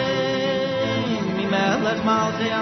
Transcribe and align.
mi 1.35 1.45
malach 1.53 2.01
malach 2.05 2.41
ya 2.51 2.59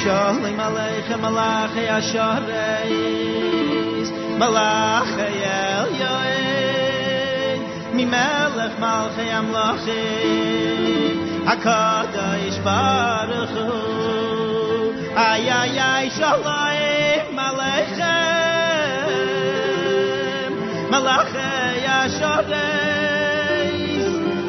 shalom 0.00 0.58
aleichem 0.66 1.20
malach 1.24 1.76
ya 1.88 1.98
shabes 2.10 4.08
malach 4.40 5.14
ya 5.44 5.64
yoy 6.00 6.34
mi 7.96 8.04
malach 8.14 8.74
malach 8.80 9.18
ya 9.32 9.40
malach 9.42 9.86
ish 12.48 12.58
bar 12.64 13.28
ay 15.16 15.46
ay 15.46 15.78
ay 15.78 16.06
shalai 16.10 17.22
malachem 17.36 18.34
malach 20.90 21.34
ya 21.86 21.98
shodei 22.18 23.78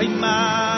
ay 0.01 0.09
ma. 0.21 0.74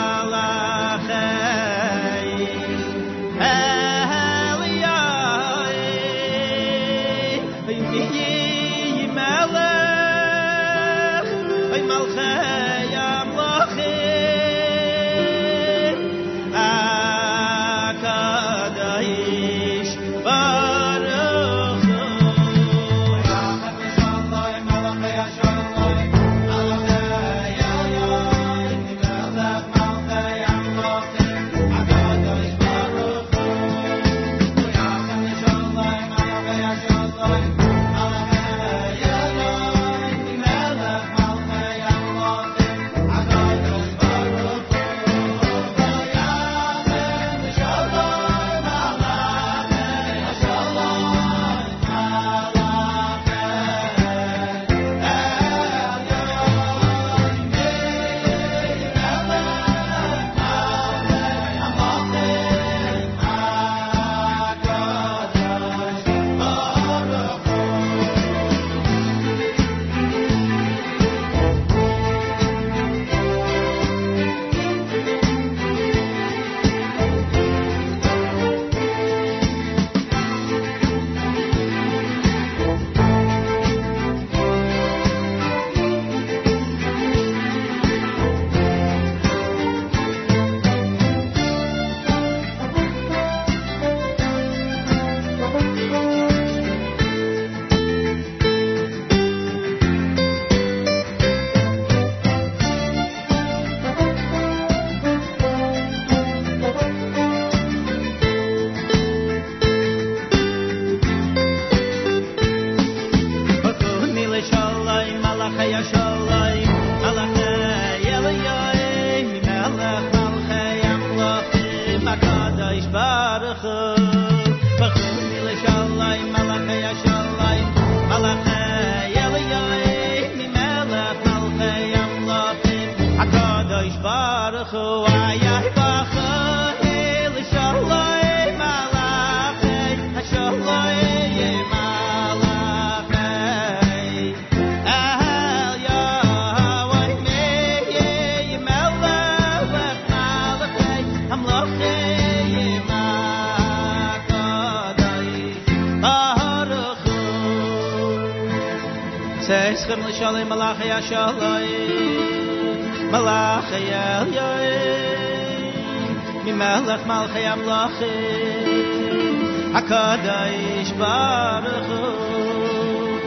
הקדש 169.78 170.90
ברוך 170.90 171.86
הוא 171.88 173.18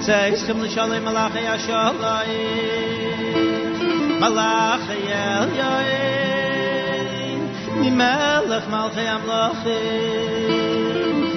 צייס 0.00 0.46
כם 0.46 0.62
לשלם 0.62 1.04
מלאכי 1.04 1.48
השולאי 1.48 2.36
מלאכי 4.20 5.12
אל 5.12 5.48
יואי 5.56 6.34
ממלך 7.76 8.68
מלאכי 8.68 9.08
המלאכי 9.08 9.68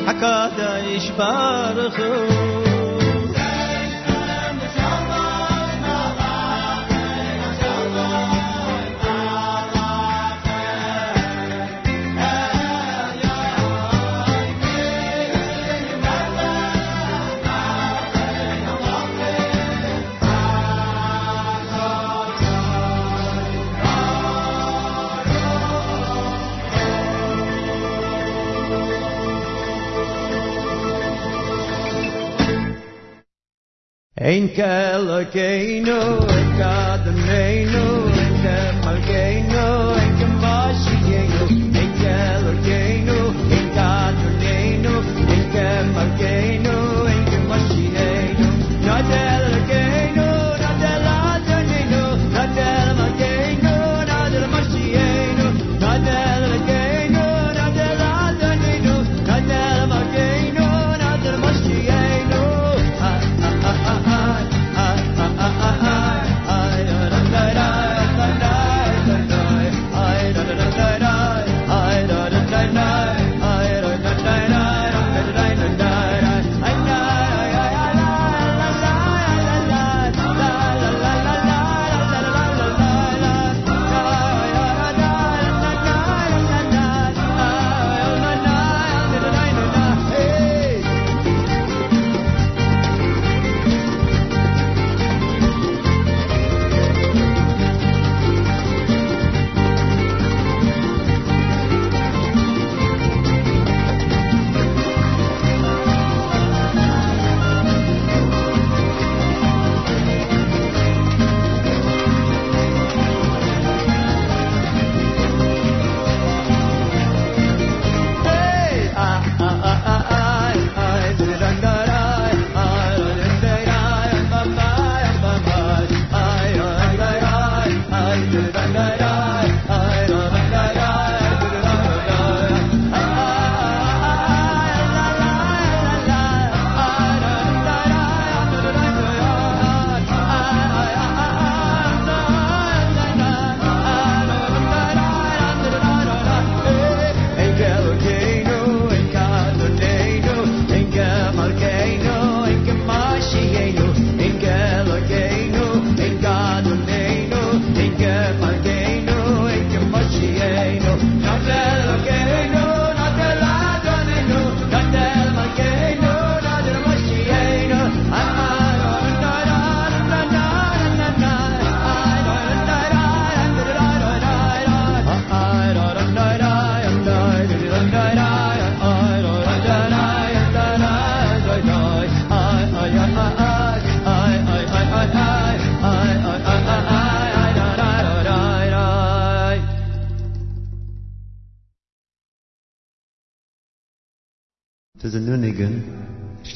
הקדש 0.08 1.12
ברוך 1.18 1.96
הוא 2.00 2.67
Calicano. 34.58 36.37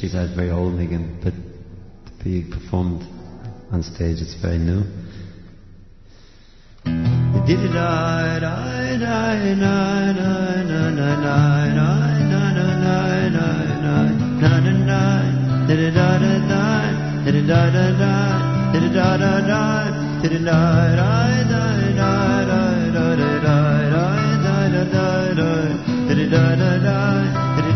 Actually, 0.04 0.24
it's 0.24 0.36
very 0.36 0.50
old 0.50 0.74
nigun, 0.74 1.24
but 1.24 1.32
to 1.32 2.24
be 2.24 2.42
performed 2.50 3.04
on 3.72 3.84
stage, 3.84 4.18
it's 4.20 4.34
very 4.42 4.58
new. 4.58 4.82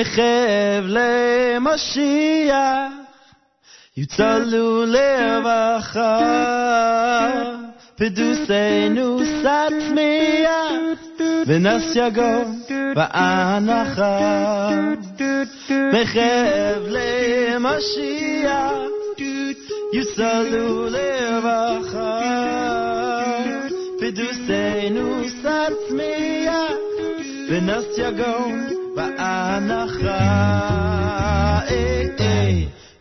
מחבלי 0.00 1.58
משיח 1.60 2.92
יוצלו 3.96 4.84
לרווחה 4.86 6.18
פדוסנו 7.96 9.18
סטמיח 9.24 10.72
ונס 11.46 11.96
יגון 11.96 12.62
ואנחה 12.96 14.68
מחבלי 15.92 17.54
משיח 17.60 18.72
יוצלו 19.92 20.86
לרווחה 20.90 22.20
פדוסנו 24.00 25.22
סטמיח 25.28 26.72
ונס 27.48 27.98
יגון 27.98 28.85
בהנחה 28.95 30.51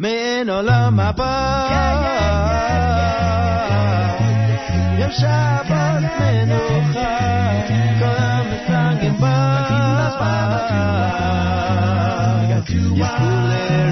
מעין 0.01 0.51
עולם 0.51 1.01
הבא 1.01 1.67
יום 4.99 5.11
שבת 5.11 6.03
מנוחה 6.21 7.19
כל 7.99 8.17
המסנגים 8.19 9.21
בה 9.21 9.61
יזכו 12.51 13.31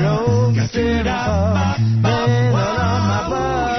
לרוב 0.03 0.55
שמחה 0.73 1.64
מעין 2.03 2.53
עולם 2.53 3.11
הבא 3.11 3.75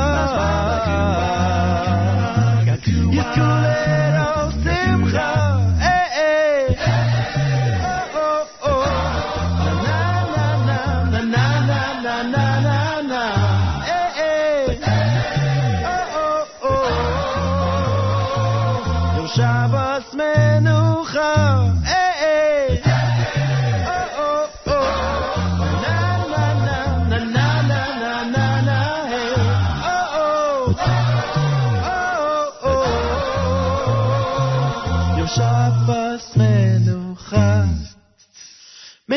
Shabbos 19.34 20.12
menucha, 20.12 21.71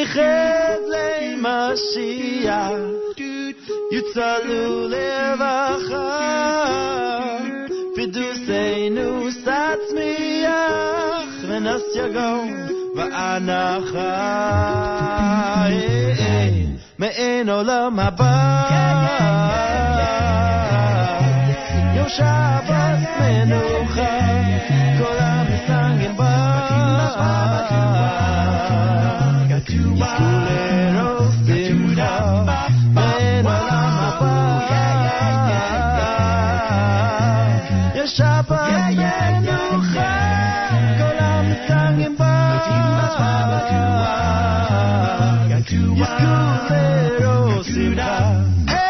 חדלי 0.05 1.35
משיח, 1.41 2.71
יוצלו 3.91 4.87
לרווחה, 4.87 6.25
פדוסנו 7.95 9.29
תצמיח, 9.31 11.25
ונס 11.47 11.83
יגון 11.95 12.53
ואנחה. 12.95 14.45
מעין 16.99 17.49
עולם 17.49 17.99
הבא, 17.99 18.65
יושע 21.95 22.59
בת 22.61 22.99
מנוחה, 23.19 24.19
כל 24.99 25.17
עם 25.19 25.45
מסנגן 25.53 26.17
בה. 26.17 26.45
Yes, 45.97 46.11
good 46.19 47.19
little 47.19 47.63
Suda. 47.63 48.65
Hey! 48.67 48.84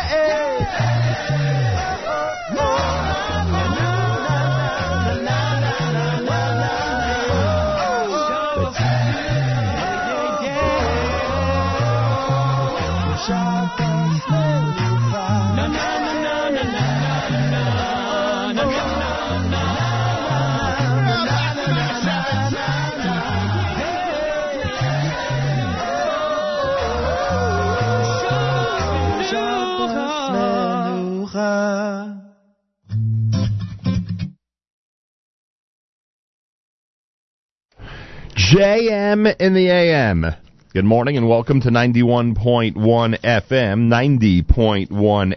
JM 38.55 39.35
in 39.37 39.53
the 39.53 39.67
AM. 39.67 40.25
Good 40.71 40.85
morning 40.85 41.17
and 41.17 41.27
welcome 41.27 41.59
to 41.59 41.69
91.1 41.69 42.73
FM, 42.73 43.89
90.1 43.89 44.87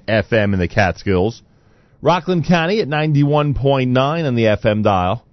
FM 0.06 0.52
in 0.52 0.60
the 0.60 0.68
Catskills. 0.68 1.42
Rockland 2.00 2.46
County 2.46 2.80
at 2.80 2.86
91.9 2.86 4.24
on 4.24 4.34
the 4.36 4.44
FM 4.44 4.84
dial. 4.84 5.24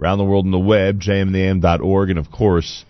Around 0.00 0.18
the 0.18 0.24
world 0.24 0.44
on 0.44 0.52
the 0.52 0.58
web, 0.60 1.00
jmintheam.org, 1.00 2.10
and 2.10 2.18
of 2.20 2.30
course 2.30 2.84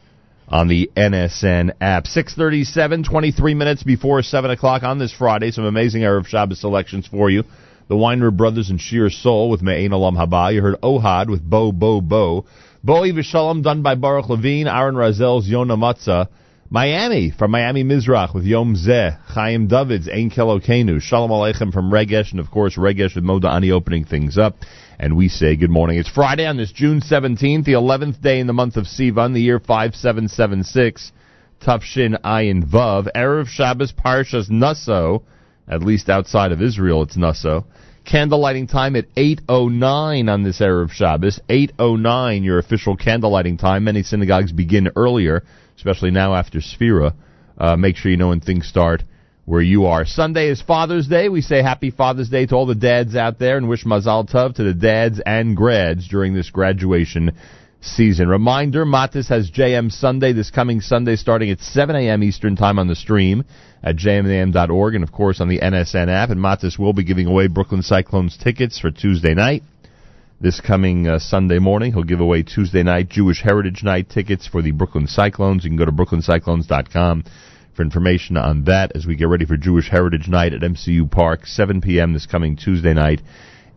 on 0.47 0.69
the 0.69 0.91
NSN 0.95 1.73
app. 1.81 2.07
637, 2.07 3.05
23 3.05 3.55
minutes 3.55 3.83
before 3.83 4.21
7 4.21 4.51
o'clock 4.51 4.83
on 4.83 4.99
this 4.99 5.15
Friday. 5.15 5.51
Some 5.51 5.65
amazing 5.65 6.03
Erev 6.03 6.27
Shabbos 6.27 6.61
selections 6.61 7.07
for 7.07 7.31
you. 7.31 7.45
The 7.89 7.97
Weiner 7.97 8.31
Brothers 8.31 8.69
and 8.69 8.79
Shir 8.79 9.09
Soul 9.09 9.49
with 9.49 9.63
Me'ain 9.63 9.93
Olam 9.93 10.15
Haba. 10.15 10.53
You 10.53 10.61
heard 10.61 10.81
Ohad 10.83 11.31
with 11.31 11.43
Bo 11.43 11.73
Bo 11.73 12.03
Bo. 12.03 12.45
Boi 12.85 13.13
Vishalom 13.13 13.63
done 13.63 13.83
by 13.83 13.95
Baruch 13.95 14.29
Levine, 14.29 14.67
Aaron 14.67 14.97
Razel's 14.97 15.49
Yona 15.49 15.79
Matzah. 15.79 16.27
Miami 16.69 17.31
from 17.31 17.53
Miami 17.53 17.85
Mizrach 17.85 18.35
with 18.35 18.43
Yom 18.43 18.75
Zeh, 18.75 19.17
Chaim 19.27 19.69
Davids, 19.69 20.09
Ein 20.09 20.31
Kelokenu, 20.31 21.01
Shalom 21.01 21.31
Aleichem 21.31 21.73
from 21.73 21.93
Regesh, 21.93 22.33
and 22.33 22.41
of 22.41 22.51
course 22.51 22.77
Regesh 22.77 23.15
with 23.15 23.23
Moda 23.23 23.55
Ani 23.55 23.71
opening 23.71 24.05
things 24.05 24.37
up. 24.37 24.57
And 24.99 25.17
we 25.17 25.29
say 25.29 25.55
good 25.55 25.71
morning. 25.71 25.97
It's 25.97 26.09
Friday 26.09 26.45
on 26.45 26.57
this 26.57 26.73
June 26.73 27.01
17th, 27.01 27.67
the 27.67 27.75
11th 27.75 28.21
day 28.21 28.41
in 28.41 28.49
the 28.49 28.53
month 28.53 28.77
of 28.77 28.87
Sivan, 28.87 29.33
the 29.33 29.41
year 29.41 29.61
5776, 29.61 31.13
Tufshin 31.61 32.21
Ayin 32.23 32.69
Vav, 32.69 33.07
Erev 33.15 33.47
Shabbos 33.47 33.93
Parshas 33.93 34.51
Naso, 34.51 35.23
at 35.69 35.85
least 35.85 36.09
outside 36.09 36.51
of 36.51 36.61
Israel 36.61 37.03
it's 37.03 37.17
Naso. 37.17 37.65
Candle 38.05 38.41
lighting 38.41 38.67
time 38.67 38.97
at 38.97 39.13
8.09 39.15 40.33
on 40.33 40.43
this 40.43 40.61
Erev 40.61 40.91
Shabbos. 40.91 41.41
8.09, 41.49 42.45
your 42.45 42.59
official 42.59 42.97
candle 42.97 43.31
lighting 43.31 43.57
time. 43.57 43.85
Many 43.85 44.03
synagogues 44.03 44.51
begin 44.51 44.91
earlier, 44.97 45.43
especially 45.77 46.11
now 46.11 46.35
after 46.35 46.59
Sphira. 46.59 47.15
Uh, 47.57 47.77
make 47.77 47.97
sure 47.97 48.11
you 48.11 48.17
know 48.17 48.29
when 48.29 48.41
things 48.41 48.67
start 48.67 49.03
where 49.45 49.61
you 49.61 49.87
are. 49.87 50.05
Sunday 50.05 50.49
is 50.49 50.63
Father's 50.63 51.07
Day. 51.07 51.29
We 51.29 51.43
say 51.43 51.63
Happy 51.63 51.91
Father's 51.91 52.29
Day 52.29 52.47
to 52.47 52.55
all 52.55 52.67
the 52.67 52.75
dads 52.75 53.15
out 53.17 53.39
there 53.39 53.57
and 53.57 53.69
wish 53.69 53.85
Mazal 53.85 54.29
Tov 54.29 54.55
to 54.57 54.65
the 54.65 54.75
dads 54.75 55.21
and 55.25 55.57
grads 55.57 56.09
during 56.09 56.35
this 56.35 56.51
graduation 56.51 57.33
season. 57.83 58.29
Reminder, 58.29 58.85
Mattes 58.85 59.29
has 59.29 59.51
JM 59.51 59.91
Sunday 59.91 60.33
this 60.33 60.51
coming 60.51 60.81
Sunday 60.81 61.17
starting 61.17 61.51
at 61.51 61.61
7 61.61 61.95
a.m. 61.95 62.23
Eastern 62.23 62.57
Time 62.57 62.79
on 62.79 62.89
the 62.89 62.95
stream 62.95 63.45
at 63.83 63.97
jmam.org 63.97 64.95
and 64.95 65.05
of 65.05 65.13
course 65.13 65.41
on 65.41 65.49
the 65.49 65.61
NSN 65.61 66.09
app. 66.09 66.31
And 66.31 66.41
Mattes 66.41 66.79
will 66.79 66.93
be 66.93 67.05
giving 67.05 67.27
away 67.27 67.49
Brooklyn 67.49 67.83
Cyclones 67.83 68.37
tickets 68.37 68.79
for 68.79 68.91
Tuesday 68.91 69.35
night. 69.35 69.63
This 70.41 70.61
coming 70.61 71.07
uh, 71.07 71.19
Sunday 71.19 71.59
morning, 71.61 71.93
he'll 71.93 72.03
give 72.03 72.21
away 72.21 72.43
Tuesday 72.43 72.83
night 72.83 73.09
Jewish 73.09 73.43
Heritage 73.43 73.85
Night 73.85 74.11
tickets 74.11 74.47
for 74.47 74.61
the 74.61 74.73
Brooklyn 74.73 75.07
Cyclones. 75.07 75.63
You 75.63 75.71
can 75.71 75.77
go 75.77 75.85
to 75.85 75.93
brooklyncyclones.com 75.93 77.25
for 77.77 77.83
information 77.83 78.37
on 78.37 78.65
that 78.65 78.93
as 78.97 79.07
we 79.07 79.15
get 79.15 79.29
ready 79.29 79.47
for 79.47 79.57
Jewish 79.57 79.89
Heritage 79.89 80.29
Night 80.29 80.53
at 80.53 80.63
MCU 80.63 81.11
Park, 81.11 81.47
7 81.47 81.81
p.m. 81.81 82.13
this 82.13 82.27
coming 82.27 82.57
Tuesday 82.57 82.93
night 82.93 83.23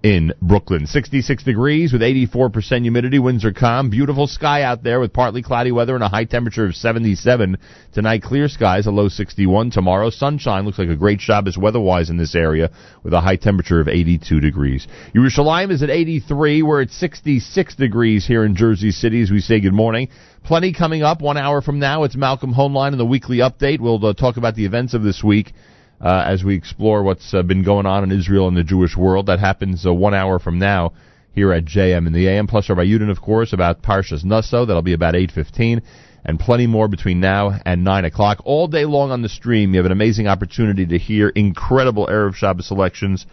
in 0.05 0.31
Brooklyn. 0.39 0.85
66 0.85 1.43
degrees 1.43 1.91
with 1.91 2.03
84% 2.03 2.83
humidity. 2.83 3.17
Winds 3.17 3.43
are 3.43 3.51
calm. 3.51 3.89
Beautiful 3.89 4.27
sky 4.27 4.61
out 4.61 4.83
there 4.83 4.99
with 4.99 5.11
partly 5.11 5.41
cloudy 5.41 5.71
weather 5.71 5.95
and 5.95 6.03
a 6.03 6.07
high 6.07 6.25
temperature 6.25 6.63
of 6.63 6.75
77. 6.75 7.57
Tonight, 7.91 8.21
clear 8.21 8.47
skies, 8.47 8.85
a 8.85 8.91
low 8.91 9.07
61. 9.07 9.71
Tomorrow, 9.71 10.11
sunshine. 10.11 10.63
Looks 10.63 10.77
like 10.77 10.89
a 10.89 10.95
great 10.95 11.21
Shabbos 11.21 11.57
weather-wise 11.57 12.11
in 12.11 12.17
this 12.17 12.35
area 12.35 12.69
with 13.01 13.13
a 13.13 13.19
high 13.19 13.37
temperature 13.37 13.81
of 13.81 13.87
82 13.87 14.39
degrees. 14.41 14.85
Yerushalayim 15.15 15.71
is 15.71 15.81
at 15.81 15.89
83. 15.89 16.61
We're 16.61 16.83
at 16.83 16.91
66 16.91 17.75
degrees 17.75 18.27
here 18.27 18.45
in 18.45 18.55
Jersey 18.55 18.91
City 18.91 19.23
as 19.23 19.31
we 19.31 19.39
say 19.39 19.59
good 19.59 19.73
morning. 19.73 20.09
Plenty 20.43 20.71
coming 20.71 21.01
up 21.01 21.19
one 21.19 21.37
hour 21.37 21.63
from 21.63 21.79
now. 21.79 22.03
It's 22.03 22.15
Malcolm 22.15 22.53
Hoenlein 22.53 22.91
in 22.91 22.99
the 22.99 23.05
weekly 23.07 23.37
update. 23.37 23.79
We'll 23.79 24.05
uh, 24.05 24.13
talk 24.13 24.37
about 24.37 24.53
the 24.53 24.65
events 24.65 24.93
of 24.93 25.01
this 25.01 25.23
week 25.23 25.53
uh, 26.01 26.23
as 26.25 26.43
we 26.43 26.55
explore 26.55 27.03
what's 27.03 27.33
uh, 27.33 27.43
been 27.43 27.63
going 27.63 27.85
on 27.85 28.03
in 28.03 28.11
Israel 28.11 28.47
and 28.47 28.57
the 28.57 28.63
Jewish 28.63 28.95
world. 28.95 29.27
That 29.27 29.39
happens 29.39 29.85
uh, 29.85 29.93
one 29.93 30.13
hour 30.13 30.39
from 30.39 30.59
now 30.59 30.93
here 31.33 31.51
at 31.51 31.65
JM 31.65 32.07
in 32.07 32.13
the 32.13 32.27
AM. 32.27 32.47
Plus 32.47 32.69
Rabbi 32.69 32.85
Yudin, 32.85 33.09
of 33.09 33.21
course, 33.21 33.53
about 33.53 33.81
Parshas 33.81 34.23
Naso. 34.23 34.65
That'll 34.65 34.81
be 34.81 34.93
about 34.93 35.13
8.15. 35.13 35.81
And 36.23 36.39
plenty 36.39 36.65
more 36.65 36.87
between 36.87 37.19
now 37.19 37.59
and 37.65 37.83
9 37.83 38.05
o'clock. 38.05 38.39
All 38.45 38.67
day 38.67 38.85
long 38.85 39.11
on 39.11 39.21
the 39.21 39.29
stream, 39.29 39.73
you 39.73 39.77
have 39.77 39.85
an 39.85 39.91
amazing 39.91 40.27
opportunity 40.27 40.85
to 40.87 40.97
hear 40.97 41.29
incredible 41.29 42.07
Erev 42.07 42.33
Shabbos 42.33 42.67
selections 42.67 43.27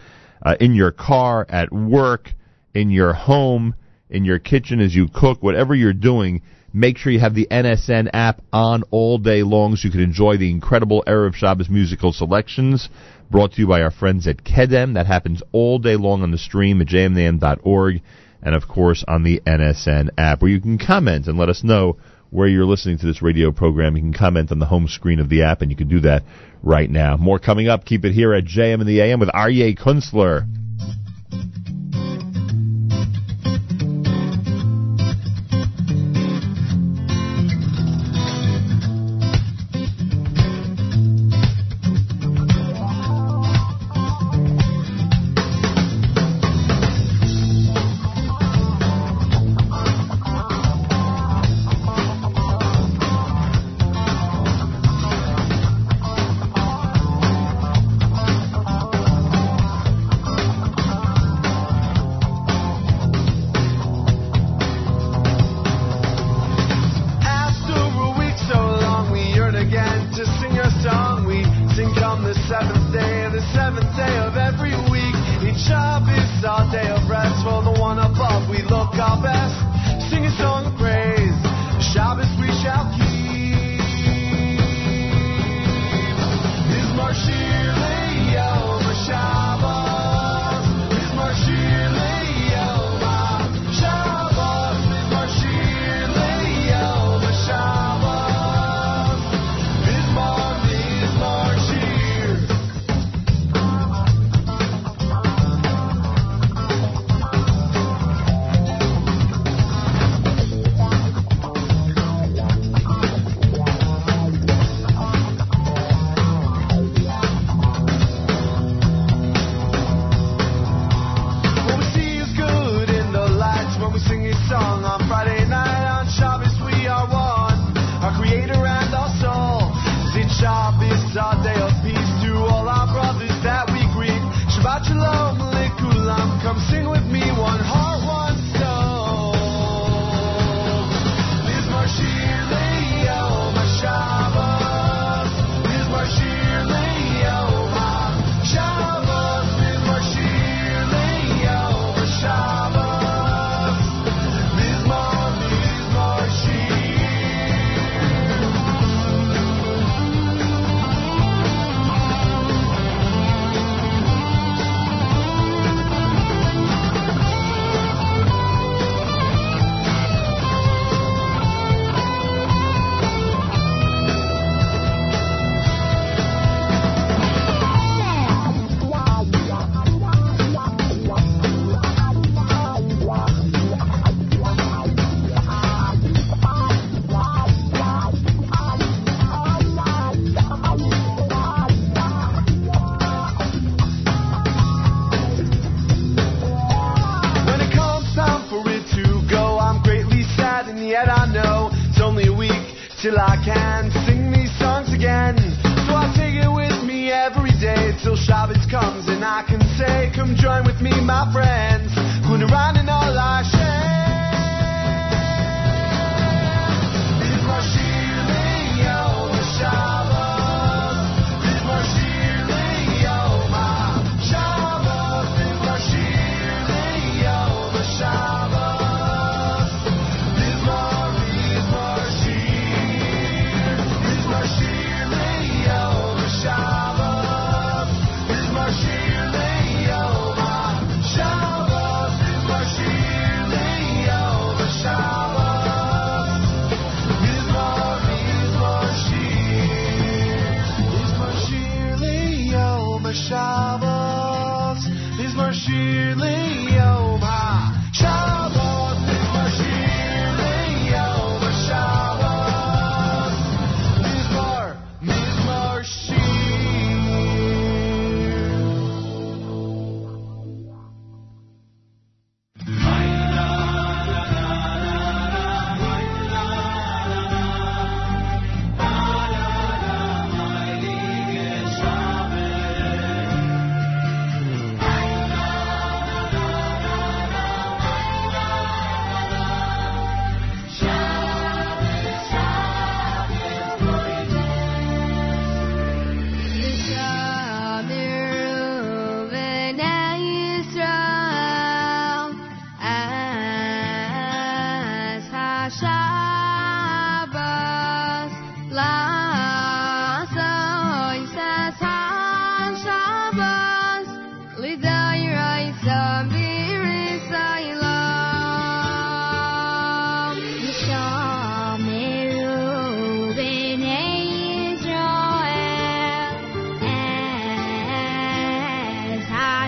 uh, 0.45 0.55
in 0.59 0.75
your 0.75 0.91
car, 0.91 1.45
at 1.49 1.71
work, 1.71 2.29
in 2.75 2.91
your 2.91 3.13
home, 3.13 3.73
in 4.09 4.25
your 4.25 4.37
kitchen 4.37 4.79
as 4.79 4.93
you 4.93 5.07
cook, 5.11 5.41
whatever 5.41 5.73
you're 5.73 5.93
doing 5.93 6.43
Make 6.75 6.97
sure 6.97 7.11
you 7.11 7.19
have 7.19 7.35
the 7.35 7.47
NSN 7.51 8.09
app 8.13 8.41
on 8.51 8.81
all 8.89 9.19
day 9.19 9.43
long 9.43 9.75
so 9.75 9.85
you 9.85 9.91
can 9.91 10.01
enjoy 10.01 10.37
the 10.37 10.49
incredible 10.49 11.03
Erev 11.05 11.35
Shabbos 11.35 11.69
musical 11.69 12.11
selections 12.11 12.89
brought 13.29 13.53
to 13.53 13.61
you 13.61 13.67
by 13.67 13.83
our 13.83 13.91
friends 13.91 14.27
at 14.27 14.43
Kedem. 14.43 14.95
That 14.95 15.05
happens 15.05 15.43
all 15.51 15.77
day 15.77 15.95
long 15.95 16.23
on 16.23 16.31
the 16.31 16.37
stream 16.39 16.81
at 16.81 16.87
jmnam.org 16.87 18.01
and, 18.41 18.55
of 18.55 18.67
course, 18.67 19.05
on 19.07 19.21
the 19.21 19.39
NSN 19.45 20.09
app 20.17 20.41
where 20.41 20.49
you 20.49 20.59
can 20.59 20.79
comment 20.79 21.27
and 21.27 21.37
let 21.37 21.49
us 21.49 21.63
know 21.63 21.97
where 22.31 22.47
you're 22.47 22.65
listening 22.65 22.97
to 22.97 23.05
this 23.05 23.21
radio 23.21 23.51
program. 23.51 23.95
You 23.95 24.01
can 24.01 24.13
comment 24.13 24.51
on 24.51 24.57
the 24.57 24.65
home 24.65 24.87
screen 24.87 25.19
of 25.19 25.29
the 25.29 25.43
app, 25.43 25.61
and 25.61 25.69
you 25.69 25.77
can 25.77 25.87
do 25.87 25.99
that 25.99 26.23
right 26.63 26.89
now. 26.89 27.17
More 27.17 27.37
coming 27.37 27.67
up. 27.67 27.85
Keep 27.85 28.03
it 28.05 28.13
here 28.13 28.33
at 28.33 28.45
JM 28.45 28.81
in 28.81 28.87
the 28.87 28.99
AM 28.99 29.19
with 29.19 29.29
Aryeh 29.29 29.77
Kunstler. 29.77 30.47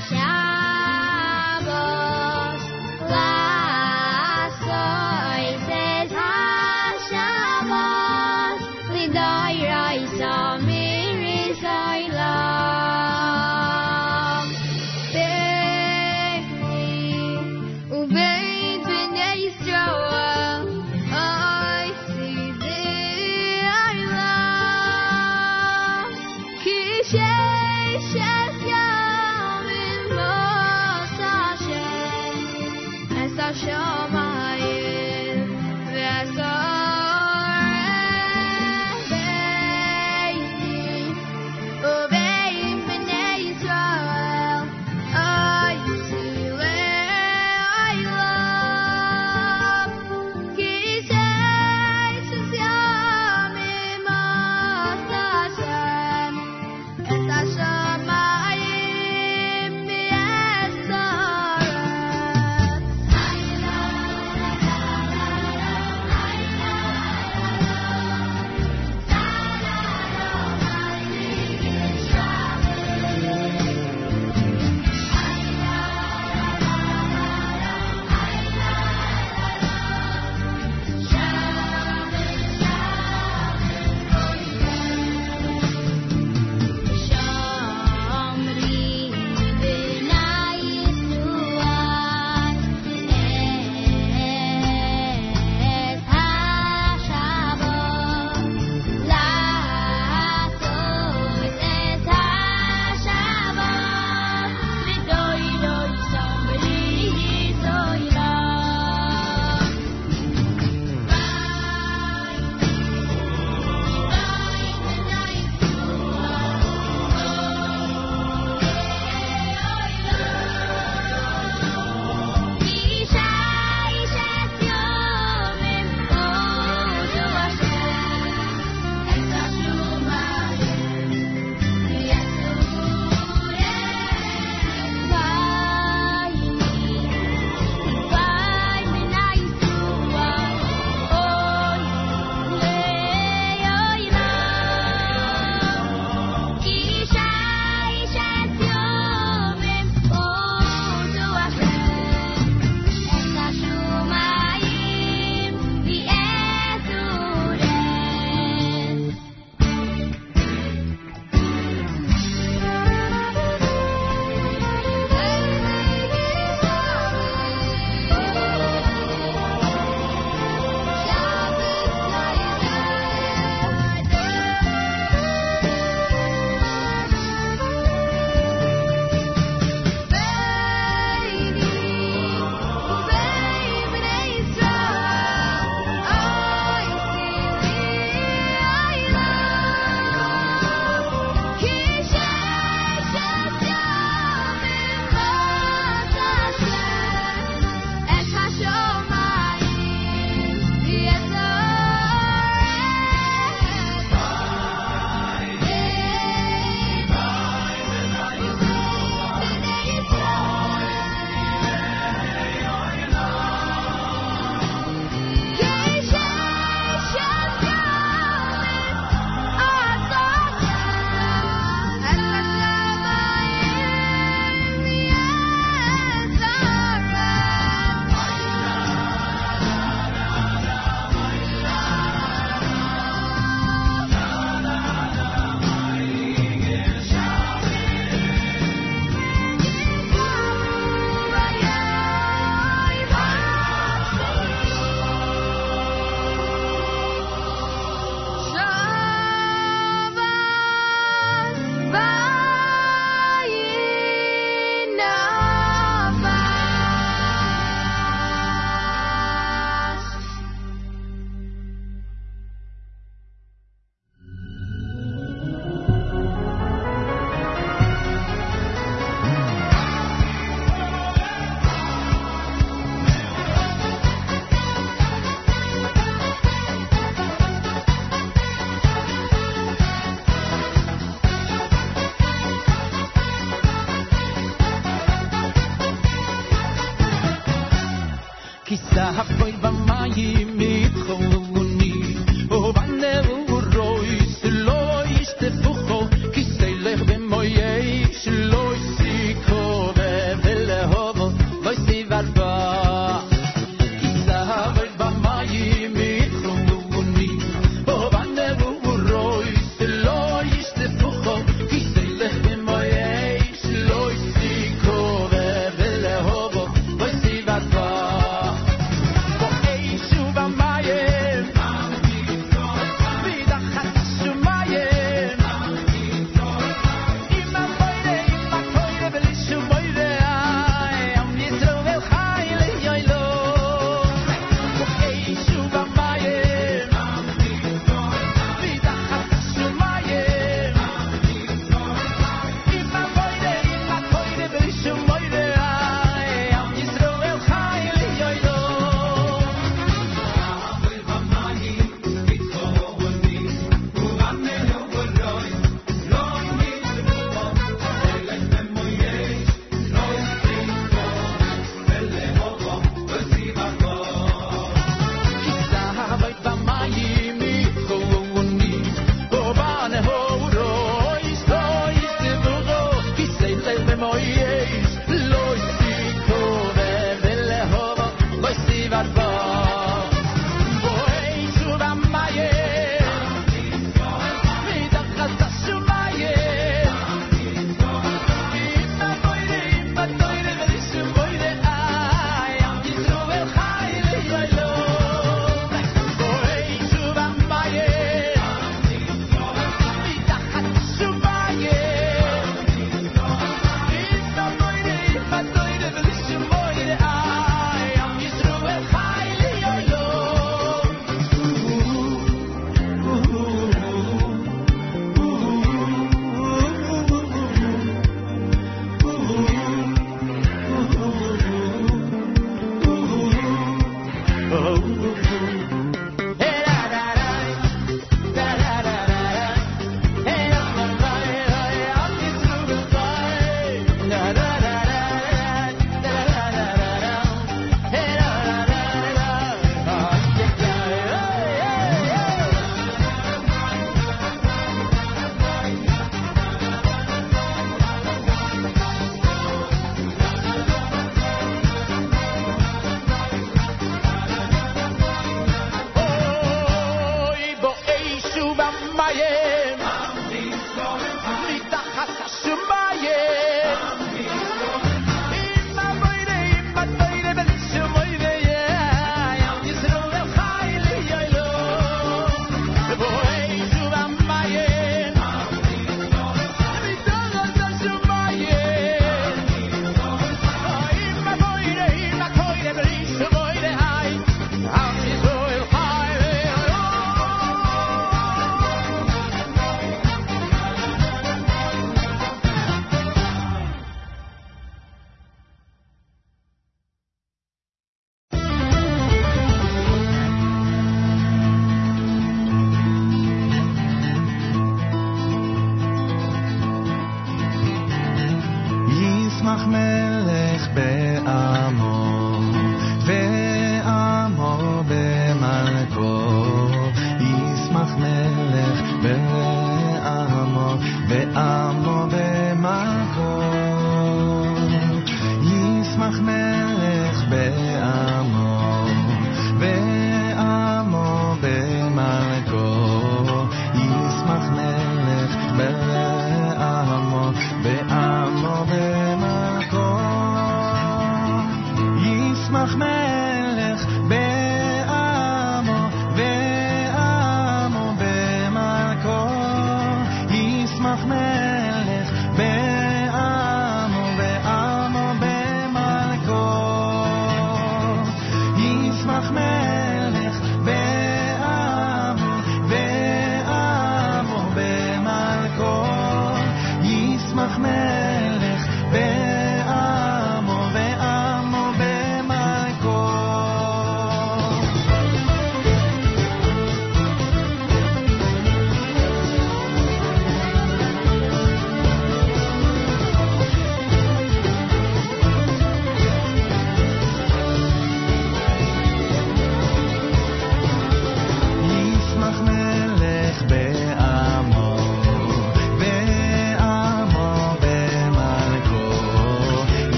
Sao 0.00 0.51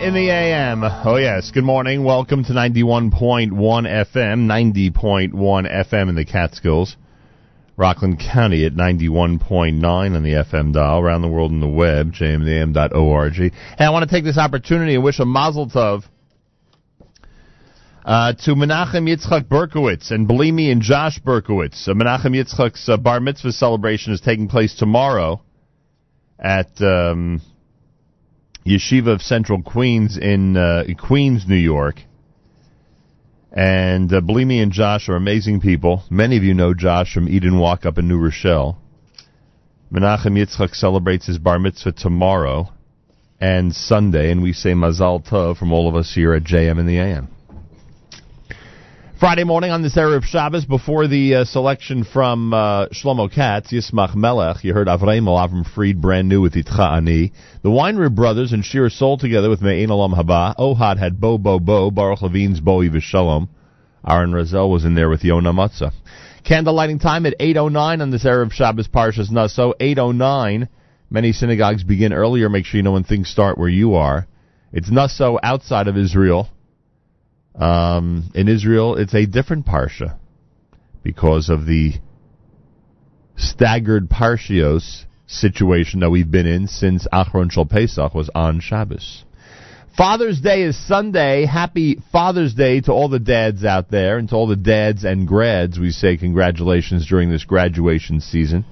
in 0.00 0.14
the 0.14 0.30
AM. 0.30 0.82
Oh, 0.82 1.16
yes. 1.16 1.50
Good 1.50 1.64
morning. 1.64 2.04
Welcome 2.04 2.42
to 2.44 2.52
91.1 2.54 3.50
FM, 3.50 4.92
90.1 4.94 5.32
FM 5.34 6.08
in 6.08 6.14
the 6.14 6.24
Catskills. 6.24 6.96
Rockland 7.76 8.18
County 8.18 8.64
at 8.64 8.72
91.9 8.72 9.84
on 9.84 10.22
the 10.22 10.30
FM 10.30 10.72
dial, 10.72 11.00
around 11.00 11.20
the 11.20 11.28
world 11.28 11.52
on 11.52 11.60
the 11.60 11.68
web, 11.68 12.12
jmtheam.org. 12.12 13.32
Hey, 13.34 13.50
I 13.78 13.90
want 13.90 14.08
to 14.08 14.14
take 14.14 14.24
this 14.24 14.38
opportunity 14.38 14.94
and 14.94 15.04
wish 15.04 15.18
a 15.18 15.26
mazel 15.26 15.68
tov 15.68 16.04
uh, 18.04 18.32
to 18.32 18.52
Menachem 18.52 19.06
Yitzchak 19.06 19.48
Berkowitz 19.48 20.10
and 20.10 20.26
Belimi 20.26 20.72
and 20.72 20.80
Josh 20.80 21.20
Berkowitz. 21.20 21.86
Uh, 21.86 21.92
Menachem 21.92 22.34
Yitzchak's 22.34 22.88
uh, 22.88 22.96
bar 22.96 23.20
mitzvah 23.20 23.52
celebration 23.52 24.14
is 24.14 24.22
taking 24.22 24.48
place 24.48 24.74
tomorrow 24.74 25.42
at 26.38 26.70
um, 26.80 27.42
Yeshiva 28.66 29.08
of 29.08 29.22
Central 29.22 29.62
Queens 29.62 30.18
in 30.18 30.56
uh, 30.56 30.84
Queens, 30.98 31.46
New 31.48 31.56
York. 31.56 32.02
And 33.52 34.12
uh, 34.12 34.20
Belimi 34.20 34.62
and 34.62 34.70
Josh 34.70 35.08
are 35.08 35.16
amazing 35.16 35.60
people. 35.60 36.04
Many 36.10 36.36
of 36.36 36.44
you 36.44 36.54
know 36.54 36.72
Josh 36.74 37.12
from 37.12 37.28
Eden 37.28 37.58
Wok 37.58 37.84
up 37.84 37.98
in 37.98 38.06
New 38.06 38.18
Rochelle. 38.18 38.78
Menachem 39.92 40.38
Yitzchak 40.38 40.74
celebrates 40.74 41.26
his 41.26 41.38
bar 41.38 41.58
mitzvah 41.58 41.92
tomorrow 41.92 42.68
and 43.40 43.74
Sunday, 43.74 44.30
and 44.30 44.42
we 44.42 44.52
say 44.52 44.70
Mazal 44.70 45.26
Tov 45.26 45.56
from 45.56 45.72
all 45.72 45.88
of 45.88 45.96
us 45.96 46.12
here 46.14 46.34
at 46.34 46.44
JM 46.44 46.78
in 46.78 46.86
the 46.86 46.98
AM. 46.98 47.28
Friday 49.20 49.44
morning 49.44 49.70
on 49.70 49.82
this 49.82 49.96
Erev 49.96 50.24
Shabbos, 50.24 50.64
before 50.64 51.06
the 51.06 51.34
uh, 51.34 51.44
selection 51.44 52.04
from 52.04 52.54
uh, 52.54 52.86
Shlomo 52.86 53.30
Katz, 53.30 53.70
Yismach 53.70 54.14
Melech, 54.14 54.64
you 54.64 54.72
heard 54.72 54.86
Avremel, 54.86 55.36
Avram 55.36 55.70
Fried, 55.70 56.00
brand 56.00 56.26
new 56.26 56.40
with 56.40 56.54
Itcha 56.54 56.96
Ani. 56.96 57.30
The 57.62 57.68
Weinrib 57.68 58.14
brothers 58.14 58.54
and 58.54 58.64
Shir 58.64 58.88
Soul 58.88 59.18
together 59.18 59.50
with 59.50 59.60
Me'in 59.60 59.90
Olam 59.90 60.14
Haba. 60.14 60.56
Ohad 60.56 60.98
had 60.98 61.20
Bo 61.20 61.36
Bo 61.36 61.60
Bo, 61.60 61.90
Baruch 61.90 62.22
Levine's 62.22 62.60
Bo 62.60 62.82
Shalom. 62.98 63.50
Aaron 64.08 64.32
Razel 64.32 64.70
was 64.72 64.86
in 64.86 64.94
there 64.94 65.10
with 65.10 65.20
Yona 65.20 65.52
Matzah. 65.52 65.92
Candle 66.42 66.72
lighting 66.72 66.98
time 66.98 67.26
at 67.26 67.38
8.09 67.38 68.00
on 68.00 68.10
this 68.10 68.24
Erev 68.24 68.52
Shabbos 68.52 68.88
Parshas 68.88 69.30
Naso. 69.30 69.74
8.09. 69.78 70.66
Many 71.10 71.32
synagogues 71.32 71.84
begin 71.84 72.14
earlier. 72.14 72.48
Make 72.48 72.64
sure 72.64 72.78
you 72.78 72.82
know 72.82 72.92
when 72.92 73.04
things 73.04 73.28
start 73.28 73.58
where 73.58 73.68
you 73.68 73.96
are. 73.96 74.26
It's 74.72 74.90
Naso 74.90 75.38
outside 75.42 75.88
of 75.88 75.98
Israel. 75.98 76.48
Um, 77.54 78.30
in 78.34 78.48
Israel, 78.48 78.96
it's 78.96 79.14
a 79.14 79.26
different 79.26 79.66
parsha 79.66 80.16
because 81.02 81.48
of 81.48 81.66
the 81.66 81.94
staggered 83.36 84.08
parshios 84.08 85.04
situation 85.26 86.00
that 86.00 86.10
we've 86.10 86.30
been 86.30 86.46
in 86.46 86.66
since 86.66 87.06
Achron 87.12 87.50
Shal 87.50 87.66
Pesach 87.66 88.14
was 88.14 88.30
on 88.34 88.60
Shabbos. 88.60 89.24
Father's 89.96 90.40
Day 90.40 90.62
is 90.62 90.78
Sunday. 90.86 91.46
Happy 91.46 92.00
Father's 92.12 92.54
Day 92.54 92.80
to 92.82 92.92
all 92.92 93.08
the 93.08 93.18
dads 93.18 93.64
out 93.64 93.90
there 93.90 94.18
and 94.18 94.28
to 94.28 94.34
all 94.34 94.46
the 94.46 94.56
dads 94.56 95.04
and 95.04 95.26
grads. 95.26 95.78
We 95.78 95.90
say 95.90 96.16
congratulations 96.16 97.06
during 97.08 97.30
this 97.30 97.44
graduation 97.44 98.20
season. 98.20 98.64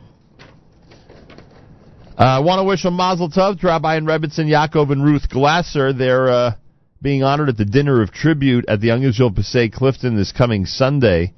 I 2.16 2.36
uh, 2.36 2.42
want 2.42 2.60
to 2.60 2.64
wish 2.64 2.84
a 2.84 2.90
mazel 2.90 3.30
tov 3.30 3.60
to 3.60 3.66
Rabbi 3.66 3.96
and 3.96 4.06
Rebbetzin 4.06 4.46
Yaakov 4.46 4.90
and 4.90 5.04
Ruth 5.04 5.28
Glasser. 5.28 5.92
They're 5.92 6.28
uh, 6.28 6.54
being 7.00 7.22
honored 7.22 7.48
at 7.48 7.56
the 7.56 7.64
dinner 7.64 8.02
of 8.02 8.12
tribute 8.12 8.64
at 8.68 8.80
the 8.80 8.88
Young 8.88 9.02
Israel 9.04 9.30
Passaic 9.30 9.72
Clifton 9.72 10.16
this 10.16 10.32
coming 10.32 10.66
Sunday. 10.66 11.34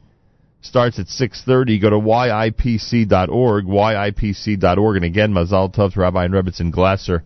Starts 0.62 0.98
at 0.98 1.06
6.30. 1.06 1.80
Go 1.80 1.90
to 1.90 1.96
yipc.org, 1.96 3.64
yipc.org. 3.66 4.96
And 4.96 5.04
again, 5.04 5.32
Mazal 5.32 5.74
Tov 5.74 5.94
to 5.94 6.00
Rabbi 6.00 6.24
and 6.24 6.34
Rebbetzin 6.34 6.70
Glasser 6.70 7.24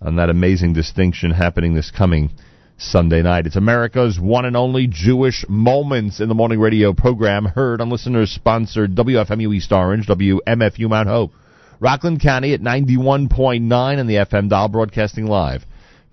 on 0.00 0.16
that 0.16 0.30
amazing 0.30 0.72
distinction 0.72 1.30
happening 1.32 1.74
this 1.74 1.90
coming 1.90 2.30
Sunday 2.76 3.22
night. 3.22 3.46
It's 3.46 3.56
America's 3.56 4.20
one 4.20 4.44
and 4.44 4.56
only 4.56 4.86
Jewish 4.88 5.44
Moments 5.48 6.20
in 6.20 6.28
the 6.28 6.34
Morning 6.34 6.60
radio 6.60 6.92
program, 6.92 7.44
heard 7.44 7.80
on 7.80 7.90
listeners 7.90 8.30
sponsored 8.30 8.94
WFMU 8.94 9.54
East 9.54 9.72
Orange, 9.72 10.06
WMFU 10.06 10.88
Mount 10.88 11.08
Hope, 11.08 11.32
Rockland 11.80 12.20
County 12.20 12.52
at 12.52 12.60
91.9 12.60 13.98
on 13.98 14.06
the 14.06 14.14
FM 14.14 14.48
dial, 14.48 14.68
broadcasting 14.68 15.26
live 15.26 15.64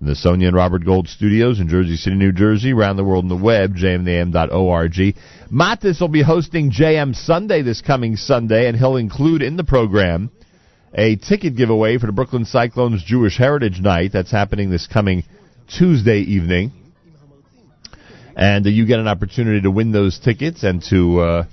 from 0.01 0.07
the 0.07 0.15
Sonia 0.15 0.47
and 0.47 0.57
Robert 0.57 0.83
Gold 0.83 1.07
studios 1.07 1.59
in 1.59 1.69
Jersey 1.69 1.95
City, 1.95 2.15
New 2.15 2.31
Jersey, 2.31 2.73
around 2.73 2.97
the 2.97 3.03
world 3.03 3.25
on 3.25 3.29
the 3.29 3.35
web, 3.35 3.75
jmtheam.org. 3.75 4.93
Mattes 5.51 6.01
will 6.01 6.07
be 6.07 6.23
hosting 6.23 6.71
JM 6.71 7.15
Sunday 7.15 7.61
this 7.61 7.81
coming 7.81 8.15
Sunday, 8.15 8.67
and 8.67 8.75
he'll 8.75 8.95
include 8.95 9.43
in 9.43 9.57
the 9.57 9.63
program 9.63 10.31
a 10.95 11.17
ticket 11.17 11.55
giveaway 11.55 11.99
for 11.99 12.07
the 12.07 12.11
Brooklyn 12.13 12.45
Cyclones 12.45 13.03
Jewish 13.03 13.37
Heritage 13.37 13.79
Night. 13.79 14.09
That's 14.11 14.31
happening 14.31 14.71
this 14.71 14.87
coming 14.87 15.23
Tuesday 15.67 16.21
evening. 16.21 16.71
And 18.35 18.65
uh, 18.65 18.69
you 18.71 18.87
get 18.87 18.99
an 18.99 19.07
opportunity 19.07 19.61
to 19.61 19.69
win 19.69 19.91
those 19.91 20.17
tickets 20.17 20.63
and 20.63 20.81
to 20.89 21.19
uh, 21.19 21.43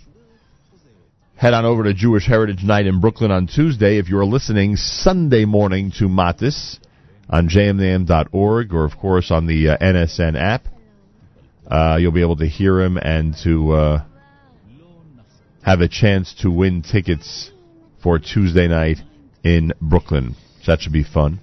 head 1.37 1.53
on 1.53 1.67
over 1.67 1.85
to 1.85 1.93
Jewish 1.93 2.27
Heritage 2.27 2.65
Night 2.65 2.87
in 2.87 3.03
Brooklyn 3.03 3.31
on 3.31 3.47
Tuesday 3.47 3.99
if 3.99 4.09
you're 4.09 4.25
listening 4.25 4.77
Sunday 4.77 5.45
morning 5.45 5.93
to 5.99 6.05
Mattes 6.05 6.79
on 7.31 7.49
jmnam.org 7.49 8.73
or, 8.73 8.85
of 8.85 8.97
course, 8.97 9.31
on 9.31 9.47
the 9.47 9.71
uh, 9.71 9.79
NSN 9.79 10.39
app. 10.41 10.67
Uh, 11.67 11.99
you'll 12.01 12.13
be 12.13 12.23
able 12.23 12.37
to 12.37 12.47
hear 12.47 12.81
him 12.81 12.97
and 12.97 13.35
to 13.45 13.73
uh, 13.73 14.05
have 15.63 15.81
a 15.81 15.89
chance 15.89 16.35
to 16.41 16.51
win 16.51 16.83
tickets 16.83 17.51
for 18.03 18.19
Tuesday 18.19 18.69
night 18.69 18.99
in 19.45 19.73
Brooklyn. 19.81 20.35
So 20.63 20.73
that 20.73 20.81
should 20.81 20.93
be 20.93 21.05
fun. 21.05 21.41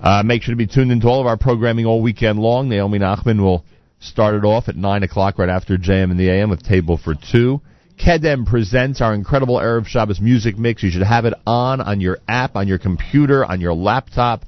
Uh, 0.00 0.22
make 0.24 0.42
sure 0.42 0.52
to 0.52 0.56
be 0.56 0.66
tuned 0.66 0.92
into 0.92 1.06
all 1.06 1.20
of 1.20 1.26
our 1.26 1.38
programming 1.38 1.86
all 1.86 2.02
weekend 2.02 2.38
long. 2.38 2.68
Naomi 2.68 2.98
Nachman 2.98 3.40
will 3.40 3.64
start 4.00 4.34
it 4.34 4.44
off 4.44 4.68
at 4.68 4.76
9 4.76 5.02
o'clock 5.04 5.38
right 5.38 5.48
after 5.48 5.78
JM 5.78 6.10
in 6.10 6.16
the 6.16 6.28
AM 6.28 6.50
with 6.50 6.62
Table 6.62 6.98
for 6.98 7.14
Two. 7.14 7.62
Kedem 7.98 8.44
presents 8.44 9.00
our 9.00 9.14
incredible 9.14 9.56
Erev 9.56 9.86
Shabbos 9.86 10.20
music 10.20 10.58
mix. 10.58 10.82
You 10.82 10.90
should 10.90 11.02
have 11.02 11.24
it 11.24 11.34
on 11.46 11.80
on 11.80 12.00
your 12.00 12.18
app, 12.26 12.56
on 12.56 12.66
your 12.66 12.78
computer, 12.78 13.44
on 13.44 13.60
your 13.60 13.74
laptop 13.74 14.44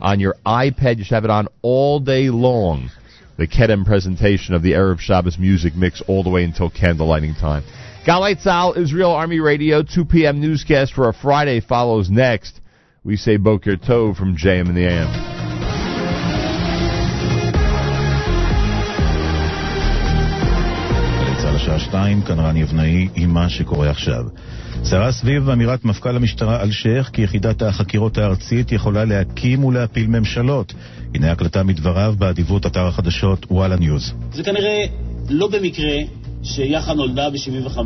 on 0.00 0.20
your 0.20 0.34
iPad. 0.44 0.98
You 0.98 1.04
should 1.04 1.14
have 1.14 1.24
it 1.24 1.30
on 1.30 1.48
all 1.62 2.00
day 2.00 2.30
long. 2.30 2.90
The 3.36 3.46
Kedem 3.46 3.84
presentation 3.84 4.54
of 4.54 4.62
the 4.62 4.72
Erev 4.72 4.98
Shabbos 4.98 5.38
music 5.38 5.74
mix 5.74 6.02
all 6.08 6.22
the 6.22 6.30
way 6.30 6.44
until 6.44 6.70
candle 6.70 7.06
lighting 7.06 7.34
time. 7.34 7.64
Galei 8.06 8.40
Tzahal, 8.40 8.76
Israel 8.76 9.10
Army 9.10 9.40
Radio, 9.40 9.82
2 9.82 10.04
p.m. 10.04 10.40
newscast 10.40 10.94
for 10.94 11.08
a 11.08 11.12
Friday 11.12 11.60
follows 11.60 12.08
next. 12.08 12.60
We 13.04 13.16
say 13.16 13.36
Boker 13.36 13.76
Tov 13.76 14.16
from 14.16 14.36
JM 14.36 14.68
in 14.68 14.74
the 14.74 14.86
AM. 14.86 15.36
שתיים, 21.78 22.22
כאן 22.22 22.38
עם 23.14 23.30
מה 23.30 23.48
שקורה 23.48 23.90
עכשיו. 23.90 24.24
סערה 24.84 25.12
סביב 25.12 25.50
אמירת 25.50 25.84
מפכ"ל 25.84 26.16
המשטרה 26.16 26.62
אלשיך 26.62 27.10
כי 27.12 27.22
יחידת 27.22 27.62
החקירות 27.62 28.18
הארצית 28.18 28.72
יכולה 28.72 29.04
להקים 29.04 29.64
ולהפיל 29.64 30.06
ממשלות. 30.06 30.74
הנה 31.14 31.32
הקלטה 31.32 31.62
מדבריו 31.62 32.14
באדיבות 32.18 32.66
אתר 32.66 32.86
החדשות 32.86 33.46
וואלה 33.50 33.76
ניוז. 33.76 34.12
זה 34.32 34.42
כנראה 34.42 34.84
לא 35.28 35.48
במקרה 35.48 35.96
שיח"א 36.42 36.92
נולדה 36.92 37.30
ב-75 37.30 37.78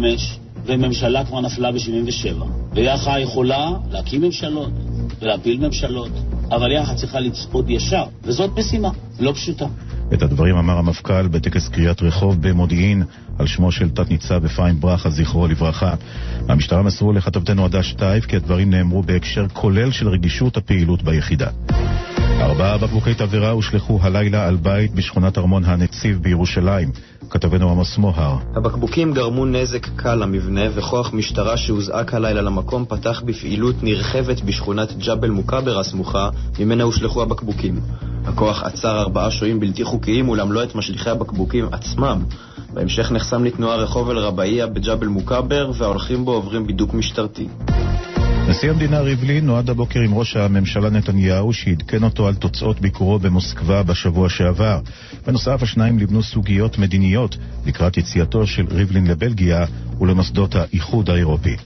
וממשלה 0.66 1.24
כבר 1.24 1.40
נפלה 1.40 1.72
ב-77. 1.72 2.44
ויח"א 2.74 3.18
יכולה 3.18 3.70
להקים 3.90 4.20
ממשלות 4.20 4.72
ולהפיל 5.20 5.66
ממשלות, 5.66 6.10
אבל 6.50 6.72
יח"א 6.72 6.94
צריכה 6.94 7.20
לצפות 7.20 7.64
ישר, 7.68 8.04
וזאת 8.24 8.58
משימה 8.58 8.90
לא 9.20 9.32
פשוטה. 9.32 9.66
את 10.14 10.22
הדברים 10.22 10.56
אמר 10.56 10.78
המפכ"ל 10.78 11.28
בטקס 11.28 11.68
קריאת 11.68 12.02
רחוב 12.02 12.48
במודיעין 12.48 13.02
על 13.38 13.46
שמו 13.46 13.72
של 13.72 13.90
תת-ניצב 13.90 14.44
אפרים 14.44 14.80
ברכה, 14.80 15.10
זכרו 15.10 15.46
לברכה. 15.46 15.94
המשטרה 16.48 16.82
מסרו 16.82 17.12
לכתבתנו 17.12 17.64
עדה 17.64 17.82
שטייף 17.82 18.26
כי 18.26 18.36
הדברים 18.36 18.70
נאמרו 18.70 19.02
בהקשר 19.02 19.46
כולל 19.52 19.90
של 19.90 20.08
רגישות 20.08 20.56
הפעילות 20.56 21.02
ביחידה. 21.02 21.50
ארבעה 22.40 22.78
בקבוקי 22.78 23.14
תבערה 23.14 23.50
הושלכו 23.50 23.98
הלילה 24.02 24.48
על 24.48 24.56
בית 24.56 24.94
בשכונת 24.94 25.38
ארמון 25.38 25.64
הנציב 25.64 26.18
בירושלים. 26.22 26.88
כתבנו 27.30 27.70
עמוס 27.70 27.98
מוהר. 27.98 28.36
הבקבוקים 28.54 29.12
גרמו 29.12 29.46
נזק 29.46 29.86
קל 29.96 30.14
למבנה, 30.14 30.60
וכוח 30.74 31.12
משטרה 31.12 31.56
שהוזעק 31.56 32.14
הלילה 32.14 32.42
למקום 32.42 32.84
פתח 32.88 33.22
בפעילות 33.24 33.82
נרחבת 33.82 34.40
בשכונת 34.40 34.98
ג'בל 34.98 35.30
מוכבר 35.30 35.78
הסמוכה, 35.78 36.30
ממנה 36.58 36.84
הושלכו 36.84 37.22
הבקבוקים. 37.22 37.80
הכוח 38.24 38.62
עצר 38.62 39.00
ארבעה 39.00 39.30
שוהים 39.30 39.60
בלתי 39.60 39.84
חוקיים, 39.84 40.28
אולם 40.28 40.52
לא 40.52 40.62
את 40.62 40.74
משליכי 40.74 41.10
הבקבוקים 41.10 41.68
עצמם. 41.72 42.24
בהמשך 42.74 43.12
נחסם 43.12 43.44
לתנועה 43.44 43.76
רחוב 43.76 44.10
אל-רבעיה 44.10 44.66
בג'בל 44.66 45.06
מוכבר, 45.06 45.70
וההולכים 45.74 46.24
בו 46.24 46.32
עוברים 46.32 46.66
בידוק 46.66 46.94
משטרתי. 46.94 47.48
נשיא 48.50 48.70
המדינה 48.70 49.00
ריבלין 49.00 49.46
נועד 49.46 49.70
הבוקר 49.70 50.00
עם 50.00 50.14
ראש 50.14 50.36
הממשלה 50.36 50.90
נתניהו 50.90 51.52
שעדכן 51.52 52.02
אותו 52.04 52.28
על 52.28 52.34
תוצאות 52.34 52.80
ביקורו 52.80 53.18
במוסקבה 53.18 53.82
בשבוע 53.82 54.28
שעבר. 54.28 54.80
בנוסף, 55.26 55.62
השניים 55.62 55.98
ליבנו 55.98 56.22
סוגיות 56.22 56.78
מדיניות 56.78 57.36
לקראת 57.66 57.96
יציאתו 57.96 58.46
של 58.46 58.66
ריבלין 58.70 59.06
לבלגיה 59.06 59.64
ולמוסדות 60.00 60.54
האיחוד 60.54 61.10
האירופי. 61.10 61.56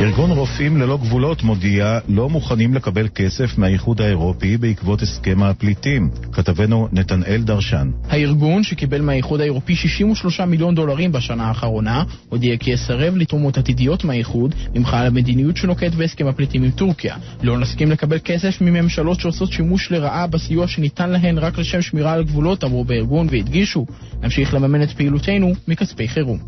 ארגון 0.00 0.30
רופאים 0.30 0.76
ללא 0.76 0.96
גבולות 0.96 1.42
מודיע 1.42 1.98
לא 2.08 2.28
מוכנים 2.28 2.74
לקבל 2.74 3.08
כסף 3.14 3.58
מהאיחוד 3.58 4.00
האירופי 4.00 4.56
בעקבות 4.56 5.02
הסכם 5.02 5.42
הפליטים. 5.42 6.10
כתבנו 6.32 6.88
נתנאל 6.92 7.42
דרשן. 7.42 7.90
הארגון, 8.08 8.62
שקיבל 8.62 9.00
מהאיחוד 9.00 9.40
האירופי 9.40 9.76
63 9.76 10.40
מיליון 10.40 10.74
דולרים 10.74 11.12
בשנה 11.12 11.44
האחרונה, 11.44 12.04
הודיע 12.28 12.56
כי 12.56 12.70
יסרב 12.70 13.16
לתרומות 13.16 13.58
עתידיות 13.58 14.04
מהאיחוד, 14.04 14.54
במחאה 14.72 15.00
על 15.00 15.06
המדיניות 15.06 15.56
שנוקט 15.56 15.94
בהסכם 15.94 16.26
הפליטים 16.26 16.62
עם 16.62 16.70
טורקיה. 16.70 17.16
לא 17.42 17.58
נסכים 17.58 17.90
לקבל 17.90 18.18
כסף 18.24 18.60
מממשלות 18.60 19.20
שעושות 19.20 19.52
שימוש 19.52 19.92
לרעה 19.92 20.26
בסיוע 20.26 20.66
שניתן 20.66 21.10
להן 21.10 21.38
רק 21.38 21.58
לשם 21.58 21.82
שמירה 21.82 22.12
על 22.12 22.24
גבולות, 22.24 22.64
אמרו 22.64 22.84
בארגון 22.84 23.26
והדגישו, 23.30 23.86
נמשיך 24.22 24.54
לממן 24.54 24.82
את 24.82 24.90
פעילותנו 24.90 25.52
מכספי 25.68 26.08
חירום. 26.08 26.38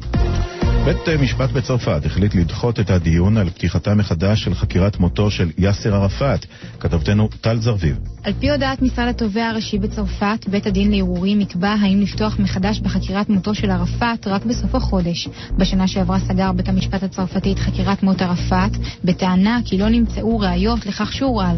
בית 0.85 1.09
משפט 1.21 1.51
בצרפת 1.51 2.07
החליט 2.07 2.35
לדחות 2.35 2.81
את 2.81 2.91
הדיון 2.91 3.37
על 3.37 3.51
פתיחתה 3.51 3.95
מחדש 3.95 4.45
של 4.45 4.55
חקירת 4.55 5.01
מותו 5.01 5.31
של 5.31 5.51
יאסר 5.59 5.95
ערפאת. 5.95 6.47
כתבתנו 6.81 7.29
טל 7.41 7.61
זרביב. 7.61 7.99
על 8.25 8.33
פי 8.41 8.51
הודעת 8.51 8.83
משרד 8.83 9.09
התובע 9.09 9.49
הראשי 9.49 9.79
בצרפת, 9.79 10.49
בית 10.49 10.67
הדין 10.67 10.91
לערעורים 10.91 11.41
יקבע 11.41 11.69
האם 11.81 12.01
לפתוח 12.01 12.39
מחדש 12.39 12.81
בחקירת 12.81 13.29
מותו 13.29 13.55
של 13.55 13.71
ערפאת 13.71 14.27
רק 14.27 14.45
בסוף 14.45 14.75
החודש. 14.75 15.29
בשנה 15.59 15.89
שעברה 15.89 16.19
סגר 16.21 16.53
בית 16.53 16.69
המשפט 16.69 17.03
הצרפתי 17.03 17.53
את 17.53 17.59
חקירת 17.59 18.03
מות 18.03 18.23
ערפאת, 18.23 18.73
בטענה 19.05 19.61
כי 19.65 19.79
לא 19.79 19.89
נמצאו 19.89 20.39
ראיות 20.39 20.87
לכך 20.87 21.13
שהורעל. 21.13 21.57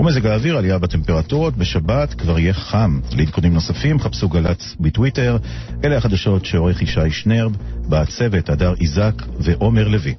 ומזג 0.00 0.26
האוויר, 0.26 0.56
עלייה 0.56 0.78
בטמפרטורות, 0.78 1.56
בשבת 1.56 2.14
כבר 2.14 2.38
יהיה 2.38 2.52
חם. 2.52 3.00
לעדכונים 3.12 3.54
נוספים 3.54 4.00
חפשו 4.00 4.28
גל"צ 4.28 4.76
בטוויטר. 4.80 5.36
אלה 5.84 5.96
החדשות 5.96 6.44
שעורך 6.44 6.82
ישי 6.82 7.10
שנרב, 7.10 7.56
בצוות 7.88 8.50
הדר 8.50 8.74
איזק 8.80 9.14
ועומר 9.38 9.88
לוי. 9.88 10.14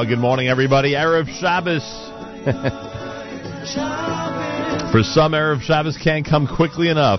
Oh, 0.00 0.04
good 0.04 0.20
morning, 0.20 0.46
everybody. 0.46 0.92
Erev 0.92 1.26
Shabbos. 1.40 1.82
For 4.92 5.02
some, 5.02 5.32
Erev 5.32 5.60
Shabbos 5.60 5.98
can't 6.00 6.24
come 6.24 6.46
quickly 6.46 6.88
enough, 6.88 7.18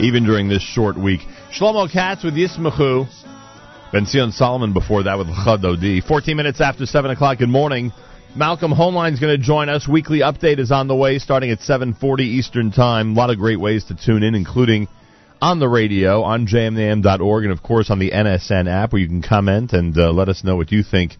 even 0.00 0.24
during 0.24 0.48
this 0.48 0.62
short 0.62 0.96
week. 0.96 1.20
Shlomo 1.54 1.92
Katz 1.92 2.24
with 2.24 2.32
Yismachu. 2.32 3.06
Ben 3.92 4.06
Zion 4.06 4.32
Solomon 4.32 4.72
before 4.72 5.02
that 5.02 5.18
with 5.18 5.26
Chad 5.44 5.62
Odi. 5.62 6.00
14 6.00 6.34
minutes 6.34 6.62
after 6.62 6.86
7 6.86 7.10
o'clock. 7.10 7.36
Good 7.36 7.50
morning. 7.50 7.92
Malcolm 8.34 8.72
Hoenlein 8.72 9.12
is 9.12 9.20
going 9.20 9.38
to 9.38 9.44
join 9.44 9.68
us. 9.68 9.86
Weekly 9.86 10.20
update 10.20 10.58
is 10.58 10.72
on 10.72 10.88
the 10.88 10.96
way 10.96 11.18
starting 11.18 11.50
at 11.50 11.58
7.40 11.58 12.20
Eastern 12.20 12.72
Time. 12.72 13.10
A 13.10 13.14
lot 13.14 13.28
of 13.28 13.36
great 13.36 13.60
ways 13.60 13.84
to 13.88 13.94
tune 13.94 14.22
in, 14.22 14.34
including 14.34 14.88
on 15.42 15.58
the 15.58 15.68
radio, 15.68 16.22
on 16.22 16.46
jmnam.org, 16.46 17.44
and 17.44 17.52
of 17.52 17.64
course 17.64 17.90
on 17.90 17.98
the 17.98 18.12
NSN 18.12 18.70
app 18.70 18.92
where 18.92 19.02
you 19.02 19.08
can 19.08 19.22
comment 19.22 19.72
and 19.72 19.98
uh, 19.98 20.12
let 20.12 20.28
us 20.28 20.44
know 20.44 20.54
what 20.54 20.70
you 20.70 20.84
think 20.84 21.16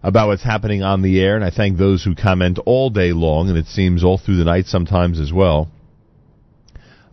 about 0.00 0.28
what's 0.28 0.44
happening 0.44 0.84
on 0.84 1.02
the 1.02 1.20
air. 1.20 1.34
And 1.34 1.44
I 1.44 1.50
thank 1.50 1.76
those 1.76 2.04
who 2.04 2.14
comment 2.14 2.60
all 2.64 2.88
day 2.88 3.12
long, 3.12 3.48
and 3.48 3.58
it 3.58 3.66
seems 3.66 4.04
all 4.04 4.16
through 4.16 4.36
the 4.36 4.44
night 4.44 4.66
sometimes 4.66 5.18
as 5.18 5.32
well. 5.32 5.68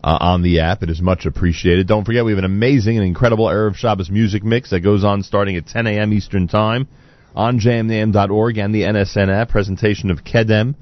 Uh, 0.04 0.18
on 0.20 0.42
the 0.42 0.60
app, 0.60 0.84
it 0.84 0.88
is 0.88 1.02
much 1.02 1.26
appreciated. 1.26 1.88
Don't 1.88 2.04
forget, 2.04 2.24
we 2.24 2.30
have 2.30 2.38
an 2.38 2.44
amazing 2.44 2.96
and 2.96 3.04
incredible 3.04 3.46
Erev 3.46 3.74
Shabbos 3.74 4.08
music 4.08 4.44
mix 4.44 4.70
that 4.70 4.80
goes 4.80 5.02
on 5.02 5.24
starting 5.24 5.56
at 5.56 5.66
10 5.66 5.88
a.m. 5.88 6.12
Eastern 6.12 6.46
Time 6.46 6.86
on 7.34 7.58
jmnam.org 7.58 8.56
and 8.58 8.72
the 8.72 8.82
NSN 8.82 9.34
app. 9.34 9.48
Presentation 9.48 10.12
of 10.12 10.22
Kedem, 10.22 10.76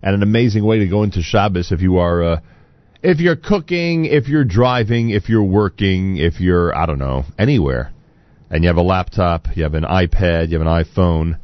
and 0.00 0.14
an 0.14 0.22
amazing 0.22 0.64
way 0.64 0.78
to 0.78 0.86
go 0.86 1.02
into 1.02 1.22
Shabbos 1.22 1.72
if 1.72 1.80
you 1.80 1.98
are. 1.98 2.22
Uh, 2.22 2.40
if 3.02 3.20
you're 3.20 3.36
cooking, 3.36 4.06
if 4.06 4.28
you're 4.28 4.44
driving, 4.44 5.10
if 5.10 5.28
you're 5.28 5.44
working, 5.44 6.16
if 6.16 6.40
you're, 6.40 6.76
I 6.76 6.86
don't 6.86 6.98
know, 6.98 7.24
anywhere, 7.38 7.92
and 8.50 8.64
you 8.64 8.68
have 8.68 8.76
a 8.76 8.82
laptop, 8.82 9.56
you 9.56 9.62
have 9.62 9.74
an 9.74 9.84
iPad, 9.84 10.48
you 10.48 10.58
have 10.58 10.66
an 10.66 10.84
iPhone, 10.84 11.38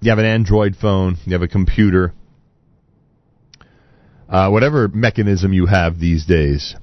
you 0.00 0.10
have 0.10 0.18
an 0.18 0.24
Android 0.24 0.76
phone, 0.76 1.16
you 1.24 1.32
have 1.32 1.42
a 1.42 1.48
computer, 1.48 2.12
uh, 4.28 4.48
whatever 4.48 4.88
mechanism 4.88 5.52
you 5.52 5.66
have 5.66 5.98
these 5.98 6.24
days, 6.24 6.76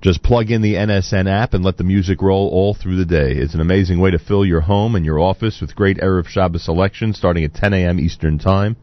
just 0.00 0.22
plug 0.22 0.50
in 0.50 0.60
the 0.60 0.74
NSN 0.74 1.30
app 1.30 1.54
and 1.54 1.64
let 1.64 1.76
the 1.76 1.84
music 1.84 2.20
roll 2.20 2.48
all 2.50 2.74
through 2.74 2.96
the 2.96 3.04
day. 3.04 3.32
It's 3.32 3.54
an 3.54 3.60
amazing 3.60 4.00
way 4.00 4.10
to 4.10 4.18
fill 4.18 4.44
your 4.44 4.62
home 4.62 4.94
and 4.94 5.04
your 5.04 5.18
office 5.18 5.60
with 5.60 5.76
great 5.76 5.98
Erev 5.98 6.26
Shabbos 6.26 6.64
selection 6.64 7.14
starting 7.14 7.44
at 7.44 7.54
10 7.54 7.72
a.m. 7.72 8.00
Eastern 8.00 8.38
Time. 8.38 8.76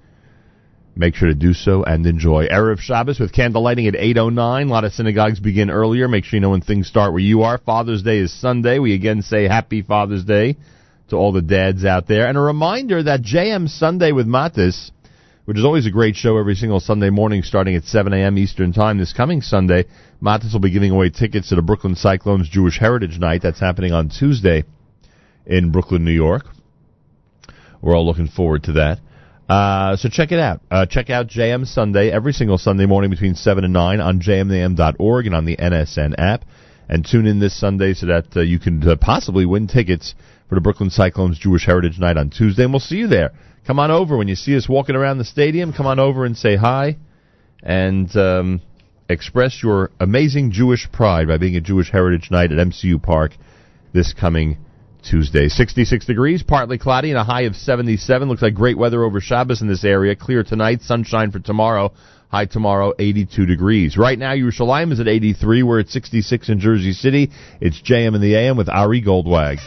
Make 0.95 1.15
sure 1.15 1.29
to 1.29 1.35
do 1.35 1.53
so 1.53 1.83
and 1.83 2.05
enjoy. 2.05 2.47
Erev 2.47 2.79
Shabbos 2.79 3.19
with 3.19 3.31
candle 3.31 3.63
lighting 3.63 3.87
at 3.87 3.93
8.09. 3.93 4.67
A 4.67 4.69
lot 4.69 4.83
of 4.83 4.91
synagogues 4.91 5.39
begin 5.39 5.69
earlier. 5.69 6.07
Make 6.07 6.25
sure 6.25 6.37
you 6.37 6.41
know 6.41 6.49
when 6.49 6.61
things 6.61 6.87
start 6.87 7.13
where 7.13 7.21
you 7.21 7.43
are. 7.43 7.57
Father's 7.57 8.03
Day 8.03 8.17
is 8.17 8.33
Sunday. 8.33 8.77
We 8.77 8.93
again 8.93 9.21
say 9.21 9.47
Happy 9.47 9.81
Father's 9.81 10.25
Day 10.25 10.57
to 11.09 11.15
all 11.15 11.31
the 11.31 11.41
dads 11.41 11.85
out 11.85 12.07
there. 12.07 12.27
And 12.27 12.37
a 12.37 12.41
reminder 12.41 13.03
that 13.03 13.21
JM 13.21 13.69
Sunday 13.69 14.11
with 14.11 14.27
Mattes, 14.27 14.91
which 15.45 15.57
is 15.57 15.63
always 15.63 15.85
a 15.85 15.91
great 15.91 16.15
show 16.15 16.37
every 16.37 16.55
single 16.55 16.81
Sunday 16.81 17.09
morning 17.09 17.41
starting 17.43 17.75
at 17.75 17.85
7 17.85 18.11
a.m. 18.11 18.37
Eastern 18.37 18.73
Time. 18.73 18.97
This 18.97 19.13
coming 19.13 19.41
Sunday, 19.41 19.85
Mattes 20.21 20.51
will 20.51 20.59
be 20.59 20.71
giving 20.71 20.91
away 20.91 21.09
tickets 21.09 21.49
to 21.49 21.55
the 21.55 21.61
Brooklyn 21.61 21.95
Cyclones 21.95 22.49
Jewish 22.49 22.77
Heritage 22.77 23.17
Night. 23.17 23.41
That's 23.41 23.61
happening 23.61 23.93
on 23.93 24.09
Tuesday 24.09 24.65
in 25.45 25.71
Brooklyn, 25.71 26.03
New 26.03 26.11
York. 26.11 26.43
We're 27.81 27.95
all 27.95 28.05
looking 28.05 28.27
forward 28.27 28.63
to 28.63 28.73
that. 28.73 28.99
Uh, 29.51 29.97
so 29.97 30.07
check 30.07 30.31
it 30.31 30.39
out. 30.39 30.61
Uh, 30.71 30.85
check 30.85 31.09
out 31.09 31.27
JM 31.27 31.67
Sunday 31.67 32.09
every 32.09 32.31
single 32.31 32.57
Sunday 32.57 32.85
morning 32.85 33.09
between 33.09 33.35
7 33.35 33.65
and 33.65 33.73
9 33.73 33.99
on 33.99 34.21
jmnam.org 34.21 35.25
and 35.25 35.35
on 35.35 35.43
the 35.43 35.57
NSN 35.57 36.15
app. 36.17 36.45
And 36.87 37.05
tune 37.05 37.25
in 37.25 37.39
this 37.39 37.59
Sunday 37.59 37.93
so 37.93 38.05
that 38.05 38.27
uh, 38.37 38.39
you 38.39 38.59
can 38.59 38.81
uh, 38.87 38.95
possibly 38.95 39.45
win 39.45 39.67
tickets 39.67 40.15
for 40.47 40.55
the 40.55 40.61
Brooklyn 40.61 40.89
Cyclones 40.89 41.37
Jewish 41.37 41.65
Heritage 41.65 41.99
Night 41.99 42.15
on 42.15 42.29
Tuesday. 42.29 42.63
And 42.63 42.71
we'll 42.71 42.79
see 42.79 42.95
you 42.95 43.07
there. 43.07 43.33
Come 43.67 43.77
on 43.77 43.91
over. 43.91 44.15
When 44.15 44.29
you 44.29 44.35
see 44.35 44.55
us 44.55 44.69
walking 44.69 44.95
around 44.95 45.17
the 45.17 45.25
stadium, 45.25 45.73
come 45.73 45.85
on 45.85 45.99
over 45.99 46.23
and 46.23 46.37
say 46.37 46.55
hi 46.55 46.95
and 47.61 48.15
um, 48.15 48.61
express 49.09 49.61
your 49.61 49.91
amazing 49.99 50.51
Jewish 50.51 50.89
pride 50.93 51.27
by 51.27 51.37
being 51.37 51.57
a 51.57 51.61
Jewish 51.61 51.91
Heritage 51.91 52.31
Night 52.31 52.53
at 52.53 52.57
MCU 52.57 53.03
Park 53.03 53.33
this 53.91 54.13
coming 54.13 54.59
Tuesday. 55.03 55.47
66 55.47 56.05
degrees, 56.05 56.43
partly 56.43 56.77
cloudy, 56.77 57.09
and 57.09 57.17
a 57.17 57.23
high 57.23 57.41
of 57.41 57.55
77. 57.55 58.27
Looks 58.27 58.41
like 58.41 58.53
great 58.53 58.77
weather 58.77 59.03
over 59.03 59.19
Shabbos 59.19 59.61
in 59.61 59.67
this 59.67 59.83
area. 59.83 60.15
Clear 60.15 60.43
tonight, 60.43 60.81
sunshine 60.81 61.31
for 61.31 61.39
tomorrow. 61.39 61.91
High 62.29 62.45
tomorrow, 62.45 62.93
82 62.97 63.45
degrees. 63.45 63.97
Right 63.97 64.17
now, 64.17 64.33
Yerushalayim 64.33 64.93
is 64.93 64.99
at 65.01 65.07
83. 65.07 65.63
We're 65.63 65.81
at 65.81 65.89
66 65.89 66.49
in 66.49 66.59
Jersey 66.59 66.93
City. 66.93 67.29
It's 67.59 67.81
JM 67.81 68.15
in 68.15 68.21
the 68.21 68.35
AM 68.35 68.55
with 68.55 68.69
Ari 68.69 69.01
Goldwag. 69.01 69.57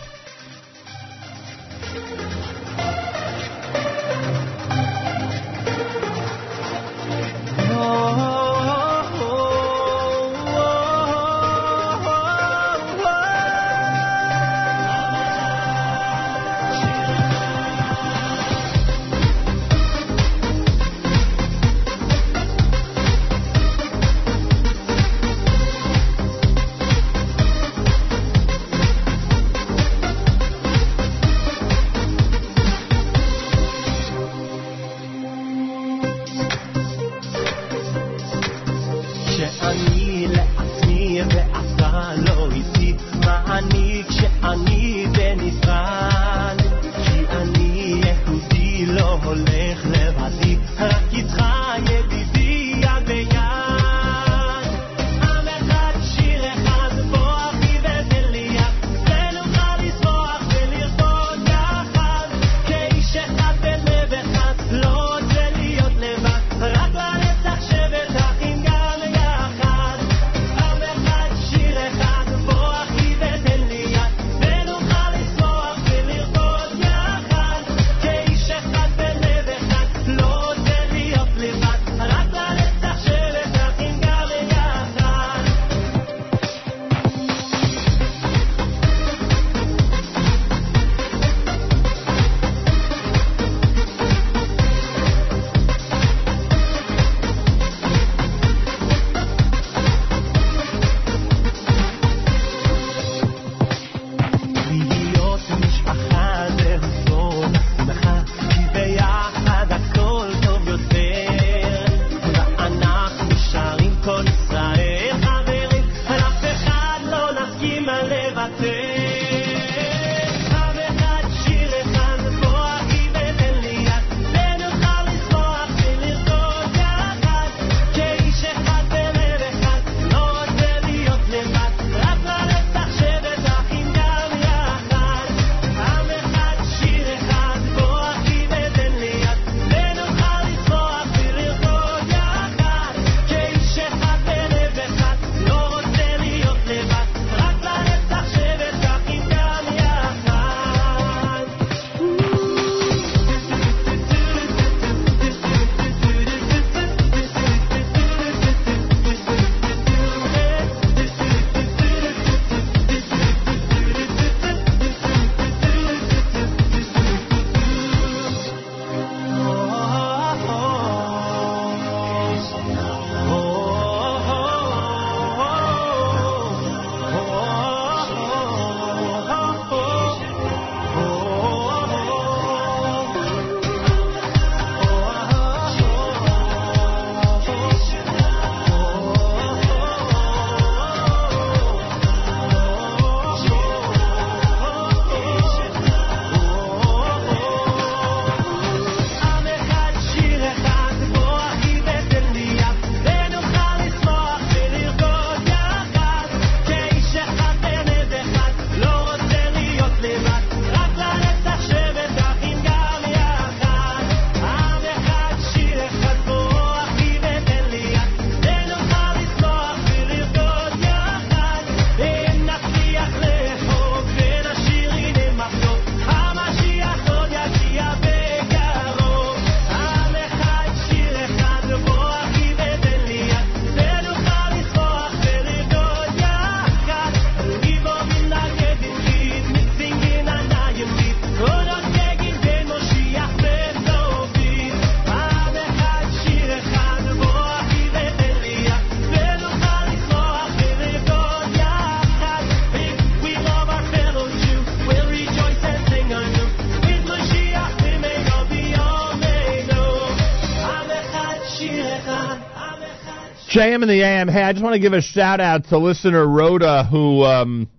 JM 263.65 263.83
in 263.83 263.89
the 263.89 264.03
AM. 264.03 264.29
Hey, 264.29 264.43
I 264.43 264.53
just 264.53 264.63
want 264.63 264.75
to 264.75 264.79
give 264.79 264.93
a 264.93 265.01
shout 265.01 265.41
out 265.41 265.69
to 265.69 265.79
listener 265.79 266.29
Rhoda 266.29 266.85
who 266.85 267.23
um, 267.23 267.71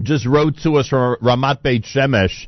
just 0.00 0.24
wrote 0.24 0.56
to 0.62 0.76
us 0.76 0.88
from 0.88 1.16
Ramat 1.20 1.62
Beit 1.62 1.82
Shemesh 1.82 2.46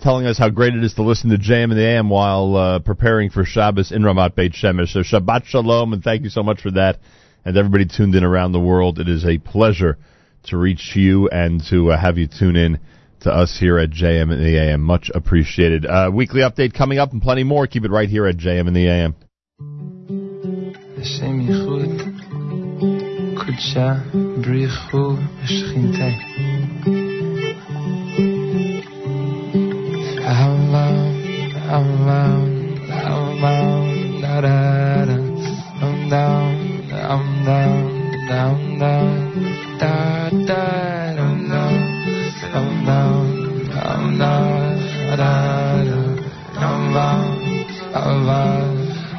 telling 0.00 0.24
us 0.24 0.38
how 0.38 0.48
great 0.48 0.74
it 0.76 0.84
is 0.84 0.94
to 0.94 1.02
listen 1.02 1.30
to 1.30 1.36
JM 1.36 1.72
in 1.72 1.76
the 1.76 1.84
AM 1.84 2.08
while 2.08 2.54
uh, 2.54 2.78
preparing 2.78 3.30
for 3.30 3.44
Shabbos 3.44 3.90
in 3.90 4.02
Ramat 4.02 4.36
Beit 4.36 4.52
Shemesh. 4.52 4.92
So 4.92 5.00
Shabbat 5.00 5.46
Shalom 5.46 5.92
and 5.92 6.04
thank 6.04 6.22
you 6.22 6.30
so 6.30 6.44
much 6.44 6.60
for 6.60 6.70
that. 6.72 7.00
And 7.44 7.56
everybody 7.56 7.86
tuned 7.86 8.14
in 8.14 8.22
around 8.22 8.52
the 8.52 8.60
world. 8.60 9.00
It 9.00 9.08
is 9.08 9.24
a 9.24 9.38
pleasure 9.38 9.98
to 10.44 10.56
reach 10.56 10.92
you 10.94 11.28
and 11.28 11.60
to 11.70 11.90
uh, 11.90 12.00
have 12.00 12.18
you 12.18 12.28
tune 12.28 12.54
in 12.54 12.78
to 13.22 13.32
us 13.32 13.56
here 13.58 13.80
at 13.80 13.90
JM 13.90 14.32
in 14.32 14.44
the 14.44 14.56
AM. 14.60 14.80
Much 14.80 15.10
appreciated. 15.12 15.84
Uh, 15.84 16.12
weekly 16.14 16.42
update 16.42 16.72
coming 16.72 17.00
up 17.00 17.10
and 17.10 17.20
plenty 17.20 17.42
more. 17.42 17.66
Keep 17.66 17.84
it 17.84 17.90
right 17.90 18.08
here 18.08 18.28
at 18.28 18.36
JM 18.36 18.68
in 18.68 18.74
the 18.74 18.86
AM. 18.86 19.95
לשם 20.97 21.39
ייחוד, 21.41 22.01
קודשה, 23.35 23.93
בריחו 24.41 25.15
ושכינתה. 25.43 26.07
אהבה, 30.25 30.87
אהבה, 31.69 32.25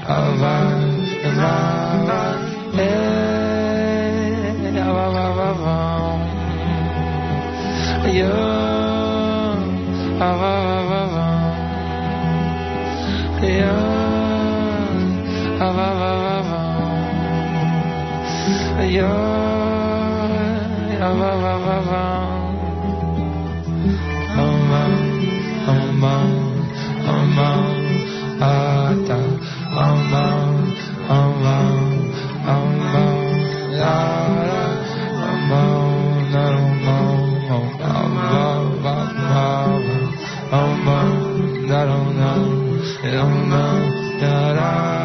אהבה, 0.08 0.85
Amma, 25.67 26.13
Amma, 27.07 27.47
Ata, 28.39 29.17
Amma 29.75 30.36
da 44.19 44.53
da 44.55 44.96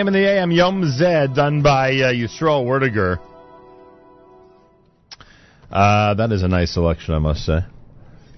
JM 0.00 0.06
in 0.06 0.12
the 0.14 0.26
AM, 0.26 0.50
Yom 0.50 0.90
Zed, 0.90 1.34
done 1.34 1.60
by 1.62 1.90
uh, 1.90 2.10
Yisrael 2.10 2.64
Werdiger. 2.64 3.18
Uh, 5.70 6.14
that 6.14 6.32
is 6.32 6.42
a 6.42 6.48
nice 6.48 6.72
selection, 6.72 7.12
I 7.12 7.18
must 7.18 7.44
say. 7.44 7.58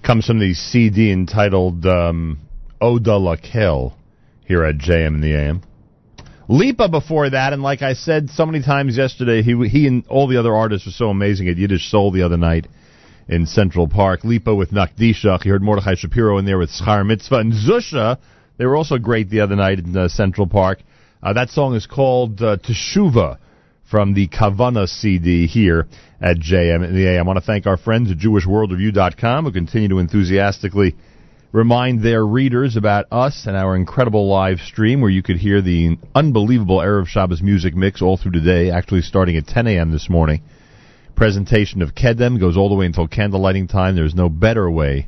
Comes 0.05 0.25
from 0.25 0.39
the 0.39 0.53
CD 0.55 1.09
entitled 1.13 1.85
um, 1.85 2.39
Oda 2.81 3.11
Lakel 3.11 3.93
here 4.45 4.65
at 4.65 4.77
JM 4.77 5.21
the 5.21 5.33
AM. 5.35 5.61
Lipa 6.49 6.89
before 6.89 7.29
that, 7.29 7.53
and 7.53 7.63
like 7.63 7.81
I 7.81 7.93
said 7.93 8.29
so 8.29 8.45
many 8.45 8.61
times 8.61 8.97
yesterday, 8.97 9.41
he 9.41 9.55
he 9.69 9.87
and 9.87 10.05
all 10.07 10.27
the 10.27 10.39
other 10.39 10.53
artists 10.53 10.85
were 10.85 10.91
so 10.91 11.09
amazing 11.09 11.47
at 11.47 11.55
Yiddish 11.55 11.89
Soul 11.89 12.11
the 12.11 12.23
other 12.23 12.35
night 12.35 12.67
in 13.29 13.45
Central 13.45 13.87
Park. 13.87 14.25
Lipa 14.25 14.53
with 14.53 14.71
Nakdishach. 14.71 15.45
You 15.45 15.53
heard 15.53 15.63
Mordechai 15.63 15.95
Shapiro 15.95 16.39
in 16.39 16.45
there 16.45 16.57
with 16.57 16.71
Schar 16.71 17.05
Mitzvah. 17.05 17.37
And 17.37 17.53
Zusha, 17.53 18.17
they 18.57 18.65
were 18.65 18.75
also 18.75 18.97
great 18.97 19.29
the 19.29 19.39
other 19.39 19.55
night 19.55 19.79
in 19.79 19.95
uh, 19.95 20.09
Central 20.09 20.45
Park. 20.45 20.79
Uh, 21.23 21.31
that 21.31 21.49
song 21.49 21.73
is 21.73 21.87
called 21.87 22.41
uh, 22.41 22.57
Teshuva 22.57 23.37
from 23.89 24.13
the 24.13 24.27
Kavana 24.27 24.89
CD 24.89 25.47
here 25.47 25.87
at 26.19 26.35
JM 26.37 26.85
in 26.85 26.93
the 26.93 27.07
AM. 27.07 27.23
I 27.23 27.27
want 27.27 27.37
to 27.39 27.45
thank 27.45 27.65
our 27.65 27.77
friends 27.77 28.11
at 28.11 28.17
JewishWorldReview.com 28.17 29.45
who 29.45 29.51
continue 29.53 29.87
to 29.87 29.99
enthusiastically 29.99 30.95
remind 31.53 32.03
their 32.03 32.25
readers 32.25 32.75
about 32.75 33.05
us 33.09 33.45
and 33.47 33.55
our 33.55 33.73
incredible 33.77 34.27
live 34.27 34.59
stream 34.59 34.99
where 34.99 35.09
you 35.09 35.23
could 35.23 35.37
hear 35.37 35.61
the 35.61 35.97
unbelievable 36.13 36.79
Erev 36.79 37.07
Shabbos 37.07 37.41
music 37.41 37.73
mix 37.73 38.01
all 38.01 38.17
through 38.17 38.33
today, 38.33 38.69
actually 38.69 39.01
starting 39.01 39.37
at 39.37 39.47
10 39.47 39.67
a.m. 39.67 39.91
this 39.91 40.09
morning. 40.09 40.41
Presentation 41.15 41.81
of 41.81 41.95
Kedem 41.95 42.37
goes 42.37 42.57
all 42.57 42.67
the 42.67 42.75
way 42.75 42.85
until 42.85 43.07
candle 43.07 43.39
lighting 43.39 43.69
time. 43.69 43.95
There's 43.95 44.15
no 44.15 44.27
better 44.27 44.69
way 44.69 45.07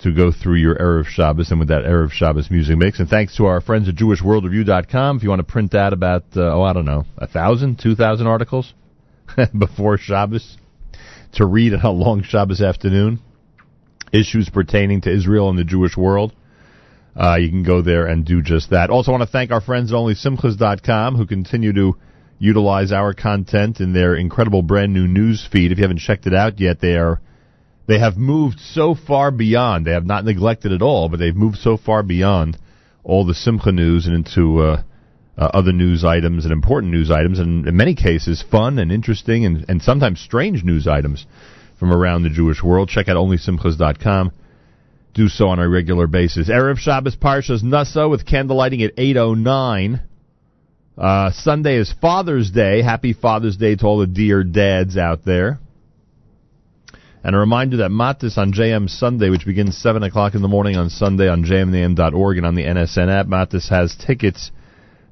to 0.00 0.12
go 0.12 0.32
through 0.32 0.56
your 0.56 0.76
Erev 0.76 1.06
Shabbos 1.06 1.50
and 1.50 1.58
with 1.58 1.68
that 1.68 1.84
Erev 1.84 2.10
Shabbos 2.10 2.50
music 2.50 2.76
mix. 2.76 2.98
And 2.98 3.08
thanks 3.08 3.36
to 3.36 3.46
our 3.46 3.60
friends 3.60 3.88
at 3.88 3.94
JewishWorldReview.com. 3.94 5.16
If 5.16 5.22
you 5.22 5.28
want 5.28 5.40
to 5.40 5.44
print 5.44 5.74
out 5.74 5.92
about, 5.92 6.24
uh, 6.36 6.54
oh, 6.54 6.62
I 6.62 6.72
don't 6.72 6.84
know, 6.84 7.04
a 7.16 7.26
thousand, 7.26 7.78
two 7.78 7.94
thousand 7.94 8.26
articles 8.26 8.74
before 9.58 9.96
Shabbos 9.98 10.58
to 11.34 11.46
read 11.46 11.74
on 11.74 11.80
a 11.80 11.90
long 11.90 12.22
Shabbos 12.22 12.60
afternoon, 12.60 13.20
issues 14.12 14.48
pertaining 14.48 15.02
to 15.02 15.12
Israel 15.12 15.48
and 15.50 15.58
the 15.58 15.64
Jewish 15.64 15.96
world. 15.96 16.32
Uh, 17.16 17.36
you 17.36 17.48
can 17.48 17.62
go 17.62 17.80
there 17.80 18.06
and 18.06 18.24
do 18.24 18.42
just 18.42 18.70
that. 18.70 18.90
Also, 18.90 19.12
want 19.12 19.22
to 19.22 19.28
thank 19.28 19.52
our 19.52 19.60
friends 19.60 19.92
at 19.92 19.96
OnlySimchas.com 19.96 21.16
who 21.16 21.26
continue 21.26 21.72
to 21.72 21.96
utilize 22.38 22.92
our 22.92 23.14
content 23.14 23.80
in 23.80 23.92
their 23.92 24.16
incredible 24.16 24.62
brand 24.62 24.92
new 24.92 25.06
news 25.06 25.46
feed. 25.50 25.70
If 25.70 25.78
you 25.78 25.84
haven't 25.84 26.00
checked 26.00 26.26
it 26.26 26.34
out 26.34 26.58
yet, 26.58 26.80
they 26.80 26.96
are 26.96 27.20
they 27.86 27.98
have 27.98 28.16
moved 28.16 28.58
so 28.60 28.94
far 28.94 29.30
beyond. 29.30 29.86
They 29.86 29.92
have 29.92 30.06
not 30.06 30.24
neglected 30.24 30.72
at 30.72 30.82
all, 30.82 31.08
but 31.08 31.18
they've 31.18 31.36
moved 31.36 31.58
so 31.58 31.76
far 31.76 32.02
beyond 32.02 32.58
all 33.02 33.26
the 33.26 33.34
Simcha 33.34 33.72
news 33.72 34.06
and 34.06 34.14
into 34.16 34.60
uh, 34.60 34.82
uh, 35.36 35.50
other 35.52 35.72
news 35.72 36.04
items 36.04 36.44
and 36.44 36.52
important 36.52 36.92
news 36.92 37.10
items, 37.10 37.38
and 37.38 37.66
in 37.66 37.76
many 37.76 37.94
cases, 37.94 38.42
fun 38.50 38.78
and 38.78 38.90
interesting 38.90 39.44
and, 39.44 39.64
and 39.68 39.82
sometimes 39.82 40.20
strange 40.20 40.64
news 40.64 40.86
items 40.86 41.26
from 41.78 41.92
around 41.92 42.22
the 42.22 42.30
Jewish 42.30 42.62
world. 42.62 42.88
Check 42.88 43.08
out 43.08 43.16
onlysimchas.com. 43.16 44.32
Do 45.12 45.28
so 45.28 45.48
on 45.48 45.58
a 45.58 45.68
regular 45.68 46.06
basis. 46.06 46.48
Erev 46.48 46.78
Shabbos 46.78 47.16
Parshas 47.16 47.62
Nasa 47.62 48.10
with 48.10 48.26
candlelighting 48.26 48.84
at 48.84 48.96
8.09. 48.96 50.02
Uh, 50.96 51.30
Sunday 51.32 51.76
is 51.76 51.92
Father's 52.00 52.50
Day. 52.50 52.82
Happy 52.82 53.12
Father's 53.12 53.56
Day 53.56 53.76
to 53.76 53.86
all 53.86 53.98
the 53.98 54.06
dear 54.06 54.42
dads 54.42 54.96
out 54.96 55.24
there. 55.24 55.58
And 57.24 57.34
a 57.34 57.38
reminder 57.38 57.78
that 57.78 57.90
Mattes 57.90 58.36
on 58.36 58.52
JM 58.52 58.90
Sunday, 58.90 59.30
which 59.30 59.46
begins 59.46 59.78
7 59.78 60.02
o'clock 60.02 60.34
in 60.34 60.42
the 60.42 60.48
morning 60.48 60.76
on 60.76 60.90
Sunday 60.90 61.26
on 61.26 61.42
jmnam.org 61.42 62.36
and 62.36 62.44
on 62.44 62.54
the 62.54 62.64
NSN 62.64 63.08
app, 63.10 63.26
Mattes 63.26 63.70
has 63.70 63.96
tickets 63.96 64.52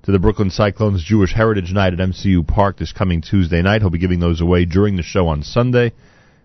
to 0.02 0.12
the 0.12 0.18
Brooklyn 0.18 0.50
Cyclones 0.50 1.02
Jewish 1.02 1.32
Heritage 1.32 1.72
Night 1.72 1.94
at 1.94 1.98
MCU 2.00 2.46
Park 2.46 2.76
this 2.76 2.92
coming 2.92 3.22
Tuesday 3.22 3.62
night. 3.62 3.80
He'll 3.80 3.88
be 3.88 3.96
giving 3.96 4.20
those 4.20 4.42
away 4.42 4.66
during 4.66 4.96
the 4.96 5.02
show 5.02 5.26
on 5.28 5.42
Sunday. 5.42 5.94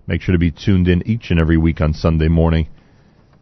Make 0.07 0.21
sure 0.21 0.31
to 0.31 0.39
be 0.39 0.51
tuned 0.51 0.87
in 0.87 1.05
each 1.05 1.31
and 1.31 1.39
every 1.39 1.57
week 1.57 1.81
on 1.81 1.93
Sunday 1.93 2.29
morning. 2.29 2.69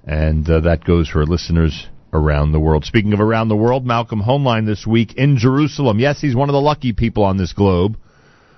And 0.04 0.50
uh, 0.50 0.62
that 0.62 0.84
goes 0.84 1.08
for 1.08 1.24
listeners 1.28 1.86
around 2.12 2.54
the 2.54 2.60
world. 2.60 2.86
Speaking 2.86 3.14
of 3.14 3.20
around 3.20 3.50
the 3.50 3.56
world, 3.56 3.86
Malcolm 3.86 4.24
Hoenlein 4.24 4.66
this 4.66 4.88
week 4.88 5.14
in 5.14 5.38
Jerusalem. 5.38 6.00
Yes, 6.00 6.22
he's 6.22 6.36
one 6.36 6.50
of 6.50 6.54
the 6.54 6.60
lucky 6.62 6.92
people 6.92 7.24
on 7.24 7.38
this 7.38 7.54
globe 7.54 7.98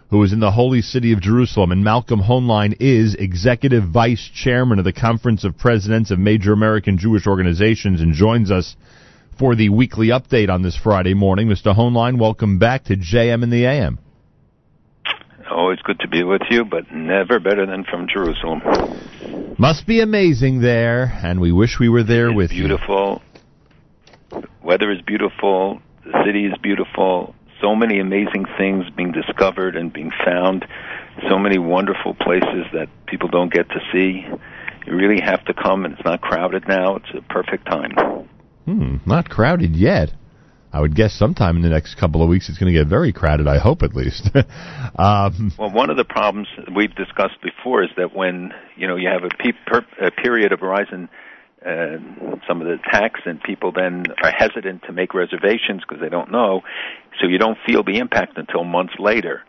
who 0.10 0.24
is 0.24 0.32
in 0.32 0.40
the 0.40 0.52
holy 0.52 0.82
city 0.82 1.12
of 1.12 1.22
Jerusalem. 1.22 1.72
And 1.72 1.84
Malcolm 1.84 2.22
Hoenlein 2.22 2.78
is 2.80 3.16
executive 3.16 3.84
vice 3.84 4.30
chairman 4.34 4.80
of 4.80 4.86
the 4.86 4.94
Conference 4.94 5.44
of 5.44 5.58
Presidents 5.58 6.12
of 6.12 6.20
Major 6.20 6.54
American 6.54 6.98
Jewish 6.98 7.28
Organizations 7.28 8.02
and 8.02 8.14
joins 8.14 8.50
us 8.50 8.76
for 9.38 9.56
the 9.56 9.70
weekly 9.70 10.08
update 10.08 10.50
on 10.50 10.62
this 10.62 10.78
Friday 10.78 11.14
morning. 11.14 11.48
Mr. 11.48 11.76
Hoenlein, 11.76 12.20
welcome 12.20 12.58
back 12.58 12.86
to 12.86 12.96
JM 12.96 13.44
in 13.44 13.50
the 13.50 13.66
AM. 13.66 14.00
Always 15.52 15.80
good 15.84 16.00
to 16.00 16.08
be 16.08 16.24
with 16.24 16.42
you, 16.50 16.64
but 16.66 16.92
never 16.92 17.40
better 17.40 17.66
than 17.66 17.84
from 17.84 18.08
Jerusalem. 18.08 18.62
Must 19.58 19.88
be 19.88 20.02
amazing 20.02 20.62
there, 20.62 21.20
and 21.24 21.40
we 21.40 21.52
wish 21.52 21.80
we 21.80 21.90
were 21.90 22.04
there 22.04 22.32
with 22.32 22.52
beautiful. 22.52 23.22
you. 24.32 24.40
Beautiful. 24.40 24.52
Weather 24.64 24.92
is 24.92 25.02
beautiful. 25.02 25.82
The 26.06 26.24
city 26.26 26.46
is 26.46 26.54
beautiful 26.62 27.34
so 27.62 27.76
many 27.76 28.00
amazing 28.00 28.46
things 28.58 28.86
being 28.96 29.12
discovered 29.12 29.76
and 29.76 29.92
being 29.92 30.12
found, 30.26 30.66
so 31.30 31.38
many 31.38 31.58
wonderful 31.58 32.14
places 32.14 32.66
that 32.74 32.88
people 33.08 33.30
don't 33.30 33.52
get 33.52 33.68
to 33.70 33.80
see. 33.92 34.26
You 34.86 34.96
really 34.96 35.22
have 35.22 35.44
to 35.46 35.54
come, 35.54 35.86
and 35.86 35.94
it's 35.94 36.06
not 36.06 36.22
crowded 36.22 36.68
now. 36.68 36.98
It's 36.98 37.10
a 37.18 37.22
perfect 37.22 37.66
time. 37.66 38.28
Hmm, 38.66 38.98
not 39.06 39.30
crowded 39.30 39.76
yet. 39.76 40.12
I 40.72 40.82
would 40.82 40.96
guess 40.96 41.14
sometime 41.14 41.56
in 41.56 41.62
the 41.62 41.70
next 41.70 41.96
couple 41.96 42.22
of 42.22 42.30
weeks 42.30 42.50
it's 42.50 42.58
going 42.58 42.72
to 42.72 42.78
get 42.78 42.88
very 42.88 43.14
crowded. 43.14 43.48
I 43.48 43.58
hope 43.58 43.84
at 43.84 43.96
least. 43.96 44.30
um, 45.00 45.54
well, 45.58 45.72
one 45.72 45.90
of 45.90 45.98
the 45.98 46.06
problems 46.08 46.48
we've 46.76 46.94
discussed 46.94 47.42
before 47.42 47.84
is 47.84 47.90
that 47.98 48.16
when 48.16 48.52
you 48.76 48.88
know 48.88 48.96
you 48.96 49.10
have 49.10 49.24
a, 49.24 49.30
pe- 49.30 49.58
per- 49.66 50.06
a 50.06 50.12
period 50.12 50.52
of 50.52 50.60
Verizon 50.60 51.08
uh, 51.66 51.98
some 52.48 52.62
of 52.62 52.68
the 52.68 52.78
tax, 52.92 53.20
and 53.26 53.42
people 53.42 53.72
then 53.72 54.06
are 54.24 54.32
hesitant 54.32 54.84
to 54.84 54.94
make 54.94 55.14
reservations 55.14 55.82
because 55.82 56.00
they 56.02 56.10
don't 56.10 56.32
know. 56.32 56.62
So 57.19 57.27
you 57.27 57.38
don't 57.38 57.57
feel 57.65 57.84
the 57.84 57.98
impact 57.98 58.38
until 58.38 58.64
months 58.64 58.94
later. 58.99 59.44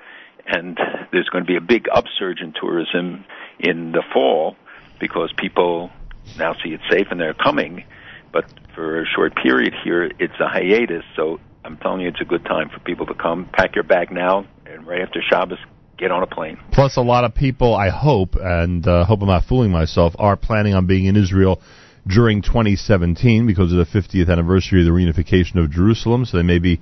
And 0.46 0.78
there's 1.12 1.28
going 1.28 1.44
to 1.44 1.48
be 1.48 1.56
a 1.56 1.60
big 1.60 1.86
upsurge 1.92 2.40
in 2.40 2.54
tourism 2.58 3.24
in 3.58 3.92
the 3.92 4.02
fall 4.12 4.56
because 4.98 5.32
people 5.36 5.90
now 6.38 6.54
see 6.62 6.70
it's 6.70 6.82
safe 6.90 7.08
and 7.10 7.20
they're 7.20 7.34
coming. 7.34 7.84
But 8.32 8.46
for 8.74 9.02
a 9.02 9.06
short 9.06 9.34
period 9.36 9.74
here, 9.84 10.04
it's 10.18 10.40
a 10.40 10.48
hiatus. 10.48 11.04
So 11.16 11.40
I'm 11.64 11.76
telling 11.76 12.00
you, 12.00 12.08
it's 12.08 12.20
a 12.20 12.24
good 12.24 12.44
time 12.44 12.70
for 12.70 12.78
people 12.80 13.06
to 13.06 13.14
come. 13.14 13.48
Pack 13.52 13.74
your 13.74 13.84
bag 13.84 14.10
now, 14.10 14.46
and 14.66 14.86
right 14.86 15.02
after 15.02 15.20
Shabbos, 15.22 15.58
get 15.98 16.10
on 16.10 16.22
a 16.22 16.26
plane. 16.26 16.58
Plus, 16.72 16.96
a 16.96 17.02
lot 17.02 17.24
of 17.24 17.34
people, 17.34 17.74
I 17.74 17.90
hope, 17.90 18.36
and 18.36 18.86
uh, 18.86 19.04
hope 19.04 19.20
I'm 19.22 19.28
not 19.28 19.44
fooling 19.44 19.70
myself, 19.70 20.14
are 20.18 20.36
planning 20.36 20.74
on 20.74 20.86
being 20.86 21.06
in 21.06 21.16
Israel 21.16 21.60
during 22.06 22.42
2017 22.42 23.46
because 23.46 23.72
of 23.72 23.78
the 23.78 23.84
50th 23.84 24.30
anniversary 24.30 24.80
of 24.80 24.86
the 24.86 24.92
reunification 24.92 25.56
of 25.56 25.70
Jerusalem. 25.70 26.24
So 26.24 26.36
they 26.36 26.42
may 26.42 26.58
be 26.58 26.80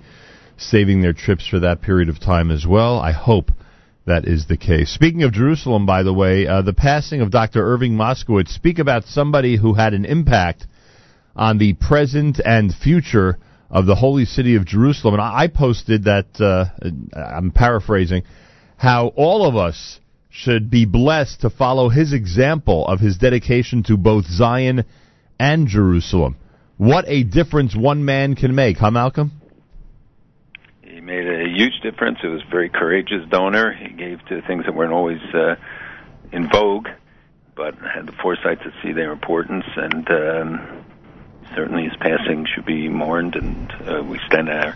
saving 0.57 1.03
their 1.03 1.13
trips 1.13 1.47
for 1.47 1.61
that 1.61 1.83
period 1.83 2.09
of 2.09 2.21
time 2.21 2.51
as 2.51 2.67
well. 2.67 2.99
I 2.99 3.13
hope 3.13 3.51
that 4.07 4.27
is 4.27 4.47
the 4.47 4.57
case. 4.57 4.93
Speaking 4.93 5.25
of 5.25 5.33
Jerusalem, 5.33 5.85
by 5.85 6.03
the 6.03 6.13
way, 6.13 6.47
uh, 6.47 6.63
the 6.63 6.73
passing 6.73 7.21
of 7.21 7.31
Dr. 7.31 7.63
Irving 7.63 7.95
Moskowitz, 7.95 8.55
speak 8.55 8.79
about 8.79 9.05
somebody 9.05 9.57
who 9.57 9.75
had 9.75 9.95
an 9.95 10.05
impact 10.05 10.67
on 11.35 11.59
the 11.59 11.75
present 11.75 12.41
and 12.45 12.73
future 12.73 13.39
of 13.69 13.87
the 13.87 13.97
holy 13.97 14.25
city 14.25 14.55
of 14.55 14.65
Jerusalem. 14.65 15.15
And 15.15 15.23
I 15.23 15.49
posted 15.49 16.05
that, 16.05 16.41
uh, 16.41 16.67
I'm 17.15 17.51
paraphrasing, 17.51 18.23
how 18.77 19.09
all 19.09 19.47
of 19.47 19.57
us 19.57 19.99
should 20.31 20.71
be 20.71 20.85
blessed 20.85 21.41
to 21.41 21.51
follow 21.51 21.89
his 21.89 22.13
example 22.13 22.87
of 22.87 23.01
his 23.01 23.17
dedication 23.17 23.83
to 23.85 23.97
both 23.97 24.27
Zion 24.27 24.85
and 25.39 25.67
Jerusalem. 25.67 26.37
What 26.77 27.07
a 27.09 27.25
difference 27.25 27.75
one 27.75 28.05
man 28.05 28.37
can 28.37 28.55
make, 28.55 28.77
huh, 28.77 28.91
Malcolm? 28.91 29.33
He 30.97 31.03
made 31.03 31.27
a 31.29 31.47
huge 31.47 31.81
difference. 31.83 32.21
It 32.25 32.29
was 32.29 32.41
a 32.41 32.51
very 32.51 32.71
courageous 32.71 33.29
donor. 33.29 33.71
He 33.71 33.91
gave 33.91 34.25
to 34.29 34.41
things 34.47 34.65
that 34.65 34.75
weren't 34.75 34.95
always 34.95 35.21
uh, 35.35 35.57
in 36.33 36.49
vogue, 36.49 36.89
but 37.55 37.75
had 37.75 38.07
the 38.07 38.13
foresight 38.23 38.63
to 38.63 38.73
see 38.83 38.95
their 38.95 39.13
importance. 39.13 39.67
And 39.77 40.11
um, 40.11 40.85
certainly, 41.55 41.83
his 41.83 41.93
passing 42.01 42.47
should 42.47 42.65
be 42.65 42.89
mourned, 42.89 43.35
and 43.35 43.71
uh, 43.87 44.03
we 44.05 44.17
extend 44.17 44.49
our 44.49 44.75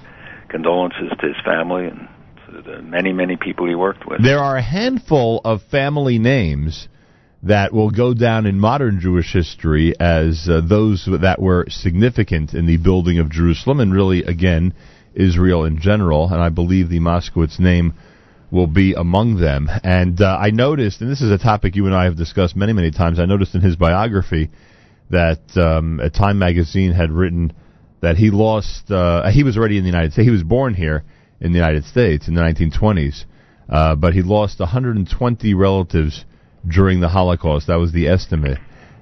condolences 0.51 1.11
to 1.21 1.27
his 1.27 1.37
family 1.43 1.87
and 1.87 2.07
to 2.45 2.61
the 2.61 2.83
many, 2.83 3.15
many 3.15 3.39
people 3.39 3.67
he 3.67 3.75
worked 3.75 4.07
with. 4.07 4.23
There 4.23 4.41
are 4.41 4.59
a 4.59 4.63
handful 4.63 5.41
of 5.43 5.63
family 5.71 6.19
names 6.19 6.87
that 7.45 7.73
will 7.73 7.91
go 7.91 8.13
down 8.13 8.45
in 8.45 8.61
modern 8.61 9.01
Jewish 9.01 9.33
history 9.33 9.99
as 9.99 10.47
uh, 10.51 10.61
those 10.63 11.09
that 11.23 11.41
were 11.41 11.65
significant 11.71 12.53
in 12.53 12.67
the 12.67 12.77
building 12.77 13.19
of 13.21 13.31
Jerusalem 13.31 13.81
and 13.81 13.95
really, 13.95 14.23
again, 14.23 14.75
Israel 15.15 15.65
in 15.65 15.81
general. 15.81 16.29
And 16.33 16.41
I 16.41 16.49
believe 16.49 16.89
the 16.89 17.01
Moskowitz 17.01 17.59
name 17.59 17.95
will 18.51 18.67
be 18.67 18.95
among 18.95 19.37
them. 19.37 19.69
And 19.85 20.21
uh, 20.21 20.37
I 20.41 20.51
noticed, 20.51 21.01
and 21.01 21.11
this 21.11 21.21
is 21.21 21.31
a 21.31 21.39
topic 21.39 21.77
you 21.77 21.87
and 21.87 21.95
I 21.95 22.05
have 22.05 22.17
discussed 22.17 22.57
many, 22.57 22.73
many 22.73 22.91
times, 22.91 23.21
I 23.21 23.25
noticed 23.25 23.55
in 23.55 23.61
his 23.61 23.77
biography 23.77 24.51
that 25.11 25.41
um, 25.57 26.01
a 26.01 26.11
Time 26.11 26.39
magazine 26.39 26.93
had 26.93 27.11
written 27.11 27.53
that 28.01 28.17
he 28.17 28.31
lost, 28.31 28.91
uh, 28.91 29.31
he 29.31 29.43
was 29.45 29.57
already 29.57 29.77
in 29.77 29.85
the 29.85 29.91
United 29.91 30.13
States, 30.13 30.27
he 30.27 30.33
was 30.33 30.43
born 30.43 30.75
here 30.75 31.05
in 31.41 31.53
the 31.53 31.59
United 31.59 31.85
States 31.85 32.29
in 32.29 32.35
the 32.35 32.41
1920s, 32.41 33.25
uh, 33.69 33.95
but 33.95 34.15
he 34.15 34.23
lost 34.23 34.59
120 34.61 35.55
relatives 35.55 36.25
during 36.67 37.01
the 37.01 37.09
Holocaust. 37.09 37.67
That 37.67 37.77
was 37.77 37.93
the 37.93 38.09
estimate. 38.09 38.59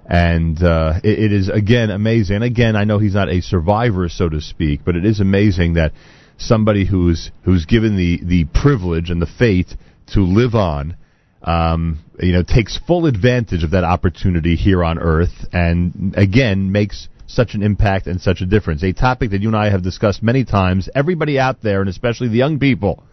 And 0.09 0.61
uh, 0.63 0.95
it, 1.05 1.19
it 1.19 1.33
is, 1.33 1.49
again, 1.49 1.91
amazing. 1.91 2.37
And 2.37 2.45
again, 2.45 2.77
I 2.77 2.85
know 2.85 2.99
he's 2.99 3.15
not 3.15 3.29
a 3.29 3.43
survivor, 3.43 4.09
so 4.09 4.29
to 4.29 4.41
speak, 4.41 4.81
but 4.85 4.97
it 4.97 5.05
is 5.05 5.21
amazing 5.21 5.75
that 5.75 5.93
somebody 6.39 6.87
who's, 6.87 7.31
who's 7.45 7.67
given 7.67 7.97
the, 7.97 8.21
the 8.25 8.47
privilege 8.47 9.11
and 9.11 9.21
the 9.21 9.27
fate 9.27 9.75
to 10.15 10.21
live 10.21 10.55
on 10.55 10.97
um, 11.43 12.01
you 12.21 12.33
know, 12.33 12.43
takes 12.43 12.79
full 12.87 13.07
advantage 13.07 13.63
of 13.63 13.71
that 13.71 13.85
opportunity 13.85 14.57
here 14.57 14.83
on 14.85 14.99
Earth, 14.99 15.47
and 15.53 16.15
again 16.17 16.73
makes 16.73 17.09
such 17.27 17.55
an 17.55 17.63
impact 17.63 18.07
and 18.07 18.21
such 18.21 18.41
a 18.41 18.47
difference. 18.47 18.83
A 18.83 18.93
topic 18.93 19.31
that 19.31 19.41
you 19.41 19.49
and 19.49 19.57
I 19.57 19.71
have 19.71 19.83
discussed 19.83 20.23
many 20.23 20.45
times. 20.45 20.89
Everybody 20.95 21.39
out 21.39 21.63
there, 21.63 21.81
and 21.81 21.89
especially 21.89 22.29
the 22.29 22.37
young 22.37 22.59
people, 22.59 23.05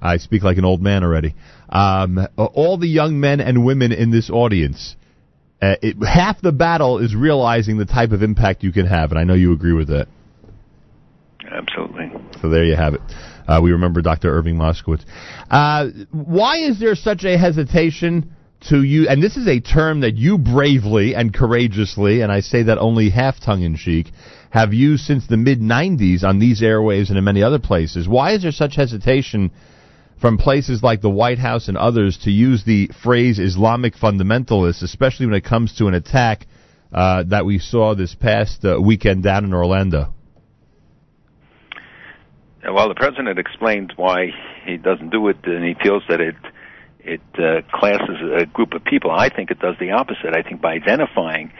I 0.00 0.16
speak 0.18 0.42
like 0.42 0.58
an 0.58 0.64
old 0.64 0.80
man 0.80 1.02
already. 1.02 1.34
Um, 1.68 2.26
all 2.36 2.78
the 2.78 2.88
young 2.88 3.20
men 3.20 3.40
and 3.40 3.64
women 3.64 3.92
in 3.92 4.10
this 4.10 4.30
audience, 4.30 4.96
uh, 5.60 5.74
it, 5.82 5.96
half 6.06 6.40
the 6.40 6.52
battle 6.52 6.98
is 6.98 7.14
realizing 7.14 7.78
the 7.78 7.84
type 7.84 8.12
of 8.12 8.22
impact 8.22 8.62
you 8.62 8.72
can 8.72 8.86
have, 8.86 9.10
and 9.10 9.18
I 9.18 9.24
know 9.24 9.34
you 9.34 9.52
agree 9.52 9.72
with 9.72 9.88
that. 9.88 10.08
Absolutely. 11.50 12.12
So 12.40 12.48
there 12.48 12.64
you 12.64 12.76
have 12.76 12.94
it. 12.94 13.00
Uh, 13.46 13.60
we 13.62 13.72
remember 13.72 14.02
Dr. 14.02 14.30
Irving 14.30 14.56
Moskowitz. 14.56 15.04
Uh, 15.50 15.88
why 16.12 16.58
is 16.58 16.78
there 16.78 16.94
such 16.94 17.24
a 17.24 17.38
hesitation 17.38 18.34
to 18.68 18.82
use, 18.82 19.06
and 19.08 19.22
this 19.22 19.36
is 19.36 19.46
a 19.46 19.60
term 19.60 20.00
that 20.00 20.16
you 20.16 20.36
bravely 20.36 21.14
and 21.14 21.32
courageously, 21.32 22.20
and 22.20 22.30
I 22.30 22.40
say 22.40 22.64
that 22.64 22.78
only 22.78 23.08
half 23.10 23.40
tongue 23.40 23.62
in 23.62 23.76
cheek, 23.76 24.10
have 24.50 24.74
used 24.74 25.04
since 25.04 25.26
the 25.26 25.36
mid 25.36 25.60
90s 25.60 26.24
on 26.24 26.38
these 26.38 26.60
airwaves 26.62 27.08
and 27.08 27.18
in 27.18 27.24
many 27.24 27.42
other 27.42 27.58
places. 27.58 28.08
Why 28.08 28.32
is 28.32 28.42
there 28.42 28.52
such 28.52 28.76
hesitation 28.76 29.50
from 30.20 30.38
places 30.38 30.82
like 30.82 31.00
the 31.00 31.10
White 31.10 31.38
House 31.38 31.68
and 31.68 31.76
others 31.76 32.18
to 32.24 32.30
use 32.30 32.64
the 32.64 32.90
phrase 33.02 33.38
Islamic 33.38 33.94
fundamentalists, 33.94 34.82
especially 34.82 35.26
when 35.26 35.34
it 35.34 35.44
comes 35.44 35.74
to 35.76 35.86
an 35.86 35.94
attack 35.94 36.46
uh, 36.92 37.22
that 37.24 37.44
we 37.44 37.58
saw 37.58 37.94
this 37.94 38.14
past 38.14 38.64
uh, 38.64 38.80
weekend 38.80 39.22
down 39.22 39.44
in 39.44 39.52
Orlando? 39.52 40.12
Well, 42.64 42.88
the 42.88 42.94
president 42.94 43.38
explained 43.38 43.92
why 43.96 44.30
he 44.64 44.76
doesn't 44.76 45.10
do 45.10 45.28
it, 45.28 45.36
and 45.44 45.64
he 45.64 45.74
feels 45.82 46.02
that 46.08 46.20
it 46.20 46.36
it 47.00 47.20
uh, 47.34 47.62
classes 47.72 48.18
a 48.36 48.44
group 48.44 48.74
of 48.74 48.84
people. 48.84 49.10
I 49.10 49.30
think 49.30 49.50
it 49.50 49.58
does 49.60 49.76
the 49.80 49.92
opposite. 49.92 50.34
I 50.36 50.42
think 50.42 50.60
by 50.60 50.74
identifying 50.74 51.52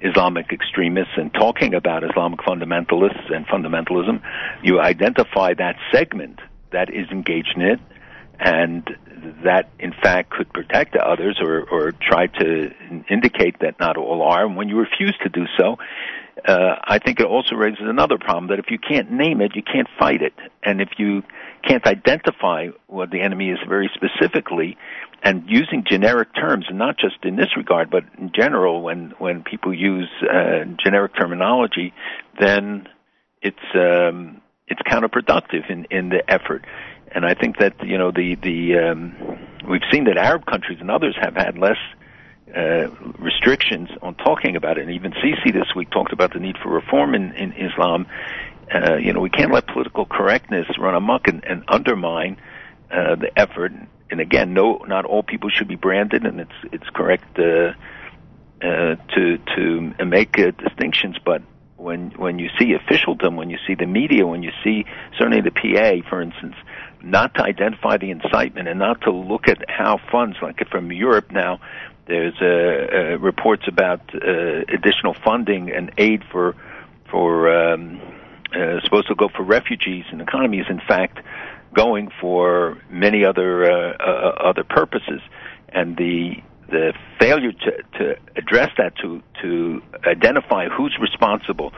Islamic 0.00 0.52
extremists 0.52 1.12
and 1.16 1.32
talking 1.34 1.74
about 1.74 2.04
Islamic 2.04 2.40
fundamentalists 2.40 3.34
and 3.34 3.46
fundamentalism, 3.46 4.22
you 4.62 4.80
identify 4.80 5.52
that 5.54 5.76
segment 5.92 6.40
that 6.72 6.88
is 6.88 7.08
engaged 7.10 7.52
in 7.56 7.62
it, 7.62 7.80
and 8.38 8.88
that 9.44 9.70
in 9.78 9.92
fact 10.02 10.30
could 10.30 10.52
protect 10.52 10.96
others 10.96 11.38
or, 11.40 11.62
or 11.70 11.92
try 11.92 12.26
to 12.26 12.70
indicate 13.10 13.60
that 13.60 13.78
not 13.80 13.96
all 13.96 14.22
are. 14.22 14.44
And 14.46 14.56
when 14.56 14.68
you 14.68 14.76
refuse 14.76 15.16
to 15.22 15.28
do 15.28 15.46
so, 15.58 15.76
uh, 16.46 16.76
I 16.84 16.98
think 16.98 17.20
it 17.20 17.26
also 17.26 17.54
raises 17.54 17.80
another 17.80 18.18
problem 18.18 18.48
that 18.48 18.58
if 18.58 18.66
you 18.70 18.78
can't 18.78 19.10
name 19.10 19.40
it, 19.40 19.52
you 19.54 19.62
can't 19.62 19.88
fight 19.98 20.20
it. 20.20 20.34
And 20.62 20.80
if 20.80 20.90
you 20.98 21.22
can't 21.66 21.86
identify 21.86 22.68
what 22.86 23.10
the 23.10 23.22
enemy 23.22 23.50
is 23.50 23.58
very 23.66 23.90
specifically, 23.94 24.76
and 25.22 25.44
using 25.46 25.84
generic 25.88 26.34
terms, 26.34 26.66
not 26.70 26.98
just 26.98 27.16
in 27.22 27.36
this 27.36 27.56
regard, 27.56 27.90
but 27.90 28.04
in 28.18 28.30
general, 28.34 28.82
when 28.82 29.14
when 29.18 29.42
people 29.42 29.72
use 29.72 30.10
uh, 30.22 30.64
generic 30.84 31.12
terminology, 31.16 31.94
then 32.38 32.86
it's 33.40 33.56
um, 33.74 34.42
it's 34.68 34.82
counterproductive 34.82 35.70
in 35.70 35.86
in 35.90 36.10
the 36.10 36.22
effort. 36.28 36.66
And 37.14 37.24
I 37.24 37.34
think 37.34 37.58
that 37.58 37.74
you 37.84 37.96
know 37.96 38.10
the 38.10 38.34
the 38.34 38.78
um, 38.78 39.38
we've 39.68 39.86
seen 39.92 40.04
that 40.04 40.18
Arab 40.18 40.46
countries 40.46 40.78
and 40.80 40.90
others 40.90 41.16
have 41.20 41.34
had 41.34 41.56
less 41.56 41.78
uh, 42.54 42.88
restrictions 43.18 43.88
on 44.02 44.14
talking 44.14 44.56
about 44.56 44.78
it. 44.78 44.82
And 44.82 44.92
even 44.92 45.12
Sisi 45.12 45.52
this 45.52 45.74
week 45.74 45.90
talked 45.90 46.12
about 46.12 46.32
the 46.32 46.40
need 46.40 46.56
for 46.62 46.70
reform 46.70 47.14
in, 47.14 47.32
in 47.32 47.52
Islam. 47.52 48.06
Uh, 48.72 48.96
you 48.96 49.12
know, 49.12 49.20
we 49.20 49.30
can't 49.30 49.52
let 49.52 49.66
political 49.66 50.06
correctness 50.06 50.66
run 50.78 50.94
amok 50.94 51.28
and, 51.28 51.44
and 51.44 51.64
undermine 51.68 52.36
uh, 52.90 53.14
the 53.16 53.30
effort. 53.36 53.72
And 54.10 54.20
again, 54.20 54.54
no, 54.54 54.84
not 54.86 55.04
all 55.04 55.22
people 55.22 55.50
should 55.50 55.68
be 55.68 55.76
branded, 55.76 56.24
and 56.24 56.40
it's 56.40 56.58
it's 56.72 56.88
correct 56.94 57.38
uh, 57.38 57.72
uh, 58.62 58.96
to 59.14 59.38
to 59.56 60.04
make 60.04 60.38
uh, 60.38 60.52
distinctions. 60.52 61.16
But 61.24 61.42
when 61.76 62.10
when 62.10 62.38
you 62.38 62.48
see 62.58 62.72
officialdom, 62.74 63.36
when 63.36 63.50
you 63.50 63.58
see 63.66 63.74
the 63.74 63.86
media, 63.86 64.26
when 64.26 64.42
you 64.42 64.52
see 64.62 64.84
certainly 65.18 65.40
the 65.40 65.50
PA, 65.50 66.08
for 66.08 66.22
instance, 66.22 66.54
not 67.04 67.34
to 67.34 67.42
identify 67.42 67.98
the 67.98 68.10
incitement 68.10 68.68
and 68.68 68.78
not 68.78 69.02
to 69.02 69.10
look 69.10 69.48
at 69.48 69.58
how 69.68 70.00
funds, 70.10 70.36
like 70.42 70.66
from 70.70 70.90
Europe 70.90 71.30
now, 71.30 71.60
there's 72.06 72.34
uh, 72.40 72.46
uh, 72.46 73.18
reports 73.18 73.64
about 73.66 74.00
uh, 74.14 74.18
additional 74.68 75.14
funding 75.24 75.70
and 75.70 75.92
aid 75.98 76.22
for 76.30 76.54
for 77.10 77.48
um, 77.48 78.00
uh, 78.54 78.80
supposed 78.82 79.08
to 79.08 79.14
go 79.14 79.28
for 79.28 79.42
refugees 79.42 80.04
and 80.10 80.20
economies. 80.20 80.66
In 80.68 80.80
fact, 80.80 81.18
going 81.74 82.10
for 82.20 82.78
many 82.90 83.24
other 83.24 83.64
uh, 83.64 83.96
uh, 83.98 84.48
other 84.50 84.64
purposes, 84.64 85.20
and 85.68 85.96
the 85.96 86.36
the 86.68 86.92
failure 87.18 87.52
to, 87.52 87.82
to 87.98 88.16
address 88.36 88.70
that 88.78 88.96
to 88.96 89.22
to 89.42 89.82
identify 90.06 90.68
who's 90.68 90.96
responsible, 91.00 91.72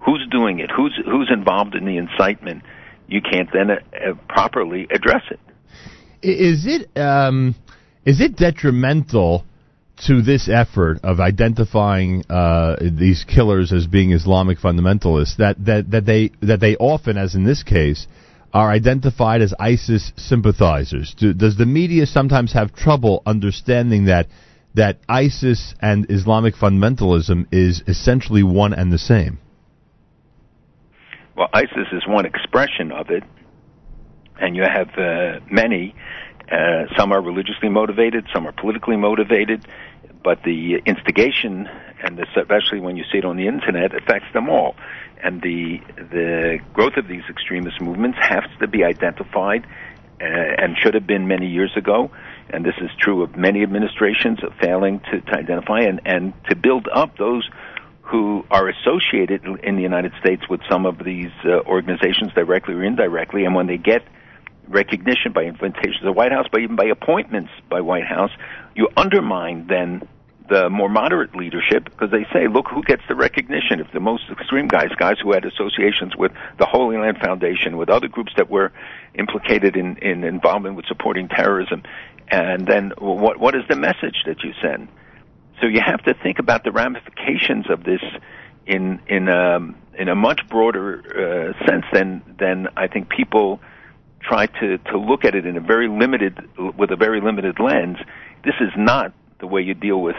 who's 0.00 0.26
doing 0.30 0.60
it, 0.60 0.70
who's 0.70 0.98
who's 1.04 1.30
involved 1.32 1.74
in 1.74 1.84
the 1.84 1.96
incitement, 1.96 2.62
you 3.08 3.20
can't 3.20 3.48
then 3.52 3.70
uh, 3.70 4.14
properly 4.28 4.86
address 4.90 5.22
it. 5.30 5.40
Is 6.22 6.66
it 6.66 6.96
um, 6.98 7.54
is 8.04 8.20
it 8.20 8.36
detrimental? 8.36 9.44
to 10.06 10.20
this 10.20 10.48
effort 10.48 10.98
of 11.04 11.20
identifying 11.20 12.24
uh, 12.28 12.76
these 12.80 13.24
killers 13.24 13.72
as 13.72 13.86
being 13.86 14.10
Islamic 14.12 14.58
fundamentalists 14.58 15.36
that, 15.36 15.64
that, 15.64 15.90
that 15.90 16.04
they 16.06 16.30
that 16.40 16.58
they 16.58 16.76
often, 16.76 17.16
as 17.16 17.34
in 17.36 17.44
this 17.44 17.62
case, 17.62 18.08
are 18.52 18.70
identified 18.70 19.40
as 19.40 19.54
ISIS 19.58 20.12
sympathizers. 20.16 21.14
Do, 21.16 21.32
does 21.32 21.56
the 21.56 21.66
media 21.66 22.06
sometimes 22.06 22.52
have 22.52 22.74
trouble 22.74 23.22
understanding 23.24 24.06
that 24.06 24.26
that 24.74 24.98
ISIS 25.08 25.74
and 25.80 26.06
Islamic 26.10 26.54
fundamentalism 26.54 27.46
is 27.52 27.82
essentially 27.86 28.42
one 28.42 28.72
and 28.72 28.92
the 28.92 28.98
same? 28.98 29.38
Well, 31.36 31.48
ISIS 31.52 31.88
is 31.92 32.06
one 32.06 32.26
expression 32.26 32.92
of 32.92 33.10
it, 33.10 33.24
and 34.38 34.54
you 34.54 34.62
have 34.62 34.88
uh, 34.98 35.40
many. 35.50 35.94
Uh, 36.50 36.84
some 36.96 37.12
are 37.12 37.22
religiously 37.22 37.70
motivated, 37.70 38.26
some 38.34 38.46
are 38.46 38.52
politically 38.52 38.96
motivated, 38.96 39.66
but 40.22 40.42
the 40.44 40.82
instigation, 40.84 41.68
and 42.02 42.18
this, 42.18 42.28
especially 42.36 42.80
when 42.80 42.96
you 42.96 43.04
see 43.10 43.18
it 43.18 43.24
on 43.24 43.36
the 43.36 43.46
internet, 43.46 43.94
affects 43.94 44.30
them 44.34 44.50
all. 44.50 44.74
And 45.22 45.40
the 45.40 45.80
the 45.96 46.58
growth 46.74 46.96
of 46.96 47.08
these 47.08 47.22
extremist 47.30 47.80
movements 47.80 48.18
has 48.20 48.44
to 48.60 48.66
be 48.66 48.84
identified, 48.84 49.66
uh, 50.20 50.24
and 50.24 50.76
should 50.78 50.94
have 50.94 51.06
been 51.06 51.26
many 51.26 51.46
years 51.46 51.72
ago. 51.76 52.10
And 52.50 52.64
this 52.64 52.74
is 52.80 52.90
true 53.00 53.22
of 53.22 53.36
many 53.36 53.62
administrations 53.62 54.40
of 54.44 54.52
failing 54.60 55.00
to, 55.10 55.20
to 55.20 55.32
identify 55.32 55.80
and, 55.80 56.00
and 56.04 56.34
to 56.50 56.56
build 56.56 56.88
up 56.92 57.16
those 57.16 57.48
who 58.12 58.44
are 58.50 58.68
associated 58.68 59.42
in 59.62 59.76
the 59.76 59.82
United 59.82 60.12
States 60.20 60.46
with 60.46 60.60
some 60.70 60.84
of 60.84 61.02
these 61.02 61.32
uh, 61.46 61.60
organizations 61.60 62.30
directly 62.34 62.74
or 62.74 62.84
indirectly, 62.84 63.46
and 63.46 63.54
when 63.54 63.66
they 63.66 63.78
get 63.78 64.02
recognition 64.68 65.32
by 65.32 65.44
invitations 65.44 65.96
of 65.96 66.04
the 66.04 66.12
White 66.12 66.30
House, 66.30 66.46
but 66.52 66.60
even 66.60 66.76
by 66.76 66.84
appointments 66.84 67.50
by 67.70 67.80
White 67.80 68.04
House, 68.04 68.30
you 68.74 68.88
undermine 68.98 69.66
then 69.66 70.06
the 70.50 70.68
more 70.68 70.90
moderate 70.90 71.34
leadership 71.34 71.84
because 71.84 72.10
they 72.10 72.26
say, 72.34 72.48
look, 72.48 72.66
who 72.68 72.82
gets 72.82 73.00
the 73.08 73.14
recognition? 73.14 73.80
If 73.80 73.90
the 73.92 74.00
most 74.00 74.24
extreme 74.30 74.68
guys, 74.68 74.90
guys 74.98 75.16
who 75.22 75.32
had 75.32 75.46
associations 75.46 76.14
with 76.14 76.32
the 76.58 76.66
Holy 76.66 76.98
Land 76.98 77.16
Foundation, 77.16 77.78
with 77.78 77.88
other 77.88 78.08
groups 78.08 78.32
that 78.36 78.50
were 78.50 78.72
implicated 79.14 79.74
in, 79.74 79.96
in 79.98 80.22
involvement 80.22 80.76
with 80.76 80.84
supporting 80.84 81.28
terrorism, 81.28 81.82
and 82.28 82.66
then 82.66 82.92
what 82.98 83.40
what 83.40 83.54
is 83.54 83.62
the 83.70 83.76
message 83.76 84.24
that 84.26 84.42
you 84.44 84.52
send? 84.60 84.88
So 85.62 85.68
you 85.68 85.80
have 85.80 86.02
to 86.04 86.14
think 86.14 86.40
about 86.40 86.64
the 86.64 86.72
ramifications 86.72 87.70
of 87.70 87.84
this 87.84 88.02
in 88.66 89.00
in 89.06 89.28
a, 89.28 89.56
um, 89.56 89.76
in 89.96 90.08
a 90.08 90.14
much 90.14 90.40
broader 90.48 91.54
uh, 91.56 91.66
sense 91.66 91.84
than 91.92 92.22
than 92.38 92.66
I 92.76 92.88
think 92.88 93.08
people 93.08 93.60
try 94.20 94.46
to 94.46 94.78
to 94.78 94.98
look 94.98 95.24
at 95.24 95.36
it 95.36 95.46
in 95.46 95.56
a 95.56 95.60
very 95.60 95.88
limited 95.88 96.36
with 96.76 96.90
a 96.90 96.96
very 96.96 97.20
limited 97.20 97.60
lens. 97.60 97.98
This 98.44 98.54
is 98.60 98.70
not 98.76 99.14
the 99.38 99.46
way 99.46 99.62
you 99.62 99.74
deal 99.74 100.02
with 100.02 100.16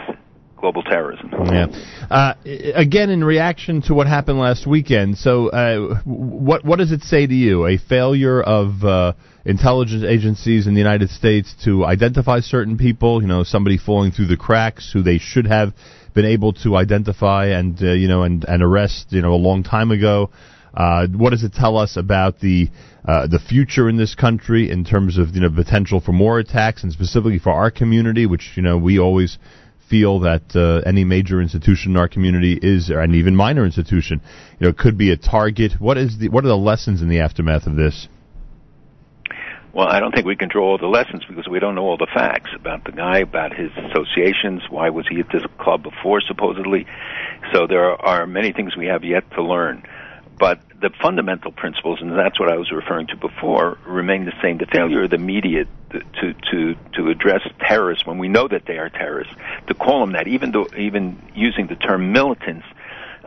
global 0.56 0.82
terrorism. 0.82 1.30
Yeah. 1.30 1.66
Uh, 2.10 2.34
again, 2.74 3.10
in 3.10 3.22
reaction 3.22 3.82
to 3.82 3.92
what 3.92 4.06
happened 4.06 4.38
last 4.38 4.66
weekend, 4.66 5.18
so 5.18 5.48
uh, 5.48 6.00
what 6.04 6.64
what 6.64 6.78
does 6.78 6.90
it 6.90 7.02
say 7.02 7.26
to 7.26 7.34
you? 7.34 7.66
A 7.66 7.76
failure 7.76 8.40
of 8.42 8.82
uh, 8.82 9.12
intelligence 9.44 10.04
agencies 10.04 10.66
in 10.66 10.74
the 10.74 10.80
United 10.80 11.10
States 11.10 11.54
to 11.64 11.84
identify 11.84 12.40
certain 12.40 12.78
people, 12.78 13.20
you 13.20 13.28
know, 13.28 13.42
somebody 13.42 13.76
falling 13.76 14.10
through 14.10 14.26
the 14.26 14.36
cracks 14.36 14.90
who 14.92 15.02
they 15.02 15.18
should 15.18 15.46
have 15.46 15.74
been 16.14 16.24
able 16.24 16.52
to 16.52 16.76
identify 16.76 17.46
and 17.46 17.82
uh, 17.82 17.92
you 17.92 18.08
know 18.08 18.22
and 18.22 18.44
and 18.44 18.62
arrest, 18.62 19.06
you 19.10 19.20
know, 19.22 19.34
a 19.34 19.36
long 19.36 19.62
time 19.62 19.90
ago. 19.90 20.30
Uh, 20.72 21.06
what 21.08 21.30
does 21.30 21.44
it 21.44 21.52
tell 21.52 21.76
us 21.76 21.96
about 21.96 22.40
the 22.40 22.68
uh, 23.06 23.26
the 23.26 23.38
future 23.38 23.88
in 23.88 23.96
this 23.96 24.14
country 24.14 24.70
in 24.70 24.84
terms 24.84 25.18
of 25.18 25.34
you 25.34 25.40
know 25.40 25.50
potential 25.50 26.00
for 26.00 26.12
more 26.12 26.38
attacks 26.38 26.82
and 26.82 26.92
specifically 26.92 27.38
for 27.38 27.52
our 27.52 27.70
community, 27.70 28.26
which 28.26 28.52
you 28.56 28.62
know 28.62 28.78
we 28.78 28.98
always 28.98 29.38
feel 29.88 30.20
that 30.20 30.42
uh, 30.56 30.88
any 30.88 31.04
major 31.04 31.40
institution 31.40 31.92
in 31.92 31.96
our 31.98 32.08
community 32.08 32.58
is, 32.60 32.88
and 32.88 33.14
even 33.14 33.36
minor 33.36 33.66
institution, 33.66 34.20
you 34.58 34.66
know, 34.66 34.72
could 34.72 34.96
be 34.96 35.12
a 35.12 35.16
target. 35.16 35.72
What 35.78 35.98
is 35.98 36.18
the 36.18 36.28
what 36.28 36.44
are 36.44 36.48
the 36.48 36.56
lessons 36.56 37.02
in 37.02 37.08
the 37.08 37.20
aftermath 37.20 37.66
of 37.66 37.76
this? 37.76 38.08
Well, 39.74 39.88
I 39.88 39.98
don't 39.98 40.14
think 40.14 40.24
we 40.24 40.36
can 40.36 40.48
draw 40.48 40.70
all 40.70 40.78
the 40.78 40.86
lessons 40.86 41.24
because 41.28 41.48
we 41.48 41.58
don't 41.58 41.74
know 41.74 41.82
all 41.82 41.96
the 41.96 42.06
facts 42.06 42.50
about 42.54 42.84
the 42.84 42.92
guy, 42.92 43.18
about 43.18 43.52
his 43.52 43.72
associations. 43.72 44.62
Why 44.70 44.90
was 44.90 45.04
he 45.08 45.18
at 45.18 45.28
this 45.32 45.42
club 45.58 45.82
before, 45.82 46.20
supposedly? 46.20 46.86
So 47.52 47.66
there 47.66 47.90
are 47.90 48.24
many 48.24 48.52
things 48.52 48.76
we 48.76 48.86
have 48.86 49.02
yet 49.02 49.28
to 49.32 49.42
learn. 49.42 49.82
But 50.38 50.60
the 50.80 50.90
fundamental 51.02 51.50
principles, 51.50 52.00
and 52.00 52.12
that's 52.12 52.38
what 52.38 52.48
I 52.52 52.56
was 52.56 52.70
referring 52.70 53.08
to 53.08 53.16
before, 53.16 53.78
remain 53.84 54.26
the 54.26 54.32
same. 54.40 54.58
The 54.58 54.66
failure 54.66 55.04
of 55.04 55.10
the 55.10 55.18
media 55.18 55.64
to 55.90 56.34
to 56.34 56.74
to 56.94 57.08
address 57.08 57.40
terrorists 57.60 58.06
when 58.06 58.18
we 58.18 58.28
know 58.28 58.46
that 58.46 58.66
they 58.66 58.78
are 58.78 58.88
terrorists, 58.88 59.34
to 59.66 59.74
call 59.74 60.00
them 60.00 60.12
that, 60.12 60.28
even 60.28 60.52
though 60.52 60.68
even 60.76 61.20
using 61.34 61.66
the 61.66 61.76
term 61.76 62.12
militants. 62.12 62.66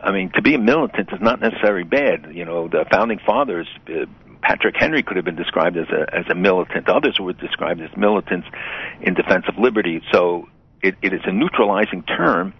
I 0.02 0.12
mean, 0.12 0.30
to 0.34 0.42
be 0.42 0.54
a 0.54 0.58
militant 0.58 1.10
is 1.12 1.20
not 1.20 1.40
necessarily 1.40 1.82
bad. 1.82 2.28
You 2.32 2.44
know, 2.44 2.68
the 2.68 2.86
founding 2.90 3.18
fathers, 3.18 3.66
uh, 3.88 4.06
Patrick 4.42 4.76
Henry 4.78 5.02
could 5.02 5.16
have 5.16 5.24
been 5.24 5.36
described 5.36 5.76
as 5.76 5.88
a 5.88 6.14
as 6.14 6.24
a 6.30 6.34
militant. 6.34 6.88
Others 6.88 7.18
were 7.20 7.32
described 7.32 7.80
as 7.80 7.90
militants 7.96 8.46
in 9.00 9.14
defense 9.14 9.44
of 9.48 9.58
liberty. 9.58 10.00
So 10.12 10.48
it, 10.82 10.96
it 11.02 11.12
is 11.12 11.20
a 11.24 11.32
neutralizing 11.32 12.02
term, 12.04 12.54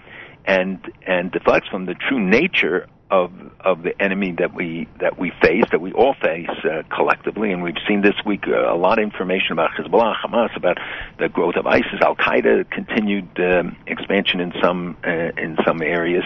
and 0.44 0.80
and 1.06 1.30
deflects 1.30 1.68
from 1.68 1.86
the 1.86 1.94
true 1.94 2.20
nature 2.20 2.88
of 3.10 3.32
of 3.60 3.82
the 3.82 4.00
enemy 4.02 4.34
that 4.38 4.55
we 4.55 4.86
that 5.00 5.18
we 5.18 5.32
face, 5.42 5.64
that 5.70 5.80
we 5.80 5.92
all 5.92 6.14
face 6.22 6.50
uh, 6.64 6.82
collectively, 6.94 7.52
and 7.52 7.62
we've 7.62 7.80
seen 7.86 8.02
this 8.02 8.14
week 8.26 8.44
uh, 8.46 8.72
a 8.72 8.76
lot 8.76 8.98
of 8.98 9.02
information 9.02 9.52
about 9.52 9.70
Hezbollah, 9.78 10.14
Hamas, 10.24 10.55
about 10.56 10.78
the 11.18 11.28
growth 11.28 11.56
of 11.56 11.66
ISIS, 11.66 12.00
Al 12.02 12.16
Qaeda, 12.16 12.70
continued 12.70 13.28
um, 13.38 13.76
expansion 13.86 14.40
in 14.40 14.52
some 14.62 14.96
uh, 15.06 15.10
in 15.10 15.56
some 15.66 15.82
areas. 15.82 16.24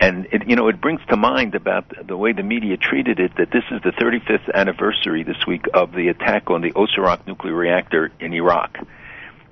And 0.00 0.26
it, 0.30 0.48
you 0.48 0.56
know, 0.56 0.68
it 0.68 0.80
brings 0.80 1.00
to 1.08 1.16
mind 1.16 1.54
about 1.54 1.92
the 2.06 2.16
way 2.16 2.32
the 2.32 2.42
media 2.42 2.76
treated 2.76 3.18
it 3.18 3.32
that 3.38 3.50
this 3.50 3.64
is 3.70 3.80
the 3.82 3.92
35th 3.92 4.52
anniversary 4.52 5.22
this 5.22 5.46
week 5.46 5.66
of 5.72 5.92
the 5.92 6.08
attack 6.08 6.50
on 6.50 6.60
the 6.60 6.72
Osirak 6.72 7.26
nuclear 7.26 7.54
reactor 7.54 8.10
in 8.20 8.34
Iraq. 8.34 8.76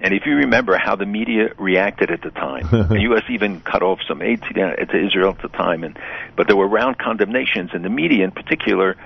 And 0.01 0.13
if 0.13 0.27
you 0.27 0.35
remember 0.37 0.77
how 0.77 0.97
the 0.97 1.07
media 1.07 1.55
reacted 1.57 2.11
at 2.11 2.21
the 2.21 2.31
time, 2.31 2.69
the 2.89 3.01
U.S. 3.03 3.23
even 3.31 3.61
cut 3.61 3.83
off 3.83 4.01
some 4.07 4.21
aid 4.21 4.43
to, 4.43 4.53
to 4.53 5.07
Israel 5.07 5.31
at 5.31 5.41
the 5.41 5.49
time, 5.49 5.83
and 5.83 5.99
but 6.37 6.47
there 6.47 6.57
were 6.57 6.69
round 6.69 6.99
condemnations, 6.99 7.71
and 7.73 7.85
the 7.85 7.89
media 7.89 8.25
in 8.25 8.31
particular 8.31 8.97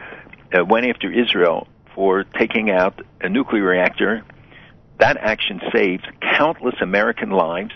uh, 0.53 0.65
went 0.65 0.87
after 0.87 1.13
Israel 1.13 1.69
for 1.95 2.25
taking 2.25 2.71
out 2.71 3.01
a 3.21 3.29
nuclear 3.29 3.63
reactor. 3.63 4.25
That 4.99 5.17
action 5.19 5.61
saved 5.73 6.09
countless 6.21 6.75
American 6.81 7.31
lives 7.31 7.73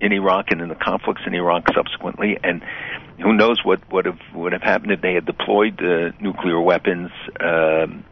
in 0.00 0.12
Iraq 0.12 0.46
and 0.50 0.60
in 0.60 0.68
the 0.68 0.76
conflicts 0.76 1.22
in 1.26 1.34
Iraq 1.34 1.64
subsequently, 1.74 2.38
and 2.42 2.62
who 3.22 3.32
knows 3.32 3.64
what 3.64 3.80
would 3.92 4.06
have 4.06 4.20
would 4.34 4.52
have 4.52 4.62
happened 4.62 4.92
if 4.92 5.00
they 5.00 5.14
had 5.14 5.26
deployed 5.26 5.80
uh, 5.82 6.12
nuclear 6.20 6.60
weapons 6.60 7.10
um, 7.40 8.04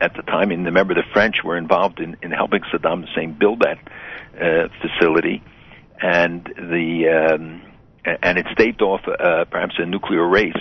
at 0.00 0.14
the 0.14 0.22
time. 0.22 0.50
And 0.50 0.64
remember, 0.64 0.94
the 0.94 1.02
French 1.12 1.36
were 1.44 1.56
involved 1.56 2.00
in, 2.00 2.16
in 2.22 2.30
helping 2.30 2.62
Saddam 2.72 3.06
Hussein 3.06 3.36
build 3.38 3.60
that 3.60 3.78
uh, 4.40 4.68
facility, 4.80 5.42
and 6.00 6.44
the 6.44 7.34
um, 7.34 7.62
and 8.04 8.38
it 8.38 8.46
staved 8.52 8.82
off 8.82 9.00
uh, 9.06 9.44
perhaps 9.50 9.74
a 9.78 9.86
nuclear 9.86 10.26
race 10.26 10.56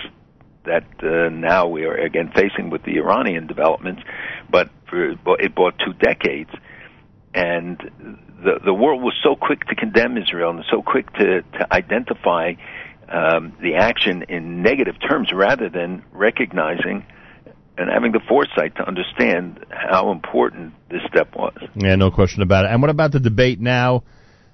that 0.66 0.86
uh, 1.04 1.30
now 1.30 1.68
we 1.68 1.86
are 1.86 1.96
again 1.96 2.32
facing 2.36 2.70
with 2.70 2.84
the 2.84 2.98
Iranian 2.98 3.48
developments, 3.48 4.02
but 4.50 4.70
for, 4.90 5.12
it 5.40 5.56
bought 5.56 5.74
two 5.84 5.94
decades, 5.94 6.52
and 7.34 7.80
the 8.44 8.60
the 8.64 8.74
world 8.74 9.02
was 9.02 9.14
so 9.24 9.36
quick 9.36 9.66
to 9.68 9.76
condemn 9.76 10.18
Israel 10.18 10.52
and 10.52 10.64
so 10.70 10.82
quick 10.82 11.12
to 11.14 11.42
to 11.42 11.74
identify 11.74 12.54
um, 13.10 13.54
the 13.62 13.76
action 13.76 14.24
in 14.30 14.62
negative 14.62 14.96
terms 15.00 15.32
rather 15.34 15.70
than 15.70 16.04
recognizing 16.12 17.06
and 17.78 17.90
having 17.90 18.12
the 18.12 18.22
foresight 18.28 18.76
to 18.76 18.88
understand 18.88 19.66
how 19.70 20.12
important 20.12 20.74
this 20.90 21.02
step 21.10 21.36
was. 21.36 21.56
Yeah, 21.76 21.96
no 21.96 22.12
question 22.12 22.42
about 22.42 22.66
it. 22.66 22.72
And 22.72 22.82
what 22.82 22.90
about 22.92 23.12
the 23.12 23.20
debate 23.20 23.60
now? 23.60 24.04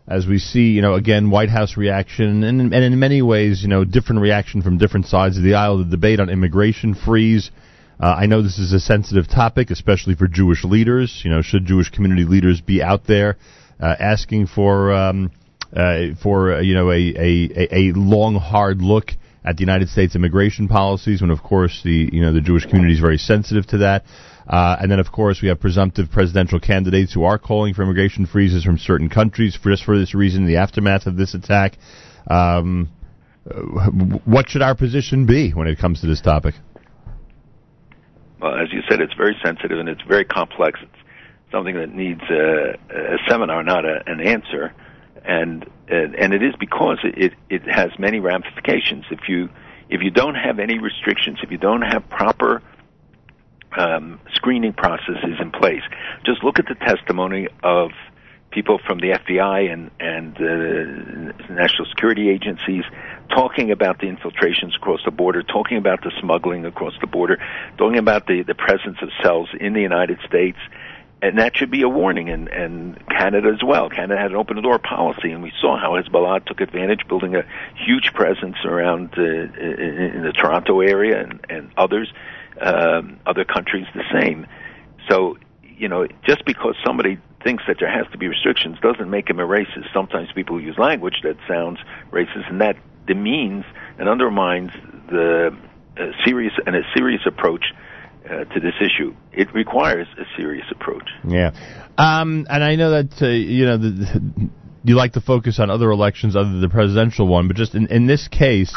As 0.08 0.26
we 0.26 0.40
see, 0.40 0.70
you 0.70 0.82
know, 0.82 0.94
again, 0.94 1.30
White 1.30 1.50
House 1.50 1.76
reaction, 1.76 2.46
and, 2.46 2.62
and 2.62 2.74
in 2.74 2.98
many 2.98 3.22
ways, 3.22 3.62
you 3.62 3.68
know, 3.68 3.84
different 3.84 4.22
reaction 4.22 4.62
from 4.62 4.78
different 4.78 5.08
sides 5.08 5.36
of 5.36 5.44
the 5.44 5.56
aisle. 5.56 5.80
The 5.80 5.84
debate 5.84 6.22
on 6.22 6.30
immigration 6.30 6.96
freeze. 6.96 7.52
Uh, 8.00 8.16
I 8.18 8.26
know 8.28 8.42
this 8.42 8.58
is 8.58 8.72
a 8.72 8.80
sensitive 8.80 9.28
topic, 9.28 9.70
especially 9.70 10.16
for 10.16 10.28
Jewish 10.28 10.64
leaders. 10.64 11.22
You 11.26 11.32
know, 11.32 11.42
should 11.42 11.66
Jewish 11.66 11.90
community 11.90 12.24
leaders 12.24 12.62
be 12.62 12.82
out 12.82 13.06
there 13.06 13.38
asking 13.86 14.48
for 14.48 14.94
um, 14.94 15.32
uh, 15.76 16.16
for 16.22 16.56
uh, 16.56 16.62
you 16.62 16.74
know 16.74 16.92
a, 16.92 17.14
a 17.18 17.68
a 17.72 17.92
long 17.94 18.36
hard 18.36 18.82
look 18.82 19.12
at 19.44 19.58
the 19.58 19.62
United 19.62 19.90
States 19.90 20.16
immigration 20.16 20.68
policies 20.68 21.22
when 21.22 21.30
of 21.30 21.42
course 21.44 21.82
the 21.84 22.10
you 22.12 22.22
know 22.22 22.34
the 22.34 22.42
Jewish 22.42 22.66
community 22.66 22.94
is 22.94 23.00
very 23.00 23.18
sensitive 23.18 23.66
to 23.68 23.80
that. 23.80 24.04
Uh, 24.48 24.78
and 24.80 24.90
then 24.90 25.00
of 25.00 25.12
course 25.12 25.42
we 25.42 25.50
have 25.50 25.60
presumptive 25.60 26.10
presidential 26.10 26.60
candidates 26.60 27.14
who 27.14 27.24
are 27.24 27.38
calling 27.38 27.74
for 27.74 27.84
immigration 27.84 28.26
freezes 28.26 28.64
from 28.64 28.78
certain 28.78 29.10
countries 29.10 29.58
for 29.62 29.72
just 29.72 29.84
for 29.84 29.98
this 29.98 30.16
reason 30.16 30.46
the 30.46 30.58
aftermath 30.58 31.06
of 31.06 31.18
this 31.18 31.34
attack. 31.34 31.78
Um, 32.30 32.90
what 34.26 34.50
should 34.50 34.62
our 34.62 34.76
position 34.76 35.26
be 35.26 35.52
when 35.52 35.68
it 35.68 35.80
comes 35.80 36.02
to 36.02 36.08
this 36.08 36.22
topic? 36.22 36.56
Well 38.42 38.56
as 38.56 38.72
you 38.72 38.82
said 38.90 39.02
it's 39.02 39.14
very 39.16 39.36
sensitive 39.44 39.80
and 39.80 39.90
it's 39.90 40.04
very 40.08 40.26
complex. 40.26 40.80
it's 40.82 40.97
something 41.52 41.76
that 41.76 41.94
needs 41.94 42.22
a, 42.30 42.78
a 42.90 43.18
seminar 43.28 43.64
not 43.64 43.86
a, 43.86 44.04
an 44.08 44.22
answer 44.22 44.74
and 45.28 45.70
and 45.90 46.34
it 46.34 46.42
is 46.44 46.54
because 46.60 47.00
it 47.04 47.34
it 47.50 47.64
has 47.64 47.92
many 48.00 48.20
ramifications. 48.20 49.06
If 49.12 49.28
you 49.28 49.50
if 49.90 50.02
you 50.02 50.10
don't 50.10 50.36
have 50.36 50.60
any 50.60 50.80
restrictions, 50.80 51.40
if 51.44 51.52
you 51.52 51.58
don't 51.58 51.82
have 51.82 52.10
proper 52.10 52.62
um, 53.78 54.20
screening 54.34 54.74
processes 54.74 55.36
in 55.40 55.52
place, 55.52 55.84
just 56.26 56.44
look 56.44 56.60
at 56.60 56.66
the 56.68 56.76
testimony 56.76 57.48
of 57.64 57.92
people 58.52 58.80
from 58.86 59.00
the 59.00 59.10
FBI 59.10 59.72
and 59.72 59.92
and 60.00 60.38
uh, 60.38 61.54
national 61.54 61.86
security 61.90 62.30
agencies 62.30 62.84
talking 63.30 63.72
about 63.72 64.00
the 64.00 64.08
infiltrations 64.08 64.76
across 64.76 65.02
the 65.04 65.12
border, 65.12 65.44
talking 65.44 65.78
about 65.78 66.02
the 66.04 66.12
smuggling 66.22 66.66
across 66.66 66.94
the 67.02 67.08
border, 67.08 67.38
talking 67.78 68.00
about 68.00 68.28
the 68.28 68.44
the 68.44 68.56
presence 68.56 68.98
of 69.02 69.10
cells 69.22 69.50
in 69.60 69.74
the 69.74 69.82
United 69.82 70.20
States 70.26 70.58
and 71.22 71.40
that 71.40 71.58
should 71.58 71.72
be 71.72 71.82
a 71.82 71.90
warning. 71.90 72.30
And, 72.30 72.48
and 72.48 73.10
Canada 73.10 73.50
as 73.54 73.64
well. 73.64 73.90
Canada 73.90 74.20
had 74.20 74.32
an 74.32 74.38
open 74.38 74.62
door 74.62 74.80
policy, 74.80 75.32
and 75.32 75.42
we 75.42 75.52
saw 75.60 75.78
how 75.80 75.94
Hezbollah 75.94 76.46
took 76.46 76.62
advantage, 76.62 77.08
building 77.08 77.36
a 77.36 77.44
huge 77.76 78.14
presence 78.14 78.58
around 78.66 79.14
uh, 79.18 79.22
in, 79.22 80.24
the 80.24 80.34
Toronto 80.34 80.82
area 80.82 81.22
and, 81.22 81.46
and 81.50 81.72
others, 81.78 82.12
um, 82.62 83.20
other 83.26 83.46
countries 83.46 83.86
the 83.96 84.04
same. 84.20 84.46
So, 85.10 85.38
you 85.64 85.88
know, 85.88 86.08
just 86.26 86.46
because 86.46 86.76
somebody 86.86 87.20
thinks 87.44 87.64
that 87.68 87.78
there 87.80 87.92
has 87.92 88.12
to 88.12 88.18
be 88.18 88.28
restrictions 88.28 88.78
doesn't 88.82 89.10
make 89.10 89.30
him 89.30 89.40
a 89.40 89.48
racist. 89.48 89.92
Sometimes 89.94 90.32
people 90.34 90.62
use 90.62 90.78
language 90.78 91.22
that 91.24 91.38
sounds 91.48 91.80
racist, 92.12 92.50
and 92.50 92.62
that 92.62 92.78
demeans 93.08 93.66
and 93.98 94.10
undermines 94.10 94.72
the 95.10 95.56
uh, 95.98 96.04
serious 96.24 96.54
and 96.66 96.76
a 96.76 96.82
serious 96.96 97.22
approach 97.26 97.74
uh, 98.30 98.44
to 98.54 98.60
this 98.60 98.74
issue. 98.82 99.16
It 99.32 99.54
requires 99.54 100.08
a 100.20 100.24
serious 100.38 100.66
approach. 100.72 101.10
Yeah, 101.28 101.52
um, 101.98 102.46
and 102.50 102.64
I 102.64 102.76
know 102.76 102.92
that 102.92 103.22
uh, 103.22 103.28
you 103.28 103.66
know 103.66 103.78
the, 103.78 104.50
you 104.84 104.96
like 104.96 105.14
to 105.14 105.22
focus 105.22 105.60
on 105.60 105.70
other 105.70 105.92
elections 105.92 106.36
other 106.36 106.50
than 106.50 106.62
the 106.62 106.70
presidential 106.70 107.28
one, 107.28 107.48
but 107.48 107.58
just 107.58 107.76
in, 107.76 107.88
in 107.88 108.08
this 108.08 108.28
case. 108.28 108.74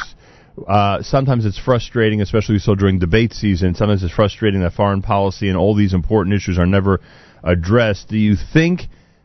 Uh, 0.66 1.00
sometimes 1.00 1.46
it's 1.46 1.58
frustrating, 1.58 2.20
especially 2.20 2.58
so 2.58 2.74
during 2.74 2.98
debate 2.98 3.32
season. 3.32 3.74
Sometimes 3.74 4.02
it's 4.02 4.12
frustrating 4.12 4.60
that 4.60 4.74
foreign 4.74 5.00
policy 5.00 5.48
and 5.48 5.56
all 5.56 5.74
these 5.74 5.94
important 5.94 6.34
issues 6.34 6.58
are 6.58 6.66
never 6.66 7.00
addressed. 7.42 8.08
Do 8.08 8.18
you 8.18 8.34
think 8.52 8.82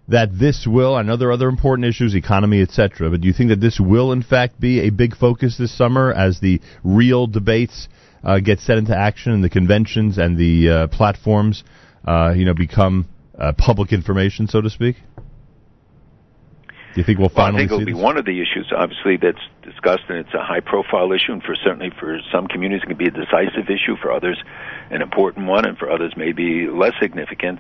that 0.08 0.38
this 0.38 0.68
will, 0.68 1.04
there 1.18 1.30
are 1.30 1.32
other 1.32 1.50
important 1.50 1.88
issues, 1.88 2.16
economy, 2.16 2.62
etc., 2.62 3.10
but 3.10 3.22
do 3.22 3.28
you 3.28 3.34
think 3.34 3.50
that 3.50 3.60
this 3.60 3.80
will, 3.80 4.12
in 4.12 4.22
fact, 4.22 4.60
be 4.60 4.82
a 4.82 4.90
big 4.92 5.16
focus 5.16 5.58
this 5.58 5.76
summer 5.76 6.14
as 6.14 6.40
the 6.40 6.62
real 6.84 7.28
debates 7.28 7.88
uh, 8.26 8.40
get 8.40 8.60
set 8.60 8.78
into 8.78 8.98
action 8.98 9.32
and 9.32 9.44
the 9.44 9.50
conventions 9.50 10.18
and 10.18 10.38
the 10.38 10.70
uh, 10.70 10.88
platforms, 10.88 11.64
uh, 12.06 12.34
you 12.36 12.44
know, 12.46 12.54
become 12.54 13.08
uh, 13.38 13.54
public 13.58 13.94
information, 13.94 14.48
so 14.48 14.62
to 14.62 14.70
speak? 14.70 14.96
Do 16.96 17.02
you 17.02 17.06
think 17.06 17.20
we'll 17.20 17.28
finally 17.28 17.42
well, 17.42 17.56
I 17.56 17.60
think 17.60 17.72
it'll 17.72 17.86
be 17.86 17.94
this? 17.94 18.02
one 18.02 18.18
of 18.18 18.24
the 18.24 18.40
issues, 18.40 18.72
obviously, 18.76 19.18
that's 19.18 19.44
discussed, 19.62 20.04
and 20.08 20.18
it's 20.20 20.34
a 20.34 20.42
high-profile 20.42 21.12
issue, 21.12 21.34
and 21.34 21.44
for 21.44 21.54
certainly 21.54 21.92
for 22.00 22.20
some 22.32 22.48
communities, 22.48 22.84
it 22.84 22.88
can 22.88 22.98
be 22.98 23.08
a 23.08 23.12
decisive 23.12 23.70
issue. 23.70 23.98
For 24.02 24.14
others, 24.14 24.42
an 24.90 25.02
important 25.02 25.48
one, 25.48 25.66
and 25.66 25.78
for 25.78 25.92
others, 25.92 26.14
maybe 26.16 26.68
less 26.72 26.94
significant. 27.02 27.60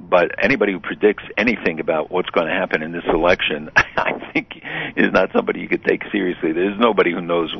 But 0.00 0.32
anybody 0.42 0.72
who 0.72 0.80
predicts 0.80 1.22
anything 1.36 1.80
about 1.80 2.10
what's 2.10 2.30
going 2.30 2.46
to 2.46 2.52
happen 2.52 2.82
in 2.82 2.92
this 2.92 3.04
election, 3.06 3.70
I 3.76 4.32
think, 4.32 4.56
is 4.96 5.12
not 5.12 5.30
somebody 5.34 5.60
you 5.60 5.68
could 5.68 5.84
take 5.84 6.02
seriously. 6.10 6.52
There's 6.52 6.78
nobody 6.80 7.12
who 7.12 7.20
knows 7.20 7.54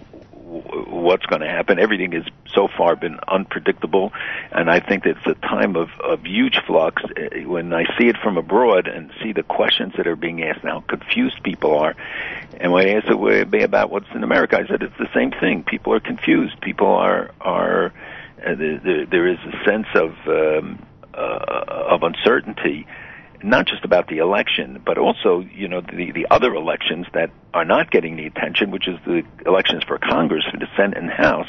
what's 0.52 1.24
going 1.26 1.40
to 1.40 1.48
happen. 1.48 1.78
Everything 1.78 2.12
has 2.12 2.24
so 2.54 2.68
far 2.76 2.96
been 2.96 3.18
unpredictable, 3.26 4.12
and 4.50 4.70
I 4.70 4.80
think 4.80 5.06
it's 5.06 5.26
a 5.26 5.34
time 5.34 5.76
of, 5.76 5.88
of 6.00 6.24
huge 6.24 6.58
flux. 6.66 7.02
Uh, 7.04 7.48
When 7.48 7.72
I 7.72 7.84
see 7.98 8.08
it 8.08 8.16
from 8.22 8.36
abroad 8.36 8.86
and 8.86 9.10
see 9.22 9.32
the 9.32 9.42
questions 9.42 9.94
that 9.96 10.06
are 10.06 10.16
being 10.16 10.42
asked 10.42 10.64
now, 10.64 10.80
confused 10.80 11.42
people 11.42 11.76
are, 11.78 11.94
and 12.60 12.70
when 12.72 12.86
I 12.86 12.92
asked 12.94 13.08
it 13.08 13.62
about 13.64 13.90
what's 13.90 14.10
in 14.14 14.22
America, 14.24 14.58
I 14.58 14.66
said 14.66 14.82
it's 14.82 14.98
the 14.98 15.08
same 15.14 15.30
thing. 15.30 15.64
People 15.64 15.94
are 15.94 16.00
confused. 16.00 16.60
People 16.60 16.88
are 16.88 17.30
are 17.40 17.92
uh, 18.44 18.54
there, 18.54 18.78
there, 18.78 19.06
there 19.06 19.28
is 19.28 19.38
a 19.38 19.64
sense 19.64 19.86
of 19.94 20.10
um, 20.26 20.84
uh, 21.14 21.94
of 21.94 22.02
uncertainty 22.02 22.86
not 23.42 23.66
just 23.66 23.84
about 23.84 24.08
the 24.08 24.18
election, 24.18 24.80
but 24.84 24.98
also, 24.98 25.40
you 25.40 25.68
know, 25.68 25.80
the, 25.80 26.12
the 26.12 26.26
other 26.30 26.54
elections 26.54 27.06
that 27.14 27.30
are 27.52 27.64
not 27.64 27.90
getting 27.90 28.16
the 28.16 28.26
attention, 28.26 28.70
which 28.70 28.88
is 28.88 28.98
the 29.04 29.22
elections 29.46 29.82
for 29.84 29.98
Congress, 29.98 30.44
for 30.50 30.58
the 30.58 30.68
Senate 30.76 30.96
and 30.98 31.10
House, 31.10 31.48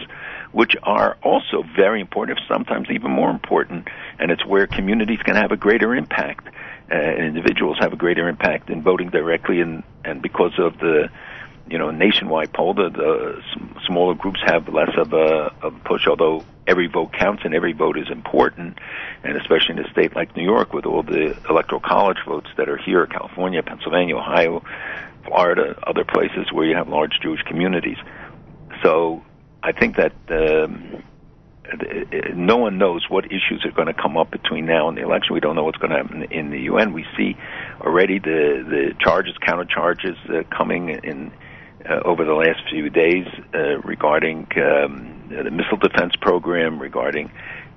which 0.51 0.75
are 0.83 1.17
also 1.23 1.63
very 1.75 2.01
important, 2.01 2.39
sometimes 2.47 2.87
even 2.89 3.11
more 3.11 3.29
important, 3.29 3.87
and 4.19 4.31
it's 4.31 4.45
where 4.45 4.67
communities 4.67 5.19
can 5.23 5.35
have 5.35 5.51
a 5.51 5.57
greater 5.57 5.95
impact, 5.95 6.47
uh, 6.47 6.95
and 6.95 7.25
individuals 7.25 7.77
have 7.79 7.93
a 7.93 7.95
greater 7.95 8.27
impact 8.27 8.69
in 8.69 8.81
voting 8.81 9.09
directly, 9.09 9.61
and, 9.61 9.83
and 10.03 10.21
because 10.21 10.53
of 10.57 10.77
the, 10.79 11.09
you 11.69 11.77
know, 11.77 11.91
nationwide 11.91 12.53
poll, 12.53 12.73
the, 12.73 12.89
the 12.89 13.41
smaller 13.87 14.15
groups 14.15 14.39
have 14.45 14.67
less 14.67 14.91
of 14.97 15.13
a, 15.13 15.53
of 15.61 15.75
a 15.75 15.79
push, 15.79 16.07
although 16.07 16.43
every 16.67 16.87
vote 16.87 17.13
counts 17.13 17.43
and 17.45 17.55
every 17.55 17.73
vote 17.73 17.97
is 17.97 18.09
important, 18.11 18.77
and 19.23 19.37
especially 19.37 19.75
in 19.77 19.79
a 19.79 19.89
state 19.91 20.15
like 20.15 20.35
New 20.35 20.43
York 20.43 20.73
with 20.73 20.85
all 20.85 21.03
the 21.03 21.37
electoral 21.49 21.81
college 21.81 22.17
votes 22.27 22.47
that 22.57 22.69
are 22.69 22.77
here, 22.77 23.05
California, 23.07 23.63
Pennsylvania, 23.63 24.17
Ohio, 24.17 24.63
Florida, 25.25 25.75
other 25.87 26.03
places 26.03 26.51
where 26.51 26.65
you 26.65 26.75
have 26.75 26.89
large 26.89 27.13
Jewish 27.21 27.41
communities. 27.43 27.97
So 28.83 29.23
I 29.61 29.71
think 29.71 29.95
that 29.95 30.13
um, 30.29 31.03
no 32.35 32.57
one 32.57 32.77
knows 32.77 33.05
what 33.09 33.25
issues 33.25 33.63
are 33.65 33.71
going 33.71 33.87
to 33.87 33.93
come 33.93 34.17
up 34.17 34.31
between 34.31 34.65
now 34.65 34.89
and 34.89 34.97
the 34.97 35.01
election. 35.01 35.33
We 35.33 35.39
don't 35.39 35.55
know 35.55 35.63
what's 35.63 35.77
going 35.77 35.91
to 35.91 35.97
happen 35.97 36.23
in 36.23 36.51
the 36.51 36.59
UN. 36.63 36.93
We 36.93 37.05
see 37.15 37.37
already 37.79 38.19
the 38.19 38.65
the 38.67 38.93
charges, 38.99 39.35
counter 39.45 39.65
charges 39.65 40.17
uh, 40.29 40.43
coming 40.55 40.89
in 40.89 41.31
uh, 41.89 41.99
over 42.05 42.23
the 42.25 42.33
last 42.33 42.61
few 42.69 42.89
days 42.89 43.25
uh, 43.53 43.79
regarding 43.81 44.47
um, 44.57 45.27
the 45.29 45.51
missile 45.51 45.77
defense 45.77 46.15
program, 46.21 46.79
regarding 46.79 47.31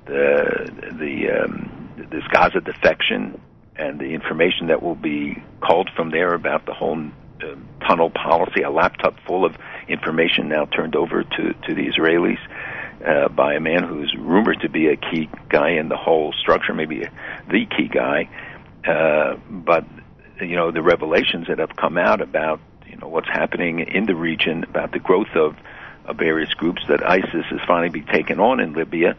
the 0.06 0.70
the 0.92 1.44
um, 1.44 1.90
this 2.10 2.24
Gaza 2.30 2.60
defection, 2.60 3.40
and 3.76 3.98
the 3.98 4.06
information 4.14 4.68
that 4.68 4.82
will 4.82 4.94
be 4.94 5.42
called 5.60 5.90
from 5.96 6.10
there 6.10 6.34
about 6.34 6.66
the 6.66 6.74
whole 6.74 6.98
uh, 7.42 7.54
tunnel 7.86 8.10
policy. 8.10 8.62
A 8.62 8.70
laptop 8.70 9.14
full 9.26 9.44
of 9.44 9.56
information 9.88 10.48
now 10.48 10.66
turned 10.66 10.96
over 10.96 11.22
to 11.22 11.52
to 11.52 11.74
the 11.74 11.90
Israelis. 11.90 12.38
Uh, 13.04 13.28
by 13.28 13.54
a 13.54 13.60
man 13.60 13.84
who's 13.84 14.14
rumored 14.18 14.58
to 14.60 14.70
be 14.70 14.86
a 14.88 14.96
key 14.96 15.28
guy 15.50 15.72
in 15.72 15.90
the 15.90 15.96
whole 15.96 16.32
structure, 16.32 16.72
maybe 16.72 17.04
the 17.48 17.66
key 17.66 17.88
guy. 17.88 18.28
Uh, 18.86 19.36
but 19.50 19.84
you 20.40 20.56
know 20.56 20.70
the 20.70 20.82
revelations 20.82 21.46
that 21.48 21.58
have 21.58 21.76
come 21.76 21.98
out 21.98 22.20
about 22.20 22.60
you 22.96 23.02
know 23.02 23.08
what's 23.08 23.28
happening 23.28 23.80
in 23.80 24.06
the 24.06 24.14
region, 24.14 24.64
about 24.64 24.92
the 24.92 24.98
growth 24.98 25.34
of, 25.34 25.54
of 26.06 26.16
various 26.16 26.52
groups, 26.54 26.82
that 26.88 27.06
ISIS 27.08 27.44
is 27.50 27.60
finally 27.66 27.90
being 27.90 28.06
taken 28.06 28.40
on 28.40 28.60
in 28.60 28.72
Libya, 28.72 29.16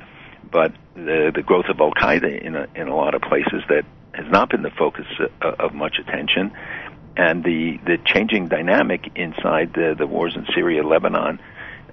but 0.51 0.73
the 0.95 1.31
the 1.33 1.43
growth 1.43 1.65
of 1.69 1.79
Al 1.79 1.91
Qaeda 1.91 2.41
in 2.41 2.55
a, 2.55 2.67
in 2.75 2.87
a 2.87 2.95
lot 2.95 3.13
of 3.13 3.21
places 3.21 3.61
that 3.69 3.85
has 4.13 4.25
not 4.31 4.49
been 4.49 4.63
the 4.63 4.71
focus 4.71 5.05
of, 5.41 5.59
of 5.59 5.73
much 5.73 5.97
attention, 5.99 6.51
and 7.15 7.43
the 7.43 7.77
the 7.85 7.97
changing 8.03 8.47
dynamic 8.47 9.11
inside 9.15 9.73
the 9.73 9.95
the 9.95 10.07
wars 10.07 10.35
in 10.35 10.47
Syria, 10.55 10.83
Lebanon 10.83 11.39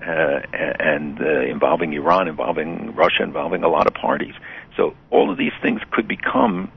uh, 0.00 0.40
and 0.52 1.20
uh, 1.20 1.40
involving 1.42 1.92
Iran, 1.92 2.28
involving 2.28 2.94
Russia, 2.94 3.22
involving 3.22 3.62
a 3.62 3.68
lot 3.68 3.86
of 3.86 3.94
parties. 3.94 4.34
So 4.76 4.94
all 5.10 5.30
of 5.30 5.38
these 5.38 5.52
things 5.62 5.80
could 5.90 6.08
become, 6.08 6.70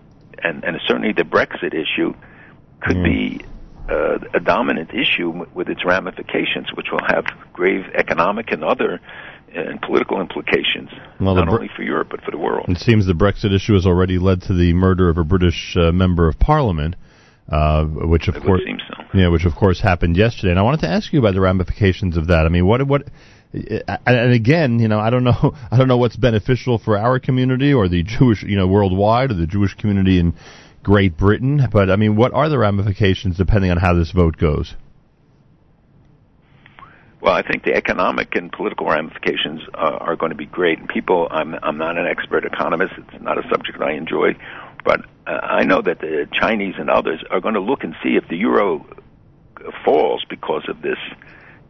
and, 0.44 0.64
and 0.64 0.78
certainly 0.86 1.14
the 1.14 1.24
Brexit 1.24 1.74
issue 1.74 2.14
could 2.82 3.04
be 3.04 3.42
uh, 3.90 4.20
a 4.34 4.40
dominant 4.40 4.92
issue 4.94 5.46
with 5.54 5.70
its 5.70 5.86
ramifications, 5.86 6.68
which 6.76 6.88
will 6.92 7.04
have 7.08 7.26
grave 7.54 7.86
economic 7.96 8.52
and 8.52 8.64
other 8.64 9.00
uh, 9.56 9.60
and 9.62 9.82
political 9.82 10.20
implications, 10.20 10.90
Well, 11.20 11.36
not 11.36 11.48
Bre- 11.48 11.56
only 11.56 11.70
for 11.76 11.84
Europe 11.84 12.10
but 12.12 12.22
for 12.22 12.32
the 12.32 12.38
world. 12.38 12.66
It 12.70 12.78
seems 12.80 13.06
the 13.06 13.14
Brexit 13.14 13.54
issue 13.56 13.74
has 13.74 13.86
already 13.86 14.18
led 14.20 14.42
to 14.44 14.54
the 14.54 14.74
murder 14.74 15.10
of 15.10 15.18
a 15.18 15.24
British 15.24 15.76
uh, 15.78 15.92
member 15.92 16.28
of 16.28 16.38
Parliament, 16.38 16.96
uh, 17.50 17.86
which 17.86 18.28
of 18.28 18.36
It 18.36 18.44
course, 18.44 18.62
so. 18.66 19.04
yeah, 19.14 19.30
which 19.30 19.46
of 19.46 19.56
course 19.56 19.80
happened 19.80 20.18
yesterday. 20.18 20.50
And 20.52 20.60
I 20.60 20.64
wanted 20.64 20.82
to 20.82 20.90
ask 20.90 21.14
you 21.14 21.20
about 21.20 21.34
the 21.34 21.42
ramifications 21.42 22.18
of 22.18 22.28
that. 22.28 22.46
I 22.46 22.50
mean, 22.50 22.66
what 22.66 22.86
what? 22.86 23.04
And 23.54 24.34
again, 24.34 24.80
you 24.80 24.90
know, 24.90 25.00
I 25.00 25.10
don't 25.10 25.24
know, 25.24 25.56
I 25.72 25.78
don't 25.78 25.88
know 25.88 25.98
what's 25.98 26.18
beneficial 26.18 26.78
for 26.78 26.98
our 26.98 27.20
community 27.20 27.74
or 27.74 27.88
the 27.88 28.04
Jewish, 28.04 28.44
you 28.44 28.58
know, 28.58 28.68
worldwide 28.68 29.32
or 29.32 29.36
the 29.36 29.48
Jewish 29.48 29.74
community 29.76 30.20
in 30.20 30.34
Great 30.88 31.18
Britain. 31.18 31.68
But 31.70 31.90
I 31.90 31.98
mean, 31.98 32.16
what 32.16 32.32
are 32.34 32.48
the 32.48 32.58
ramifications 32.58 33.36
depending 33.36 33.72
on 33.72 33.78
how 33.78 33.94
this 33.94 34.12
vote 34.12 34.38
goes? 34.38 34.74
Well, 37.20 37.34
I 37.34 37.42
think 37.42 37.66
the 37.66 37.74
economic 37.74 38.36
and 38.36 38.50
political 38.50 38.88
ramifications 38.88 39.60
uh, 39.74 39.98
are 40.00 40.16
going 40.16 40.30
to 40.30 40.38
be 40.38 40.46
great. 40.46 40.80
And 40.80 40.88
people, 40.88 41.28
I'm 41.30 41.56
I'm 41.62 41.78
not 41.78 41.98
an 41.98 42.08
expert 42.08 42.46
economist. 42.46 42.94
It's 42.98 43.22
not 43.22 43.38
a 43.38 43.46
subject 43.50 43.82
I 43.82 43.96
enjoy, 43.96 44.38
but 44.86 45.02
uh, 45.28 45.32
I 45.32 45.66
know 45.66 45.82
that 45.82 46.00
the 46.00 46.26
Chinese 46.32 46.76
and 46.80 46.90
others 46.90 47.22
are 47.32 47.42
going 47.42 47.56
to 47.56 47.60
look 47.60 47.84
and 47.84 47.94
see 48.02 48.16
if 48.16 48.26
the 48.30 48.38
euro 48.38 48.86
falls 49.84 50.24
because 50.30 50.64
of 50.70 50.82
this 50.82 51.00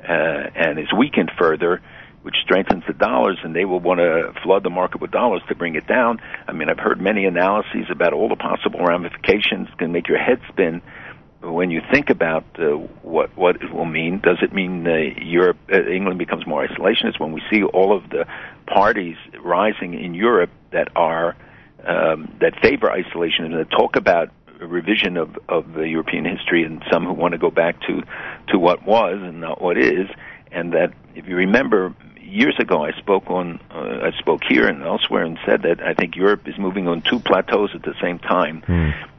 uh, 0.07 0.11
and 0.53 0.77
is 0.77 0.93
weakened 0.95 1.31
further, 1.39 1.81
which 2.27 2.35
strengthens 2.43 2.83
the 2.85 2.93
dollars, 2.93 3.37
and 3.41 3.55
they 3.55 3.63
will 3.63 3.79
want 3.79 4.01
to 4.01 4.33
flood 4.43 4.61
the 4.61 4.69
market 4.69 4.99
with 4.99 5.11
dollars 5.11 5.41
to 5.47 5.55
bring 5.55 5.75
it 5.75 5.87
down. 5.87 6.19
I 6.45 6.51
mean, 6.51 6.69
I've 6.69 6.77
heard 6.77 6.99
many 6.99 7.23
analyses 7.23 7.85
about 7.89 8.11
all 8.11 8.27
the 8.27 8.35
possible 8.35 8.81
ramifications. 8.81 9.69
Can 9.77 9.93
make 9.93 10.09
your 10.09 10.17
head 10.17 10.41
spin 10.49 10.81
when 11.41 11.71
you 11.71 11.81
think 11.89 12.09
about 12.09 12.43
uh, 12.59 12.71
what 13.01 13.29
what 13.37 13.55
it 13.61 13.73
will 13.73 13.85
mean. 13.85 14.19
Does 14.19 14.39
it 14.41 14.51
mean 14.51 14.85
uh, 14.85 14.91
Europe, 15.21 15.55
uh, 15.71 15.87
England 15.87 16.19
becomes 16.19 16.45
more 16.45 16.67
isolationist 16.67 17.17
when 17.17 17.31
we 17.31 17.41
see 17.49 17.63
all 17.63 17.95
of 17.95 18.09
the 18.09 18.25
parties 18.65 19.15
rising 19.39 19.93
in 19.93 20.13
Europe 20.13 20.49
that 20.71 20.89
are 20.97 21.37
um, 21.85 22.35
that 22.41 22.59
favor 22.61 22.91
isolation 22.91 23.45
and 23.45 23.53
that 23.53 23.71
talk 23.71 23.95
about 23.95 24.31
a 24.59 24.67
revision 24.67 25.15
of 25.15 25.39
of 25.47 25.71
the 25.75 25.87
European 25.87 26.25
history, 26.25 26.63
and 26.63 26.83
some 26.91 27.05
who 27.05 27.13
want 27.13 27.31
to 27.31 27.37
go 27.37 27.51
back 27.51 27.79
to 27.87 28.01
to 28.49 28.59
what 28.59 28.85
was 28.85 29.17
and 29.21 29.39
not 29.39 29.61
what 29.61 29.77
is, 29.77 30.09
and 30.51 30.73
that 30.73 30.91
if 31.15 31.25
you 31.25 31.37
remember. 31.37 31.95
Years 32.27 32.55
ago, 32.59 32.83
I 32.83 32.91
spoke 32.99 33.29
on, 33.29 33.59
uh, 33.71 33.99
I 34.03 34.11
spoke 34.19 34.41
here 34.43 34.67
and 34.67 34.83
elsewhere, 34.83 35.23
and 35.23 35.39
said 35.45 35.61
that 35.61 35.81
I 35.81 35.93
think 35.93 36.15
Europe 36.17 36.47
is 36.47 36.57
moving 36.57 36.87
on 36.87 37.01
two 37.01 37.19
plateaus 37.19 37.71
at 37.73 37.83
the 37.83 37.95
same 38.01 38.19
time 38.19 38.63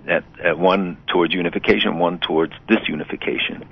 at, 0.06 0.24
at 0.42 0.58
one 0.58 0.98
towards 1.06 1.32
unification, 1.32 1.98
one 1.98 2.18
towards 2.18 2.52
disunification. 2.68 3.66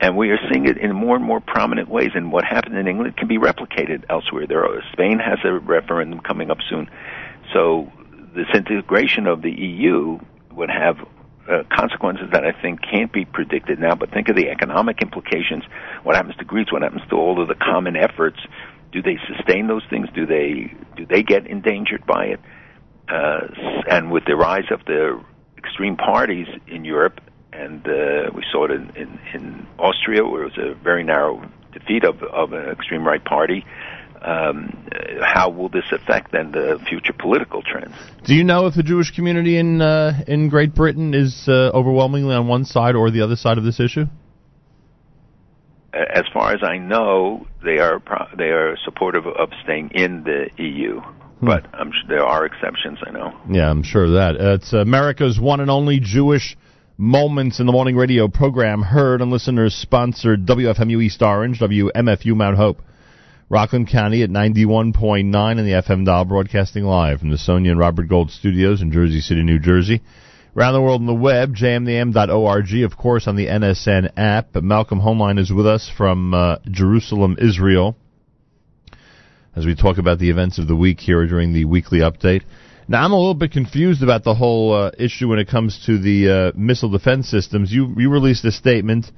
And 0.00 0.16
we 0.16 0.30
are 0.30 0.38
seeing 0.50 0.66
it 0.66 0.78
in 0.78 0.94
more 0.94 1.16
and 1.16 1.24
more 1.24 1.40
prominent 1.40 1.88
ways. 1.88 2.12
And 2.14 2.32
what 2.32 2.44
happened 2.44 2.76
in 2.78 2.86
England 2.86 3.16
can 3.16 3.28
be 3.28 3.38
replicated 3.38 4.04
elsewhere. 4.08 4.46
There 4.46 4.64
are, 4.64 4.82
Spain 4.92 5.18
has 5.18 5.38
a 5.44 5.52
referendum 5.52 6.20
coming 6.20 6.50
up 6.50 6.58
soon. 6.68 6.88
So 7.52 7.92
this 8.34 8.46
integration 8.54 9.26
of 9.26 9.42
the 9.42 9.50
EU 9.50 10.18
would 10.52 10.70
have 10.70 10.96
uh, 11.50 11.64
consequences 11.76 12.28
that 12.32 12.44
I 12.44 12.52
think 12.62 12.80
can't 12.82 13.12
be 13.12 13.24
predicted 13.24 13.78
now. 13.78 13.94
But 13.94 14.10
think 14.12 14.28
of 14.28 14.36
the 14.36 14.48
economic 14.48 15.02
implications. 15.02 15.64
What 16.04 16.14
happens 16.16 16.36
to 16.36 16.44
Greece? 16.44 16.68
What 16.70 16.82
happens 16.82 17.02
to 17.10 17.16
all 17.16 17.42
of 17.42 17.48
the 17.48 17.54
common 17.54 17.96
efforts? 17.96 18.38
Do 18.92 19.02
they 19.02 19.18
sustain 19.26 19.66
those 19.66 19.82
things? 19.90 20.08
Do 20.14 20.26
they 20.26 20.74
do 20.96 21.06
they 21.06 21.22
get 21.22 21.46
endangered 21.46 22.06
by 22.06 22.26
it? 22.26 22.40
Uh, 23.08 23.40
and 23.90 24.10
with 24.10 24.24
the 24.26 24.36
rise 24.36 24.70
of 24.70 24.84
the 24.86 25.20
extreme 25.58 25.96
parties 25.96 26.46
in 26.68 26.84
Europe, 26.84 27.20
and 27.52 27.84
uh, 27.86 28.30
we 28.32 28.44
saw 28.52 28.66
it 28.66 28.70
in, 28.70 28.90
in, 28.96 29.18
in 29.34 29.66
Austria, 29.78 30.24
where 30.24 30.44
it 30.44 30.56
was 30.56 30.58
a 30.58 30.74
very 30.74 31.02
narrow 31.02 31.42
defeat 31.72 32.04
of, 32.04 32.22
of 32.22 32.52
an 32.52 32.68
extreme 32.70 33.04
right 33.04 33.24
party. 33.24 33.64
Um, 34.22 34.86
how 35.22 35.48
will 35.50 35.68
this 35.68 35.84
affect 35.92 36.32
then 36.32 36.52
the 36.52 36.78
future 36.88 37.14
political 37.18 37.62
trends? 37.62 37.94
Do 38.24 38.34
you 38.34 38.44
know 38.44 38.66
if 38.66 38.74
the 38.74 38.82
Jewish 38.82 39.12
community 39.12 39.56
in 39.56 39.80
uh, 39.80 40.22
in 40.26 40.48
Great 40.48 40.74
Britain 40.74 41.14
is 41.14 41.46
uh, 41.48 41.70
overwhelmingly 41.72 42.34
on 42.34 42.46
one 42.46 42.64
side 42.64 42.94
or 42.94 43.10
the 43.10 43.22
other 43.22 43.36
side 43.36 43.56
of 43.56 43.64
this 43.64 43.80
issue? 43.80 44.04
As 45.92 46.24
far 46.32 46.52
as 46.52 46.60
I 46.62 46.76
know, 46.78 47.46
they 47.64 47.78
are 47.78 47.98
pro- 47.98 48.28
they 48.36 48.50
are 48.50 48.76
supportive 48.84 49.26
of 49.26 49.50
staying 49.64 49.90
in 49.94 50.22
the 50.22 50.50
EU, 50.62 51.00
but 51.42 51.66
I'm 51.74 51.90
sure 51.90 52.16
there 52.16 52.24
are 52.24 52.44
exceptions. 52.44 52.98
I 53.04 53.10
know. 53.10 53.40
Yeah, 53.50 53.70
I'm 53.70 53.82
sure 53.82 54.04
of 54.04 54.10
that. 54.12 54.36
Uh, 54.38 54.54
it's 54.54 54.72
America's 54.72 55.40
one 55.40 55.60
and 55.60 55.70
only 55.70 55.98
Jewish 55.98 56.56
Moments 57.02 57.60
in 57.60 57.64
the 57.64 57.72
Morning 57.72 57.96
radio 57.96 58.28
program, 58.28 58.82
heard 58.82 59.22
on 59.22 59.30
listeners 59.30 59.74
sponsored 59.74 60.44
WFMU 60.44 61.02
East 61.02 61.22
Orange, 61.22 61.58
WMFU 61.58 62.36
Mount 62.36 62.58
Hope, 62.58 62.82
Rockland 63.50 63.88
County 63.88 64.22
at 64.22 64.30
91.9 64.30 65.24
in 65.24 65.64
the 65.64 65.72
FM 65.72 66.06
dial, 66.06 66.24
broadcasting 66.24 66.84
live 66.84 67.18
from 67.18 67.30
the 67.30 67.36
Sonia 67.36 67.72
and 67.72 67.80
Robert 67.80 68.08
Gold 68.08 68.30
studios 68.30 68.80
in 68.80 68.92
Jersey 68.92 69.20
City, 69.20 69.42
New 69.42 69.58
Jersey. 69.58 70.02
Around 70.56 70.74
the 70.74 70.80
world 70.80 71.00
on 71.00 71.08
the 71.08 71.14
web, 71.14 71.56
jmnam.org, 71.56 72.74
of 72.84 72.96
course, 72.96 73.26
on 73.26 73.34
the 73.34 73.46
NSN 73.46 74.12
app. 74.16 74.50
But 74.52 74.62
Malcolm 74.62 75.00
Hoenlein 75.00 75.40
is 75.40 75.52
with 75.52 75.66
us 75.66 75.90
from 75.96 76.32
uh, 76.32 76.58
Jerusalem, 76.70 77.38
Israel. 77.40 77.96
as 79.56 79.66
we 79.66 79.74
talk 79.74 79.98
about 79.98 80.20
the 80.20 80.30
events 80.30 80.60
of 80.60 80.68
the 80.68 80.76
week 80.76 81.00
here 81.00 81.26
during 81.26 81.52
the 81.52 81.64
weekly 81.64 81.98
update. 81.98 82.42
Now, 82.86 83.04
I'm 83.04 83.10
a 83.10 83.18
little 83.18 83.34
bit 83.34 83.50
confused 83.50 84.04
about 84.04 84.22
the 84.22 84.34
whole 84.34 84.74
uh, 84.74 84.90
issue 84.96 85.26
when 85.26 85.40
it 85.40 85.48
comes 85.48 85.86
to 85.86 85.98
the 85.98 86.52
uh, 86.54 86.56
missile 86.56 86.88
defense 86.88 87.28
systems. 87.28 87.72
You 87.72 87.96
you 87.98 88.10
released 88.10 88.44
a 88.44 88.52
statement 88.52 89.10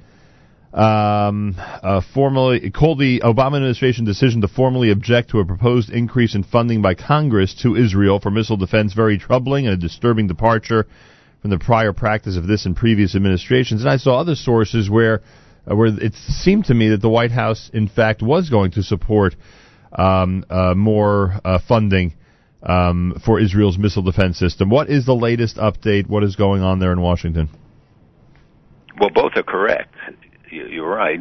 um, 0.73 1.55
uh, 1.57 2.01
formally 2.13 2.71
called 2.71 2.99
the 2.99 3.21
Obama 3.21 3.57
administration 3.57 4.05
decision 4.05 4.41
to 4.41 4.47
formally 4.47 4.89
object 4.89 5.29
to 5.29 5.39
a 5.39 5.45
proposed 5.45 5.91
increase 5.91 6.33
in 6.33 6.43
funding 6.43 6.81
by 6.81 6.95
Congress 6.95 7.53
to 7.61 7.75
Israel 7.75 8.19
for 8.19 8.31
missile 8.31 8.57
defense 8.57 8.93
very 8.93 9.19
troubling 9.19 9.67
and 9.67 9.73
a 9.75 9.77
disturbing 9.77 10.27
departure 10.27 10.87
from 11.41 11.51
the 11.51 11.59
prior 11.59 11.93
practice 11.93 12.37
of 12.37 12.47
this 12.47 12.65
in 12.65 12.73
previous 12.73 13.15
administrations. 13.15 13.81
And 13.81 13.89
I 13.89 13.97
saw 13.97 14.19
other 14.19 14.35
sources 14.35 14.89
where 14.89 15.21
uh, 15.69 15.75
where 15.75 15.87
it 15.87 16.13
seemed 16.15 16.65
to 16.65 16.73
me 16.73 16.89
that 16.89 17.01
the 17.01 17.09
White 17.09 17.31
House, 17.31 17.69
in 17.73 17.87
fact, 17.87 18.21
was 18.21 18.49
going 18.49 18.71
to 18.71 18.83
support 18.83 19.35
um, 19.91 20.43
uh, 20.49 20.73
more 20.75 21.39
uh, 21.45 21.59
funding 21.67 22.15
um, 22.63 23.21
for 23.23 23.39
Israel's 23.39 23.77
missile 23.77 24.01
defense 24.01 24.39
system. 24.39 24.69
What 24.69 24.89
is 24.89 25.05
the 25.05 25.13
latest 25.15 25.57
update? 25.57 26.07
What 26.07 26.23
is 26.23 26.35
going 26.35 26.63
on 26.63 26.79
there 26.79 26.91
in 26.91 26.99
Washington? 26.99 27.49
Well, 28.99 29.09
both 29.09 29.33
are 29.35 29.43
correct. 29.43 29.92
You- 30.53 30.67
You're 30.67 30.95
right. 30.95 31.19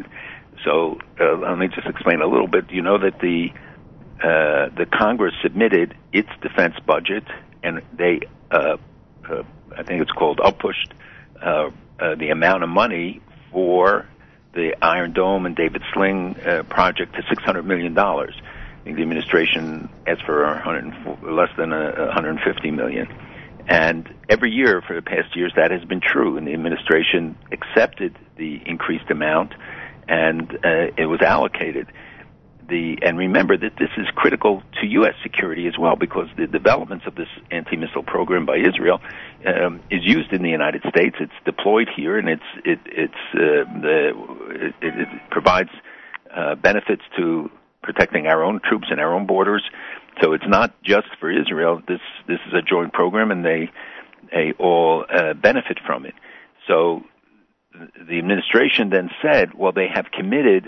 So 0.64 0.98
uh, 1.20 1.36
let 1.38 1.58
me 1.58 1.68
just 1.68 1.86
explain 1.86 2.20
a 2.20 2.26
little 2.26 2.46
bit. 2.46 2.70
You 2.70 2.82
know 2.82 2.98
that 2.98 3.18
the 3.20 3.48
uh, 4.22 4.68
the 4.76 4.86
Congress 4.92 5.34
submitted 5.42 5.94
its 6.12 6.28
defense 6.42 6.74
budget, 6.86 7.24
and 7.62 7.82
they, 7.96 8.20
uh, 8.52 8.76
uh, 9.28 9.42
I 9.76 9.82
think 9.82 10.00
it's 10.02 10.12
called, 10.12 10.38
uppushed 10.38 10.92
uh, 11.44 11.70
uh, 11.98 12.14
the 12.14 12.28
amount 12.30 12.62
of 12.62 12.68
money 12.68 13.20
for 13.50 14.06
the 14.54 14.76
Iron 14.82 15.12
Dome 15.12 15.46
and 15.46 15.56
David 15.56 15.82
Sling 15.92 16.36
uh, 16.46 16.62
project 16.64 17.14
to 17.16 17.22
six 17.28 17.42
hundred 17.42 17.64
million 17.64 17.94
dollars. 17.94 18.34
I 18.40 18.84
think 18.84 18.96
the 18.96 19.02
administration 19.02 19.88
asked 20.06 20.22
for 20.24 20.42
104, 20.44 21.32
less 21.32 21.50
than 21.56 21.72
uh, 21.72 21.92
150 22.06 22.70
million. 22.72 23.06
And 23.68 24.08
every 24.28 24.50
year 24.50 24.82
for 24.86 24.94
the 24.94 25.02
past 25.02 25.36
years, 25.36 25.52
that 25.56 25.70
has 25.70 25.84
been 25.84 26.00
true. 26.00 26.36
And 26.36 26.46
the 26.46 26.52
administration 26.52 27.36
accepted 27.52 28.18
the 28.36 28.60
increased 28.66 29.10
amount, 29.10 29.52
and 30.08 30.50
uh, 30.50 30.92
it 30.96 31.06
was 31.06 31.20
allocated. 31.20 31.86
The 32.68 32.98
and 33.02 33.18
remember 33.18 33.56
that 33.56 33.72
this 33.78 33.90
is 33.98 34.06
critical 34.14 34.62
to 34.80 34.86
U.S. 34.86 35.14
security 35.22 35.66
as 35.66 35.74
well, 35.78 35.96
because 35.96 36.28
the 36.36 36.46
developments 36.46 37.06
of 37.06 37.14
this 37.14 37.28
anti-missile 37.50 38.04
program 38.04 38.46
by 38.46 38.56
Israel 38.56 39.00
um, 39.46 39.80
is 39.90 40.00
used 40.02 40.32
in 40.32 40.42
the 40.42 40.48
United 40.48 40.82
States. 40.88 41.16
It's 41.20 41.32
deployed 41.44 41.88
here, 41.94 42.18
and 42.18 42.28
it's 42.28 42.42
it 42.64 42.78
it's 42.86 43.22
uh, 43.34 43.80
the 43.80 44.12
it, 44.50 44.74
it 44.80 45.08
provides 45.30 45.70
uh, 46.34 46.54
benefits 46.54 47.02
to 47.18 47.50
protecting 47.82 48.26
our 48.26 48.42
own 48.42 48.60
troops 48.60 48.86
and 48.90 49.00
our 49.00 49.12
own 49.12 49.26
borders. 49.26 49.62
So 50.20 50.32
it's 50.32 50.44
not 50.46 50.80
just 50.82 51.08
for 51.20 51.30
Israel. 51.30 51.80
This 51.86 52.00
this 52.26 52.38
is 52.46 52.52
a 52.54 52.62
joint 52.62 52.92
program, 52.92 53.30
and 53.30 53.44
they 53.44 53.70
they 54.30 54.52
all 54.58 55.04
uh, 55.08 55.34
benefit 55.34 55.78
from 55.86 56.06
it. 56.06 56.14
So 56.68 57.02
the 57.72 58.18
administration 58.18 58.90
then 58.90 59.10
said, 59.22 59.54
well, 59.54 59.72
they 59.72 59.88
have 59.92 60.06
committed 60.12 60.66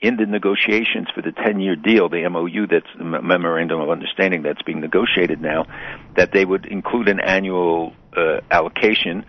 in 0.00 0.16
the 0.16 0.26
negotiations 0.26 1.08
for 1.14 1.22
the 1.22 1.30
10-year 1.30 1.76
deal, 1.76 2.08
the 2.08 2.28
MOU, 2.28 2.66
that's 2.66 2.86
the 2.98 3.04
memorandum 3.04 3.80
of 3.80 3.88
understanding 3.90 4.42
that's 4.42 4.60
being 4.62 4.80
negotiated 4.80 5.40
now, 5.40 5.64
that 6.16 6.30
they 6.32 6.44
would 6.44 6.66
include 6.66 7.08
an 7.08 7.20
annual 7.20 7.94
uh, 8.16 8.40
allocation, 8.50 9.24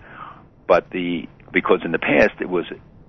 but 0.68 0.90
the 0.92 1.28
because 1.54 1.80
in 1.86 1.94
the 1.94 2.00
past 2.00 2.34
it 2.42 2.50
was 2.50 2.66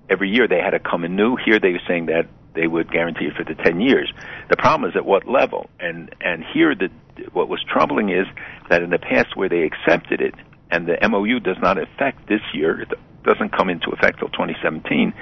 every 0.09 0.29
year 0.29 0.47
they 0.47 0.61
had 0.61 0.71
to 0.71 0.79
come 0.79 1.03
anew. 1.03 1.35
Here 1.35 1.59
they 1.59 1.73
were 1.73 1.81
saying 1.87 2.05
that 2.05 2.27
they 2.57 2.67
would 2.67 2.91
guarantee 2.91 3.25
it 3.25 3.33
for 3.35 3.43
the 3.43 3.55
10 3.63 3.79
years. 3.79 4.11
The 4.49 4.57
problem 4.57 4.89
is 4.89 4.95
at 4.95 5.05
what 5.05 5.27
level? 5.27 5.69
And 5.79 6.13
and 6.21 6.43
here 6.53 6.75
the 6.75 6.89
what 7.31 7.47
was 7.47 7.63
troubling 7.71 8.09
is 8.09 8.25
that 8.69 8.81
in 8.81 8.89
the 8.89 8.99
past 8.99 9.35
where 9.35 9.49
they 9.49 9.63
accepted 9.63 10.21
it 10.21 10.33
and 10.69 10.87
the 10.87 10.97
MOU 11.07 11.39
does 11.39 11.57
not 11.61 11.77
affect 11.77 12.27
this 12.27 12.41
year, 12.53 12.81
it 12.81 12.89
doesn't 13.23 13.55
come 13.55 13.69
into 13.69 13.89
effect 13.91 14.19
till 14.19 14.29
2017. 14.29 15.13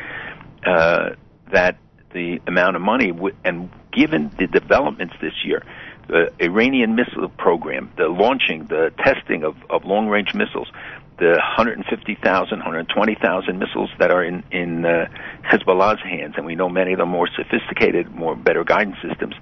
Uh, 0.65 1.09
that 1.51 1.77
the 2.13 2.39
amount 2.47 2.75
of 2.75 2.81
money 2.81 3.11
w- 3.11 3.35
and 3.43 3.69
given 3.91 4.31
the 4.39 4.47
developments 4.47 5.13
this 5.21 5.33
year, 5.45 5.63
the 6.07 6.31
Iranian 6.39 6.95
missile 6.95 7.29
program, 7.29 7.91
the 7.97 8.07
launching, 8.07 8.65
the 8.67 8.91
testing 9.03 9.43
of, 9.43 9.55
of 9.69 9.85
long 9.85 10.07
range 10.07 10.33
missiles, 10.33 10.67
the 11.17 11.29
150,000, 11.29 12.59
120,000 12.59 13.59
missiles 13.59 13.89
that 13.99 14.11
are 14.11 14.23
in 14.23 14.43
in 14.51 14.85
uh, 14.85 15.07
Hezbollah's 15.49 16.01
hands, 16.01 16.33
and 16.37 16.45
we 16.45 16.55
know 16.55 16.67
many 16.67 16.93
of 16.93 16.99
them 16.99 17.09
more 17.09 17.29
sophisticated, 17.35 18.13
more 18.13 18.35
better 18.35 18.63
guidance 18.63 18.97
systems. 19.07 19.35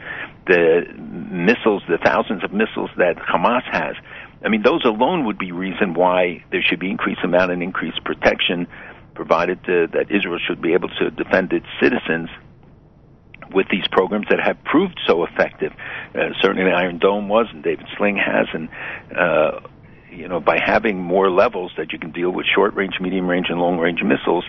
The 0.46 0.86
missiles, 0.98 1.84
the 1.88 1.98
thousands 1.98 2.44
of 2.44 2.54
missiles 2.54 2.92
that 2.98 3.18
Hamas 3.18 3.64
has. 3.72 3.96
I 4.46 4.50
mean, 4.50 4.62
those 4.62 4.84
alone 4.84 5.26
would 5.26 5.40
be 5.40 5.52
reason 5.52 5.94
why 5.94 6.44
there 6.52 6.62
should 6.62 6.80
be 6.80 6.90
increased 6.90 7.22
amount 7.24 7.52
and 7.52 7.64
increased 7.64 8.04
protection 8.04 8.68
provided 9.16 9.64
to, 9.66 9.88
that 9.94 10.12
Israel 10.12 10.40
should 10.46 10.62
be 10.62 10.74
able 10.74 10.90
to 10.90 11.10
defend 11.12 11.54
its 11.54 11.66
citizens 11.82 12.30
with 13.54 13.68
these 13.70 13.88
programs 13.92 14.28
that 14.30 14.40
have 14.40 14.62
proved 14.64 15.00
so 15.08 15.24
effective. 15.24 15.72
Uh, 16.14 16.30
certainly, 16.42 16.64
the 16.64 16.76
Iron 16.76 16.98
Dome 16.98 17.30
was, 17.30 17.48
and 17.52 17.64
David 17.64 17.88
Sling 17.98 18.18
has, 18.18 18.48
and 18.54 18.70
uh, 19.16 19.60
you 20.16 20.28
know, 20.28 20.40
by 20.40 20.60
having 20.64 21.00
more 21.00 21.30
levels 21.30 21.72
that 21.78 21.92
you 21.92 22.00
can 22.00 22.12
deal 22.12 22.30
with 22.30 22.46
short 22.46 22.74
range, 22.76 22.94
medium 23.00 23.28
range, 23.28 23.48
and 23.50 23.60
long 23.60 23.78
range 23.78 24.02
missiles, 24.04 24.46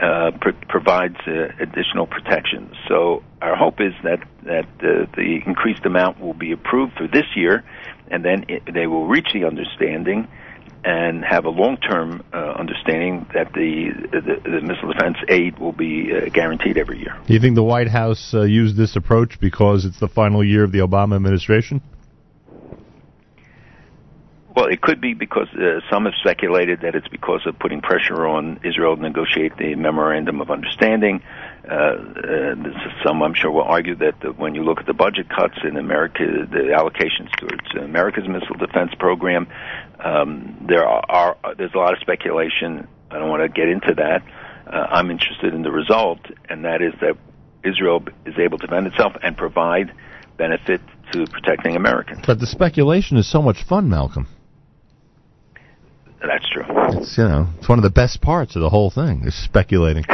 uh, 0.00 0.30
pr- 0.40 0.50
provides 0.68 1.16
uh, 1.26 1.48
additional 1.60 2.06
protection. 2.06 2.70
So 2.88 3.22
our 3.42 3.56
hope 3.56 3.80
is 3.80 3.92
that 4.04 4.20
that 4.44 4.66
uh, 4.80 5.06
the 5.16 5.40
increased 5.44 5.84
amount 5.84 6.20
will 6.20 6.34
be 6.34 6.52
approved 6.52 6.94
for 6.94 7.06
this 7.08 7.26
year, 7.34 7.64
and 8.10 8.24
then 8.24 8.44
it, 8.48 8.62
they 8.72 8.86
will 8.86 9.06
reach 9.06 9.28
the 9.32 9.44
understanding 9.44 10.28
and 10.84 11.24
have 11.24 11.44
a 11.44 11.50
long-term 11.50 12.22
uh, 12.32 12.36
understanding 12.36 13.26
that 13.34 13.52
the, 13.52 13.90
the 14.12 14.40
the 14.48 14.60
missile 14.60 14.92
defense 14.92 15.16
aid 15.28 15.58
will 15.58 15.72
be 15.72 16.12
uh, 16.14 16.28
guaranteed 16.32 16.78
every 16.78 16.98
year. 16.98 17.18
Do 17.26 17.34
you 17.34 17.40
think 17.40 17.56
the 17.56 17.64
White 17.64 17.88
House 17.88 18.32
uh, 18.32 18.42
used 18.42 18.76
this 18.76 18.94
approach 18.94 19.40
because 19.40 19.84
it's 19.84 19.98
the 19.98 20.08
final 20.08 20.44
year 20.44 20.62
of 20.62 20.70
the 20.70 20.78
Obama 20.78 21.16
administration? 21.16 21.82
Well, 24.56 24.66
it 24.66 24.80
could 24.80 25.00
be 25.00 25.14
because 25.14 25.48
uh, 25.54 25.80
some 25.90 26.06
have 26.06 26.14
speculated 26.20 26.80
that 26.80 26.94
it's 26.94 27.08
because 27.08 27.42
of 27.46 27.58
putting 27.58 27.80
pressure 27.80 28.26
on 28.26 28.60
Israel 28.64 28.96
to 28.96 29.02
negotiate 29.02 29.56
the 29.56 29.74
memorandum 29.74 30.40
of 30.40 30.50
understanding. 30.50 31.22
Uh, 31.68 31.74
uh, 31.74 32.54
some, 33.04 33.22
I'm 33.22 33.34
sure, 33.34 33.50
will 33.50 33.62
argue 33.62 33.94
that 33.96 34.20
the, 34.20 34.32
when 34.32 34.54
you 34.54 34.64
look 34.64 34.78
at 34.80 34.86
the 34.86 34.94
budget 34.94 35.28
cuts 35.28 35.58
in 35.62 35.76
America, 35.76 36.24
the 36.50 36.72
allocations 36.74 37.30
towards 37.38 37.84
America's 37.84 38.26
missile 38.26 38.56
defense 38.56 38.92
program, 38.98 39.48
um, 40.02 40.64
there 40.66 40.86
are, 40.86 41.04
are 41.44 41.54
there's 41.56 41.74
a 41.74 41.78
lot 41.78 41.92
of 41.92 42.00
speculation. 42.00 42.88
I 43.10 43.18
don't 43.18 43.28
want 43.28 43.42
to 43.42 43.48
get 43.48 43.68
into 43.68 43.94
that. 43.96 44.22
Uh, 44.66 44.86
I'm 44.90 45.10
interested 45.10 45.52
in 45.54 45.62
the 45.62 45.72
result, 45.72 46.20
and 46.48 46.64
that 46.64 46.80
is 46.80 46.94
that 47.00 47.16
Israel 47.64 48.02
is 48.24 48.34
able 48.38 48.56
to 48.58 48.66
defend 48.66 48.86
itself 48.86 49.12
and 49.22 49.36
provide 49.36 49.92
benefit 50.38 50.80
to 51.12 51.26
protecting 51.26 51.76
Americans. 51.76 52.20
But 52.26 52.40
the 52.40 52.46
speculation 52.46 53.18
is 53.18 53.30
so 53.30 53.42
much 53.42 53.64
fun, 53.64 53.90
Malcolm. 53.90 54.26
That's 56.20 56.48
true. 56.50 56.64
It's 56.68 57.16
you 57.16 57.24
know 57.24 57.48
it's 57.58 57.68
one 57.68 57.78
of 57.78 57.84
the 57.84 57.90
best 57.90 58.20
parts 58.20 58.56
of 58.56 58.62
the 58.62 58.70
whole 58.70 58.90
thing 58.90 59.22
is 59.24 59.34
speculating. 59.34 60.04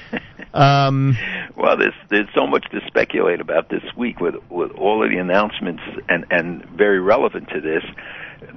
um, 0.54 1.16
well, 1.56 1.76
there's 1.76 1.94
there's 2.08 2.28
so 2.34 2.46
much 2.46 2.64
to 2.70 2.80
speculate 2.86 3.40
about 3.40 3.68
this 3.68 3.82
week 3.96 4.20
with 4.20 4.36
with 4.48 4.70
all 4.72 5.04
of 5.04 5.10
the 5.10 5.18
announcements 5.18 5.82
and 6.08 6.26
and 6.30 6.64
very 6.66 7.00
relevant 7.00 7.48
to 7.50 7.60
this 7.60 7.84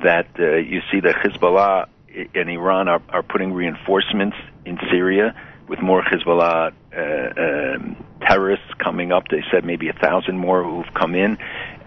that 0.03 0.27
uh, 0.39 0.55
you 0.55 0.81
see 0.91 1.01
that 1.01 1.15
Hezbollah 1.15 1.88
and 2.34 2.49
Iran 2.49 2.88
are, 2.88 3.01
are 3.09 3.23
putting 3.23 3.53
reinforcements 3.53 4.38
in 4.65 4.77
Syria 4.89 5.35
with 5.67 5.81
more 5.81 6.01
Hezbollah 6.03 6.71
uh, 6.95 7.75
um, 7.75 8.05
terrorists 8.21 8.67
coming 8.81 9.11
up. 9.11 9.27
They 9.30 9.43
said 9.51 9.65
maybe 9.65 9.89
a 9.89 9.93
thousand 9.93 10.38
more 10.38 10.63
who've 10.63 10.93
come 10.93 11.15
in, 11.15 11.38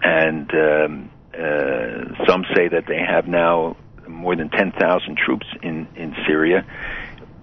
and 0.03 0.51
um, 0.53 1.11
uh, 1.33 2.25
some 2.27 2.45
say 2.55 2.67
that 2.67 2.85
they 2.87 2.99
have 2.99 3.27
now 3.27 3.77
more 4.07 4.35
than 4.35 4.49
10,000 4.49 5.17
troops 5.17 5.47
in 5.61 5.87
in 5.95 6.15
Syria, 6.25 6.65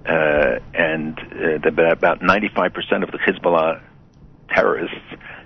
uh, 0.07 0.59
and 0.75 1.19
uh, 1.19 1.69
about 1.69 2.21
95% 2.21 3.03
of 3.03 3.11
the 3.11 3.19
Hezbollah 3.19 3.81
terrorists 4.49 4.97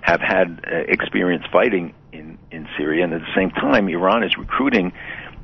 have 0.01 0.21
had 0.21 0.65
uh, 0.67 0.77
experience 0.89 1.45
fighting 1.53 1.95
in 2.13 2.39
in 2.51 2.69
Syria, 2.77 3.05
and 3.05 3.15
at 3.15 3.21
the 3.21 3.35
same 3.35 3.51
time, 3.51 3.89
Iran 3.89 4.23
is 4.23 4.37
recruiting. 4.37 4.93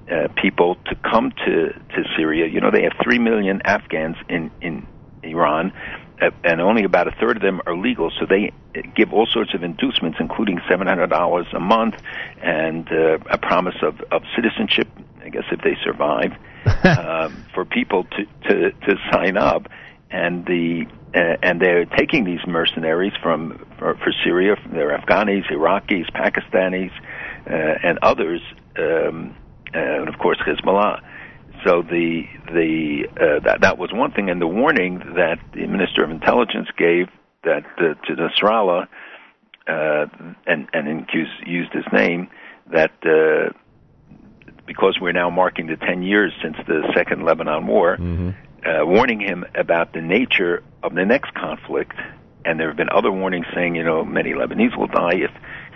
Uh, 0.05 0.29
people 0.37 0.77
to 0.85 0.95
come 0.97 1.31
to 1.47 1.73
to 1.73 2.05
Syria. 2.15 2.47
You 2.47 2.61
know, 2.61 2.71
they 2.71 2.83
have 2.83 2.93
three 3.03 3.19
million 3.19 3.63
Afghans 3.65 4.17
in 4.29 4.51
in 4.61 4.87
Iran, 5.23 5.73
uh, 6.21 6.31
and 6.45 6.61
only 6.61 6.85
about 6.85 7.09
a 7.09 7.13
third 7.13 7.37
of 7.37 7.43
them 7.43 7.63
are 7.67 7.75
legal. 7.75 8.11
So 8.11 8.27
they 8.27 8.53
give 8.95 9.15
all 9.15 9.27
sorts 9.27 9.55
of 9.55 9.63
inducements, 9.63 10.19
including 10.21 10.61
seven 10.69 10.87
hundred 10.87 11.09
dollars 11.09 11.47
a 11.55 11.61
month 11.61 11.97
and 12.43 12.87
uh, 12.93 13.19
a 13.31 13.39
promise 13.39 13.77
of 13.83 14.01
of 14.13 14.23
citizenship. 14.37 14.89
I 15.25 15.31
guess 15.31 15.45
if 15.51 15.61
they 15.63 15.77
survive, 15.83 16.33
um, 16.85 17.45
for 17.55 17.65
people 17.65 18.05
to 18.05 18.49
to 18.49 18.71
to 18.73 18.97
sign 19.11 19.37
up, 19.37 19.69
and 20.11 20.45
the 20.45 20.85
uh, 21.15 21.37
and 21.43 21.61
they're 21.61 21.87
taking 21.87 22.25
these 22.25 22.47
mercenaries 22.47 23.15
from 23.23 23.65
for, 23.79 23.95
for 23.97 24.13
Syria. 24.25 24.57
They're 24.71 24.97
Afghanis, 24.99 25.51
Iraqis, 25.51 26.11
Pakistanis, 26.13 26.91
uh, 27.51 27.79
and 27.83 27.99
others, 28.03 28.41
um, 28.79 29.35
and 29.73 30.09
of 30.09 30.19
course 30.19 30.39
Hezbollah. 30.47 31.01
So 31.65 31.83
the 31.83 32.25
the 32.47 33.09
uh, 33.17 33.45
that 33.45 33.63
that 33.63 33.79
was 33.79 33.91
one 33.93 34.13
thing, 34.13 34.29
and 34.29 34.41
the 34.41 34.47
warning 34.47 34.99
that 35.17 35.39
the 35.55 35.67
Minister 35.67 36.05
of 36.05 36.11
Intelligence 36.11 36.69
gave 36.77 37.09
that 37.45 37.65
uh, 37.79 37.95
to 38.07 38.15
Nasrallah, 38.15 38.87
uh, 39.67 40.07
and 40.47 40.69
and 40.75 41.09
used, 41.15 41.47
used 41.47 41.73
his 41.73 41.85
name 41.93 42.29
that. 42.71 42.93
Uh, 43.05 43.57
because 44.67 44.99
we're 45.01 45.13
now 45.13 45.31
marking 45.31 45.67
the 45.67 45.77
10 45.77 46.03
years 46.03 46.33
since 46.43 46.57
the 46.67 46.83
Second 46.95 47.25
Lebanon 47.25 47.67
War, 47.67 47.97
uh, 48.65 48.85
warning 48.87 49.21
him 49.21 49.45
about 49.55 49.93
the 49.93 50.01
nature 50.01 50.63
of 50.83 50.95
the 50.95 51.05
next 51.05 51.35
conflict. 51.35 51.95
And 52.45 52.61
there 52.61 52.69
have 52.69 52.77
been 52.77 52.91
other 52.91 53.11
warnings 53.11 53.47
saying, 53.55 53.75
you 53.75 53.85
know, 53.85 54.05
many 54.05 54.33
Lebanese 54.33 54.77
will 54.77 54.87
die 54.87 55.15
if 55.15 55.31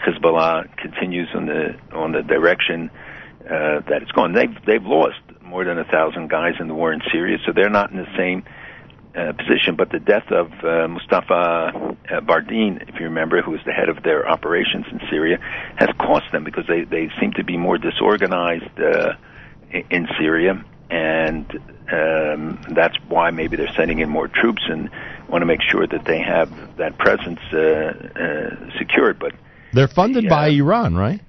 Hezbollah 0.07 0.77
continues 0.77 1.29
on 1.35 1.47
the 1.47 1.75
on 1.93 2.13
the 2.13 2.23
direction 2.23 2.91
uh, 3.45 3.81
that 3.89 4.03
it's 4.03 4.13
going. 4.13 4.33
They've 4.33 4.55
they've 4.67 4.85
lost 4.85 5.21
more 5.43 5.65
than 5.65 5.79
a 5.79 5.85
thousand 5.85 6.29
guys 6.29 6.55
in 6.61 6.69
the 6.69 6.75
war 6.75 6.93
in 6.93 7.01
Syria, 7.11 7.39
so 7.47 7.53
they're 7.53 7.71
not 7.71 7.91
in 7.91 7.97
the 7.97 8.17
same 8.17 8.45
uh, 9.19 9.33
position. 9.33 9.75
But 9.77 9.91
the 9.91 9.99
death 9.99 10.31
of 10.31 10.53
uh, 10.63 10.89
Mustafa 10.89 11.35
uh, 11.35 12.21
Badreddine, 12.21 12.89
if 12.89 13.01
you 13.01 13.07
remember, 13.07 13.43
who 13.43 13.51
was 13.51 13.61
the 13.67 13.73
head 13.73 13.89
of 13.89 14.03
their 14.03 14.29
operations 14.29 14.87
in 14.93 15.01
Syria, 15.11 15.39
has 15.77 15.89
cost 15.99 16.31
them 16.33 16.45
because 16.45 16.67
they 16.67 16.85
they 16.85 17.11
seem 17.21 17.33
to 17.33 17.45
be 17.45 17.57
more 17.57 17.79
disorganized 17.79 18.79
uh, 18.79 19.15
in 19.91 20.07
Syria, 20.19 20.65
and 20.91 21.47
um, 21.93 22.61
that's 22.71 22.97
why 23.09 23.31
maybe 23.31 23.57
they're 23.57 23.75
sending 23.77 23.99
in 23.99 24.09
more 24.09 24.29
troops 24.29 24.63
and 24.69 24.91
want 25.29 25.43
to 25.43 25.47
make 25.47 25.63
sure 25.63 25.87
that 25.87 26.05
they 26.05 26.21
have 26.21 26.77
that 26.77 26.97
presence 26.99 27.41
uh, 27.53 27.59
uh, 27.59 28.79
secured. 28.79 29.19
But 29.19 29.33
They're 29.73 29.89
funded 29.89 30.29
by 30.29 30.49
Iran, 30.49 30.95
right? 30.97 31.21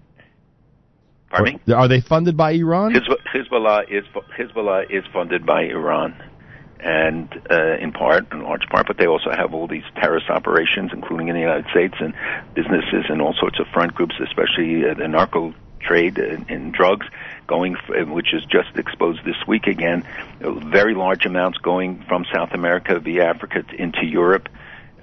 pardon 1.29 1.59
me. 1.65 1.73
Are 1.73 1.87
they 1.87 2.01
funded 2.01 2.35
by 2.35 2.51
Iran? 2.51 2.93
Hezbollah 2.93 3.89
is 3.89 4.03
Hezbollah 4.37 4.89
is 4.89 5.03
funded 5.13 5.45
by 5.45 5.63
Iran, 5.63 6.15
and 6.79 7.29
uh, 7.51 7.77
in 7.77 7.91
part, 7.91 8.31
in 8.31 8.41
large 8.41 8.67
part, 8.69 8.87
but 8.87 8.97
they 8.97 9.07
also 9.07 9.31
have 9.31 9.53
all 9.53 9.67
these 9.67 9.83
terrorist 9.95 10.29
operations, 10.29 10.91
including 10.93 11.27
in 11.27 11.35
the 11.35 11.41
United 11.41 11.65
States, 11.71 11.95
and 11.99 12.13
businesses 12.53 13.05
and 13.09 13.21
all 13.21 13.33
sorts 13.33 13.59
of 13.59 13.67
front 13.67 13.93
groups, 13.93 14.15
especially 14.21 14.89
uh, 14.89 14.93
the 14.93 15.07
narco 15.07 15.53
trade 15.81 16.17
in, 16.17 16.45
in 16.49 16.71
drugs, 16.71 17.05
going, 17.47 17.75
which 17.89 18.33
is 18.33 18.43
just 18.45 18.77
exposed 18.77 19.23
this 19.25 19.35
week 19.47 19.67
again. 19.67 20.05
Very 20.39 20.93
large 20.93 21.25
amounts 21.25 21.57
going 21.57 22.03
from 22.07 22.25
South 22.33 22.51
America 22.53 22.99
via 22.99 23.25
Africa 23.25 23.63
to, 23.63 23.75
into 23.75 24.05
Europe. 24.05 24.47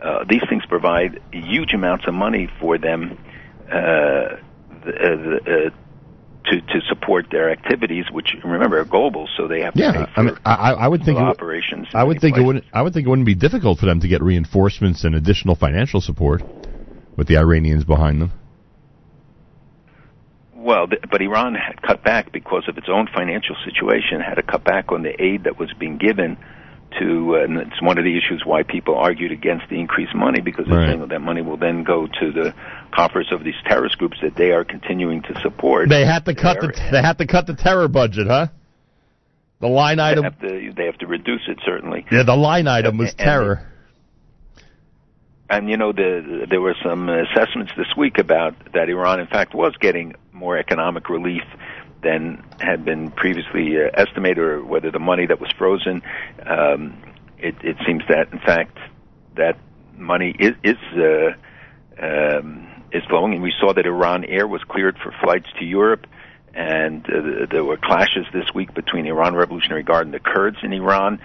Uh, 0.01 0.25
these 0.29 0.43
things 0.49 0.65
provide 0.67 1.21
huge 1.33 1.73
amounts 1.73 2.07
of 2.07 2.15
money 2.15 2.49
for 2.61 2.79
them. 2.79 3.19
Uh, 3.67 4.37
the, 4.85 5.41
uh, 5.47 5.51
uh, 5.51 5.71
to 6.47 6.61
to 6.61 6.81
support 6.89 7.27
their 7.31 7.51
activities, 7.51 8.05
which 8.11 8.37
remember 8.45 8.79
are 8.81 8.85
global, 8.85 9.29
so 9.37 9.49
they 9.49 9.61
have 9.61 9.75
to 9.75 9.81
Yeah, 9.81 10.07
I 10.17 10.23
mean, 10.23 10.37
I, 10.45 10.73
I 10.73 10.89
would 10.89 11.03
think 11.05 11.19
it, 11.19 11.23
operations. 11.23 11.89
I 11.95 12.05
would 12.05 12.21
think 12.21 12.37
it 12.37 12.41
places. 12.41 12.47
wouldn't. 12.47 12.65
I 12.73 12.83
would 12.83 12.93
think 12.93 13.07
it 13.07 13.11
wouldn't 13.11 13.27
be 13.27 13.35
difficult 13.35 13.79
for 13.79 13.87
them 13.87 14.01
to 14.01 14.09
get 14.09 14.23
reinforcements 14.23 15.05
and 15.05 15.15
additional 15.15 15.57
financial 15.57 16.01
support 16.01 16.43
with 17.17 17.29
the 17.29 17.37
Iranians 17.37 17.85
behind 17.85 18.21
them. 18.21 18.33
Well, 20.55 20.87
but 20.89 21.23
Iran 21.23 21.55
had 21.55 21.81
cut 21.81 22.03
back 22.03 22.33
because 22.33 22.65
of 22.69 22.77
its 22.77 22.89
own 22.89 23.09
financial 23.15 23.57
situation. 23.65 24.21
Had 24.21 24.35
to 24.35 24.43
cut 24.43 24.65
back 24.65 24.91
on 24.91 25.03
the 25.03 25.21
aid 25.23 25.45
that 25.45 25.59
was 25.59 25.73
being 25.79 25.97
given 25.97 26.37
to, 26.99 27.35
and 27.37 27.59
it's 27.59 27.81
one 27.83 27.99
of 27.99 28.05
the 28.05 28.17
issues 28.17 28.43
why 28.45 28.63
people 28.63 28.95
argued 28.97 29.33
against 29.33 29.69
the 29.69 29.79
increased 29.81 30.15
money 30.15 30.41
because 30.41 30.67
they're 30.67 30.79
Right. 30.79 30.89
saying 30.89 31.01
that 31.01 31.09
that 31.11 31.21
money 31.21 31.43
will 31.43 31.57
then 31.57 31.83
go 31.85 32.07
to 32.07 32.33
the 32.33 32.55
coffers 32.93 33.29
of 33.33 33.45
these 33.45 33.55
terrorist 33.67 33.99
groups 33.99 34.19
that 34.23 34.35
they 34.37 34.53
are 34.53 34.65
continuing 34.65 35.23
to 35.23 35.41
support. 35.41 35.89
They 35.89 36.05
had 36.05 36.25
to 36.27 36.35
cut 36.35 36.61
the 36.61 36.69
they 36.91 37.03
had 37.03 37.19
to 37.19 37.27
cut 37.27 37.47
the 37.47 37.55
terror 37.55 37.89
budget, 37.89 38.27
huh? 38.27 38.49
The 39.61 39.69
line 39.69 39.97
They 39.97 40.03
item, 40.03 40.25
have 40.25 40.39
to, 40.41 40.73
they 40.77 40.85
have 40.87 40.99
to 40.99 41.07
reduce 41.07 41.43
it 41.49 41.59
certainly. 41.65 42.05
yeah, 42.13 42.23
the 42.25 42.37
line 42.37 42.69
item 42.69 42.99
was 42.99 43.11
And- 43.11 43.19
terror. 43.19 43.61
And 45.49 45.71
you 45.71 45.77
know, 45.77 45.93
the, 45.93 46.47
there 46.51 46.61
were 46.61 46.75
some 46.85 47.09
assessments 47.09 47.73
this 47.77 47.87
week 47.97 48.19
about 48.19 48.55
that 48.75 48.89
Iran, 48.89 49.21
in 49.21 49.29
fact, 49.29 49.55
was 49.55 49.75
getting 49.81 50.15
more 50.33 50.59
economic 50.59 51.09
relief 51.09 51.45
than 52.07 52.21
had 52.61 52.81
been 52.85 53.11
previously 53.11 53.67
uh, 53.77 53.91
estimated, 54.05 54.39
or 54.39 54.65
whether 54.73 54.91
the 54.99 55.05
money 55.13 55.27
that 55.27 55.41
was 55.45 55.51
frozen. 55.61 55.97
Um, 56.55 56.81
it, 57.39 57.55
it 57.71 57.77
seems 57.87 58.03
that, 58.09 58.33
in 58.33 58.41
fact, 58.51 58.77
that 59.37 59.57
money 59.97 60.31
is 60.47 60.55
is 60.73 60.81
uh, 61.11 61.31
um, 62.07 62.49
is 62.93 63.03
flowing, 63.11 63.33
and 63.35 63.43
we 63.43 63.53
saw 63.61 63.73
that 63.75 63.87
Iran 63.87 64.25
Air 64.25 64.47
was 64.47 64.63
cleared 64.73 64.97
for 65.03 65.11
flights 65.23 65.49
to 65.59 65.65
Europe. 65.65 66.07
And 66.55 67.05
uh, 67.05 67.47
there 67.53 67.65
were 67.71 67.77
clashes 67.77 68.25
this 68.33 68.49
week 68.55 68.73
between 68.73 69.05
the 69.05 69.11
Iran 69.11 69.35
Revolutionary 69.35 69.83
Guard 69.83 70.07
and 70.07 70.15
the 70.15 70.25
Kurds 70.33 70.57
in 70.63 70.73
Iran. 70.73 71.21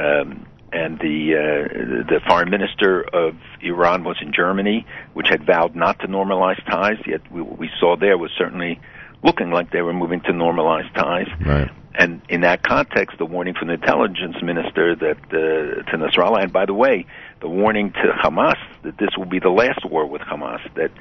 Um, 0.00 0.46
and 0.72 0.98
the 0.98 1.16
uh, 1.42 2.12
the 2.12 2.20
foreign 2.28 2.50
minister 2.56 2.92
of 3.02 3.34
Iran 3.60 4.04
was 4.04 4.16
in 4.22 4.32
Germany, 4.32 4.86
which 5.12 5.28
had 5.28 5.44
vowed 5.44 5.74
not 5.74 5.98
to 6.00 6.06
normalize 6.06 6.60
ties. 6.64 6.98
Yet 7.06 7.20
we, 7.30 7.42
what 7.42 7.58
we 7.58 7.68
saw 7.80 7.96
there 7.96 8.16
was 8.16 8.30
certainly 8.38 8.80
looking 9.22 9.50
like 9.50 9.70
they 9.70 9.82
were 9.82 9.92
moving 9.92 10.20
to 10.22 10.32
normalize 10.32 10.92
ties. 10.94 11.28
Right. 11.44 11.70
And 11.94 12.22
in 12.28 12.42
that 12.42 12.62
context, 12.62 13.18
the 13.18 13.26
warning 13.26 13.54
from 13.54 13.68
the 13.68 13.74
intelligence 13.74 14.36
minister 14.42 14.94
that 14.94 15.18
uh, 15.26 15.90
to 15.90 15.98
Nasrallah, 15.98 16.44
and 16.44 16.52
by 16.52 16.64
the 16.64 16.74
way, 16.74 17.06
the 17.40 17.48
warning 17.48 17.92
to 17.92 18.12
Hamas 18.22 18.56
that 18.84 18.96
this 18.96 19.10
will 19.18 19.26
be 19.26 19.40
the 19.40 19.50
last 19.50 19.84
war 19.84 20.06
with 20.06 20.22
Hamas, 20.22 20.60
that 20.74 20.92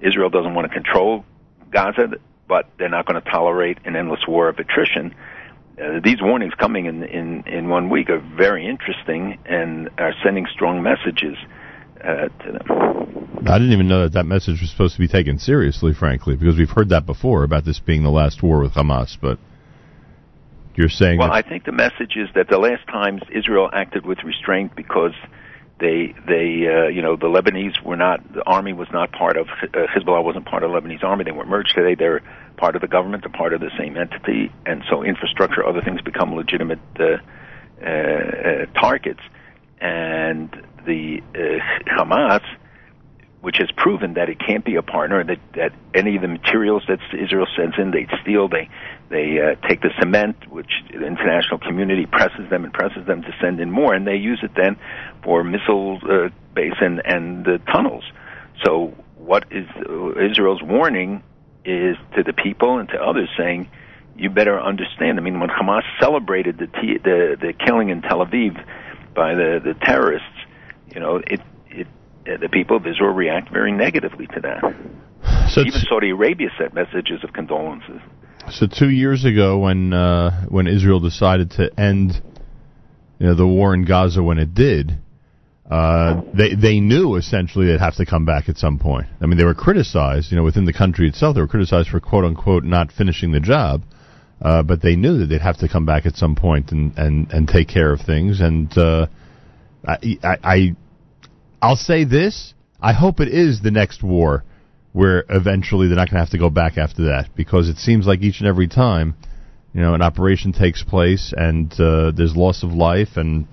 Israel 0.00 0.28
doesn't 0.28 0.54
want 0.54 0.68
to 0.68 0.74
control 0.74 1.24
Gaza, 1.70 2.12
but 2.46 2.68
they're 2.78 2.90
not 2.90 3.06
going 3.06 3.20
to 3.20 3.30
tolerate 3.30 3.78
an 3.84 3.96
endless 3.96 4.20
war 4.28 4.48
of 4.48 4.58
attrition. 4.58 5.14
Uh, 5.82 6.00
these 6.02 6.20
warnings 6.20 6.54
coming 6.54 6.86
in, 6.86 7.02
in, 7.02 7.44
in 7.46 7.68
one 7.68 7.88
week 7.90 8.08
are 8.10 8.20
very 8.20 8.66
interesting 8.66 9.38
and 9.46 9.90
are 9.98 10.14
sending 10.22 10.46
strong 10.52 10.82
messages 10.82 11.36
uh, 12.02 12.28
to 12.28 12.52
them. 12.52 13.05
I 13.48 13.58
didn't 13.58 13.72
even 13.72 13.88
know 13.88 14.02
that 14.02 14.12
that 14.14 14.26
message 14.26 14.60
was 14.60 14.70
supposed 14.70 14.94
to 14.94 15.00
be 15.00 15.08
taken 15.08 15.38
seriously, 15.38 15.94
frankly, 15.94 16.36
because 16.36 16.56
we've 16.56 16.70
heard 16.70 16.88
that 16.90 17.06
before 17.06 17.44
about 17.44 17.64
this 17.64 17.78
being 17.78 18.02
the 18.02 18.10
last 18.10 18.42
war 18.42 18.60
with 18.60 18.72
Hamas. 18.72 19.16
But 19.20 19.38
you're 20.74 20.88
saying 20.88 21.18
Well, 21.18 21.32
I 21.32 21.42
think 21.42 21.64
the 21.64 21.72
message 21.72 22.16
is 22.16 22.28
that 22.34 22.48
the 22.48 22.58
last 22.58 22.86
times 22.86 23.22
Israel 23.32 23.70
acted 23.72 24.04
with 24.04 24.18
restraint 24.24 24.74
because 24.74 25.14
they 25.78 26.14
they 26.26 26.66
uh, 26.66 26.88
you 26.88 27.02
know 27.02 27.16
the 27.16 27.26
Lebanese 27.26 27.82
were 27.84 27.96
not 27.96 28.32
the 28.32 28.42
army 28.44 28.72
was 28.72 28.88
not 28.92 29.12
part 29.12 29.36
of 29.36 29.48
uh, 29.48 29.86
Hezbollah 29.94 30.24
wasn't 30.24 30.46
part 30.46 30.62
of 30.62 30.72
the 30.72 30.80
Lebanese 30.80 31.04
army. 31.04 31.24
They 31.24 31.32
were 31.32 31.46
merged 31.46 31.74
today. 31.74 31.94
They're 31.94 32.22
part 32.56 32.76
of 32.76 32.82
the 32.82 32.88
government. 32.88 33.24
They're 33.24 33.32
part 33.32 33.52
of 33.52 33.60
the 33.60 33.70
same 33.78 33.96
entity, 33.96 34.50
and 34.64 34.82
so 34.88 35.02
infrastructure, 35.02 35.66
other 35.66 35.82
things 35.82 36.00
become 36.00 36.34
legitimate 36.34 36.80
uh, 36.98 37.18
uh, 37.82 37.86
uh, 37.86 38.66
targets. 38.80 39.20
And 39.78 40.50
the 40.86 41.20
uh, 41.34 41.94
Hamas 41.98 42.42
which 43.46 43.58
has 43.58 43.70
proven 43.76 44.14
that 44.14 44.28
it 44.28 44.40
can't 44.40 44.64
be 44.64 44.74
a 44.74 44.82
partner. 44.82 45.22
That 45.22 45.38
that 45.54 45.72
any 45.94 46.16
of 46.16 46.22
the 46.22 46.26
materials 46.26 46.82
that 46.88 46.98
Israel 47.16 47.46
sends 47.56 47.78
in, 47.78 47.92
they 47.92 48.08
steal. 48.20 48.48
They 48.48 48.68
they 49.08 49.38
uh, 49.38 49.68
take 49.68 49.82
the 49.82 49.90
cement, 50.00 50.50
which 50.50 50.72
the 50.90 51.06
international 51.06 51.58
community 51.60 52.06
presses 52.06 52.50
them 52.50 52.64
and 52.64 52.72
presses 52.72 53.06
them 53.06 53.22
to 53.22 53.32
send 53.40 53.60
in 53.60 53.70
more, 53.70 53.94
and 53.94 54.04
they 54.04 54.16
use 54.16 54.40
it 54.42 54.50
then 54.56 54.76
for 55.22 55.44
missile 55.44 56.00
uh, 56.02 56.30
base 56.54 56.74
and 56.80 57.00
and 57.06 57.44
the 57.44 57.60
tunnels. 57.72 58.02
So 58.64 58.96
what 59.16 59.44
is 59.52 59.68
uh, 59.78 60.18
Israel's 60.18 60.64
warning 60.64 61.22
is 61.64 61.96
to 62.16 62.24
the 62.24 62.32
people 62.32 62.78
and 62.78 62.88
to 62.88 63.00
others 63.00 63.28
saying. 63.38 63.70
You 64.18 64.30
better 64.30 64.58
understand. 64.58 65.18
I 65.18 65.22
mean, 65.22 65.40
when 65.40 65.50
Hamas 65.50 65.82
celebrated 66.00 66.56
the 66.56 66.68
t- 66.68 66.96
the 66.96 67.36
the 67.38 67.52
killing 67.52 67.90
in 67.90 68.00
Tel 68.00 68.24
Aviv 68.24 68.56
by 69.14 69.34
the 69.34 69.60
the 69.62 69.74
terrorists, 69.74 70.38
you 70.88 71.00
know, 71.00 71.16
it 71.16 71.42
the 72.40 72.48
people 72.48 72.76
of 72.76 72.86
Israel 72.86 73.12
react 73.12 73.52
very 73.52 73.72
negatively 73.72 74.26
to 74.28 74.40
that. 74.40 75.50
So 75.50 75.60
Even 75.60 75.80
Saudi 75.88 76.10
Arabia 76.10 76.48
sent 76.58 76.74
messages 76.74 77.22
of 77.24 77.32
condolences. 77.32 78.00
So 78.50 78.66
two 78.66 78.90
years 78.90 79.24
ago, 79.24 79.58
when 79.58 79.92
uh, 79.92 80.46
when 80.48 80.66
Israel 80.66 81.00
decided 81.00 81.52
to 81.52 81.70
end 81.78 82.22
you 83.18 83.26
know, 83.26 83.34
the 83.34 83.46
war 83.46 83.74
in 83.74 83.84
Gaza, 83.84 84.22
when 84.22 84.38
it 84.38 84.54
did, 84.54 84.98
uh, 85.70 86.20
they 86.32 86.54
they 86.54 86.80
knew 86.80 87.16
essentially 87.16 87.66
they'd 87.66 87.80
have 87.80 87.96
to 87.96 88.06
come 88.06 88.24
back 88.24 88.48
at 88.48 88.56
some 88.56 88.78
point. 88.78 89.06
I 89.20 89.26
mean, 89.26 89.38
they 89.38 89.44
were 89.44 89.54
criticized, 89.54 90.30
you 90.30 90.36
know, 90.36 90.44
within 90.44 90.64
the 90.64 90.72
country 90.72 91.08
itself. 91.08 91.34
They 91.34 91.40
were 91.40 91.48
criticized 91.48 91.88
for 91.88 91.98
quote 91.98 92.24
unquote 92.24 92.62
not 92.62 92.92
finishing 92.92 93.32
the 93.32 93.40
job, 93.40 93.82
uh, 94.40 94.62
but 94.62 94.82
they 94.82 94.94
knew 94.94 95.18
that 95.18 95.26
they'd 95.26 95.40
have 95.40 95.58
to 95.58 95.68
come 95.68 95.86
back 95.86 96.06
at 96.06 96.14
some 96.14 96.36
point 96.36 96.70
and 96.70 96.96
and 96.96 97.32
and 97.32 97.48
take 97.48 97.68
care 97.68 97.92
of 97.92 98.00
things. 98.00 98.40
And 98.40 98.76
uh, 98.78 99.06
I, 99.86 99.98
I 100.22 100.36
I 100.44 100.76
I'll 101.60 101.76
say 101.76 102.04
this: 102.04 102.54
I 102.80 102.92
hope 102.92 103.20
it 103.20 103.28
is 103.28 103.60
the 103.62 103.70
next 103.70 104.02
war 104.02 104.44
where 104.92 105.24
eventually 105.28 105.88
they're 105.88 105.96
not 105.96 106.08
going 106.08 106.16
to 106.16 106.20
have 106.20 106.30
to 106.30 106.38
go 106.38 106.48
back 106.48 106.78
after 106.78 107.04
that 107.04 107.28
because 107.36 107.68
it 107.68 107.76
seems 107.76 108.06
like 108.06 108.22
each 108.22 108.40
and 108.40 108.48
every 108.48 108.66
time, 108.66 109.14
you 109.74 109.80
know, 109.82 109.92
an 109.92 110.00
operation 110.00 110.54
takes 110.54 110.82
place 110.82 111.34
and 111.36 111.70
uh, 111.78 112.10
there's 112.12 112.34
loss 112.34 112.62
of 112.62 112.70
life 112.72 113.16
and 113.16 113.46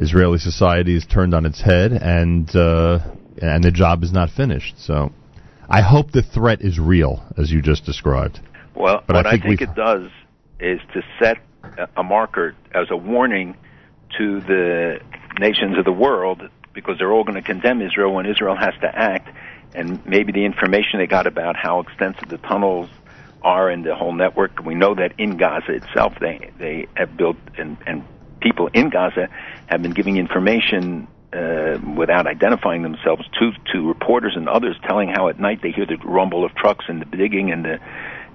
Israeli 0.00 0.38
society 0.38 0.96
is 0.96 1.04
turned 1.06 1.34
on 1.34 1.44
its 1.44 1.60
head, 1.60 1.92
and 1.92 2.48
uh, 2.54 3.00
and 3.40 3.64
the 3.64 3.72
job 3.72 4.02
is 4.02 4.12
not 4.12 4.30
finished. 4.30 4.76
So, 4.78 5.12
I 5.68 5.82
hope 5.82 6.12
the 6.12 6.22
threat 6.22 6.60
is 6.62 6.78
real, 6.78 7.24
as 7.36 7.50
you 7.50 7.62
just 7.62 7.84
described. 7.84 8.40
Well, 8.76 9.02
But 9.06 9.16
I 9.16 9.18
what 9.18 9.26
I 9.26 9.30
think 9.32 9.44
think, 9.44 9.60
it 9.62 9.74
does 9.74 10.08
is 10.60 10.80
to 10.94 11.02
set 11.20 11.38
a 11.96 12.02
marker 12.02 12.54
as 12.72 12.86
a 12.90 12.96
warning 12.96 13.56
to 14.18 14.40
the 14.40 15.00
nations 15.40 15.76
of 15.78 15.84
the 15.84 15.92
world 15.92 16.42
because 16.78 16.98
they're 16.98 17.12
all 17.12 17.24
going 17.24 17.34
to 17.34 17.42
condemn 17.42 17.82
Israel 17.82 18.12
when 18.14 18.26
Israel 18.26 18.56
has 18.56 18.74
to 18.82 18.86
act. 18.86 19.28
And 19.74 20.04
maybe 20.06 20.32
the 20.32 20.44
information 20.44 21.00
they 21.00 21.06
got 21.06 21.26
about 21.26 21.56
how 21.56 21.80
extensive 21.80 22.28
the 22.28 22.38
tunnels 22.38 22.88
are 23.42 23.68
and 23.68 23.84
the 23.84 23.94
whole 23.94 24.12
network. 24.12 24.64
We 24.64 24.74
know 24.74 24.94
that 24.94 25.12
in 25.18 25.36
Gaza 25.36 25.72
itself, 25.72 26.14
they 26.20 26.50
they 26.58 26.86
have 26.94 27.16
built 27.16 27.36
and 27.56 27.76
and 27.86 28.04
people 28.40 28.68
in 28.72 28.90
Gaza 28.90 29.28
have 29.66 29.82
been 29.82 29.92
giving 29.92 30.16
information 30.16 31.08
uh, 31.32 31.78
without 31.96 32.26
identifying 32.26 32.82
themselves 32.82 33.24
to 33.38 33.52
to 33.72 33.88
reporters 33.88 34.34
and 34.36 34.48
others, 34.48 34.76
telling 34.86 35.08
how 35.08 35.28
at 35.28 35.38
night 35.38 35.60
they 35.62 35.72
hear 35.72 35.86
the 35.86 35.96
rumble 36.04 36.44
of 36.44 36.54
trucks 36.54 36.84
and 36.88 37.02
the 37.02 37.16
digging 37.16 37.50
and 37.52 37.64
the 37.64 37.78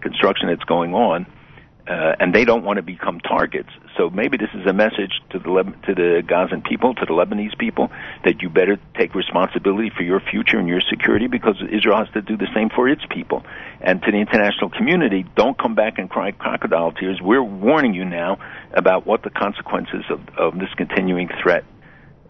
construction 0.02 0.48
that's 0.50 0.64
going 0.66 0.94
on, 0.94 1.26
uh, 1.26 1.43
and 1.88 2.34
they 2.34 2.46
don't 2.46 2.64
want 2.64 2.78
to 2.78 2.82
become 2.84 3.20
targets. 3.20 3.70
So 3.98 4.10
maybe 4.10 4.38
this 4.38 4.50
is 4.54 4.66
a 4.66 4.74
message 4.74 5.22
to 5.32 5.40
the 5.40 5.50
Leb- 5.50 5.86
to 5.86 5.94
the 5.94 6.24
Gazan 6.26 6.62
people, 6.62 6.96
to 6.96 7.06
the 7.06 7.12
Lebanese 7.12 7.58
people, 7.58 7.92
that 8.24 8.42
you 8.42 8.50
better 8.50 8.78
take 8.98 9.14
responsibility 9.16 9.92
for 9.96 10.04
your 10.04 10.20
future 10.20 10.58
and 10.58 10.68
your 10.68 10.82
security 10.90 11.28
because 11.28 11.56
Israel 11.62 11.98
has 11.98 12.10
to 12.14 12.22
do 12.22 12.38
the 12.38 12.48
same 12.56 12.70
for 12.70 12.88
its 12.88 13.04
people. 13.10 13.44
And 13.82 14.02
to 14.02 14.12
the 14.12 14.18
international 14.18 14.70
community, 14.70 15.26
don't 15.36 15.58
come 15.58 15.76
back 15.76 16.00
and 16.00 16.10
cry 16.10 16.32
crocodile 16.32 16.94
tears. 16.94 17.20
We're 17.22 17.44
warning 17.44 17.94
you 17.94 18.06
now 18.06 18.40
about 18.74 19.06
what 19.06 19.24
the 19.24 19.30
consequences 19.30 20.06
of, 20.10 20.22
of 20.38 20.60
this 20.60 20.70
continuing 20.78 21.30
threat 21.42 21.66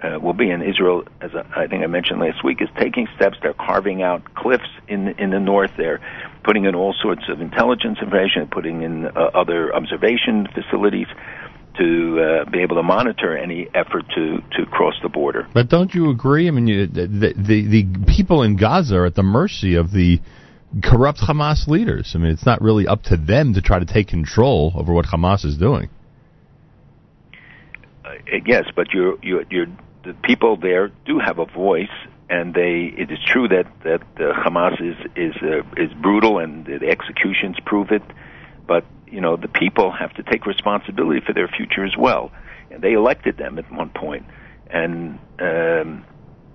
uh, 0.03 0.19
will 0.19 0.33
be. 0.33 0.49
And 0.49 0.63
Israel, 0.63 1.03
as 1.21 1.31
I 1.55 1.67
think 1.67 1.83
I 1.83 1.87
mentioned 1.87 2.19
last 2.19 2.43
week, 2.43 2.61
is 2.61 2.69
taking 2.77 3.07
steps. 3.15 3.37
They're 3.41 3.53
carving 3.53 4.01
out 4.01 4.33
cliffs 4.35 4.69
in 4.87 5.09
in 5.19 5.29
the 5.29 5.39
north. 5.39 5.71
They're 5.77 6.01
putting 6.43 6.65
in 6.65 6.75
all 6.75 6.93
sorts 7.01 7.23
of 7.29 7.41
intelligence 7.41 7.99
information, 8.01 8.47
putting 8.51 8.81
in 8.81 9.05
uh, 9.05 9.31
other 9.33 9.73
observation 9.73 10.47
facilities 10.53 11.07
to 11.77 12.43
uh, 12.45 12.49
be 12.51 12.61
able 12.61 12.75
to 12.75 12.83
monitor 12.83 13.35
any 13.35 13.67
effort 13.73 14.05
to 14.15 14.37
to 14.55 14.65
cross 14.69 14.93
the 15.01 15.09
border. 15.09 15.47
But 15.53 15.69
don't 15.69 15.93
you 15.93 16.11
agree? 16.11 16.47
I 16.47 16.51
mean, 16.51 16.67
you, 16.67 16.87
the, 16.87 17.33
the 17.35 17.67
the 17.67 18.05
people 18.05 18.43
in 18.43 18.57
Gaza 18.57 18.95
are 18.97 19.05
at 19.05 19.15
the 19.15 19.23
mercy 19.23 19.75
of 19.75 19.91
the 19.91 20.19
corrupt 20.81 21.19
Hamas 21.19 21.67
leaders. 21.67 22.13
I 22.15 22.19
mean, 22.19 22.31
it's 22.31 22.45
not 22.45 22.61
really 22.61 22.87
up 22.87 23.03
to 23.03 23.17
them 23.17 23.53
to 23.53 23.61
try 23.61 23.79
to 23.79 23.85
take 23.85 24.07
control 24.07 24.73
over 24.75 24.93
what 24.93 25.05
Hamas 25.05 25.45
is 25.45 25.57
doing. 25.57 25.89
Uh, 28.03 28.11
yes, 28.45 28.63
but 28.75 28.87
you're, 28.93 29.17
you're, 29.21 29.43
you're, 29.49 29.67
the 30.03 30.13
people 30.23 30.57
there 30.57 30.89
do 31.05 31.19
have 31.19 31.39
a 31.39 31.45
voice, 31.45 31.87
and 32.33 32.53
they. 32.53 32.91
It 32.97 33.11
is 33.11 33.19
true 33.31 33.47
that 33.49 33.67
that 33.83 34.01
uh, 34.17 34.33
Hamas 34.33 34.81
is 34.81 34.97
is 35.15 35.35
uh, 35.43 35.61
is 35.77 35.93
brutal, 36.01 36.39
and 36.39 36.65
the 36.65 36.89
executions 36.89 37.57
prove 37.63 37.91
it. 37.91 38.01
But 38.67 38.85
you 39.07 39.21
know, 39.21 39.35
the 39.37 39.47
people 39.47 39.91
have 39.91 40.13
to 40.15 40.23
take 40.23 40.47
responsibility 40.47 41.21
for 41.25 41.33
their 41.33 41.47
future 41.47 41.85
as 41.85 41.95
well. 41.97 42.31
And 42.71 42.81
they 42.81 42.93
elected 42.93 43.37
them 43.37 43.59
at 43.59 43.71
one 43.71 43.89
point, 43.89 44.25
and 44.71 45.19
um, 45.39 46.05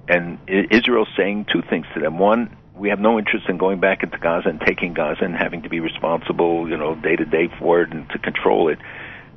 and 0.09 0.39
Israel's 0.49 1.13
saying 1.17 1.47
two 1.53 1.63
things 1.71 1.87
to 1.95 2.01
them. 2.01 2.19
One, 2.19 2.57
we 2.75 2.89
have 2.89 2.99
no 2.99 3.17
interest 3.17 3.49
in 3.49 3.57
going 3.57 3.79
back 3.79 4.03
into 4.03 4.19
Gaza 4.19 4.49
and 4.49 4.61
taking 4.61 4.95
Gaza 4.95 5.25
and 5.25 5.37
having 5.37 5.63
to 5.63 5.69
be 5.69 5.79
responsible, 5.79 6.69
you 6.69 6.77
know, 6.77 6.97
day 6.97 7.15
to 7.15 7.25
day 7.25 7.49
for 7.61 7.83
it 7.83 7.93
and 7.93 8.09
to 8.11 8.19
control 8.19 8.69
it. 8.69 8.79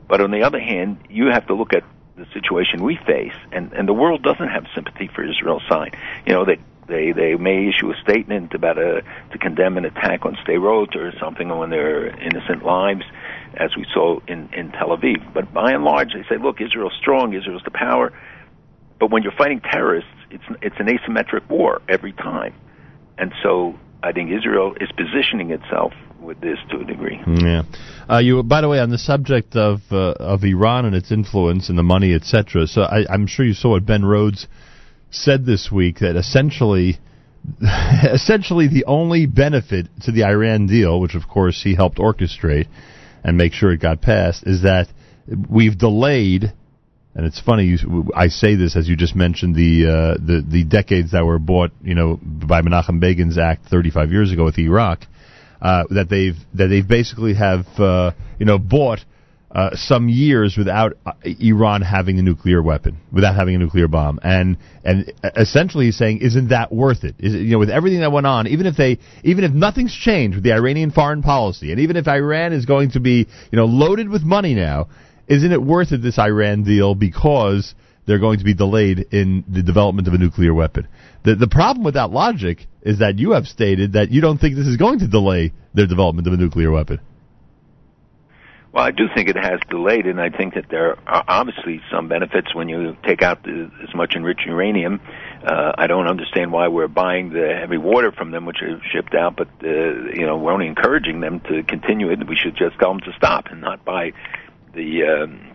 But 0.08 0.22
on 0.22 0.32
the 0.32 0.42
other 0.42 0.60
hand, 0.60 0.98
you 1.08 1.28
have 1.28 1.46
to 1.48 1.54
look 1.54 1.74
at 1.74 1.84
the 2.22 2.34
situation 2.34 2.84
we 2.84 2.98
face, 3.06 3.36
and 3.52 3.74
and 3.74 3.88
the 3.88 3.94
world 3.94 4.24
doesn't 4.24 4.48
have 4.48 4.66
sympathy 4.76 5.10
for 5.14 5.24
Israel's 5.24 5.64
side. 5.68 5.96
You 6.26 6.34
know, 6.34 6.46
they 6.46 6.60
they 6.88 7.12
they 7.12 7.36
may 7.36 7.68
issue 7.68 7.92
a 7.92 7.96
statement 8.02 8.54
about 8.54 8.78
a 8.78 9.04
to 9.32 9.38
condemn 9.38 9.78
an 9.78 9.86
attack 9.86 10.26
on 10.26 10.36
Sderot 10.46 10.96
or 10.96 11.14
something 11.20 11.50
on 11.52 11.70
their 11.70 12.08
innocent 12.08 12.64
lives, 12.64 13.04
as 13.56 13.76
we 13.76 13.86
saw 13.94 14.20
in 14.28 14.50
in 14.54 14.72
Tel 14.72 14.90
Aviv. 14.90 15.34
But 15.34 15.54
by 15.54 15.72
and 15.72 15.84
large, 15.84 16.14
they 16.14 16.24
say, 16.30 16.38
look, 16.42 16.62
Israel's 16.62 16.94
strong, 17.00 17.34
Israel's 17.34 17.64
the 17.64 17.72
power. 17.72 18.14
But 19.00 19.10
when 19.10 19.24
you're 19.24 19.32
fighting 19.32 19.62
terrorists, 19.62 20.12
it's 20.30 20.44
it's 20.62 20.76
an 20.80 20.88
asymmetric 20.88 21.50
war 21.50 21.82
every 21.90 22.14
time, 22.14 22.54
and 23.18 23.34
so 23.42 23.80
I 24.04 24.12
think 24.12 24.32
Israel 24.32 24.76
is 24.80 24.90
positioning 24.92 25.52
itself 25.52 25.94
with 26.22 26.40
this 26.40 26.58
to 26.70 26.80
a 26.80 26.84
degree. 26.84 27.20
Yeah. 27.28 27.64
Uh, 28.10 28.20
you, 28.20 28.44
by 28.44 28.62
the 28.62 28.70
way, 28.70 28.80
on 28.80 28.90
the 28.90 28.98
subject 28.98 29.56
of 29.56 29.82
uh, 29.92 30.12
of 30.20 30.44
Iran 30.44 30.86
and 30.86 30.96
its 30.96 31.12
influence 31.12 31.70
and 31.70 31.78
the 31.78 31.84
money, 31.84 32.14
etc. 32.14 32.68
So 32.68 32.84
I, 32.84 33.06
I'm 33.10 33.28
sure 33.28 33.46
you 33.46 33.54
saw 33.54 33.72
what 33.72 33.86
Ben 33.86 34.06
Rhodes 34.06 34.48
said 35.10 35.46
this 35.46 35.70
week 35.72 36.00
that 36.00 36.16
essentially, 36.16 37.00
essentially 38.04 38.68
the 38.68 38.86
only 38.86 39.26
benefit 39.26 39.88
to 40.04 40.12
the 40.12 40.24
Iran 40.24 40.68
deal, 40.68 41.00
which 41.00 41.16
of 41.16 41.28
course 41.28 41.62
he 41.64 41.76
helped 41.76 41.98
orchestrate 41.98 42.68
and 43.24 43.38
make 43.38 43.54
sure 43.54 43.72
it 43.72 43.82
got 43.82 44.02
passed, 44.02 44.46
is 44.46 44.64
that 44.64 44.88
we've 45.50 45.78
delayed. 45.78 46.54
And 47.14 47.26
it's 47.26 47.42
funny. 47.42 47.66
You, 47.66 48.10
I 48.16 48.28
say 48.28 48.56
this 48.56 48.78
as 48.78 48.88
you 48.88 48.96
just 48.96 49.18
mentioned 49.18 49.54
the 49.54 49.86
uh, 49.86 50.14
the 50.26 50.46
the 50.48 50.64
decades 50.64 51.12
that 51.12 51.26
were 51.26 51.40
bought, 51.40 51.72
you 51.84 51.94
know, 51.94 52.18
by 52.22 52.62
Menachem 52.62 53.02
Begin's 53.02 53.38
act 53.38 53.66
35 53.66 54.12
years 54.12 54.32
ago 54.32 54.46
with 54.46 54.58
Iraq 54.58 55.06
uh, 55.62 55.84
that 55.90 56.10
they've 56.10 56.36
that 56.54 56.68
they've 56.68 56.88
basically 56.88 57.34
have 57.36 57.66
uh, 57.78 58.12
you 58.40 58.46
know 58.46 58.58
bought 58.58 59.00
uh, 59.54 59.72
some 59.74 60.08
years 60.08 60.56
without 60.58 60.94
uh, 61.06 61.12
Iran 61.24 61.82
having 61.82 62.18
a 62.20 62.22
nuclear 62.22 62.62
weapon, 62.62 62.98
without 63.12 63.36
having 63.36 63.56
a 63.56 63.58
nuclear 63.58 63.88
bomb, 63.88 64.20
and 64.24 64.58
and 64.84 65.12
essentially 65.36 65.86
he's 65.86 65.98
saying, 65.98 66.20
isn't 66.20 66.50
that 66.50 66.72
worth 66.72 67.04
it? 67.04 67.16
Is 67.20 67.36
it, 67.36 67.40
you 67.40 67.52
know 67.52 67.60
with 67.60 67.70
everything 67.70 68.00
that 68.00 68.12
went 68.12 68.26
on, 68.26 68.48
even 68.48 68.66
if 68.66 68.78
they 68.78 69.00
even 69.24 69.44
if 69.44 69.52
nothing's 69.52 69.94
changed 69.94 70.36
with 70.36 70.44
the 70.44 70.54
Iranian 70.54 70.92
foreign 70.92 71.22
policy, 71.22 71.72
and 71.72 71.82
even 71.82 71.98
if 71.98 72.08
Iran 72.08 72.54
is 72.54 72.66
going 72.66 72.92
to 72.92 73.00
be 73.00 73.28
you 73.52 73.56
know 73.58 73.66
loaded 73.66 74.10
with 74.10 74.24
money 74.24 74.56
now, 74.56 74.88
isn't 75.28 75.52
it 75.52 75.62
worth 75.62 75.92
it 75.92 76.02
this 76.02 76.18
Iran 76.18 76.64
deal 76.64 76.96
because 76.96 77.76
they're 78.12 78.20
going 78.20 78.40
to 78.40 78.44
be 78.44 78.54
delayed 78.54 79.08
in 79.12 79.46
the 79.48 79.64
development 79.64 80.06
of 80.06 80.14
a 80.14 80.18
nuclear 80.18 80.54
weapon. 80.54 80.86
The 81.24 81.36
the 81.36 81.48
problem 81.48 81.86
with 81.86 81.94
that 81.94 82.12
logic 82.12 82.68
is 82.82 83.00
that 83.00 83.20
you 83.20 83.32
have 83.32 83.48
stated 83.48 83.94
that 83.94 84.12
you 84.12 84.20
don't 84.20 84.38
think 84.38 84.56
this 84.58 84.68
is 84.68 84.76
going 84.76 85.00
to 85.00 85.08
delay 85.08 85.54
their 85.74 85.88
development 85.88 86.28
of 86.28 86.34
a 86.34 86.38
nuclear 86.38 86.72
weapon. 86.72 87.00
Well, 88.74 88.84
I 88.84 88.92
do 88.92 89.06
think 89.16 89.30
it 89.30 89.38
has 89.38 89.62
delayed, 89.70 90.08
and 90.08 90.20
I 90.20 90.30
think 90.30 90.56
that 90.56 90.66
there 90.70 90.98
are 91.08 91.24
obviously 91.26 91.82
some 91.90 92.10
benefits 92.10 92.54
when 92.54 92.68
you 92.68 92.98
take 93.06 93.22
out 93.22 93.44
the, 93.44 93.72
as 93.88 93.96
much 93.96 94.14
enriched 94.16 94.46
uranium. 94.46 95.00
Uh, 95.46 95.72
I 95.78 95.88
don't 95.88 96.08
understand 96.08 96.52
why 96.52 96.68
we're 96.68 96.90
buying 96.90 97.30
the 97.30 97.56
heavy 97.58 97.78
water 97.78 98.12
from 98.12 98.32
them, 98.32 98.46
which 98.46 98.62
is 98.62 98.82
shipped 98.92 99.16
out, 99.16 99.38
but 99.38 99.48
uh, 99.64 99.68
you 99.68 100.26
know 100.26 100.38
we're 100.38 100.52
only 100.52 100.68
encouraging 100.68 101.22
them 101.22 101.40
to 101.48 101.64
continue 101.64 102.12
it. 102.12 102.28
We 102.28 102.36
should 102.36 102.58
just 102.58 102.78
tell 102.78 102.90
them 102.90 103.00
to 103.02 103.14
stop 103.16 103.46
and 103.52 103.62
not 103.62 103.86
buy 103.86 104.12
the 104.74 105.04
um, 105.04 105.51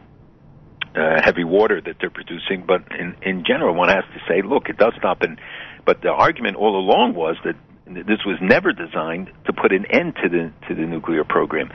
uh, 0.96 1.20
heavy 1.22 1.44
water 1.44 1.80
that 1.80 1.96
they're 2.00 2.10
producing. 2.10 2.64
But 2.66 2.82
in 2.98 3.16
in 3.22 3.44
general, 3.44 3.74
one 3.74 3.88
has 3.88 4.04
to 4.14 4.20
say, 4.28 4.42
look, 4.42 4.68
it 4.68 4.78
does 4.78 4.94
stop. 4.98 5.22
And 5.22 5.38
but 5.84 6.02
the 6.02 6.10
argument 6.10 6.56
all 6.56 6.78
along 6.78 7.14
was 7.14 7.36
that 7.44 7.56
this 7.86 8.24
was 8.26 8.38
never 8.40 8.72
designed 8.72 9.30
to 9.46 9.52
put 9.52 9.72
an 9.72 9.86
end 9.86 10.16
to 10.22 10.28
the 10.28 10.52
to 10.68 10.74
the 10.74 10.86
nuclear 10.86 11.24
program, 11.24 11.70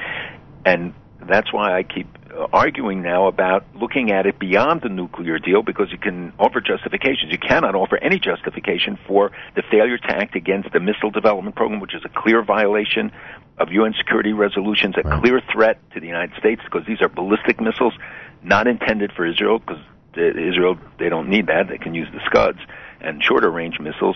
and 0.65 0.93
that's 1.27 1.53
why 1.53 1.77
I 1.77 1.83
keep 1.83 2.07
uh, 2.33 2.47
arguing 2.51 3.01
now 3.01 3.27
about 3.27 3.65
looking 3.75 4.11
at 4.11 4.25
it 4.25 4.39
beyond 4.39 4.81
the 4.81 4.89
nuclear 4.89 5.37
deal 5.37 5.61
because 5.61 5.91
you 5.91 5.97
can 5.97 6.33
offer 6.39 6.61
justifications. 6.61 7.31
You 7.31 7.37
cannot 7.37 7.75
offer 7.75 7.97
any 7.97 8.19
justification 8.19 8.97
for 9.07 9.31
the 9.55 9.63
failure 9.69 9.97
to 9.97 10.11
act 10.11 10.35
against 10.35 10.71
the 10.73 10.79
missile 10.79 11.11
development 11.11 11.55
program, 11.55 11.79
which 11.79 11.93
is 11.93 12.01
a 12.05 12.09
clear 12.09 12.43
violation 12.43 13.11
of 13.57 13.71
UN 13.71 13.93
security 13.97 14.33
resolutions, 14.33 14.95
a 14.97 15.03
clear 15.21 15.41
threat 15.53 15.77
to 15.93 15.99
the 15.99 16.07
United 16.07 16.37
States 16.39 16.61
because 16.63 16.85
these 16.87 17.01
are 17.01 17.09
ballistic 17.09 17.61
missiles 17.61 17.93
not 18.43 18.67
intended 18.67 19.11
for 19.13 19.25
Israel 19.25 19.59
because 19.59 19.81
Israel 20.15 20.77
they 20.99 21.09
don't 21.09 21.29
need 21.29 21.47
that. 21.47 21.67
They 21.69 21.77
can 21.77 21.93
use 21.93 22.07
the 22.13 22.19
Scuds 22.25 22.59
and 22.99 23.23
shorter 23.23 23.49
range 23.49 23.79
missiles. 23.79 24.15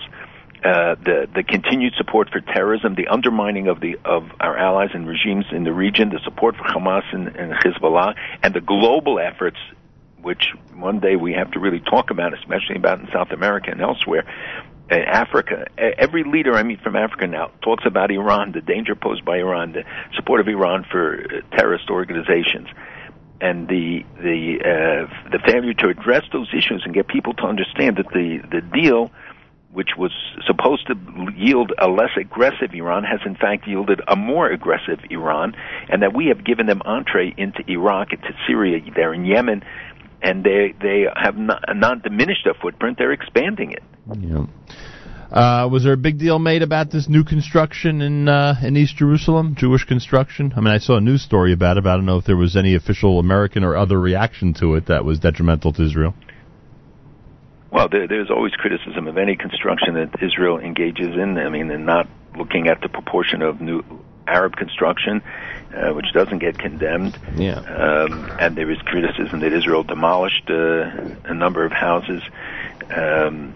Uh, 0.64 0.96
the 1.04 1.28
the 1.34 1.42
continued 1.42 1.94
support 1.96 2.30
for 2.30 2.40
terrorism, 2.40 2.94
the 2.94 3.08
undermining 3.08 3.68
of 3.68 3.80
the 3.80 3.96
of 4.04 4.24
our 4.40 4.56
allies 4.56 4.90
and 4.94 5.06
regimes 5.06 5.44
in 5.52 5.64
the 5.64 5.72
region, 5.72 6.08
the 6.08 6.20
support 6.24 6.56
for 6.56 6.64
Hamas 6.64 7.04
and, 7.12 7.28
and 7.36 7.52
Hezbollah, 7.52 8.14
and 8.42 8.54
the 8.54 8.60
global 8.60 9.20
efforts, 9.20 9.58
which 10.22 10.48
one 10.74 10.98
day 10.98 11.14
we 11.14 11.34
have 11.34 11.50
to 11.52 11.60
really 11.60 11.80
talk 11.80 12.10
about, 12.10 12.34
especially 12.34 12.76
about 12.76 13.00
in 13.00 13.08
South 13.12 13.30
America 13.30 13.70
and 13.70 13.80
elsewhere. 13.80 14.24
Uh, 14.90 14.94
Africa, 14.94 15.66
every 15.76 16.22
leader 16.24 16.54
I 16.54 16.62
meet 16.62 16.80
from 16.80 16.94
Africa 16.96 17.26
now 17.26 17.50
talks 17.60 17.84
about 17.86 18.10
Iran, 18.10 18.52
the 18.52 18.60
danger 18.60 18.94
posed 18.94 19.24
by 19.24 19.38
Iran, 19.38 19.72
the 19.72 19.82
support 20.14 20.40
of 20.40 20.48
Iran 20.48 20.86
for 20.90 21.16
uh, 21.16 21.56
terrorist 21.56 21.90
organizations 21.90 22.68
and 23.40 23.68
the 23.68 24.04
the 24.16 24.58
uh, 24.60 25.30
the 25.30 25.38
failure 25.46 25.74
to 25.74 25.88
address 25.88 26.24
those 26.32 26.48
issues 26.52 26.82
and 26.84 26.94
get 26.94 27.08
people 27.08 27.34
to 27.34 27.42
understand 27.44 27.96
that 27.96 28.08
the 28.12 28.40
the 28.50 28.60
deal, 28.60 29.10
which 29.72 29.90
was 29.98 30.12
supposed 30.46 30.86
to 30.86 30.94
yield 31.36 31.72
a 31.78 31.88
less 31.88 32.10
aggressive 32.18 32.72
Iran, 32.72 33.04
has 33.04 33.20
in 33.26 33.36
fact 33.36 33.66
yielded 33.66 34.00
a 34.08 34.16
more 34.16 34.48
aggressive 34.48 35.00
Iran, 35.10 35.54
and 35.88 36.02
that 36.02 36.14
we 36.14 36.26
have 36.26 36.44
given 36.44 36.66
them 36.66 36.80
entree 36.84 37.34
into 37.36 37.62
Iraq, 37.68 38.12
into 38.12 38.32
Syria, 38.46 38.80
they're 38.94 39.14
in 39.14 39.24
Yemen. 39.24 39.62
and 40.22 40.44
they 40.44 40.74
they 40.80 41.06
have 41.14 41.36
not, 41.36 41.62
not 41.74 42.02
diminished 42.02 42.44
their 42.44 42.54
footprint; 42.54 42.98
they're 42.98 43.12
expanding 43.12 43.72
it. 43.72 43.82
Yeah. 44.18 44.46
Uh, 45.30 45.68
was 45.70 45.82
there 45.82 45.92
a 45.92 45.96
big 45.96 46.18
deal 46.18 46.38
made 46.38 46.62
about 46.62 46.90
this 46.90 47.08
new 47.08 47.24
construction 47.24 48.00
in 48.00 48.28
uh, 48.28 48.54
in 48.62 48.76
East 48.76 48.96
Jerusalem, 48.96 49.54
Jewish 49.56 49.84
construction? 49.84 50.52
I 50.56 50.60
mean, 50.60 50.72
I 50.72 50.78
saw 50.78 50.96
a 50.96 51.00
news 51.00 51.22
story 51.22 51.52
about 51.52 51.76
it. 51.76 51.84
But 51.84 51.90
I 51.90 51.96
don't 51.96 52.06
know 52.06 52.18
if 52.18 52.24
there 52.24 52.36
was 52.36 52.56
any 52.56 52.74
official 52.74 53.18
American 53.18 53.64
or 53.64 53.76
other 53.76 54.00
reaction 54.00 54.54
to 54.54 54.74
it 54.76 54.86
that 54.86 55.04
was 55.04 55.18
detrimental 55.18 55.72
to 55.74 55.82
Israel. 55.82 56.14
Well, 57.72 57.88
there, 57.88 58.06
there's 58.06 58.30
always 58.30 58.52
criticism 58.52 59.08
of 59.08 59.18
any 59.18 59.36
construction 59.36 59.94
that 59.94 60.22
Israel 60.22 60.58
engages 60.58 61.14
in. 61.14 61.36
I 61.38 61.48
mean, 61.48 61.68
they're 61.68 61.78
not 61.78 62.08
looking 62.36 62.68
at 62.68 62.80
the 62.80 62.88
proportion 62.88 63.42
of 63.42 63.60
new 63.60 63.82
Arab 64.26 64.56
construction, 64.56 65.22
uh, 65.74 65.92
which 65.92 66.06
doesn't 66.12 66.38
get 66.38 66.58
condemned. 66.58 67.18
Yeah. 67.36 67.58
Um, 67.58 68.30
and 68.40 68.56
there 68.56 68.70
is 68.70 68.78
criticism 68.78 69.40
that 69.40 69.52
Israel 69.52 69.82
demolished 69.82 70.48
uh, 70.48 70.54
a 71.24 71.34
number 71.34 71.64
of 71.64 71.72
houses. 71.72 72.22
Um, 72.94 73.54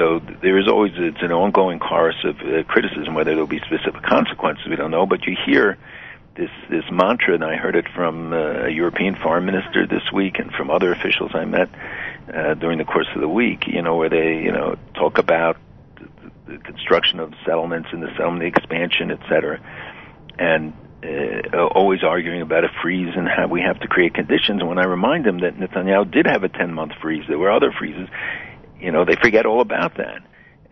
so 0.00 0.18
there 0.40 0.58
is 0.58 0.66
always 0.66 0.92
it's 0.96 1.20
an 1.20 1.30
ongoing 1.30 1.78
chorus 1.78 2.16
of 2.24 2.36
uh, 2.40 2.62
criticism. 2.64 3.14
Whether 3.14 3.32
there'll 3.32 3.46
be 3.46 3.60
specific 3.60 4.02
consequences, 4.02 4.64
we 4.66 4.76
don't 4.76 4.90
know. 4.90 5.04
But 5.04 5.26
you 5.26 5.36
hear 5.44 5.76
this 6.36 6.48
this 6.70 6.84
mantra, 6.90 7.34
and 7.34 7.44
I 7.44 7.56
heard 7.56 7.76
it 7.76 7.86
from 7.94 8.32
uh, 8.32 8.64
a 8.64 8.70
European 8.70 9.14
foreign 9.14 9.44
minister 9.44 9.86
this 9.86 10.10
week, 10.10 10.38
and 10.38 10.50
from 10.52 10.70
other 10.70 10.90
officials 10.90 11.32
I 11.34 11.44
met 11.44 11.68
uh, 12.32 12.54
during 12.54 12.78
the 12.78 12.86
course 12.86 13.08
of 13.14 13.20
the 13.20 13.28
week. 13.28 13.66
You 13.66 13.82
know, 13.82 13.96
where 13.96 14.08
they 14.08 14.40
you 14.42 14.52
know 14.52 14.76
talk 14.94 15.18
about 15.18 15.58
the, 15.96 16.30
the 16.52 16.58
construction 16.58 17.20
of 17.20 17.34
settlements 17.44 17.90
and 17.92 18.02
the 18.02 18.10
settlement 18.16 18.44
expansion, 18.56 19.10
et 19.10 19.20
cetera, 19.28 19.60
and 20.38 20.72
uh, 21.04 21.66
always 21.74 22.02
arguing 22.02 22.40
about 22.40 22.64
a 22.64 22.70
freeze 22.82 23.12
and 23.14 23.28
how 23.28 23.48
we 23.48 23.60
have 23.60 23.78
to 23.80 23.88
create 23.88 24.14
conditions. 24.14 24.60
And 24.60 24.68
when 24.68 24.78
I 24.78 24.84
remind 24.84 25.26
them 25.26 25.40
that 25.40 25.58
Netanyahu 25.58 26.10
did 26.10 26.26
have 26.26 26.42
a 26.42 26.48
10 26.48 26.72
month 26.72 26.92
freeze, 27.00 27.24
there 27.28 27.38
were 27.38 27.50
other 27.50 27.72
freezes, 27.72 28.08
you 28.80 28.90
know, 28.90 29.04
they 29.04 29.16
forget 29.22 29.46
all 29.46 29.60
about 29.60 29.96
that. 29.96 30.22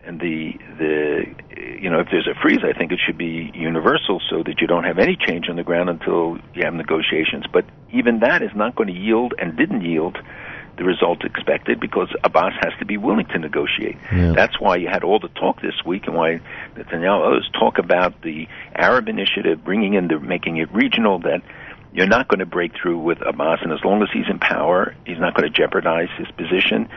And 0.03 0.19
the, 0.19 0.53
the, 0.77 1.25
you 1.81 1.89
know, 1.89 1.99
if 1.99 2.07
there's 2.09 2.27
a 2.27 2.39
freeze, 2.41 2.59
I 2.63 2.77
think 2.77 2.91
it 2.91 2.99
should 3.05 3.17
be 3.17 3.51
universal 3.53 4.21
so 4.29 4.43
that 4.43 4.59
you 4.61 4.67
don't 4.67 4.85
have 4.85 4.97
any 4.97 5.15
change 5.15 5.49
on 5.49 5.55
the 5.55 5.63
ground 5.63 5.89
until 5.89 6.37
you 6.55 6.63
have 6.63 6.73
negotiations. 6.73 7.45
But 7.51 7.65
even 7.91 8.19
that 8.21 8.41
is 8.41 8.51
not 8.55 8.75
going 8.75 8.87
to 8.87 8.99
yield 8.99 9.33
and 9.37 9.57
didn't 9.57 9.81
yield 9.81 10.17
the 10.77 10.85
result 10.85 11.25
expected 11.25 11.79
because 11.79 12.07
Abbas 12.23 12.53
has 12.61 12.71
to 12.79 12.85
be 12.85 12.95
willing 12.95 13.25
to 13.27 13.37
negotiate. 13.37 13.97
Yeah. 14.11 14.31
That's 14.31 14.59
why 14.59 14.77
you 14.77 14.87
had 14.87 15.03
all 15.03 15.19
the 15.19 15.27
talk 15.27 15.61
this 15.61 15.83
week 15.85 16.07
and 16.07 16.15
why 16.15 16.39
Netanyahu 16.75 17.27
others 17.27 17.49
talk 17.59 17.77
about 17.77 18.21
the 18.21 18.47
Arab 18.73 19.09
initiative, 19.09 19.63
bringing 19.63 19.95
in 19.95 20.07
the, 20.07 20.19
making 20.19 20.57
it 20.57 20.73
regional, 20.73 21.19
that 21.19 21.41
you're 21.91 22.07
not 22.07 22.27
going 22.27 22.39
to 22.39 22.45
break 22.45 22.71
through 22.81 22.99
with 22.99 23.17
Abbas, 23.25 23.59
and 23.61 23.73
as 23.73 23.79
long 23.83 24.01
as 24.01 24.09
he's 24.13 24.29
in 24.29 24.39
power, 24.39 24.95
he's 25.05 25.19
not 25.19 25.33
going 25.35 25.51
to 25.51 25.55
jeopardize 25.55 26.09
his 26.17 26.27
position. 26.31 26.87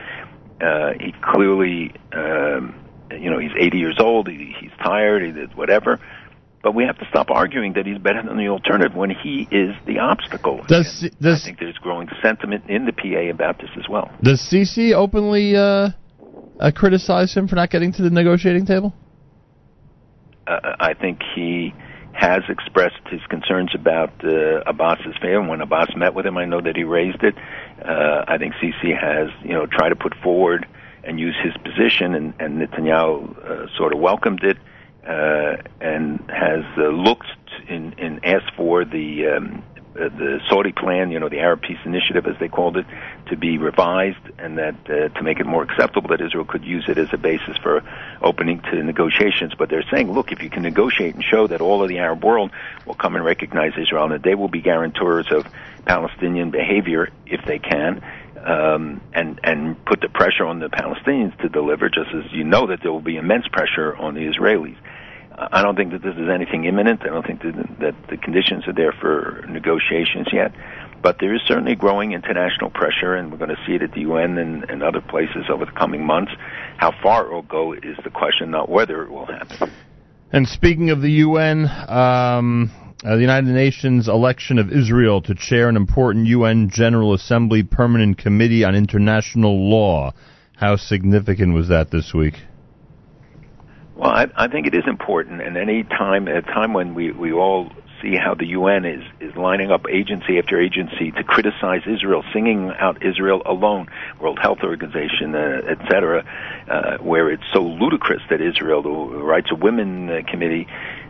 Uh, 0.63 0.93
he 0.99 1.13
clearly, 1.21 1.91
um, 2.13 2.75
you 3.11 3.29
know, 3.29 3.39
he's 3.39 3.51
80 3.59 3.77
years 3.77 3.97
old, 3.99 4.27
he, 4.27 4.55
he's 4.59 4.71
tired, 4.83 5.23
he 5.23 5.31
did 5.31 5.55
whatever. 5.55 5.99
But 6.61 6.73
we 6.73 6.85
have 6.85 6.97
to 6.99 7.05
stop 7.09 7.29
arguing 7.29 7.73
that 7.73 7.85
he's 7.85 7.97
better 7.97 8.23
than 8.23 8.37
the 8.37 8.47
alternative 8.47 8.95
when 8.95 9.09
he 9.09 9.47
is 9.51 9.75
the 9.85 9.99
obstacle. 9.99 10.63
Does 10.65 11.09
does 11.19 11.41
I 11.41 11.45
think 11.45 11.59
there's 11.59 11.77
growing 11.79 12.07
sentiment 12.21 12.69
in 12.69 12.85
the 12.85 12.93
PA 12.93 13.29
about 13.29 13.57
this 13.57 13.69
as 13.77 13.89
well. 13.89 14.09
does 14.21 14.39
Sisi 14.39 14.93
openly 14.93 15.57
uh, 15.57 15.89
uh, 16.61 16.71
criticize 16.73 17.33
him 17.33 17.49
for 17.49 17.55
not 17.55 17.69
getting 17.69 17.91
to 17.91 18.01
the 18.01 18.09
negotiating 18.09 18.65
table? 18.65 18.93
uh, 20.47 20.75
I 20.79 20.93
think 20.93 21.19
he 21.35 21.73
has 22.13 22.41
expressed 22.47 23.01
his 23.09 23.21
concerns 23.29 23.71
about 23.73 24.13
uh, 24.23 24.61
Abbas's 24.67 25.15
failure. 25.19 25.41
When 25.41 25.61
Abbas 25.61 25.89
met 25.95 26.13
with 26.13 26.25
him, 26.25 26.37
I 26.37 26.45
know 26.45 26.61
that 26.61 26.75
he 26.75 26.83
raised 26.83 27.23
it. 27.23 27.35
Uh, 27.83 28.23
I 28.27 28.37
think 28.37 28.53
Sisi 28.55 28.97
has, 28.97 29.29
you 29.43 29.53
know, 29.53 29.65
tried 29.65 29.89
to 29.89 29.95
put 29.95 30.15
forward 30.15 30.65
and 31.03 31.19
use 31.19 31.35
his 31.43 31.53
position, 31.57 32.15
and, 32.15 32.33
and 32.39 32.61
Netanyahu 32.61 33.37
uh, 33.37 33.77
sort 33.77 33.93
of 33.93 33.99
welcomed 33.99 34.43
it 34.43 34.57
uh, 35.07 35.57
and 35.81 36.19
has 36.29 36.63
uh, 36.77 36.87
looked 36.87 37.27
in, 37.67 37.93
and 37.97 38.23
asked 38.25 38.53
for 38.55 38.85
the 38.85 39.27
um, 39.27 39.63
the 39.93 40.39
Saudi 40.49 40.71
plan, 40.71 41.11
you 41.11 41.19
know, 41.19 41.29
the 41.29 41.39
Arab 41.39 41.61
Peace 41.61 41.77
Initiative, 41.85 42.25
as 42.25 42.35
they 42.39 42.47
called 42.47 42.77
it, 42.77 42.85
to 43.27 43.37
be 43.37 43.57
revised, 43.57 44.17
and 44.39 44.57
that 44.57 44.75
uh, 44.85 45.09
to 45.09 45.23
make 45.23 45.39
it 45.39 45.45
more 45.45 45.63
acceptable 45.63 46.09
that 46.09 46.21
Israel 46.21 46.45
could 46.45 46.65
use 46.65 46.85
it 46.87 46.97
as 46.97 47.09
a 47.13 47.17
basis 47.17 47.57
for 47.61 47.83
opening 48.21 48.59
to 48.71 48.83
negotiations. 48.83 49.53
But 49.57 49.69
they're 49.69 49.85
saying, 49.91 50.11
look, 50.11 50.31
if 50.31 50.41
you 50.41 50.49
can 50.49 50.63
negotiate 50.63 51.15
and 51.15 51.23
show 51.23 51.47
that 51.47 51.61
all 51.61 51.83
of 51.83 51.89
the 51.89 51.99
Arab 51.99 52.23
world 52.23 52.51
will 52.85 52.95
come 52.95 53.15
and 53.15 53.23
recognize 53.23 53.73
Israel, 53.77 54.05
and 54.05 54.13
that 54.13 54.23
they 54.23 54.35
will 54.35 54.49
be 54.49 54.61
guarantors 54.61 55.27
of 55.31 55.45
Palestinian 55.85 56.49
behavior 56.51 57.09
if 57.25 57.45
they 57.45 57.59
can. 57.59 58.03
Um, 58.43 58.99
and 59.13 59.39
and 59.41 59.85
put 59.85 60.01
the 60.01 60.09
pressure 60.09 60.45
on 60.45 60.59
the 60.59 60.67
Palestinians 60.67 61.37
to 61.41 61.47
deliver, 61.47 61.87
just 61.87 62.09
as 62.13 62.29
you 62.33 62.43
know 62.43 62.67
that 62.67 62.81
there 62.81 62.91
will 62.91 62.99
be 62.99 63.15
immense 63.15 63.47
pressure 63.47 63.95
on 63.95 64.15
the 64.15 64.21
Israelis. 64.21 64.75
I 65.35 65.63
don't 65.63 65.75
think 65.75 65.91
that 65.91 66.03
this 66.03 66.15
is 66.15 66.29
anything 66.29 66.65
imminent. 66.65 67.01
I 67.01 67.07
don't 67.07 67.25
think 67.25 67.41
that, 67.41 67.95
the 68.09 68.17
conditions 68.17 68.67
are 68.67 68.73
there 68.73 68.91
for 68.91 69.45
negotiations 69.49 70.27
yet. 70.31 70.51
But 71.01 71.17
there 71.19 71.33
is 71.33 71.41
certainly 71.47 71.75
growing 71.75 72.13
international 72.13 72.69
pressure, 72.69 73.15
and 73.15 73.31
we're 73.31 73.37
going 73.37 73.49
to 73.49 73.61
see 73.67 73.73
it 73.73 73.81
at 73.81 73.91
the 73.91 74.01
UN 74.01 74.37
and, 74.37 74.69
and 74.69 74.83
other 74.83 75.01
places 75.01 75.45
over 75.49 75.65
the 75.65 75.71
coming 75.71 76.05
months. 76.05 76.31
How 76.77 76.93
far 77.01 77.25
it 77.25 77.33
will 77.33 77.41
go 77.41 77.73
is 77.73 77.97
the 78.03 78.09
question, 78.09 78.51
not 78.51 78.69
whether 78.69 79.03
it 79.03 79.11
will 79.11 79.25
happen. 79.25 79.71
And 80.31 80.47
speaking 80.47 80.91
of 80.91 81.01
the 81.01 81.11
UN, 81.11 81.65
um, 81.89 82.71
uh, 83.03 83.15
the 83.15 83.21
United 83.21 83.49
Nations 83.49 84.07
election 84.07 84.59
of 84.59 84.71
Israel 84.71 85.21
to 85.23 85.35
chair 85.35 85.67
an 85.67 85.75
important 85.75 86.27
UN 86.27 86.69
General 86.69 87.13
Assembly 87.13 87.63
Permanent 87.63 88.17
Committee 88.17 88.63
on 88.63 88.75
International 88.75 89.69
Law. 89.69 90.13
How 90.55 90.77
significant 90.77 91.53
was 91.53 91.67
that 91.67 91.91
this 91.91 92.13
week? 92.13 92.35
Well, 94.03 94.11
I, 94.11 94.27
I 94.35 94.47
think 94.49 94.67
it 94.67 94.75
is 94.75 94.83
important, 94.85 95.41
and 95.41 95.55
any 95.55 95.83
time, 95.83 96.27
at 96.27 96.35
a 96.35 96.41
time 96.41 96.73
when 96.73 96.93
we, 96.93 97.13
we 97.13 97.31
all 97.31 97.71
see 98.01 98.17
how 98.17 98.33
the 98.33 98.47
UN 98.47 98.83
is, 98.83 99.01
is 99.21 99.33
lining 99.37 99.71
up 99.71 99.85
agency 99.89 100.37
after 100.39 100.59
agency 100.59 101.11
to 101.11 101.23
criticize 101.23 101.83
Israel, 101.87 102.21
singing 102.33 102.69
out 102.77 103.01
Israel 103.01 103.41
alone, 103.45 103.87
World 104.19 104.39
Health 104.41 104.57
Organization, 104.61 105.33
uh, 105.33 105.61
et 105.69 105.77
cetera, 105.89 106.25
uh, 106.69 106.97
where 106.97 107.31
it's 107.31 107.45
so 107.53 107.61
ludicrous 107.61 108.21
that 108.29 108.41
Israel, 108.41 108.83
the 108.83 108.89
Rights 108.89 109.51
of 109.53 109.61
Women 109.61 110.09
uh, 110.09 110.19
Committee, 110.29 110.67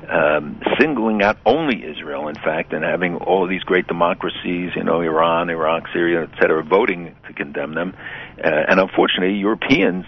um, 0.07 0.61
singling 0.79 1.23
out 1.23 1.39
only 1.47 1.83
Israel, 1.83 2.27
in 2.27 2.35
fact, 2.35 2.73
and 2.73 2.83
having 2.83 3.15
all 3.15 3.43
of 3.43 3.49
these 3.49 3.63
great 3.63 3.87
democracies, 3.87 4.69
you 4.75 4.83
know, 4.83 5.01
Iran, 5.01 5.49
Iraq, 5.49 5.87
Syria, 5.93 6.29
et 6.31 6.39
cetera, 6.39 6.61
voting 6.61 7.15
to 7.25 7.33
condemn 7.33 7.73
them. 7.73 7.95
Uh, 8.37 8.49
and 8.69 8.79
unfortunately, 8.79 9.35
Europeans 9.39 10.05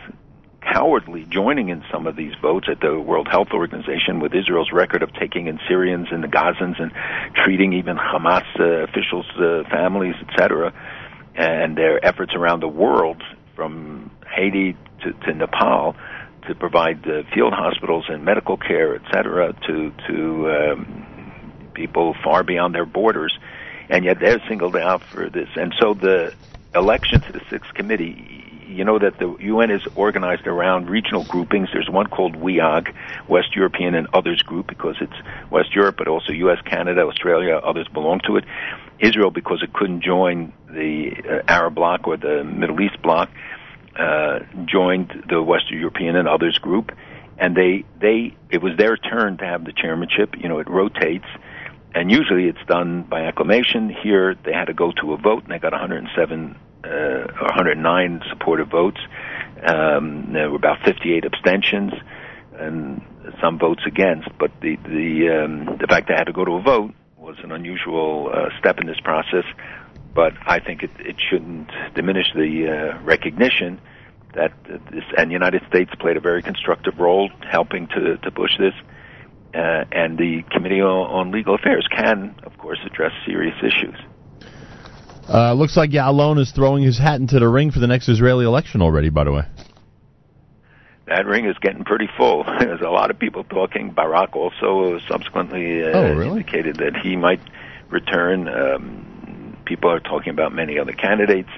cowardly 0.71 1.25
joining 1.29 1.69
in 1.69 1.83
some 1.91 2.07
of 2.07 2.15
these 2.15 2.33
votes 2.41 2.67
at 2.69 2.79
the 2.79 2.99
World 2.99 3.27
Health 3.29 3.49
Organization 3.53 4.19
with 4.19 4.33
Israel's 4.33 4.71
record 4.71 5.03
of 5.03 5.13
taking 5.13 5.47
in 5.47 5.59
Syrians 5.67 6.07
and 6.11 6.23
the 6.23 6.27
Gazans 6.27 6.81
and 6.81 6.91
treating 7.35 7.73
even 7.73 7.97
Hamas 7.97 8.45
uh, 8.59 8.83
officials' 8.83 9.29
uh, 9.37 9.63
families, 9.69 10.15
etc., 10.27 10.73
and 11.35 11.77
their 11.77 12.03
efforts 12.03 12.33
around 12.33 12.61
the 12.61 12.67
world 12.67 13.21
from 13.55 14.09
Haiti 14.25 14.75
to, 15.03 15.11
to 15.11 15.33
Nepal 15.33 15.95
to 16.47 16.55
provide 16.55 17.07
uh, 17.07 17.23
field 17.33 17.53
hospitals 17.53 18.05
and 18.07 18.23
medical 18.23 18.57
care, 18.57 18.95
etc., 18.95 19.53
to 19.67 19.91
to 20.07 20.49
um, 20.49 21.05
people 21.73 22.15
far 22.23 22.43
beyond 22.43 22.73
their 22.73 22.85
borders, 22.85 23.37
and 23.89 24.05
yet 24.05 24.19
they're 24.19 24.41
singled 24.47 24.75
out 24.75 25.03
for 25.03 25.29
this. 25.29 25.49
And 25.55 25.73
so 25.79 25.93
the 25.93 26.33
election 26.73 27.21
to 27.21 27.31
the 27.31 27.41
Sixth 27.49 27.73
Committee, 27.73 28.44
you 28.67 28.83
know 28.83 28.99
that 28.99 29.19
the 29.19 29.35
UN 29.39 29.71
is 29.71 29.81
organized 29.95 30.47
around 30.47 30.89
regional 30.89 31.23
groupings. 31.23 31.69
There's 31.71 31.89
one 31.89 32.07
called 32.07 32.35
WEOG, 32.35 32.93
West 33.27 33.55
European 33.55 33.95
and 33.95 34.07
Others 34.13 34.41
Group, 34.41 34.67
because 34.67 34.95
it's 35.01 35.51
West 35.51 35.75
Europe, 35.75 35.95
but 35.97 36.07
also 36.07 36.31
U.S., 36.33 36.59
Canada, 36.65 37.01
Australia, 37.01 37.55
others 37.55 37.87
belong 37.93 38.21
to 38.27 38.37
it. 38.37 38.45
Israel, 38.99 39.31
because 39.31 39.61
it 39.61 39.73
couldn't 39.73 40.01
join 40.01 40.53
the 40.69 41.11
uh, 41.29 41.51
Arab 41.51 41.75
bloc 41.75 42.07
or 42.07 42.17
the 42.17 42.43
Middle 42.43 42.79
East 42.81 43.01
bloc, 43.01 43.29
uh, 43.97 44.39
joined 44.65 45.23
the 45.29 45.41
Western 45.41 45.79
European 45.79 46.15
and 46.15 46.27
Others 46.27 46.57
Group, 46.59 46.91
and 47.37 47.55
they 47.55 47.83
they 47.99 48.35
it 48.49 48.61
was 48.61 48.77
their 48.77 48.97
turn 48.97 49.37
to 49.37 49.45
have 49.45 49.65
the 49.65 49.73
chairmanship. 49.73 50.35
You 50.37 50.49
know, 50.49 50.59
it 50.59 50.69
rotates. 50.69 51.27
And 51.93 52.11
usually 52.11 52.49
it's 52.49 52.59
done 52.67 53.03
by 53.03 53.21
acclamation. 53.21 53.89
Here 53.89 54.35
they 54.43 54.51
had 54.51 54.65
to 54.65 54.73
go 54.73 54.91
to 54.99 55.13
a 55.13 55.17
vote, 55.17 55.43
and 55.43 55.51
they 55.53 55.59
got 55.59 55.71
107 55.71 56.11
uh, 56.11 56.57
or 56.57 56.64
109 56.85 58.21
supportive 58.29 58.69
votes. 58.69 58.99
Um, 59.65 60.33
there 60.33 60.49
were 60.49 60.57
about 60.57 60.79
58 60.85 61.25
abstentions 61.25 61.93
and 62.59 63.01
some 63.41 63.59
votes 63.59 63.81
against. 63.85 64.29
But 64.37 64.51
the 64.61 64.75
the 64.77 65.43
um, 65.43 65.77
the 65.79 65.87
fact 65.87 66.07
they 66.07 66.15
had 66.15 66.25
to 66.25 66.33
go 66.33 66.45
to 66.45 66.53
a 66.53 66.61
vote 66.61 66.93
was 67.17 67.37
an 67.43 67.51
unusual 67.51 68.31
uh, 68.33 68.49
step 68.59 68.79
in 68.79 68.87
this 68.87 68.99
process. 69.03 69.45
But 70.13 70.33
I 70.45 70.59
think 70.59 70.83
it, 70.83 70.91
it 70.99 71.17
shouldn't 71.29 71.69
diminish 71.93 72.27
the 72.33 72.67
uh, 72.95 73.03
recognition 73.03 73.81
that 74.33 74.53
this 74.65 75.03
and 75.17 75.29
the 75.29 75.33
United 75.33 75.61
States 75.67 75.91
played 75.99 76.17
a 76.17 76.21
very 76.21 76.41
constructive 76.41 76.99
role 76.99 77.29
helping 77.49 77.87
to 77.87 78.17
to 78.17 78.31
push 78.31 78.57
this. 78.57 78.73
Uh, 79.53 79.85
and 79.93 80.17
the 80.17 80.43
Committee 80.51 80.81
on 80.81 81.31
Legal 81.31 81.55
Affairs 81.55 81.87
can, 81.89 82.35
of 82.43 82.57
course, 82.57 82.79
address 82.85 83.13
serious 83.25 83.55
issues. 83.63 83.95
Uh, 85.27 85.53
looks 85.53 85.75
like 85.75 85.89
Ya'alon 85.89 86.39
is 86.39 86.51
throwing 86.51 86.83
his 86.83 86.97
hat 86.97 87.19
into 87.19 87.39
the 87.39 87.47
ring 87.47 87.71
for 87.71 87.79
the 87.79 87.87
next 87.87 88.07
Israeli 88.09 88.45
election 88.45 88.81
already. 88.81 89.09
By 89.09 89.23
the 89.23 89.31
way, 89.31 89.41
That 91.07 91.25
ring 91.25 91.45
is 91.45 91.55
getting 91.61 91.83
pretty 91.83 92.07
full. 92.17 92.43
There's 92.59 92.81
a 92.81 92.89
lot 92.89 93.09
of 93.11 93.17
people 93.19 93.43
talking. 93.43 93.91
Barak 93.91 94.35
also 94.35 94.99
subsequently 95.07 95.83
uh, 95.83 95.87
Oh, 95.87 96.13
really? 96.13 96.39
indicated 96.39 96.75
that 96.77 96.95
he 97.03 97.15
might 97.15 97.41
return. 97.89 98.47
Um, 98.47 99.57
people 99.65 99.89
are 99.91 99.99
talking 99.99 100.29
about 100.29 100.53
many 100.53 100.77
other 100.77 100.93
candidates. 100.93 101.49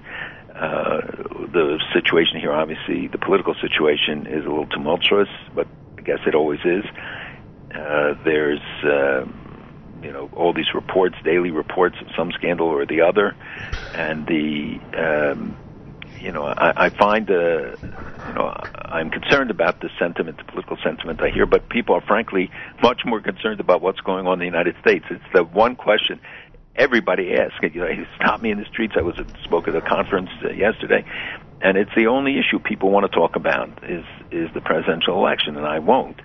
Uh, 0.55 1.01
the 1.53 1.79
situation 1.93 2.39
here, 2.39 2.51
obviously, 2.53 3.07
the 3.07 3.17
political 3.19 3.53
situation 3.61 4.25
is 4.27 4.45
a 4.45 4.49
little 4.49 4.65
tumultuous, 4.67 5.27
but 5.53 5.67
I 5.97 6.01
guess 6.01 6.19
it 6.25 6.33
always 6.35 6.59
is. 6.65 6.83
Uh, 7.75 8.13
there's, 8.23 8.61
uh, 8.83 9.25
you 10.07 10.13
know, 10.13 10.29
all 10.33 10.53
these 10.53 10.73
reports, 10.73 11.15
daily 11.25 11.51
reports 11.51 11.97
of 11.99 12.07
some 12.15 12.31
scandal 12.31 12.67
or 12.67 12.85
the 12.85 13.01
other, 13.01 13.35
and 13.93 14.25
the, 14.25 14.79
um, 14.97 15.57
you 16.21 16.31
know, 16.31 16.45
I, 16.45 16.85
I 16.85 16.89
find, 16.91 17.29
uh, 17.29 17.75
you 18.25 18.33
know, 18.33 18.55
I'm 18.73 19.09
concerned 19.09 19.51
about 19.51 19.81
the 19.81 19.89
sentiment, 19.99 20.37
the 20.37 20.45
political 20.45 20.77
sentiment 20.81 21.21
I 21.21 21.29
hear, 21.29 21.45
but 21.45 21.67
people 21.67 21.93
are 21.93 22.01
frankly 22.01 22.49
much 22.81 23.01
more 23.05 23.19
concerned 23.19 23.59
about 23.59 23.81
what's 23.81 23.99
going 23.99 24.27
on 24.27 24.35
in 24.35 24.39
the 24.39 24.45
United 24.45 24.77
States. 24.79 25.03
It's 25.11 25.33
the 25.33 25.43
one 25.43 25.75
question 25.75 26.21
everybody 26.77 27.33
asks. 27.33 27.55
You 27.61 27.81
know, 27.81 27.87
he 27.87 28.05
stopped 28.15 28.41
me 28.41 28.51
in 28.51 28.59
the 28.59 28.65
streets. 28.71 28.93
I 28.97 29.01
was 29.01 29.15
spoke 29.43 29.67
at 29.67 29.75
a 29.75 29.81
conference 29.81 30.29
uh, 30.41 30.51
yesterday, 30.51 31.03
and 31.59 31.77
it's 31.77 31.91
the 31.97 32.07
only 32.07 32.39
issue 32.39 32.59
people 32.59 32.91
want 32.91 33.11
to 33.11 33.13
talk 33.13 33.35
about 33.35 33.83
is 33.83 34.05
is 34.31 34.47
the 34.53 34.61
presidential 34.61 35.17
election, 35.17 35.57
and 35.57 35.65
I 35.65 35.79
won't, 35.79 36.21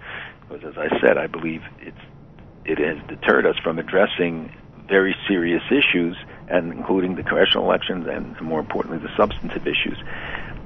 because 0.48 0.64
as 0.64 0.78
I 0.78 1.00
said, 1.00 1.18
I 1.18 1.26
believe 1.26 1.62
it's 1.80 1.98
it 2.64 2.78
has 2.78 2.98
deterred 3.08 3.46
us 3.46 3.56
from 3.62 3.78
addressing 3.78 4.52
very 4.88 5.14
serious 5.26 5.62
issues, 5.70 6.16
and 6.48 6.72
including 6.72 7.14
the 7.16 7.22
congressional 7.22 7.64
elections 7.64 8.06
and, 8.08 8.38
more 8.40 8.60
importantly, 8.60 8.98
the 8.98 9.14
substantive 9.16 9.66
issues. 9.66 9.96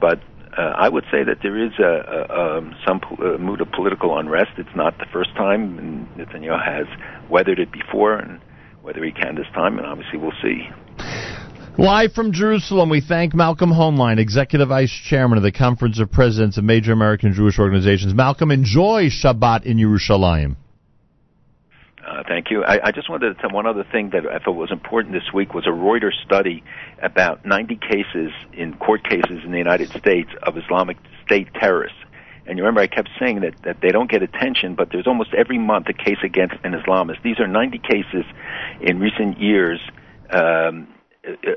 But 0.01 0.21
uh, 0.57 0.73
I 0.77 0.89
would 0.89 1.05
say 1.13 1.23
that 1.23 1.39
there 1.43 1.57
is 1.57 1.73
a, 1.79 1.85
a, 1.85 2.59
um, 2.59 2.75
some 2.87 3.01
po- 3.01 3.35
uh, 3.35 3.39
mood 3.39 3.61
of 3.61 3.71
political 3.71 4.19
unrest. 4.19 4.53
It's 4.57 4.75
not 4.75 4.99
the 4.99 5.07
first 5.13 5.35
time, 5.37 6.09
Netanyahu 6.17 6.65
has 6.65 6.87
weathered 7.31 7.59
it 7.59 7.71
before, 7.71 8.17
and 8.17 8.41
whether 8.83 9.05
he 9.05 9.13
can 9.13 9.35
this 9.35 9.47
time, 9.55 9.79
and 9.79 9.87
obviously 9.87 10.19
we'll 10.19 10.33
see. 10.43 10.69
live 11.79 12.13
from 12.13 12.33
Jerusalem, 12.33 12.89
we 12.89 13.03
thank 13.03 13.35
Malcolm 13.35 13.71
Hoenlein, 13.71 14.19
Executive 14.19 14.69
Vice 14.69 14.93
Chairman 15.09 15.37
of 15.37 15.45
the 15.45 15.53
Conference 15.53 16.01
of 16.01 16.11
Presidents 16.11 16.57
of 16.57 16.65
Major 16.65 16.93
American 16.93 17.35
Jewish 17.35 17.59
Organizations. 17.59 18.15
Malcolm, 18.15 18.51
enjoy 18.51 19.09
Shabbat 19.09 19.65
in 19.65 19.77
Yerushalayim. 19.77 20.57
Uh, 22.07 22.23
thank 22.29 22.51
you. 22.51 22.63
I, 22.63 22.89
I 22.89 22.93
just 22.93 23.11
wanted 23.11 23.35
to 23.35 23.41
tell 23.41 23.51
one 23.51 23.67
other 23.67 23.85
thing 23.91 24.11
that 24.11 24.27
I 24.27 24.39
thought 24.39 24.53
was 24.53 24.71
important 24.71 25.13
this 25.13 25.33
week 25.35 25.55
was 25.55 25.67
a 25.67 25.71
Reuters 25.71 26.15
study 26.25 26.63
about 27.03 27.45
90 27.45 27.77
cases 27.77 28.31
in 28.53 28.77
court 28.77 29.03
cases 29.03 29.41
in 29.45 29.51
the 29.51 29.59
United 29.59 29.89
States 29.91 30.31
of 30.45 30.57
Islamic 30.57 30.99
State 31.25 31.49
terrorists. 31.55 31.99
And 32.47 32.59
you 32.59 32.63
remember 32.63 32.81
I 32.81 32.87
kept 32.87 33.09
saying 33.19 33.41
that, 33.41 33.61
that 33.65 33.79
they 33.83 33.89
don't 33.89 34.09
get 34.09 34.23
attention, 34.23 34.77
but 34.77 34.91
there's 34.93 35.09
almost 35.09 35.35
every 35.35 35.59
month 35.59 35.89
a 35.89 35.93
case 35.93 36.19
against 36.23 36.55
an 36.63 36.75
Islamist. 36.75 37.23
These 37.25 37.41
are 37.41 37.49
90 37.49 37.79
cases 37.79 38.25
in 38.81 39.01
recent 39.01 39.41
years 39.41 39.81
um, 40.31 40.87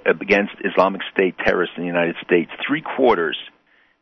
against 0.08 0.54
Islamic 0.66 1.02
State 1.14 1.38
terrorists 1.38 1.76
in 1.78 1.84
the 1.84 1.88
United 1.88 2.16
States. 2.26 2.50
Three 2.68 2.82
quarters 2.82 3.38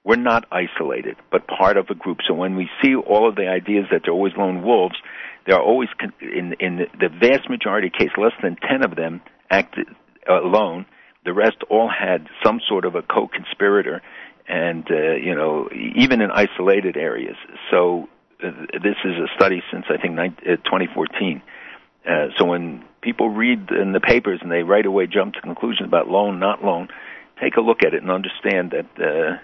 we're 0.08 0.16
not 0.16 0.46
isolated, 0.54 1.18
but 1.30 1.46
part 1.48 1.76
of 1.76 1.90
a 1.90 1.94
group. 1.94 2.20
So 2.26 2.34
when 2.34 2.56
we 2.56 2.70
see 2.82 2.96
all 2.96 3.28
of 3.28 3.36
the 3.36 3.50
ideas 3.50 3.88
that 3.92 4.04
they're 4.06 4.14
always 4.14 4.32
lone 4.38 4.64
wolves, 4.64 4.96
there 5.48 5.56
are 5.56 5.64
always, 5.64 5.90
in, 6.22 6.56
in 6.60 6.86
the 7.00 7.08
vast 7.08 7.50
majority 7.50 7.88
of 7.88 7.94
cases, 7.94 8.14
less 8.18 8.34
than 8.44 8.58
10 8.58 8.84
of 8.84 8.96
them 8.96 9.22
acted 9.50 9.88
alone. 10.30 10.86
The 11.26 11.34
rest 11.34 11.58
all 11.70 11.90
had 11.90 12.28
some 12.46 12.60
sort 12.68 12.86
of 12.86 12.96
a 12.96 13.02
co-conspirator, 13.02 14.02
and, 14.48 14.86
uh, 14.92 15.16
you 15.16 15.36
know, 15.36 15.70
even 15.96 16.22
in 16.22 16.32
isolated 16.32 16.98
areas. 16.98 17.36
So 17.72 18.10
uh, 18.44 18.52
this 18.74 18.96
is 19.04 19.16
a 19.16 19.28
study 19.36 19.64
since, 19.72 19.86
I 19.90 19.98
think, 20.02 20.16
nine, 20.16 20.36
uh, 20.42 20.58
2014. 20.58 21.42
Uh, 22.06 22.28
so 22.38 22.46
when 22.46 22.84
people 23.02 23.30
read 23.30 23.70
in 23.72 23.94
the 23.94 24.00
papers 24.00 24.40
and 24.42 24.52
they 24.52 24.64
right 24.64 24.86
away 24.86 25.08
jump 25.08 25.34
to 25.36 25.42
conclusions 25.42 25.88
about 25.88 26.10
loan, 26.10 26.40
not 26.40 26.64
loan, 26.64 26.90
take 27.42 27.56
a 27.56 27.62
look 27.62 27.84
at 27.86 27.94
it 27.94 28.02
and 28.02 28.12
understand 28.12 28.72
that 28.72 28.88
uh, 29.02 29.38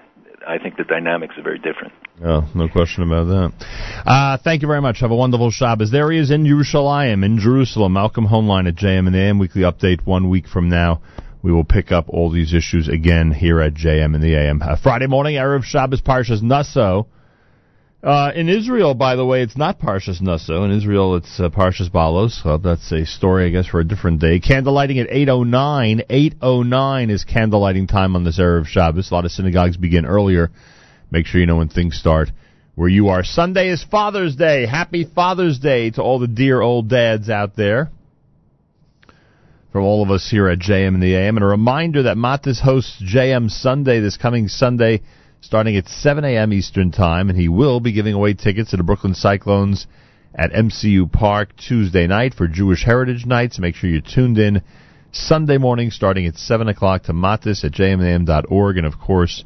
I 0.48 0.58
think 0.58 0.78
the 0.78 0.84
dynamics 0.84 1.36
are 1.38 1.44
very 1.44 1.60
different. 1.60 1.94
Oh, 2.24 2.50
no 2.54 2.68
question 2.68 3.04
about 3.04 3.26
that. 3.26 3.66
Uh, 4.06 4.38
thank 4.44 4.62
you 4.62 4.68
very 4.68 4.82
much. 4.82 5.00
Have 5.00 5.12
a 5.12 5.16
wonderful 5.16 5.52
Shabbos. 5.52 5.92
There 5.92 6.12
he 6.12 6.20
is 6.20 6.32
in 6.32 6.44
Yerushalayim, 6.44 7.26
in 7.26 7.40
Jerusalem. 7.40 7.94
Malcolm 7.94 8.28
Hoenlein 8.28 8.68
at 8.68 8.76
JM 8.76 9.08
in 9.08 9.14
the 9.14 9.20
AM 9.20 9.40
Weekly 9.40 9.62
Update. 9.62 10.06
One 10.06 10.30
week 10.30 10.48
from 10.48 10.70
now, 10.70 11.02
we 11.42 11.52
will 11.52 11.64
pick 11.64 11.92
up 11.92 12.10
all 12.10 12.30
these 12.30 12.54
issues 12.54 12.88
again 12.88 13.32
here 13.32 13.62
at 13.62 13.74
JM 13.74 14.16
in 14.16 14.22
the 14.22 14.36
AM. 14.36 14.62
Uh, 14.62 14.76
Friday 14.82 15.08
morning, 15.08 15.36
Erev 15.36 15.64
Shabbos 15.64 16.02
Parshas 16.02 16.42
Naso. 16.42 17.08
Uh, 18.04 18.34
in 18.36 18.50
Israel, 18.50 18.94
by 18.94 19.16
the 19.16 19.26
way, 19.26 19.44
it's 19.44 19.56
not 19.56 19.80
Parshas 19.80 20.20
Naso. 20.20 20.66
In 20.66 20.72
Israel, 20.72 21.16
it's 21.16 21.40
uh, 21.40 21.50
Parshas 21.50 21.90
Balos. 21.90 22.62
That's 22.62 22.92
a 22.92 23.06
story, 23.06 23.46
I 23.46 23.50
guess, 23.50 23.66
for 23.66 23.80
a 23.80 23.86
different 23.86 24.20
day. 24.20 24.42
Candlelighting 24.42 25.02
at 25.02 25.10
8.09. 25.10 26.06
8.09 26.10 27.10
is 27.10 27.24
candlelighting 27.24 27.88
time 27.88 28.18
on 28.18 28.26
this 28.26 28.38
Erev 28.42 28.66
Shabbos. 28.66 29.10
A 29.10 29.14
lot 29.14 29.24
of 29.24 29.32
synagogues 29.32 29.78
begin 29.78 30.06
earlier. 30.06 30.52
Make 31.12 31.28
sure 31.28 31.40
you 31.40 31.48
know 31.48 31.56
when 31.56 31.70
things 31.70 31.96
start 31.96 32.30
where 32.76 32.90
you 32.90 33.08
are. 33.08 33.24
Sunday 33.24 33.70
is 33.70 33.86
Father's 33.90 34.36
Day. 34.36 34.66
Happy 34.66 35.06
Father's 35.06 35.58
Day 35.60 35.90
to 35.92 36.02
all 36.02 36.20
the 36.20 36.28
dear 36.28 36.60
old 36.60 36.90
dads 36.90 37.30
out 37.30 37.56
there. 37.56 37.90
From 39.72 39.86
all 39.86 40.04
of 40.04 40.12
us 40.12 40.30
here 40.30 40.50
at 40.50 40.60
JM 40.60 40.96
in 40.96 41.00
the 41.00 41.16
AM. 41.16 41.38
And 41.38 41.44
a 41.46 41.48
reminder 41.48 42.04
that 42.04 42.18
Mattes 42.18 42.60
hosts 42.60 43.02
JM 43.02 43.50
Sunday 43.50 44.02
this 44.02 44.18
coming 44.18 44.50
Sunday 44.50 45.04
starting 45.44 45.76
at 45.76 45.90
7 45.90 46.24
a.m. 46.24 46.54
Eastern 46.54 46.90
Time, 46.90 47.30
and 47.30 47.38
he 47.38 47.50
will 47.50 47.82
be 47.82 47.92
giving 47.92 48.14
away 48.14 48.34
tickets 48.34 48.72
to 48.72 48.78
the 48.78 48.84
Brooklyn 48.84 49.14
Cyclones 49.14 49.88
at 50.34 50.54
MCU 50.54 51.12
Park 51.12 51.50
Tuesday 51.58 52.08
night 52.08 52.34
for 52.34 52.48
Jewish 52.48 52.86
Heritage 52.86 53.26
Nights. 53.26 53.60
Make 53.60 53.76
sure 53.76 53.90
you're 53.90 54.00
tuned 54.00 54.38
in 54.38 54.62
Sunday 55.12 55.58
morning 55.58 55.92
starting 55.92 56.26
at 56.28 56.38
7 56.38 56.70
o'clock 56.70 57.04
to 57.04 57.14
Mattes 57.14 57.66
at 57.66 57.74
jmnam.org, 57.74 58.78
and 58.78 58.88
of 58.88 58.98
course 58.98 59.44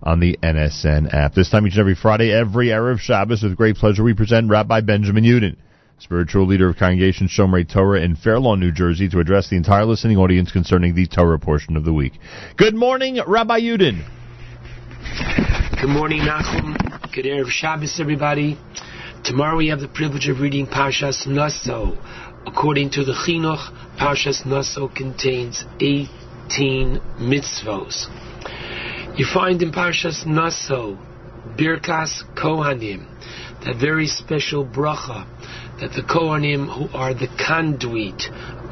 on 0.00 0.20
the 0.20 0.38
NSN 0.44 1.12
app. 1.12 1.34
This 1.34 1.50
time 1.50 1.66
each 1.66 1.72
and 1.72 1.80
every 1.80 1.96
Friday, 1.96 2.32
every 2.32 2.68
Erev 2.68 3.00
Shabbos, 3.00 3.42
with 3.42 3.56
great 3.56 3.76
pleasure, 3.76 4.04
we 4.04 4.14
present 4.14 4.48
Rabbi 4.48 4.80
Benjamin 4.82 5.24
Yudin, 5.24 5.56
spiritual 5.98 6.46
leader 6.46 6.68
of 6.68 6.76
Congregation 6.76 7.26
Shomrei 7.26 7.68
Torah 7.68 8.00
in 8.00 8.14
Fair 8.14 8.38
Lawn, 8.38 8.60
New 8.60 8.70
Jersey, 8.70 9.08
to 9.08 9.18
address 9.18 9.50
the 9.50 9.56
entire 9.56 9.86
listening 9.86 10.18
audience 10.18 10.52
concerning 10.52 10.94
the 10.94 11.08
Torah 11.08 11.40
portion 11.40 11.76
of 11.76 11.84
the 11.84 11.92
week. 11.92 12.12
Good 12.56 12.76
morning, 12.76 13.18
Rabbi 13.26 13.58
Yudin. 13.58 14.21
Good 15.02 15.88
morning, 15.88 16.20
Nachum. 16.20 16.76
Good 17.12 17.24
Erev 17.24 17.48
Shabbos, 17.48 17.98
everybody. 17.98 18.56
Tomorrow 19.24 19.56
we 19.56 19.66
have 19.68 19.80
the 19.80 19.88
privilege 19.88 20.28
of 20.28 20.38
reading 20.38 20.68
Parshas 20.68 21.26
Naso. 21.26 21.98
According 22.46 22.90
to 22.90 23.04
the 23.04 23.12
Chinuch, 23.12 23.98
Parshas 23.98 24.46
Naso 24.46 24.86
contains 24.86 25.64
18 25.80 27.00
mitzvos. 27.18 28.06
You 29.18 29.26
find 29.26 29.60
in 29.60 29.72
Parshas 29.72 30.24
Naso, 30.24 30.96
Birkas 31.58 32.22
Kohanim, 32.36 33.04
that 33.64 33.74
very 33.80 34.06
special 34.06 34.64
bracha 34.64 35.26
that 35.80 35.90
the 35.96 36.02
Kohanim, 36.02 36.72
who 36.72 36.96
are 36.96 37.12
the 37.12 37.26
conduit 37.44 38.22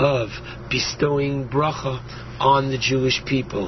of 0.01 0.31
bestowing 0.71 1.47
bracha 1.49 2.01
on 2.41 2.71
the 2.71 2.79
Jewish 2.79 3.23
people. 3.27 3.65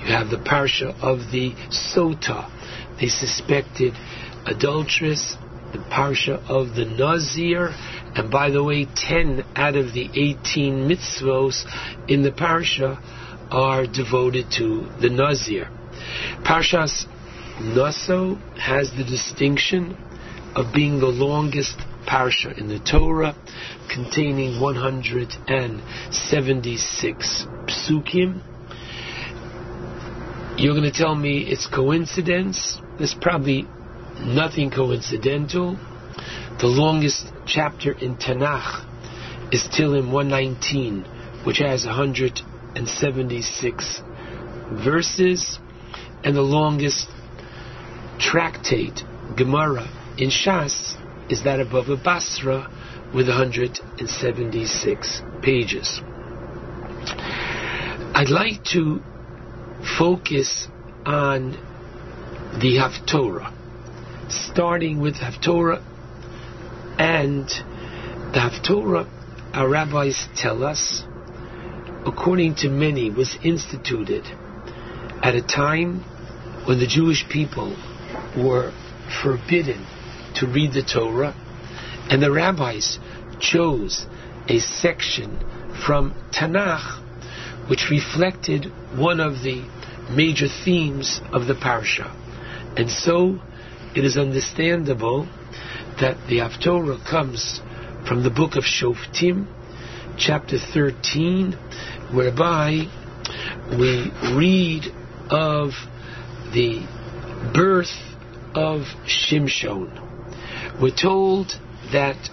You 0.00 0.12
have 0.12 0.30
the 0.30 0.36
parsha 0.36 0.90
of 1.00 1.30
the 1.30 1.54
Sota, 1.70 2.50
the 2.98 3.08
suspected 3.08 3.94
adulteress, 4.46 5.36
the 5.72 5.78
parsha 5.78 6.42
of 6.48 6.74
the 6.74 6.84
Nazir, 6.84 7.70
and 8.16 8.30
by 8.30 8.50
the 8.50 8.64
way, 8.64 8.86
10 8.96 9.44
out 9.54 9.76
of 9.76 9.92
the 9.92 10.08
18 10.12 10.88
mitzvos 10.88 11.64
in 12.08 12.22
the 12.22 12.32
parsha 12.32 13.00
are 13.50 13.86
devoted 13.86 14.50
to 14.58 14.88
the 15.00 15.08
Nazir. 15.08 15.68
Parshas 16.42 17.06
Naso 17.60 18.34
has 18.58 18.90
the 18.96 19.04
distinction 19.04 19.96
of 20.56 20.74
being 20.74 20.98
the 20.98 21.06
longest 21.06 21.76
parsha 22.06 22.56
in 22.56 22.68
the 22.68 22.78
Torah, 22.78 23.34
containing 23.92 24.60
176 24.60 27.46
psukim. 27.66 28.40
You're 30.58 30.74
going 30.74 30.90
to 30.90 30.96
tell 30.96 31.14
me 31.14 31.40
it's 31.40 31.66
coincidence? 31.66 32.80
There's 32.96 33.14
probably 33.20 33.66
nothing 34.20 34.70
coincidental. 34.70 35.76
The 36.60 36.66
longest 36.66 37.26
chapter 37.46 37.92
in 37.92 38.16
Tanakh 38.16 38.86
is 39.52 39.64
Tehillim 39.64 40.10
119, 40.10 41.04
which 41.44 41.58
has 41.58 41.84
176 41.84 44.00
verses, 44.82 45.58
and 46.24 46.34
the 46.34 46.40
longest 46.40 47.06
tractate, 48.18 49.02
Gemara, 49.36 49.86
in 50.16 50.30
Shas 50.30 50.95
is 51.28 51.42
that 51.44 51.60
of 51.60 51.68
Bava 51.68 52.02
Basra 52.02 52.70
with 53.14 53.28
176 53.28 55.22
pages. 55.42 56.00
I'd 58.14 58.30
like 58.30 58.62
to 58.72 59.00
focus 59.98 60.68
on 61.04 61.52
the 62.60 62.78
Haftorah, 62.78 63.52
starting 64.30 65.00
with 65.00 65.16
Haftorah 65.16 65.82
and 66.98 67.48
the 68.32 68.40
Haftorah, 68.40 69.06
our 69.52 69.68
rabbis 69.68 70.28
tell 70.36 70.64
us, 70.64 71.02
according 72.06 72.54
to 72.56 72.68
many, 72.68 73.10
was 73.10 73.36
instituted 73.42 74.24
at 75.22 75.34
a 75.34 75.42
time 75.42 76.00
when 76.66 76.78
the 76.78 76.86
Jewish 76.86 77.28
people 77.28 77.76
were 78.36 78.72
forbidden 79.22 79.86
to 80.36 80.46
read 80.46 80.72
the 80.72 80.82
Torah, 80.82 81.34
and 82.10 82.22
the 82.22 82.30
rabbis 82.30 82.98
chose 83.40 84.06
a 84.48 84.58
section 84.58 85.38
from 85.84 86.14
Tanakh 86.32 87.02
which 87.68 87.88
reflected 87.90 88.66
one 88.96 89.20
of 89.20 89.42
the 89.42 89.64
major 90.10 90.46
themes 90.64 91.20
of 91.32 91.46
the 91.46 91.54
parsha. 91.54 92.14
And 92.78 92.90
so 92.90 93.40
it 93.94 94.04
is 94.04 94.16
understandable 94.16 95.26
that 96.00 96.16
the 96.28 96.38
Haftorah 96.38 97.04
comes 97.08 97.60
from 98.06 98.22
the 98.22 98.30
book 98.30 98.54
of 98.54 98.64
Shoftim, 98.64 99.46
chapter 100.16 100.58
13, 100.58 101.52
whereby 102.14 102.86
we 103.70 104.12
read 104.36 104.84
of 105.30 105.70
the 106.52 106.86
birth 107.52 107.96
of 108.54 108.82
Shimshon. 109.06 110.05
We're 110.78 110.94
told 110.94 111.58
that 111.92 112.28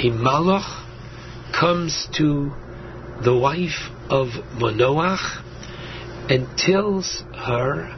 a 0.00 0.10
malach 0.10 0.84
comes 1.52 2.08
to 2.16 2.52
the 3.22 3.36
wife 3.36 3.90
of 4.10 4.30
Manoach 4.58 5.40
and 6.28 6.48
tells 6.58 7.22
her, 7.32 7.94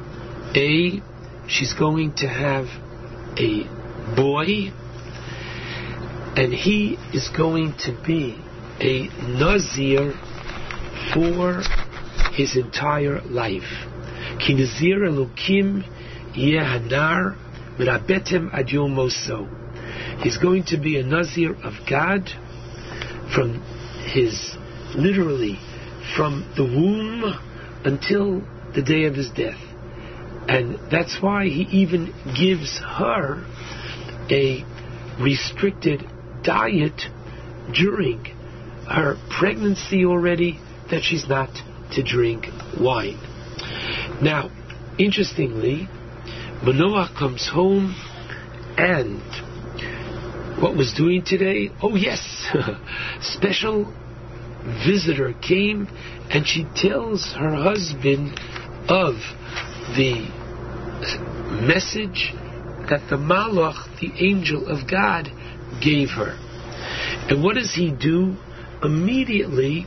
A, 0.54 1.00
she's 1.48 1.72
going 1.72 2.12
to 2.16 2.28
have 2.28 2.66
a 3.38 3.64
boy, 4.14 4.72
and 6.36 6.52
he 6.52 6.98
is 7.14 7.30
going 7.34 7.72
to 7.86 7.98
be 8.06 8.38
a 8.78 9.08
Nazir 9.38 10.12
for 11.14 11.62
his 12.32 12.56
entire 12.56 13.22
life. 13.22 13.88
Ki 14.38 14.52
Nazir 14.52 15.08
Yehanar 16.34 17.45
Mirabetem 17.78 18.52
Ad 18.52 18.68
Moso. 18.68 19.48
He's 20.22 20.38
going 20.38 20.64
to 20.64 20.78
be 20.78 20.98
a 20.98 21.02
Nazir 21.02 21.54
of 21.62 21.74
God 21.88 22.28
from 23.34 23.62
his, 24.12 24.56
literally, 24.94 25.58
from 26.16 26.52
the 26.56 26.64
womb 26.64 27.24
until 27.84 28.42
the 28.74 28.82
day 28.82 29.04
of 29.04 29.14
his 29.14 29.30
death. 29.30 29.60
And 30.48 30.78
that's 30.90 31.18
why 31.20 31.46
he 31.46 31.62
even 31.72 32.14
gives 32.38 32.78
her 32.78 33.44
a 34.30 34.64
restricted 35.20 36.04
diet 36.42 37.00
during 37.74 38.24
her 38.88 39.16
pregnancy 39.38 40.04
already 40.04 40.60
that 40.90 41.02
she's 41.02 41.28
not 41.28 41.50
to 41.92 42.02
drink 42.02 42.46
wine. 42.80 43.18
Now, 44.22 44.50
interestingly, 44.98 45.88
Manoah 46.62 47.10
comes 47.18 47.48
home 47.52 47.94
and 48.78 49.20
what 50.60 50.76
was 50.76 50.94
doing 50.94 51.22
today? 51.24 51.70
Oh 51.82 51.96
yes, 51.96 52.46
special 53.20 53.92
visitor 54.84 55.34
came 55.34 55.86
and 56.30 56.46
she 56.46 56.66
tells 56.74 57.34
her 57.38 57.54
husband 57.54 58.40
of 58.88 59.14
the 59.96 60.28
message 61.62 62.32
that 62.88 63.06
the 63.10 63.16
Malach, 63.16 64.00
the 64.00 64.12
angel 64.24 64.66
of 64.66 64.88
God, 64.90 65.30
gave 65.82 66.08
her. 66.10 66.36
And 67.28 67.42
what 67.44 67.56
does 67.56 67.74
he 67.74 67.90
do? 67.90 68.36
Immediately, 68.82 69.86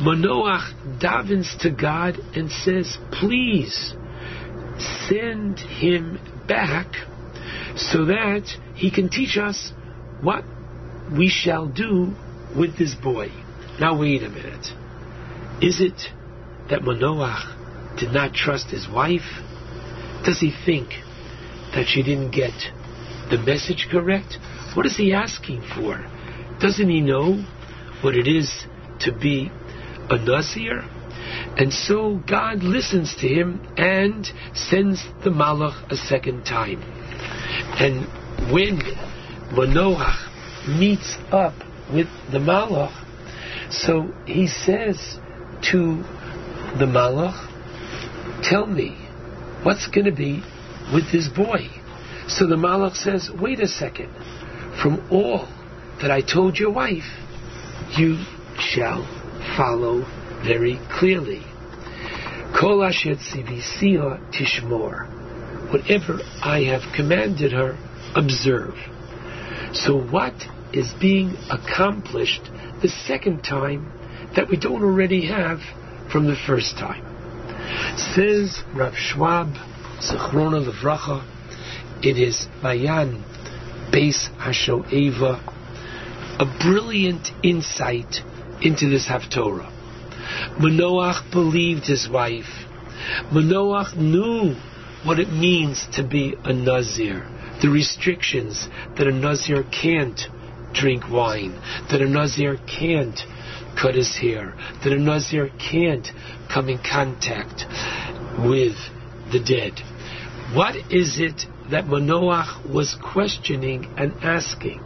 Manoach 0.00 1.00
davens 1.00 1.58
to 1.60 1.70
God 1.70 2.18
and 2.34 2.50
says, 2.50 2.98
Please 3.12 3.94
send 4.78 5.58
him 5.58 6.18
back 6.48 6.86
so 7.76 8.06
that 8.06 8.44
he 8.74 8.90
can 8.90 9.08
teach 9.08 9.36
us 9.36 9.72
what 10.20 10.44
we 11.16 11.28
shall 11.28 11.66
do 11.66 12.14
with 12.56 12.78
this 12.78 12.94
boy. 12.94 13.28
Now, 13.80 13.98
wait 13.98 14.22
a 14.22 14.28
minute. 14.28 14.66
Is 15.60 15.80
it 15.80 16.08
that 16.70 16.82
Manoach 16.82 17.98
did 17.98 18.12
not 18.12 18.34
trust 18.34 18.70
his 18.70 18.88
wife? 18.88 19.42
Does 20.24 20.40
he 20.40 20.52
think 20.64 20.88
that 21.74 21.86
she 21.88 22.02
didn't 22.02 22.30
get 22.30 22.52
the 23.30 23.38
message 23.38 23.88
correct? 23.90 24.38
What 24.74 24.86
is 24.86 24.96
he 24.96 25.12
asking 25.12 25.62
for? 25.74 26.06
Doesn't 26.60 26.88
he 26.88 27.00
know 27.00 27.44
what 28.02 28.14
it 28.14 28.26
is 28.26 28.66
to 29.00 29.12
be 29.12 29.50
a 30.10 30.18
Nazir? 30.18 30.84
And 31.56 31.72
so 31.72 32.20
God 32.28 32.62
listens 32.62 33.14
to 33.16 33.28
him 33.28 33.60
and 33.76 34.26
sends 34.54 35.04
the 35.24 35.30
Malach 35.30 35.90
a 35.90 35.96
second 35.96 36.44
time. 36.44 36.82
And 37.78 38.06
when 38.52 38.80
Manoach 39.52 40.78
meets 40.78 41.16
up 41.30 41.54
with 41.92 42.08
the 42.30 42.38
Malach, 42.38 42.92
so 43.70 44.12
he 44.26 44.46
says 44.46 45.18
to 45.70 46.02
the 46.78 46.86
Malach, 46.86 47.50
Tell 48.42 48.66
me, 48.66 48.96
what's 49.62 49.86
going 49.88 50.06
to 50.06 50.12
be 50.12 50.42
with 50.92 51.12
this 51.12 51.28
boy? 51.28 51.68
So 52.28 52.46
the 52.46 52.56
Malach 52.56 52.96
says, 52.96 53.30
Wait 53.40 53.60
a 53.60 53.68
second. 53.68 54.10
From 54.82 55.06
all 55.10 55.48
that 56.00 56.10
I 56.10 56.22
told 56.22 56.56
your 56.56 56.72
wife, 56.72 57.04
you 57.96 58.24
shall 58.58 59.04
follow 59.56 60.04
very 60.44 60.78
clearly. 60.90 61.42
Kol 62.58 62.80
tishmor. 64.32 65.08
Whatever 65.72 66.20
I 66.42 66.64
have 66.64 66.94
commanded 66.94 67.52
her, 67.52 67.78
observe. 68.14 68.74
So 69.72 69.98
what 69.98 70.34
is 70.72 70.92
being 71.00 71.36
accomplished 71.50 72.42
the 72.82 72.88
second 72.88 73.42
time 73.42 73.90
that 74.36 74.48
we 74.48 74.56
don't 74.56 74.82
already 74.82 75.26
have 75.28 75.60
from 76.10 76.26
the 76.26 76.36
first 76.46 76.76
time? 76.76 77.08
Says 77.96 78.62
Rav 78.74 78.94
Schwab, 78.94 79.54
Zechrona 80.00 80.60
Levracha, 80.68 81.24
in 82.04 82.16
his 82.16 82.46
Mayan 82.62 83.22
Beis 83.92 84.28
Hashoeva, 84.36 85.40
a 86.38 86.58
brilliant 86.60 87.28
insight 87.42 88.16
into 88.60 88.88
this 88.88 89.06
Haftorah. 89.06 89.71
Manoach 90.58 91.30
believed 91.30 91.86
his 91.86 92.08
wife. 92.08 92.66
Manoach 93.32 93.96
knew 93.96 94.54
what 95.04 95.18
it 95.18 95.32
means 95.32 95.86
to 95.94 96.02
be 96.02 96.34
a 96.44 96.52
Nazir, 96.52 97.26
the 97.60 97.68
restrictions 97.68 98.68
that 98.96 99.06
a 99.06 99.12
Nazir 99.12 99.64
can't 99.64 100.20
drink 100.72 101.10
wine, 101.10 101.58
that 101.90 102.00
a 102.00 102.08
Nazir 102.08 102.58
can't 102.66 103.18
cut 103.80 103.94
his 103.94 104.16
hair, 104.16 104.54
that 104.84 104.92
a 104.92 104.98
Nazir 104.98 105.50
can't 105.58 106.06
come 106.52 106.68
in 106.68 106.78
contact 106.78 107.66
with 108.38 108.76
the 109.32 109.40
dead. 109.40 109.80
What 110.54 110.76
is 110.92 111.18
it 111.18 111.46
that 111.72 111.86
Manoach 111.86 112.70
was 112.72 112.96
questioning 113.02 113.92
and 113.96 114.12
asking? 114.22 114.82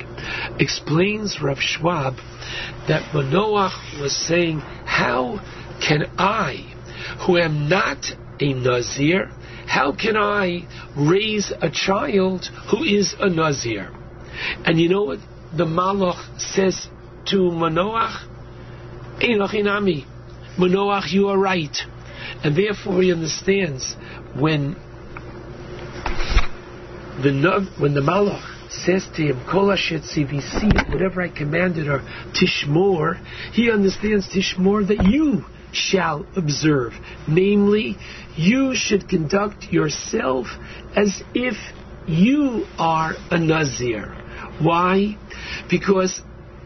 Explains 0.59 1.41
Rav 1.43 1.59
Schwab 1.59 2.17
that 2.89 3.13
Manoach 3.13 4.01
was 4.01 4.17
saying, 4.17 4.61
How 4.61 5.41
can 5.87 6.07
I, 6.19 6.73
who 7.27 7.37
am 7.39 7.69
not 7.69 8.07
a 8.41 8.53
Nazir, 8.53 9.31
how 9.67 9.93
can 9.93 10.17
I 10.17 10.67
raise 10.97 11.53
a 11.61 11.71
child 11.71 12.47
who 12.71 12.85
is 12.85 13.15
a 13.19 13.29
Nazir? 13.29 13.91
And 14.65 14.81
you 14.81 14.89
know 14.89 15.05
what 15.05 15.19
the 15.57 15.65
Malach 15.65 16.41
says 16.41 16.89
to 17.27 17.37
Manoach? 17.37 18.29
Einochinami. 19.21 20.05
Manoach, 20.57 21.13
you 21.13 21.29
are 21.29 21.39
right. 21.39 21.77
And 22.45 22.57
therefore 22.57 23.03
he 23.03 23.13
understands 23.13 23.97
when 24.39 24.77
the 27.23 27.69
when 27.79 27.95
the 27.95 28.01
Malach 28.01 28.57
says 28.71 29.07
to 29.17 29.23
him, 29.23 29.45
Kol 29.51 29.69
CVC, 29.69 30.93
whatever 30.93 31.23
I 31.23 31.29
commanded 31.29 31.87
her, 31.87 32.01
Tishmor, 32.33 33.19
he 33.53 33.71
understands 33.71 34.29
Tishmor 34.29 34.87
that 34.89 35.05
you 35.05 35.45
shall 35.73 36.27
observe. 36.37 36.93
Namely, 37.29 37.97
you 38.37 38.75
should 38.75 39.09
conduct 39.09 39.73
yourself 39.73 40.47
as 40.95 41.23
if 41.35 41.55
you 42.07 42.67
are 42.79 43.15
a 43.31 43.39
Nazir. 43.39 44.15
Why? 44.61 45.17
Because 45.69 46.21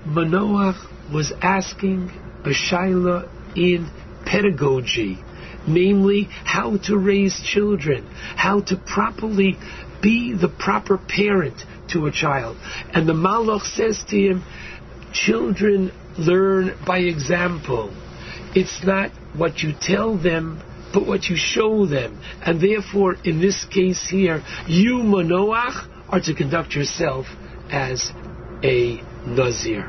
Manoach 0.07 1.13
was 1.13 1.33
asking 1.43 2.11
a 2.45 3.29
in 3.57 3.91
pedagogy, 4.25 5.19
namely 5.67 6.29
how 6.45 6.79
to 6.85 6.97
raise 6.97 7.41
children, 7.53 8.07
how 8.37 8.61
to 8.61 8.77
properly 8.77 9.57
be 10.03 10.35
the 10.35 10.49
proper 10.49 10.99
parent 10.99 11.63
to 11.93 12.07
a 12.07 12.13
child. 12.13 12.57
And 12.93 13.09
the 13.09 13.13
Malach 13.13 13.63
says 13.63 14.03
to 14.09 14.17
him, 14.17 14.45
children 15.13 15.93
learn 16.19 16.77
by 16.87 16.99
example. 16.99 17.93
It's 18.55 18.85
not 18.85 19.11
what 19.37 19.63
you 19.63 19.73
tell 19.81 20.17
them, 20.17 20.63
but 20.93 21.07
what 21.07 21.25
you 21.25 21.37
show 21.37 21.87
them. 21.87 22.21
And 22.45 22.61
therefore, 22.61 23.17
in 23.25 23.41
this 23.41 23.65
case 23.65 24.09
here, 24.11 24.43
you, 24.67 24.97
Manoach, 24.97 25.87
are 26.09 26.21
to 26.21 26.35
conduct 26.35 26.75
yourself 26.75 27.27
as 27.71 28.11
a 28.65 29.01
Nazir. 29.27 29.87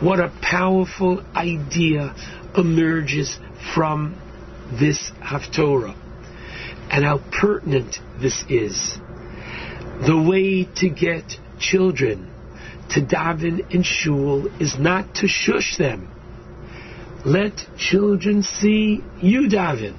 What 0.00 0.20
a 0.20 0.32
powerful 0.40 1.24
idea 1.34 2.14
emerges 2.56 3.38
from 3.74 4.16
this 4.80 5.10
Haftorah. 5.20 5.96
And 6.90 7.04
how 7.04 7.20
pertinent 7.40 7.96
this 8.20 8.44
is. 8.48 8.98
The 10.06 10.20
way 10.20 10.64
to 10.80 10.88
get 10.88 11.36
children 11.60 12.28
to 12.90 13.00
daven 13.00 13.72
in 13.72 13.84
shul 13.84 14.48
is 14.60 14.76
not 14.76 15.14
to 15.16 15.28
shush 15.28 15.76
them. 15.76 16.10
Let 17.24 17.52
children 17.78 18.42
see 18.42 19.00
you 19.20 19.48
daven. 19.48 19.94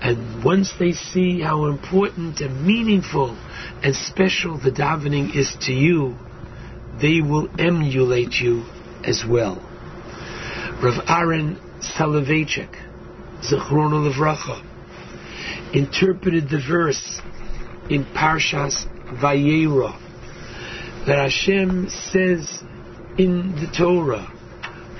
And 0.00 0.44
once 0.44 0.72
they 0.78 0.92
see 0.92 1.40
how 1.40 1.66
important 1.66 2.40
and 2.40 2.64
meaningful 2.64 3.36
and 3.82 3.94
special 3.96 4.56
the 4.56 4.70
davening 4.70 5.34
is 5.34 5.52
to 5.62 5.72
you, 5.72 6.16
they 7.02 7.20
will 7.20 7.48
emulate 7.58 8.34
you 8.34 8.64
as 9.04 9.24
well. 9.28 9.56
Rav 10.80 11.04
Aaron 11.08 11.58
Soloveitchik, 11.80 12.72
Zechrono 13.42 14.08
Levracha, 14.08 14.62
interpreted 15.74 16.48
the 16.48 16.62
verse 16.66 17.20
in 17.90 18.04
Parshas 18.04 18.86
Vayera 19.20 19.98
that 21.06 21.18
Hashem 21.18 21.88
says 21.88 22.62
in 23.18 23.56
the 23.56 23.72
Torah, 23.76 24.32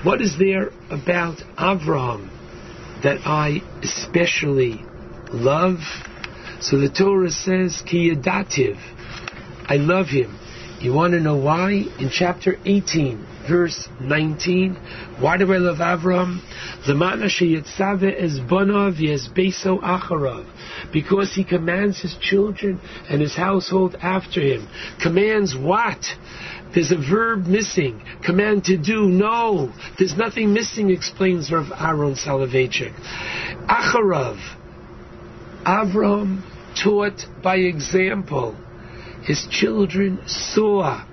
what 0.03 0.21
is 0.21 0.37
there 0.37 0.71
about 0.89 1.37
Avraham 1.57 2.29
that 3.03 3.19
I 3.25 3.61
especially 3.81 4.83
love? 5.31 5.79
So 6.59 6.77
the 6.77 6.89
Torah 6.89 7.31
says, 7.31 7.81
Ki 7.87 8.13
yadativ, 8.13 8.77
I 9.67 9.75
love 9.75 10.07
him. 10.07 10.37
You 10.81 10.93
want 10.93 11.13
to 11.13 11.19
know 11.19 11.35
why? 11.37 11.83
In 11.99 12.09
chapter 12.11 12.57
18, 12.65 13.27
verse 13.47 13.87
19, 13.99 14.75
why 15.19 15.37
do 15.37 15.53
I 15.53 15.57
love 15.57 15.77
acharav. 19.77 20.45
Because 20.91 21.35
he 21.35 21.43
commands 21.43 21.99
his 22.01 22.17
children 22.19 22.81
and 23.07 23.21
his 23.21 23.35
household 23.35 23.95
after 24.01 24.41
him. 24.41 24.67
Commands 24.99 25.55
what? 25.55 26.03
There's 26.73 26.91
a 26.91 26.97
verb 26.97 27.45
missing. 27.45 28.01
Command 28.25 28.63
to 28.65 28.77
do. 28.77 29.05
No. 29.05 29.71
There's 29.99 30.17
nothing 30.17 30.51
missing, 30.51 30.89
explains 30.89 31.51
Rav 31.51 31.71
Aaron 31.79 32.15
Soloveitchik. 32.15 32.93
Acharav. 33.67 34.39
Avram 35.63 36.41
taught 36.81 37.27
by 37.43 37.57
example. 37.57 38.55
His 39.23 39.45
children 39.49 40.19
saw. 40.27 41.05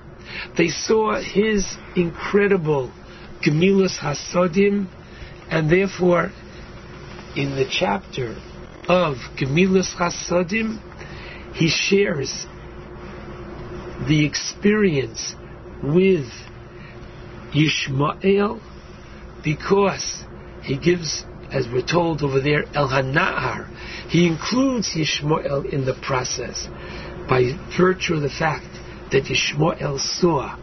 They 0.56 0.68
saw 0.68 1.20
his 1.20 1.76
incredible 1.96 2.92
Gemilas 3.44 3.98
Chasadim, 3.98 4.88
and 5.50 5.70
therefore, 5.70 6.32
in 7.36 7.56
the 7.56 7.66
chapter 7.70 8.36
of 8.88 9.16
Gemilas 9.36 9.94
Chasadim, 9.94 10.80
he 11.54 11.68
shares 11.68 12.46
the 14.06 14.24
experience 14.24 15.34
with 15.82 16.26
Yishmael 17.52 18.60
because 19.42 20.24
he 20.62 20.78
gives, 20.78 21.24
as 21.50 21.66
we're 21.72 21.86
told 21.86 22.22
over 22.22 22.40
there, 22.40 22.64
El 22.74 22.88
Hana'ar. 22.88 23.68
He 24.08 24.26
includes 24.26 24.94
Yishmael 24.94 25.70
in 25.70 25.84
the 25.84 25.94
process 25.94 26.68
by 27.28 27.52
virtue 27.76 28.14
of 28.14 28.22
the 28.22 28.30
fact 28.30 28.66
that 29.12 29.24
Yishmael 29.24 29.98
saw 29.98 30.56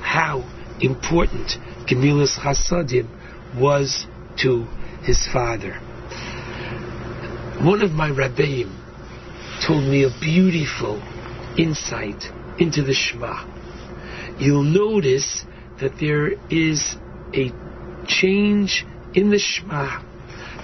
how 0.00 0.44
important 0.80 1.56
Gemilas 1.86 2.38
Chasadim 2.38 3.08
was 3.60 4.06
to 4.42 4.66
his 5.02 5.28
father. 5.32 5.74
One 7.62 7.82
of 7.82 7.92
my 7.92 8.10
rabbeim 8.10 8.76
told 9.66 9.84
me 9.84 10.04
a 10.04 10.20
beautiful 10.20 11.00
insight 11.58 12.24
into 12.58 12.82
the 12.82 12.94
Shema. 12.94 13.44
You'll 14.38 14.62
notice 14.62 15.44
that 15.80 15.98
there 16.00 16.32
is 16.50 16.96
a 17.34 17.50
change 18.06 18.84
in 19.14 19.30
the 19.30 19.38
Shema 19.38 20.02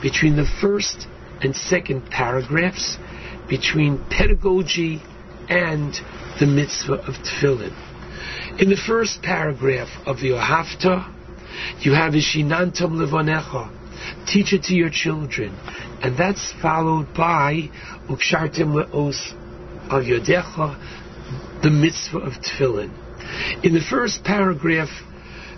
between 0.02 0.36
the 0.36 0.46
first 0.60 1.06
and 1.42 1.54
second 1.54 2.10
paragraphs, 2.10 2.96
between 3.48 4.04
pedagogy 4.10 5.02
and 5.48 5.94
the 6.40 6.46
mitzvah 6.46 6.94
of 6.94 7.14
tefillin. 7.24 7.74
In 8.60 8.70
the 8.70 8.76
first 8.76 9.22
paragraph 9.22 9.88
of 10.06 10.20
the 10.20 10.30
Ohafta, 10.30 11.12
you 11.80 11.92
have 11.92 12.12
Ishinantam 12.14 12.92
Levonecha, 12.92 13.70
teach 14.26 14.52
it 14.52 14.64
to 14.64 14.74
your 14.74 14.90
children, 14.90 15.54
and 16.02 16.16
that's 16.16 16.52
followed 16.60 17.12
by 17.14 17.70
Ukshartim 18.08 18.72
Le'os 18.74 19.32
Al 19.90 20.02
Yodecha, 20.02 21.62
the 21.62 21.70
mitzvah 21.70 22.18
of 22.18 22.32
tefillin. 22.34 22.90
In 23.64 23.74
the 23.74 23.80
first 23.80 24.24
paragraph, 24.24 24.88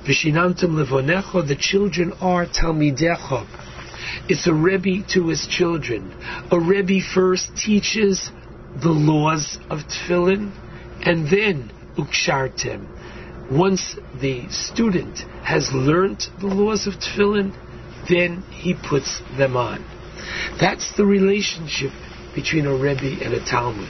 Vishinantam 0.07 0.73
Levonecha, 0.73 1.47
the 1.47 1.57
children 1.57 2.13
are 2.21 2.47
Talmidecha. 2.47 3.47
It's 4.29 4.47
a 4.47 4.55
Rebbe 4.55 5.07
to 5.15 5.29
his 5.29 5.47
children. 5.47 6.15
A 6.51 6.59
Rebbe 6.59 7.01
first 7.15 7.57
teaches 7.57 8.31
the 8.77 8.91
laws 8.91 9.59
of 9.71 9.81
tefillin, 9.89 10.53
and 11.05 11.29
then 11.29 11.73
ukshartem. 11.97 12.87
Once 13.51 13.97
the 14.21 14.47
student 14.51 15.19
has 15.43 15.71
learnt 15.73 16.25
the 16.41 16.47
laws 16.47 16.87
of 16.87 16.95
tefillin, 16.95 17.53
then 18.09 18.43
he 18.51 18.75
puts 18.75 19.23
them 19.37 19.57
on. 19.57 19.85
That's 20.61 20.93
the 20.97 21.05
relationship 21.05 21.93
between 22.35 22.67
a 22.67 22.75
Rebbe 22.75 23.25
and 23.25 23.35
a 23.35 23.45
Talmud. 23.45 23.89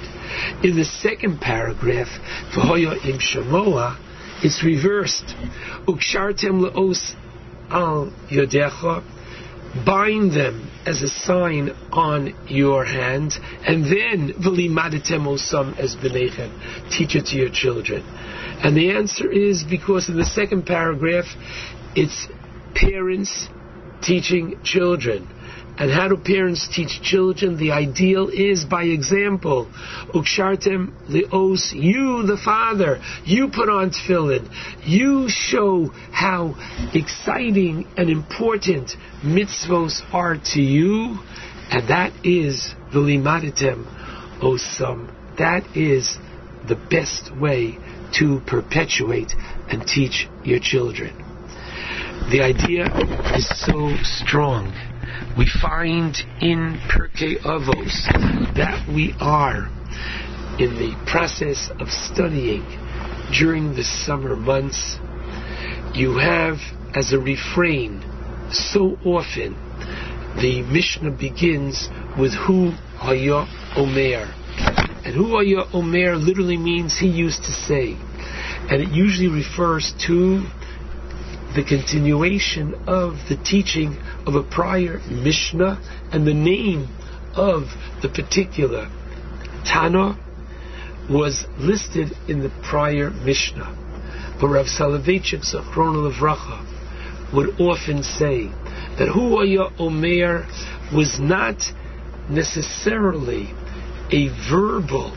In 0.64 0.76
the 0.76 0.84
second 0.84 1.40
paragraph, 1.40 2.08
V'hoya 2.54 3.04
im 3.04 3.18
shamoa, 3.18 3.96
it's 4.42 4.62
reversed. 4.64 5.34
Ukshartem 5.86 6.62
le'os 6.62 7.14
al 7.70 8.12
yodecha, 8.30 9.02
bind 9.84 10.32
them 10.32 10.70
as 10.88 11.02
a 11.02 11.08
sign 11.08 11.68
on 11.92 12.34
your 12.48 12.84
hand, 12.84 13.34
and 13.66 13.84
then 13.84 14.32
v'limadatem 14.42 15.24
osam 15.26 15.78
as 15.78 15.94
benechem, 15.96 16.50
teach 16.96 17.14
it 17.14 17.26
to 17.26 17.36
your 17.36 17.50
children. 17.50 18.02
And 18.64 18.74
the 18.74 18.90
answer 18.92 19.30
is 19.30 19.64
because 19.68 20.08
in 20.08 20.16
the 20.16 20.24
second 20.24 20.64
paragraph, 20.64 21.26
it's 21.94 22.28
parents 22.74 23.48
teaching 24.02 24.58
children. 24.64 25.28
And 25.78 25.92
how 25.92 26.08
do 26.08 26.16
parents 26.16 26.68
teach 26.74 27.00
children? 27.02 27.56
The 27.56 27.70
ideal 27.70 28.30
is 28.30 28.64
by 28.64 28.82
example. 28.84 29.70
Ukshartem 30.12 30.92
leos, 31.08 31.72
you 31.72 32.26
the 32.26 32.36
father, 32.36 33.00
you 33.24 33.48
put 33.48 33.68
on 33.68 33.90
tefillin. 33.90 34.48
You 34.84 35.28
show 35.28 35.90
how 36.10 36.56
exciting 36.94 37.86
and 37.96 38.10
important 38.10 38.90
mitzvos 39.22 40.02
are 40.12 40.36
to 40.54 40.60
you, 40.60 41.18
and 41.70 41.88
that 41.88 42.12
is 42.24 42.74
the 42.92 42.98
limaditem 42.98 43.86
osam. 44.40 45.14
That 45.38 45.76
is 45.76 46.18
the 46.66 46.74
best 46.74 47.30
way 47.36 47.78
to 48.18 48.40
perpetuate 48.48 49.32
and 49.68 49.86
teach 49.86 50.28
your 50.42 50.58
children. 50.58 51.24
The 52.32 52.42
idea 52.42 52.86
is 53.36 53.48
so 53.64 53.94
strong 54.02 54.74
we 55.38 55.46
find 55.62 56.16
in 56.40 56.80
Pirkei 56.90 57.40
Avos 57.42 57.94
that 58.56 58.92
we 58.92 59.14
are 59.20 59.68
in 60.58 60.74
the 60.74 60.92
process 61.06 61.70
of 61.78 61.86
studying 61.88 62.66
during 63.38 63.76
the 63.76 63.84
summer 63.84 64.34
months. 64.34 64.98
You 65.94 66.18
have 66.18 66.56
as 66.92 67.12
a 67.12 67.20
refrain 67.20 68.02
so 68.50 68.98
often 69.04 69.54
the 70.42 70.62
Mishnah 70.62 71.12
begins 71.12 71.88
with 72.18 72.32
Hu 72.34 72.72
Haya 72.96 73.46
Omer. 73.76 74.34
And 75.04 75.14
Hu 75.14 75.36
Haya 75.36 75.70
Omer 75.72 76.16
literally 76.16 76.56
means 76.56 76.98
he 76.98 77.06
used 77.06 77.44
to 77.44 77.52
say. 77.52 77.94
And 78.70 78.82
it 78.82 78.88
usually 78.90 79.28
refers 79.28 79.94
to 80.08 80.48
the 81.54 81.64
continuation 81.64 82.74
of 82.86 83.16
the 83.28 83.36
teaching 83.36 83.96
of 84.26 84.34
a 84.34 84.42
prior 84.42 85.00
Mishnah 85.10 85.80
and 86.12 86.26
the 86.26 86.34
name 86.34 86.88
of 87.34 87.64
the 88.02 88.08
particular 88.08 88.88
Tana 89.64 90.18
was 91.10 91.46
listed 91.58 92.12
in 92.28 92.40
the 92.40 92.50
prior 92.62 93.10
Mishnah. 93.10 93.74
But 94.40 94.48
Rav 94.48 94.66
Soloveitchik 94.66 95.42
Zachron 95.42 95.96
Levracha 95.96 97.34
would 97.34 97.60
often 97.60 98.02
say 98.02 98.48
that 98.98 99.08
Huaya 99.08 99.72
Omer 99.78 100.46
was 100.94 101.18
not 101.18 101.56
necessarily 102.28 103.50
a 104.10 104.28
verbal 104.50 105.16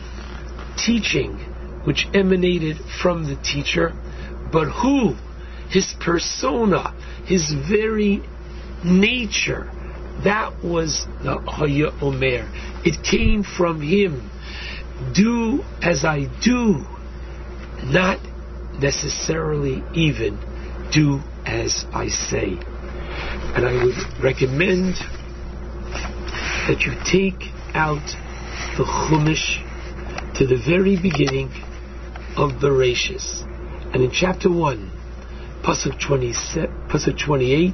teaching 0.76 1.38
which 1.84 2.06
emanated 2.14 2.78
from 3.02 3.24
the 3.24 3.36
teacher, 3.36 3.92
but 4.52 4.66
who, 4.68 5.16
his 5.72 5.94
persona, 6.00 6.94
his 7.24 7.50
very 7.68 8.22
nature, 8.84 9.70
that 10.24 10.62
was 10.62 11.06
the 11.24 11.38
Haya 11.38 11.90
Omer. 12.00 12.48
It 12.84 13.02
came 13.02 13.42
from 13.42 13.80
him. 13.80 14.30
Do 15.14 15.64
as 15.82 16.04
I 16.04 16.26
do, 16.44 16.86
not 17.82 18.20
necessarily 18.78 19.82
even 19.94 20.38
do 20.92 21.20
as 21.44 21.84
I 21.92 22.08
say. 22.08 22.56
And 23.54 23.66
I 23.66 23.72
would 23.84 24.22
recommend 24.22 24.94
that 26.68 26.82
you 26.86 26.92
take 27.10 27.50
out 27.74 28.06
the 28.76 28.84
Chumash 28.84 29.58
to 30.38 30.46
the 30.46 30.56
very 30.56 30.96
beginning 30.96 31.48
of 32.36 32.60
Bereshis. 32.60 33.42
And 33.92 34.02
in 34.02 34.10
chapter 34.12 34.50
1, 34.50 34.91
Pasuk 35.62 36.00
27, 36.00 36.88
Pasuk 36.88 37.16
28, 37.24 37.72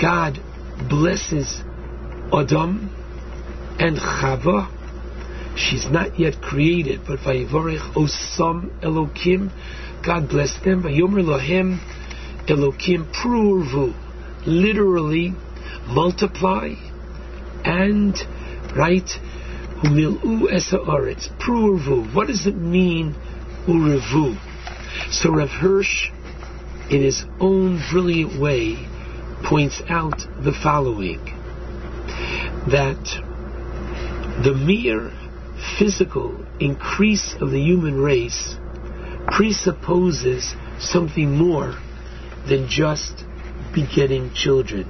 God 0.00 0.40
blesses 0.88 1.62
Adam 2.32 2.90
and 3.78 3.98
Chava. 3.98 4.74
She's 5.54 5.90
not 5.90 6.18
yet 6.18 6.40
created, 6.40 7.00
but 7.06 7.18
Vayivorech 7.18 7.92
Osam 7.94 8.80
Elokim. 8.80 9.50
God 10.02 10.28
blessed 10.28 10.64
them. 10.64 10.82
Vayomer 10.82 11.22
Lohem 11.22 11.78
Elokim 12.46 13.12
Prurvu. 13.12 13.92
Literally, 14.46 15.34
multiply 15.88 16.74
and, 17.64 18.16
right, 18.74 19.08
Umilu 19.82 20.50
Esa 20.50 20.78
Oretz. 20.78 21.28
Prurvu. 21.38 22.14
What 22.14 22.28
does 22.28 22.46
it 22.46 22.56
mean, 22.56 23.14
Urevu? 23.66 24.38
So 25.10 25.30
Rav 25.30 25.50
Hirsch, 25.50 26.10
in 26.90 27.02
his 27.02 27.24
own 27.40 27.82
brilliant 27.90 28.40
way, 28.40 28.76
points 29.44 29.80
out 29.88 30.18
the 30.42 30.52
following 30.62 31.20
that 32.70 33.02
the 34.42 34.54
mere 34.54 35.12
physical 35.78 36.44
increase 36.60 37.34
of 37.40 37.50
the 37.50 37.60
human 37.60 38.00
race 38.00 38.56
presupposes 39.26 40.54
something 40.78 41.30
more 41.30 41.76
than 42.48 42.68
just 42.68 43.24
begetting 43.74 44.32
children. 44.34 44.86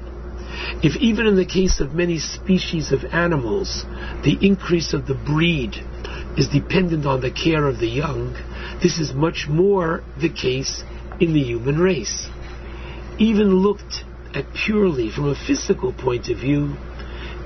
If 0.83 0.97
even 0.97 1.27
in 1.27 1.37
the 1.37 1.47
case 1.47 1.81
of 1.81 1.95
many 1.95 2.19
species 2.19 2.93
of 2.93 3.05
animals, 3.05 3.85
the 4.25 4.39
increase 4.41 4.93
of 4.93 5.07
the 5.07 5.15
breed 5.15 5.75
is 6.37 6.49
dependent 6.49 7.07
on 7.07 7.21
the 7.21 7.31
care 7.31 7.67
of 7.67 7.79
the 7.79 7.89
young, 7.89 8.35
this 8.83 8.99
is 8.99 9.13
much 9.13 9.47
more 9.49 10.03
the 10.21 10.29
case 10.29 10.83
in 11.21 11.33
the 11.33 11.43
human 11.43 11.79
race. 11.79 12.29
Even 13.19 13.57
looked 13.57 14.05
at 14.35 14.53
purely 14.55 15.11
from 15.11 15.29
a 15.29 15.35
physical 15.35 15.93
point 15.93 16.29
of 16.29 16.39
view, 16.39 16.77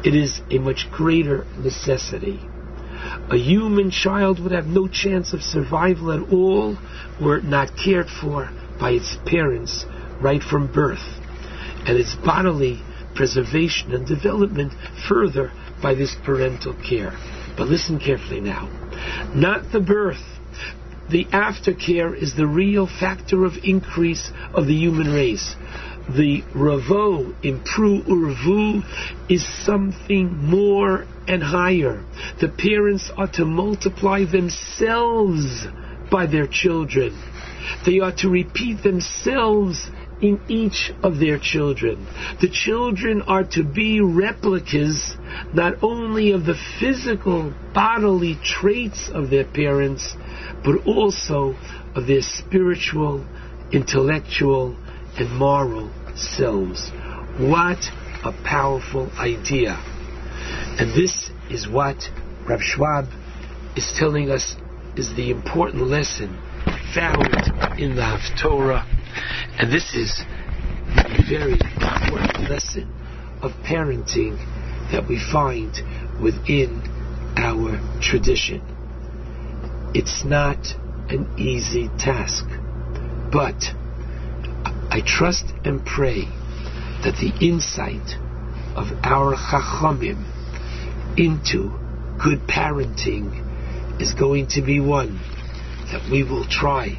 it 0.04 0.14
is 0.14 0.40
a 0.50 0.58
much 0.58 0.90
greater 0.90 1.46
necessity. 1.58 2.40
A 3.30 3.36
human 3.36 3.90
child 3.90 4.40
would 4.40 4.52
have 4.52 4.66
no 4.66 4.88
chance 4.88 5.32
of 5.32 5.42
survival 5.42 6.12
at 6.12 6.32
all 6.32 6.76
were 7.20 7.38
it 7.38 7.44
not 7.44 7.76
cared 7.76 8.08
for 8.08 8.50
by 8.78 8.90
its 8.90 9.16
parents 9.26 9.86
right 10.20 10.42
from 10.42 10.72
birth, 10.72 11.20
and 11.86 11.96
its 11.96 12.14
bodily 12.14 12.80
preservation 13.14 13.92
and 13.92 14.06
development 14.06 14.72
further 15.08 15.52
by 15.82 15.94
this 15.94 16.14
parental 16.24 16.74
care. 16.74 17.12
But 17.56 17.68
listen 17.68 17.98
carefully 17.98 18.40
now. 18.40 18.68
Not 19.34 19.72
the 19.72 19.80
birth. 19.80 20.31
The 21.12 21.26
aftercare 21.26 22.16
is 22.16 22.34
the 22.34 22.46
real 22.46 22.86
factor 22.86 23.44
of 23.44 23.52
increase 23.62 24.30
of 24.54 24.66
the 24.66 24.74
human 24.74 25.12
race. 25.12 25.54
The 26.08 26.42
ravo, 26.54 27.34
impru 27.44 28.02
urvu, 28.06 28.82
is 29.28 29.46
something 29.66 30.34
more 30.42 31.06
and 31.28 31.42
higher. 31.42 32.02
The 32.40 32.48
parents 32.48 33.10
are 33.14 33.30
to 33.32 33.44
multiply 33.44 34.24
themselves 34.24 35.66
by 36.10 36.24
their 36.24 36.46
children. 36.46 37.12
They 37.84 38.00
are 38.00 38.12
to 38.16 38.30
repeat 38.30 38.82
themselves 38.82 39.90
in 40.22 40.40
each 40.48 40.92
of 41.02 41.18
their 41.18 41.38
children. 41.38 42.06
The 42.40 42.48
children 42.48 43.20
are 43.22 43.44
to 43.52 43.64
be 43.64 44.00
replicas 44.00 45.16
not 45.52 45.82
only 45.82 46.30
of 46.30 46.46
the 46.46 46.56
physical 46.80 47.52
bodily 47.74 48.38
traits 48.42 49.10
of 49.12 49.28
their 49.30 49.44
parents, 49.44 50.16
but 50.64 50.86
also 50.86 51.54
of 51.94 52.06
their 52.06 52.22
spiritual, 52.22 53.26
intellectual, 53.72 54.76
and 55.18 55.30
moral 55.36 55.90
selves. 56.14 56.90
What 57.38 57.78
a 58.24 58.32
powerful 58.44 59.10
idea. 59.18 59.76
And 60.78 60.94
this 60.94 61.30
is 61.50 61.68
what 61.68 61.96
Rav 62.48 62.60
Schwab 62.60 63.06
is 63.76 63.92
telling 63.98 64.30
us 64.30 64.56
is 64.96 65.14
the 65.16 65.30
important 65.30 65.84
lesson 65.84 66.38
found 66.94 67.80
in 67.80 67.96
the 67.96 68.02
Haftorah. 68.02 68.84
And 69.58 69.72
this 69.72 69.94
is 69.94 70.22
a 70.96 71.22
very 71.28 71.52
important 71.52 72.50
lesson 72.50 72.92
of 73.42 73.52
parenting 73.64 74.36
that 74.92 75.08
we 75.08 75.18
find 75.32 75.72
within 76.22 76.82
our 77.36 77.80
tradition. 78.00 78.71
It's 79.94 80.24
not 80.24 80.74
an 81.10 81.38
easy 81.38 81.90
task, 81.98 82.46
but 83.30 83.62
I 84.90 85.02
trust 85.04 85.44
and 85.64 85.84
pray 85.84 86.24
that 87.04 87.16
the 87.20 87.32
insight 87.46 88.16
of 88.74 88.86
our 89.02 89.36
Chachamim 89.36 90.24
into 91.18 91.78
good 92.22 92.46
parenting 92.48 94.00
is 94.00 94.14
going 94.14 94.46
to 94.48 94.62
be 94.62 94.80
one 94.80 95.20
that 95.92 96.08
we 96.10 96.22
will 96.22 96.46
try 96.48 96.96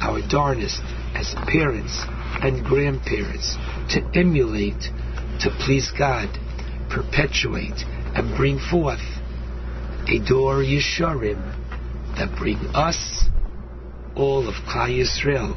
our 0.00 0.26
darnest 0.26 0.80
as 1.14 1.34
parents 1.46 2.04
and 2.40 2.64
grandparents 2.64 3.54
to 3.90 4.00
emulate, 4.14 4.80
to 5.40 5.50
please 5.60 5.92
God, 5.98 6.30
perpetuate, 6.88 7.84
and 8.14 8.34
bring 8.34 8.58
forth 8.58 9.04
a 10.08 10.18
Dor 10.20 10.62
Yesharim 10.62 11.63
that 12.16 12.36
bring 12.36 12.58
us, 12.74 13.24
all 14.16 14.48
of 14.48 14.54
Klal 14.66 14.90
Yisrael, 14.90 15.56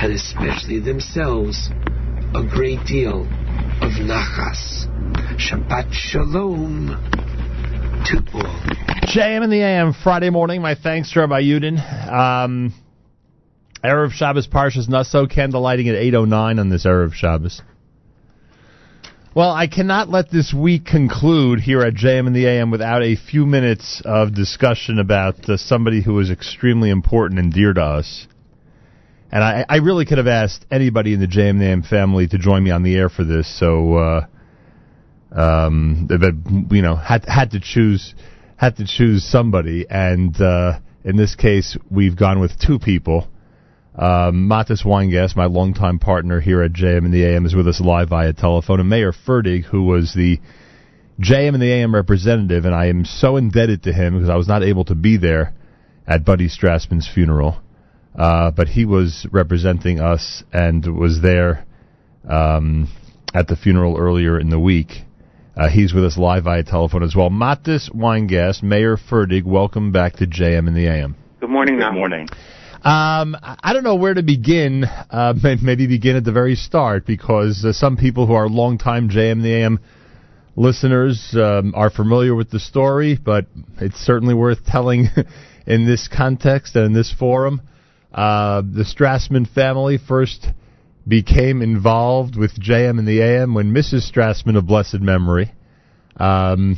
and 0.00 0.12
especially 0.12 0.80
themselves, 0.80 1.70
a 2.34 2.42
great 2.48 2.84
deal 2.86 3.22
of 3.22 3.92
nachas. 4.00 4.86
Shabbat 5.38 5.92
Shalom 5.92 6.88
to 8.06 8.16
all. 8.34 8.86
JM 9.06 9.44
in 9.44 9.50
the 9.50 9.60
AM 9.60 9.92
Friday 9.92 10.30
morning. 10.30 10.62
My 10.62 10.74
thanks 10.74 11.12
to 11.12 11.20
Rabbi 11.20 11.42
Yudin. 11.42 11.78
Um, 12.12 12.74
Erev 13.84 14.12
Shabbos 14.12 14.48
Parshas 14.48 14.88
candle 15.30 15.60
lighting 15.60 15.88
at 15.88 15.94
8.09 15.94 16.60
on 16.60 16.68
this 16.68 16.84
Erev 16.84 17.12
Shabbos. 17.12 17.62
Well, 19.36 19.50
I 19.50 19.66
cannot 19.66 20.08
let 20.08 20.30
this 20.30 20.54
week 20.54 20.86
conclude 20.86 21.60
here 21.60 21.82
at 21.82 21.92
JM 21.92 22.26
in 22.26 22.32
the 22.32 22.46
AM 22.46 22.70
without 22.70 23.02
a 23.02 23.16
few 23.16 23.44
minutes 23.44 24.00
of 24.02 24.34
discussion 24.34 24.98
about 24.98 25.46
uh, 25.46 25.58
somebody 25.58 26.02
who 26.02 26.18
is 26.20 26.30
extremely 26.30 26.88
important 26.88 27.38
and 27.38 27.52
dear 27.52 27.74
to 27.74 27.82
us. 27.82 28.26
And 29.30 29.44
I, 29.44 29.66
I 29.68 29.76
really 29.76 30.06
could 30.06 30.16
have 30.16 30.26
asked 30.26 30.64
anybody 30.70 31.12
in 31.12 31.20
the 31.20 31.26
JM 31.26 31.50
in 31.50 31.58
the 31.58 31.66
AM 31.66 31.82
family 31.82 32.26
to 32.28 32.38
join 32.38 32.64
me 32.64 32.70
on 32.70 32.82
the 32.82 32.96
air 32.96 33.10
for 33.10 33.24
this, 33.24 33.46
so 33.60 33.96
uh, 33.96 34.26
um, 35.32 36.08
but 36.08 36.74
you 36.74 36.80
know 36.80 36.96
had 36.96 37.26
had 37.26 37.50
to 37.50 37.60
choose 37.60 38.14
had 38.56 38.76
to 38.76 38.86
choose 38.86 39.22
somebody, 39.22 39.84
and 39.90 40.40
uh, 40.40 40.78
in 41.04 41.16
this 41.16 41.34
case, 41.34 41.76
we've 41.90 42.16
gone 42.16 42.40
with 42.40 42.58
two 42.58 42.78
people. 42.78 43.28
Um, 43.98 44.46
Mattes 44.48 44.84
Weingast, 44.84 45.36
my 45.36 45.46
longtime 45.46 45.98
partner 45.98 46.38
here 46.40 46.62
at 46.62 46.72
JM 46.72 47.06
in 47.06 47.10
the 47.12 47.24
AM, 47.24 47.46
is 47.46 47.54
with 47.54 47.66
us 47.66 47.80
live 47.80 48.10
via 48.10 48.34
telephone, 48.34 48.78
and 48.80 48.90
Mayer 48.90 49.12
Fertig, 49.12 49.64
who 49.64 49.84
was 49.84 50.12
the 50.14 50.38
JM 51.18 51.54
in 51.54 51.60
the 51.60 51.72
AM 51.72 51.94
representative, 51.94 52.66
and 52.66 52.74
I 52.74 52.88
am 52.88 53.06
so 53.06 53.36
indebted 53.38 53.84
to 53.84 53.92
him 53.94 54.14
because 54.14 54.28
I 54.28 54.36
was 54.36 54.48
not 54.48 54.62
able 54.62 54.84
to 54.86 54.94
be 54.94 55.16
there 55.16 55.54
at 56.06 56.26
Buddy 56.26 56.48
Strassman's 56.48 57.08
funeral. 57.12 57.56
uh, 58.18 58.50
but 58.50 58.68
he 58.68 58.84
was 58.84 59.26
representing 59.30 60.00
us 60.00 60.42
and 60.52 60.86
was 60.96 61.20
there 61.20 61.66
um, 62.28 62.88
at 63.34 63.46
the 63.48 63.56
funeral 63.56 63.96
earlier 63.98 64.38
in 64.40 64.48
the 64.50 64.60
week. 64.60 64.88
Uh, 65.56 65.68
he's 65.68 65.94
with 65.94 66.04
us 66.04 66.18
live 66.18 66.44
via 66.44 66.62
telephone 66.62 67.02
as 67.02 67.14
well. 67.16 67.30
Mattes 67.30 67.90
Weingast, 67.94 68.62
Mayer 68.62 68.96
Fertig, 68.96 69.44
welcome 69.44 69.92
back 69.92 70.14
to 70.16 70.26
JM 70.26 70.68
in 70.68 70.74
the 70.74 70.86
AM. 70.86 71.16
Good 71.40 71.50
morning. 71.50 71.78
Good 71.78 71.92
morning. 71.92 72.28
Um, 72.82 73.36
I 73.40 73.72
don't 73.72 73.84
know 73.84 73.96
where 73.96 74.14
to 74.14 74.22
begin. 74.22 74.84
Uh, 74.84 75.34
maybe 75.62 75.86
begin 75.86 76.16
at 76.16 76.24
the 76.24 76.32
very 76.32 76.54
start 76.54 77.06
because 77.06 77.64
uh, 77.64 77.72
some 77.72 77.96
people 77.96 78.26
who 78.26 78.34
are 78.34 78.48
longtime 78.48 79.08
JM 79.08 79.32
in 79.32 79.42
the 79.42 79.54
AM 79.54 79.80
listeners 80.56 81.34
um, 81.34 81.74
are 81.74 81.90
familiar 81.90 82.34
with 82.34 82.50
the 82.50 82.60
story, 82.60 83.18
but 83.22 83.46
it's 83.80 83.96
certainly 83.96 84.34
worth 84.34 84.64
telling 84.66 85.08
in 85.66 85.86
this 85.86 86.08
context 86.08 86.76
and 86.76 86.86
in 86.86 86.92
this 86.92 87.12
forum. 87.12 87.60
Uh, 88.12 88.62
the 88.62 88.84
Strassman 88.84 89.48
family 89.52 89.98
first 89.98 90.46
became 91.06 91.62
involved 91.62 92.36
with 92.36 92.58
JM 92.60 92.98
in 92.98 93.04
the 93.04 93.20
AM 93.20 93.54
when 93.54 93.72
Mrs. 93.72 94.10
Strassman 94.10 94.56
of 94.56 94.66
blessed 94.66 95.00
memory 95.00 95.52
um, 96.16 96.76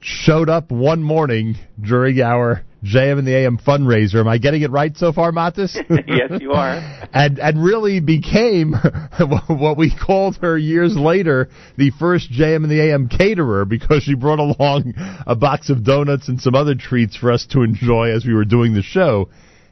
showed 0.00 0.48
up 0.48 0.70
one 0.70 1.02
morning 1.02 1.56
during 1.80 2.20
our 2.20 2.64
JM 2.84 3.18
in 3.18 3.24
the 3.26 3.36
AM 3.36 3.58
fundraiser. 3.58 4.16
Am 4.16 4.28
I 4.28 4.38
getting 4.38 4.62
it 4.62 4.70
right 4.70 4.96
so 4.96 5.12
far, 5.12 5.32
Mattes? 5.32 5.74
yes, 6.06 6.40
you 6.40 6.52
are. 6.52 6.76
and 7.12 7.38
and 7.38 7.62
really 7.62 8.00
became 8.00 8.72
what 9.48 9.76
we 9.76 9.94
called 9.94 10.38
her 10.38 10.56
years 10.56 10.96
later 10.96 11.50
the 11.76 11.90
first 11.98 12.32
JM 12.32 12.64
in 12.64 12.70
the 12.70 12.80
AM 12.80 13.08
caterer 13.08 13.66
because 13.66 14.02
she 14.02 14.14
brought 14.14 14.38
along 14.38 14.94
a 15.26 15.36
box 15.36 15.68
of 15.68 15.84
donuts 15.84 16.28
and 16.28 16.40
some 16.40 16.54
other 16.54 16.74
treats 16.74 17.16
for 17.16 17.30
us 17.30 17.46
to 17.46 17.62
enjoy 17.62 18.10
as 18.10 18.24
we 18.24 18.32
were 18.32 18.46
doing 18.46 18.72
the 18.72 18.82
show 18.82 19.28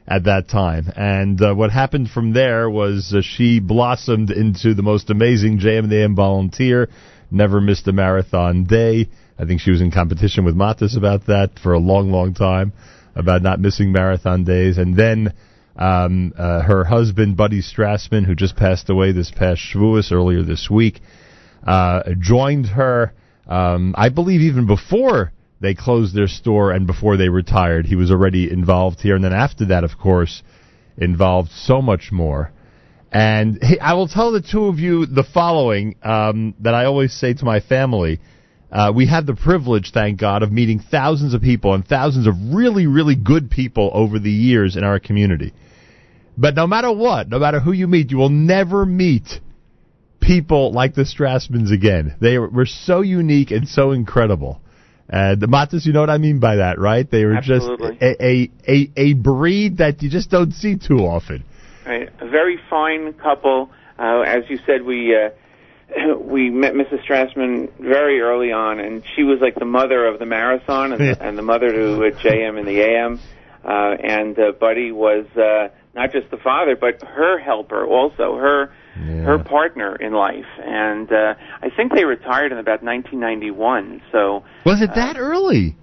at 0.07 0.25
that 0.25 0.47
time. 0.47 0.91
And 0.95 1.41
uh, 1.41 1.55
what 1.55 1.71
happened 1.71 2.09
from 2.09 2.33
there 2.33 2.69
was 2.69 3.13
uh, 3.15 3.21
she 3.23 3.59
blossomed 3.59 4.29
into 4.29 4.75
the 4.75 4.83
most 4.83 5.09
amazing 5.09 5.59
JM 5.59 5.85
in 5.85 5.89
the 5.89 6.03
AM 6.03 6.15
volunteer. 6.15 6.89
Never 7.31 7.59
missed 7.59 7.87
a 7.87 7.91
marathon 7.91 8.65
day. 8.65 9.09
I 9.37 9.45
think 9.45 9.61
she 9.61 9.71
was 9.71 9.81
in 9.81 9.89
competition 9.89 10.45
with 10.45 10.55
Mattes 10.55 10.97
about 10.97 11.27
that 11.27 11.57
for 11.63 11.73
a 11.73 11.79
long, 11.79 12.11
long 12.11 12.33
time 12.33 12.73
about 13.19 13.41
not 13.41 13.59
missing 13.59 13.91
marathon 13.91 14.43
days. 14.43 14.77
And 14.77 14.95
then 14.95 15.33
um, 15.75 16.33
uh, 16.37 16.61
her 16.61 16.83
husband, 16.83 17.37
Buddy 17.37 17.61
Strassman, 17.61 18.25
who 18.25 18.35
just 18.35 18.55
passed 18.55 18.89
away 18.89 19.11
this 19.11 19.31
past 19.31 19.61
Shavuos 19.61 20.11
earlier 20.11 20.43
this 20.43 20.69
week, 20.69 21.01
uh, 21.65 22.03
joined 22.19 22.67
her. 22.67 23.13
Um, 23.47 23.95
I 23.97 24.09
believe 24.09 24.41
even 24.41 24.67
before 24.67 25.31
they 25.61 25.73
closed 25.75 26.15
their 26.15 26.27
store 26.27 26.71
and 26.71 26.87
before 26.87 27.17
they 27.17 27.29
retired, 27.29 27.85
he 27.85 27.95
was 27.95 28.11
already 28.11 28.51
involved 28.51 29.01
here. 29.01 29.15
And 29.15 29.23
then 29.23 29.33
after 29.33 29.65
that, 29.65 29.83
of 29.83 29.97
course, 29.97 30.41
involved 30.97 31.51
so 31.51 31.81
much 31.81 32.11
more. 32.11 32.51
And 33.11 33.59
I 33.81 33.93
will 33.93 34.07
tell 34.07 34.31
the 34.31 34.41
two 34.41 34.65
of 34.65 34.79
you 34.79 35.05
the 35.05 35.23
following 35.23 35.95
um, 36.03 36.55
that 36.59 36.73
I 36.73 36.85
always 36.85 37.13
say 37.13 37.33
to 37.33 37.45
my 37.45 37.59
family. 37.59 38.19
Uh, 38.71 38.91
we 38.95 39.07
had 39.07 39.25
the 39.25 39.33
privilege, 39.33 39.91
thank 39.91 40.19
God, 40.19 40.43
of 40.43 40.51
meeting 40.51 40.79
thousands 40.79 41.33
of 41.33 41.41
people 41.41 41.73
and 41.73 41.85
thousands 41.85 42.27
of 42.27 42.35
really, 42.53 42.85
really 42.85 43.15
good 43.15 43.49
people 43.49 43.89
over 43.93 44.19
the 44.19 44.31
years 44.31 44.75
in 44.75 44.83
our 44.83 44.99
community. 44.99 45.53
But 46.37 46.55
no 46.55 46.67
matter 46.67 46.91
what, 46.91 47.29
no 47.29 47.39
matter 47.39 47.59
who 47.59 47.71
you 47.71 47.87
meet, 47.87 48.11
you 48.11 48.17
will 48.17 48.29
never 48.29 48.85
meet 48.85 49.39
people 50.21 50.71
like 50.71 50.93
the 50.93 51.01
Strassmans 51.01 51.73
again. 51.73 52.15
They 52.21 52.37
were 52.37 52.67
so 52.67 53.01
unique 53.01 53.51
and 53.51 53.67
so 53.67 53.91
incredible. 53.91 54.61
Uh, 55.11 55.33
the 55.33 55.47
Mattes, 55.47 55.85
you 55.85 55.93
know 55.93 56.01
what 56.01 56.11
I 56.11 56.19
mean 56.19 56.39
by 56.39 56.57
that, 56.57 56.77
right? 56.77 57.09
They 57.09 57.25
were 57.25 57.33
Absolutely. 57.33 57.97
just 57.97 58.01
a, 58.03 58.23
a, 58.23 58.51
a, 58.67 58.91
a 58.95 59.13
breed 59.13 59.77
that 59.77 60.03
you 60.03 60.09
just 60.09 60.29
don't 60.29 60.51
see 60.51 60.77
too 60.77 60.99
often. 60.99 61.43
Right. 61.85 62.09
A 62.21 62.29
very 62.29 62.59
fine 62.69 63.13
couple. 63.13 63.71
Uh, 63.97 64.21
as 64.21 64.43
you 64.49 64.59
said, 64.67 64.83
we 64.83 65.15
uh, 65.15 65.29
we 66.21 66.49
met 66.49 66.73
Mrs. 66.73 67.03
Strassman 67.05 67.71
very 67.79 68.21
early 68.21 68.51
on, 68.51 68.79
and 68.79 69.03
she 69.15 69.23
was 69.23 69.39
like 69.41 69.55
the 69.55 69.65
mother 69.65 70.05
of 70.05 70.19
the 70.19 70.25
marathon 70.25 70.93
and, 70.93 71.01
the, 71.01 71.23
and 71.23 71.37
the 71.37 71.41
mother 71.41 71.71
to 71.71 71.93
uh, 72.05 72.11
JM 72.19 72.59
in 72.59 72.65
the 72.65 72.79
AM. 72.81 73.19
Uh, 73.63 73.95
and 74.01 74.39
uh, 74.39 74.51
Buddy 74.53 74.91
was 74.91 75.25
uh, 75.35 75.67
not 75.93 76.11
just 76.13 76.31
the 76.31 76.37
father, 76.37 76.75
but 76.75 77.03
her 77.03 77.37
helper 77.39 77.85
also, 77.85 78.35
her 78.37 78.71
her 79.25 79.39
partner 79.39 79.95
in 79.95 80.11
life. 80.11 80.47
And 80.61 81.09
uh, 81.11 81.35
I 81.61 81.69
think 81.69 81.93
they 81.93 82.03
retired 82.03 82.51
in 82.51 82.57
about 82.57 82.83
1991. 82.83 84.01
So 84.11 84.43
Was 84.65 84.81
it 84.81 84.93
that 84.95 85.17
early? 85.17 85.77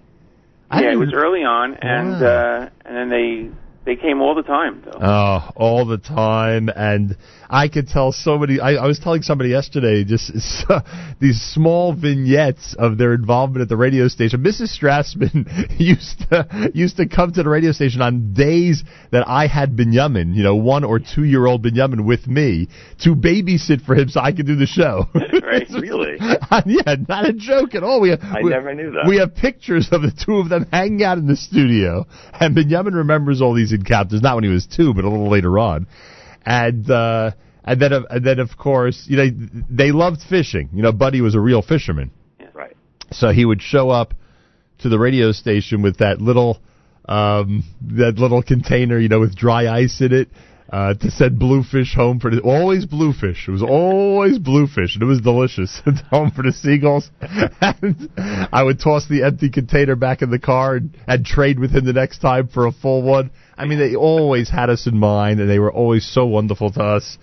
I 0.70 0.82
yeah, 0.82 0.92
it 0.92 0.96
was 0.96 1.12
early 1.14 1.44
on, 1.44 1.74
and 1.80 2.20
Wow. 2.20 2.26
uh, 2.26 2.68
and 2.84 2.96
then 2.96 3.08
they 3.08 3.50
they 3.86 3.96
came 3.96 4.20
all 4.20 4.34
the 4.34 4.42
time. 4.42 4.82
Though. 4.84 4.98
Oh, 5.00 5.50
all 5.54 5.86
the 5.86 5.98
time, 5.98 6.68
and 6.74 7.16
I 7.48 7.68
could 7.68 7.86
tell 7.86 8.10
so 8.10 8.36
many. 8.36 8.58
I, 8.58 8.72
I 8.72 8.86
was 8.86 8.98
telling 8.98 9.22
somebody 9.22 9.50
yesterday 9.50 10.02
just 10.04 10.26
so, 10.40 10.80
these 11.20 11.40
small 11.40 11.94
vignettes 11.94 12.74
of 12.76 12.98
their 12.98 13.14
involvement 13.14 13.62
at 13.62 13.68
the 13.68 13.76
radio 13.76 14.08
station. 14.08 14.42
Mrs. 14.42 14.76
Strassman 14.76 15.46
used 15.78 16.18
to 16.30 16.70
used 16.74 16.96
to 16.96 17.08
come 17.08 17.32
to 17.32 17.42
the 17.42 17.48
radio 17.48 17.72
station 17.72 18.02
on 18.02 18.34
days 18.34 18.82
that 19.12 19.26
I 19.28 19.46
had 19.46 19.76
Benjamin, 19.76 20.34
you 20.34 20.42
know, 20.42 20.56
one 20.56 20.82
or 20.82 20.98
two 20.98 21.24
year 21.24 21.46
old 21.46 21.62
Benjamin 21.62 22.04
with 22.04 22.26
me 22.26 22.68
to 23.02 23.14
babysit 23.14 23.84
for 23.84 23.94
him 23.94 24.08
so 24.08 24.20
I 24.20 24.32
could 24.32 24.46
do 24.46 24.56
the 24.56 24.66
show. 24.66 25.04
right, 25.14 25.68
really? 25.70 26.16
yeah, 26.66 26.96
not 27.08 27.28
a 27.28 27.32
joke 27.32 27.76
at 27.76 27.84
all. 27.84 28.00
We 28.00 28.10
have, 28.10 28.20
I 28.22 28.42
we- 28.42 28.50
never 28.50 28.74
knew 28.74 28.90
that. 28.90 29.06
We 29.08 29.18
have 29.18 29.36
pictures 29.36 29.88
of 29.92 30.02
the 30.02 30.10
two 30.10 30.38
of 30.38 30.48
them 30.48 30.66
hanging 30.72 31.04
out 31.04 31.18
in 31.18 31.28
the 31.28 31.36
studio, 31.36 32.06
and 32.32 32.54
Benjamin 32.54 32.94
remembers 32.94 33.40
all 33.40 33.54
these 33.54 33.72
encounters. 33.76 34.22
Not 34.22 34.34
when 34.34 34.44
he 34.44 34.50
was 34.50 34.66
two, 34.66 34.92
but 34.92 35.04
a 35.04 35.08
little 35.08 35.30
later 35.30 35.58
on. 35.58 35.86
And 36.44 36.90
uh, 36.90 37.32
and 37.64 37.80
then 37.80 37.92
of- 37.92 38.06
and 38.10 38.24
then 38.24 38.38
of 38.38 38.56
course, 38.56 39.06
you 39.08 39.16
know, 39.16 39.26
they 39.70 39.92
loved 39.92 40.20
fishing. 40.28 40.70
You 40.72 40.82
know, 40.82 40.92
Buddy 40.92 41.20
was 41.20 41.34
a 41.34 41.40
real 41.40 41.62
fisherman. 41.62 42.10
Right. 42.54 42.76
So 43.12 43.30
he 43.30 43.44
would 43.44 43.62
show 43.62 43.90
up 43.90 44.14
to 44.78 44.88
the 44.88 44.98
radio 44.98 45.32
station 45.32 45.82
with 45.82 45.98
that 45.98 46.20
little 46.20 46.60
um, 47.08 47.64
that 47.82 48.18
little 48.18 48.42
container, 48.42 48.98
you 48.98 49.08
know, 49.08 49.20
with 49.20 49.36
dry 49.36 49.68
ice 49.68 50.00
in 50.00 50.12
it. 50.12 50.28
Uh, 50.68 50.94
to 50.94 51.12
send 51.12 51.38
bluefish 51.38 51.94
home 51.94 52.18
for 52.18 52.28
the 52.28 52.40
always 52.40 52.86
bluefish. 52.86 53.46
It 53.46 53.52
was 53.52 53.62
always 53.62 54.36
bluefish, 54.40 54.94
and 54.94 55.02
it 55.04 55.06
was 55.06 55.20
delicious. 55.20 55.80
home 56.10 56.32
for 56.32 56.42
the 56.42 56.52
seagulls, 56.52 57.08
and 57.20 58.10
I 58.18 58.64
would 58.64 58.80
toss 58.80 59.06
the 59.06 59.22
empty 59.22 59.48
container 59.48 59.94
back 59.94 60.22
in 60.22 60.30
the 60.32 60.40
car 60.40 60.74
and, 60.74 60.96
and 61.06 61.24
trade 61.24 61.60
with 61.60 61.70
him 61.70 61.84
the 61.84 61.92
next 61.92 62.18
time 62.18 62.48
for 62.48 62.66
a 62.66 62.72
full 62.72 63.02
one. 63.02 63.30
I 63.56 63.66
mean, 63.66 63.78
they 63.78 63.96
always 63.96 64.50
had 64.50 64.70
us 64.70 64.86
in 64.86 64.98
mind, 64.98 65.40
and 65.40 65.48
they 65.48 65.58
were 65.58 65.72
always 65.72 66.06
so 66.06 66.26
wonderful 66.26 66.70
to 66.72 66.82
us. 66.82 67.18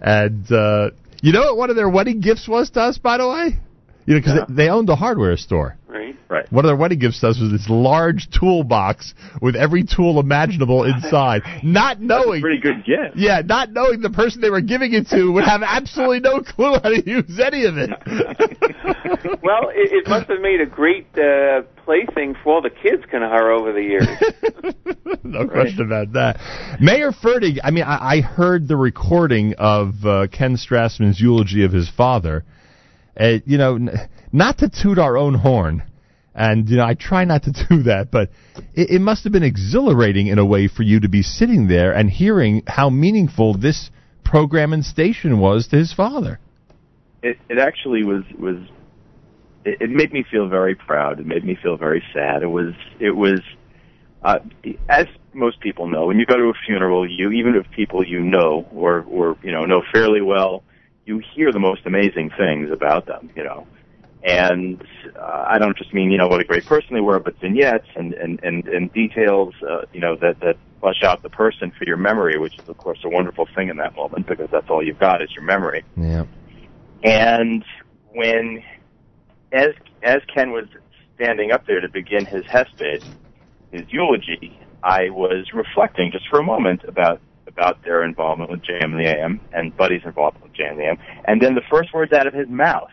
And 0.00 0.50
uh, 0.50 0.90
you 1.22 1.32
know 1.32 1.42
what 1.42 1.56
one 1.56 1.70
of 1.70 1.76
their 1.76 1.88
wedding 1.88 2.20
gifts 2.20 2.48
was 2.48 2.70
to 2.70 2.80
us, 2.80 2.98
by 2.98 3.18
the 3.18 3.28
way? 3.28 3.58
You 4.06 4.14
know, 4.14 4.20
because 4.20 4.48
they, 4.48 4.64
they 4.64 4.68
owned 4.68 4.88
a 4.88 4.96
hardware 4.96 5.36
store. 5.36 5.76
Right. 5.88 6.16
Right. 6.28 6.50
One 6.52 6.64
of 6.64 6.68
their 6.68 6.76
wedding 6.76 6.98
gifts 6.98 7.20
to 7.20 7.28
us 7.28 7.40
was 7.40 7.52
this 7.52 7.68
large 7.68 8.28
toolbox 8.30 9.14
with 9.40 9.54
every 9.54 9.84
tool 9.84 10.18
imaginable 10.18 10.84
inside. 10.92 11.42
Not 11.62 12.00
knowing. 12.00 12.40
pretty 12.40 12.60
good 12.60 12.84
gift. 12.84 13.16
Yeah, 13.16 13.42
not 13.44 13.70
knowing 13.72 14.00
the 14.00 14.10
person 14.10 14.40
they 14.40 14.50
were 14.50 14.60
giving 14.60 14.92
it 14.92 15.08
to 15.08 15.30
would 15.32 15.44
have 15.44 15.62
absolutely 15.62 16.20
no 16.20 16.40
clue 16.40 16.72
how 16.82 16.88
to 16.88 17.02
use 17.08 17.40
any 17.40 17.64
of 17.64 17.76
it. 17.78 17.90
well, 19.42 19.70
it, 19.70 19.92
it 19.92 20.08
must 20.08 20.28
have 20.28 20.40
made 20.40 20.60
a 20.60 20.66
great 20.66 21.06
uh, 21.16 21.62
plaything 21.84 22.34
for 22.42 22.54
all 22.54 22.62
the 22.62 22.70
kids 22.70 23.04
kind 23.10 23.22
of 23.22 23.30
over 23.32 23.72
the 23.72 23.82
years. 23.82 24.08
no 25.22 25.46
question 25.46 25.86
about 25.86 26.12
that. 26.14 26.40
Mayer 26.80 27.12
Fertig, 27.12 27.58
I 27.62 27.70
mean, 27.70 27.84
I, 27.84 28.16
I 28.16 28.20
heard 28.20 28.66
the 28.66 28.76
recording 28.76 29.54
of 29.58 29.94
uh, 30.04 30.26
Ken 30.32 30.56
Strassman's 30.56 31.20
eulogy 31.20 31.64
of 31.64 31.72
his 31.72 31.88
father. 31.88 32.44
Uh, 33.18 33.38
you 33.46 33.58
know, 33.58 33.76
n- 33.76 34.08
not 34.32 34.58
to 34.58 34.68
toot 34.68 34.98
our 34.98 35.16
own 35.16 35.34
horn, 35.34 35.82
and 36.34 36.68
you 36.68 36.76
know, 36.76 36.84
I 36.84 36.94
try 36.94 37.24
not 37.24 37.44
to 37.44 37.52
do 37.70 37.82
that, 37.84 38.10
but 38.10 38.30
it, 38.74 38.90
it 38.90 39.00
must 39.00 39.24
have 39.24 39.32
been 39.32 39.42
exhilarating 39.42 40.26
in 40.26 40.38
a 40.38 40.44
way 40.44 40.68
for 40.68 40.82
you 40.82 41.00
to 41.00 41.08
be 41.08 41.22
sitting 41.22 41.68
there 41.68 41.92
and 41.92 42.10
hearing 42.10 42.62
how 42.66 42.90
meaningful 42.90 43.56
this 43.56 43.90
program 44.24 44.72
and 44.72 44.84
station 44.84 45.38
was 45.38 45.68
to 45.68 45.76
his 45.76 45.92
father. 45.92 46.40
It 47.22 47.38
it 47.48 47.58
actually 47.58 48.04
was 48.04 48.24
was 48.38 48.56
it, 49.64 49.80
it 49.80 49.90
made 49.90 50.12
me 50.12 50.24
feel 50.30 50.48
very 50.48 50.74
proud. 50.74 51.20
It 51.20 51.26
made 51.26 51.44
me 51.44 51.56
feel 51.62 51.76
very 51.76 52.02
sad. 52.12 52.42
It 52.42 52.48
was 52.48 52.74
it 53.00 53.12
was 53.12 53.40
uh, 54.22 54.38
as 54.88 55.06
most 55.34 55.60
people 55.60 55.86
know, 55.86 56.06
when 56.06 56.18
you 56.18 56.26
go 56.26 56.36
to 56.36 56.44
a 56.44 56.54
funeral, 56.66 57.08
you 57.08 57.30
even 57.30 57.54
if 57.54 57.70
people 57.70 58.04
you 58.04 58.20
know 58.20 58.66
or 58.72 59.04
or 59.08 59.36
you 59.42 59.52
know 59.52 59.64
know 59.64 59.82
fairly 59.92 60.20
well, 60.20 60.62
you 61.06 61.22
hear 61.34 61.52
the 61.52 61.58
most 61.58 61.86
amazing 61.86 62.30
things 62.36 62.70
about 62.70 63.06
them. 63.06 63.30
You 63.34 63.44
know, 63.44 63.66
and 64.22 64.84
uh, 65.16 65.46
I 65.48 65.58
don't 65.58 65.76
just 65.78 65.94
mean 65.94 66.10
you 66.10 66.18
know 66.18 66.28
what 66.28 66.40
a 66.40 66.44
great 66.44 66.66
person 66.66 66.94
they 66.94 67.00
were, 67.00 67.18
but 67.18 67.38
vignettes 67.40 67.88
and 67.94 68.12
and 68.14 68.40
and, 68.42 68.66
and 68.68 68.92
details 68.92 69.54
uh, 69.66 69.82
you 69.92 70.00
know 70.00 70.16
that 70.16 70.40
that 70.40 70.56
flesh 70.80 71.02
out 71.02 71.22
the 71.22 71.30
person 71.30 71.72
for 71.78 71.84
your 71.84 71.96
memory, 71.96 72.38
which 72.38 72.58
is 72.58 72.68
of 72.68 72.76
course 72.76 72.98
a 73.04 73.08
wonderful 73.08 73.48
thing 73.54 73.68
in 73.68 73.76
that 73.78 73.94
moment 73.96 74.26
because 74.26 74.50
that's 74.50 74.68
all 74.68 74.84
you've 74.84 74.98
got 74.98 75.22
is 75.22 75.30
your 75.32 75.44
memory. 75.44 75.84
Yeah. 75.96 76.24
And 77.02 77.64
when, 78.12 78.62
as 79.52 79.70
as 80.02 80.22
Ken 80.34 80.50
was 80.50 80.66
standing 81.14 81.52
up 81.52 81.66
there 81.66 81.80
to 81.80 81.88
begin 81.88 82.26
his 82.26 82.44
hesped, 82.44 83.04
his 83.70 83.82
eulogy, 83.88 84.58
I 84.82 85.10
was 85.10 85.46
reflecting 85.54 86.10
just 86.10 86.28
for 86.28 86.40
a 86.40 86.44
moment 86.44 86.84
about 86.84 87.20
about 87.46 87.82
their 87.84 88.02
involvement 88.04 88.50
with 88.50 88.60
JM 88.62 88.84
in 88.92 88.98
the 88.98 89.06
AM 89.06 89.40
and 89.52 89.76
Buddy's 89.76 90.02
involvement 90.04 90.44
with 90.44 90.52
JM 90.54 90.72
in 90.72 90.78
the 90.78 90.84
AM. 90.84 90.98
And 91.26 91.40
then 91.40 91.54
the 91.54 91.62
first 91.70 91.92
words 91.94 92.12
out 92.12 92.26
of 92.26 92.34
his 92.34 92.48
mouth 92.48 92.90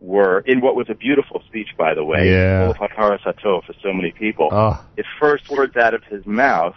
were 0.00 0.40
in 0.46 0.60
what 0.60 0.76
was 0.76 0.86
a 0.88 0.94
beautiful 0.94 1.42
speech, 1.48 1.68
by 1.76 1.92
the 1.94 2.04
way, 2.04 2.30
Yeah. 2.30 2.72
full 2.72 2.84
of 2.84 2.90
hakaras 2.90 3.20
hatov 3.22 3.64
for 3.64 3.74
so 3.82 3.92
many 3.92 4.12
people. 4.12 4.48
Oh. 4.52 4.80
His 4.96 5.06
first 5.20 5.50
words 5.50 5.76
out 5.76 5.92
of 5.94 6.04
his 6.04 6.24
mouth 6.24 6.76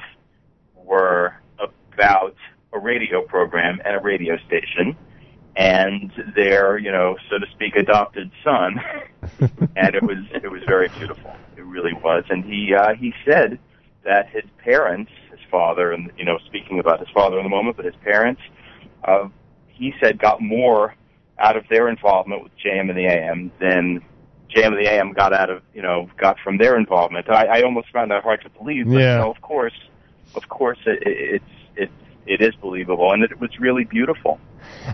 were 0.76 1.36
about 1.94 2.36
a 2.74 2.80
radio 2.80 3.22
program 3.22 3.80
at 3.86 3.94
a 3.94 4.00
radio 4.00 4.38
station 4.48 4.95
and 5.56 6.11
their, 6.36 6.78
you 6.78 6.92
know, 6.92 7.18
so 7.30 7.38
to 7.38 7.45
speak, 7.52 7.76
adopted 7.76 8.32
son. 8.44 8.80
and 9.76 9.95
it 9.95 10.02
was 10.03 10.18
it 10.34 10.50
was 10.50 10.61
very 10.68 10.88
beautiful. 10.98 11.36
It 11.58 11.64
really 11.64 11.94
was. 11.94 12.24
And 12.30 12.44
he 12.44 12.74
uh, 12.74 12.94
he 12.95 13.14
said 13.26 13.60
that 14.03 14.30
his 14.30 14.44
parents, 14.64 15.11
father, 15.51 15.91
and 15.91 16.11
you 16.17 16.25
know, 16.25 16.39
speaking 16.45 16.80
about 16.80 16.99
his 16.99 17.09
father 17.13 17.38
in 17.38 17.43
the 17.43 17.49
moment, 17.49 17.75
but 17.75 17.85
his 17.85 17.95
parents, 18.03 18.41
uh, 19.03 19.27
he 19.67 19.93
said 19.99 20.17
got 20.17 20.41
more 20.41 20.95
out 21.38 21.57
of 21.57 21.65
their 21.69 21.89
involvement 21.89 22.43
with 22.43 22.51
JM 22.63 22.89
in 22.89 22.95
the 22.95 23.05
AM 23.05 23.51
than 23.59 24.01
JM 24.55 24.67
in 24.67 24.83
the 24.83 24.89
AM 24.89 25.13
got 25.13 25.33
out 25.33 25.49
of 25.49 25.61
you 25.73 25.81
know 25.81 26.09
got 26.17 26.38
from 26.43 26.57
their 26.57 26.77
involvement. 26.77 27.30
I, 27.30 27.45
I 27.45 27.61
almost 27.63 27.89
found 27.91 28.11
that 28.11 28.23
hard 28.23 28.41
to 28.41 28.49
believe. 28.49 28.85
But, 28.85 28.99
Yeah. 28.99 29.17
you 29.17 29.23
know, 29.23 29.31
of 29.31 29.41
course, 29.41 29.73
of 30.35 30.47
course, 30.49 30.80
it, 30.85 31.03
it, 31.05 31.17
it's 31.35 31.45
it's 31.75 31.93
it 32.25 32.41
is 32.41 32.55
believable, 32.55 33.11
and 33.11 33.23
it 33.23 33.39
was 33.39 33.51
really 33.59 33.83
beautiful. 33.83 34.39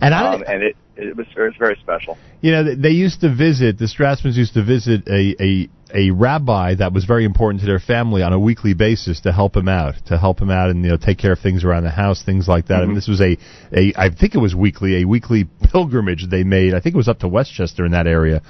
And 0.01 0.13
I, 0.13 0.33
um, 0.33 0.43
and 0.47 0.63
it 0.63 0.75
it 0.97 1.15
was 1.15 1.27
it 1.35 1.39
was 1.39 1.53
very 1.57 1.77
special. 1.81 2.17
You 2.41 2.51
know, 2.51 2.75
they 2.75 2.91
used 2.91 3.21
to 3.21 3.33
visit, 3.33 3.77
the 3.77 3.85
Strassmans 3.85 4.35
used 4.35 4.53
to 4.53 4.63
visit 4.63 5.07
a, 5.07 5.35
a, 5.41 5.69
a 5.93 6.11
rabbi 6.11 6.75
that 6.75 6.93
was 6.93 7.05
very 7.05 7.25
important 7.25 7.61
to 7.61 7.67
their 7.67 7.79
family 7.79 8.21
on 8.21 8.33
a 8.33 8.39
weekly 8.39 8.73
basis 8.73 9.21
to 9.21 9.31
help 9.31 9.55
him 9.55 9.67
out, 9.67 9.95
to 10.07 10.17
help 10.17 10.39
him 10.39 10.51
out 10.51 10.69
and, 10.69 10.83
you 10.83 10.91
know, 10.91 10.97
take 10.97 11.17
care 11.17 11.31
of 11.31 11.39
things 11.39 11.63
around 11.63 11.83
the 11.83 11.89
house, 11.89 12.23
things 12.23 12.47
like 12.47 12.67
that. 12.67 12.81
I 12.81 12.85
mean, 12.85 12.95
this 12.95 13.07
was 13.07 13.21
a, 13.21 13.37
a, 13.71 13.93
I 13.95 14.09
think 14.09 14.35
it 14.35 14.39
was 14.39 14.53
weekly, 14.53 15.01
a 15.01 15.05
weekly 15.05 15.47
pilgrimage 15.71 16.27
they 16.29 16.43
made. 16.43 16.73
I 16.73 16.79
think 16.79 16.93
it 16.93 16.97
was 16.97 17.07
up 17.07 17.19
to 17.19 17.27
Westchester 17.27 17.85
in 17.85 17.91
that 17.93 18.07
area, 18.07 18.41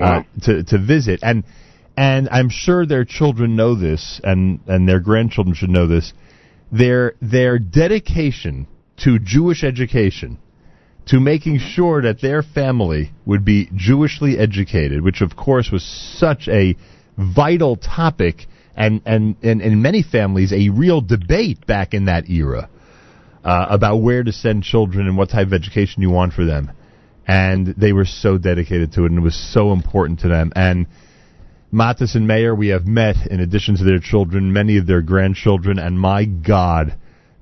uh, 0.00 0.22
to, 0.42 0.62
to 0.64 0.78
visit. 0.78 1.20
And, 1.22 1.44
and 1.96 2.28
I'm 2.28 2.50
sure 2.50 2.84
their 2.84 3.04
children 3.04 3.56
know 3.56 3.74
this 3.74 4.20
and, 4.22 4.60
and 4.66 4.88
their 4.88 5.00
grandchildren 5.00 5.54
should 5.54 5.70
know 5.70 5.86
this. 5.86 6.12
Their, 6.72 7.14
their 7.22 7.58
dedication 7.58 8.66
to 8.98 9.18
Jewish 9.18 9.64
education 9.64 10.38
to 11.06 11.20
making 11.20 11.58
sure 11.58 12.02
that 12.02 12.20
their 12.20 12.42
family 12.42 13.12
would 13.24 13.44
be 13.44 13.68
Jewishly 13.74 14.38
educated, 14.38 15.02
which 15.02 15.20
of 15.22 15.36
course 15.36 15.70
was 15.70 15.84
such 16.18 16.48
a 16.48 16.76
vital 17.16 17.76
topic 17.76 18.46
and, 18.76 19.02
and, 19.04 19.36
and 19.42 19.60
in 19.60 19.82
many 19.82 20.02
families 20.02 20.52
a 20.52 20.68
real 20.70 21.00
debate 21.00 21.66
back 21.66 21.92
in 21.92 22.06
that 22.06 22.30
era 22.30 22.68
uh, 23.44 23.66
about 23.68 23.98
where 23.98 24.22
to 24.22 24.32
send 24.32 24.62
children 24.62 25.06
and 25.06 25.16
what 25.16 25.30
type 25.30 25.46
of 25.46 25.52
education 25.52 26.02
you 26.02 26.10
want 26.10 26.32
for 26.32 26.44
them. 26.44 26.70
And 27.26 27.66
they 27.66 27.92
were 27.92 28.06
so 28.06 28.38
dedicated 28.38 28.92
to 28.92 29.04
it 29.04 29.10
and 29.10 29.18
it 29.18 29.22
was 29.22 29.52
so 29.52 29.72
important 29.72 30.20
to 30.20 30.28
them. 30.28 30.52
And 30.56 30.86
Mattes 31.72 32.16
and 32.16 32.26
Mayer, 32.26 32.54
we 32.54 32.68
have 32.68 32.86
met, 32.86 33.16
in 33.30 33.40
addition 33.40 33.76
to 33.76 33.84
their 33.84 34.00
children, 34.00 34.52
many 34.52 34.78
of 34.78 34.86
their 34.86 35.02
grandchildren, 35.02 35.78
and 35.78 35.98
my 35.98 36.24
God, 36.24 36.96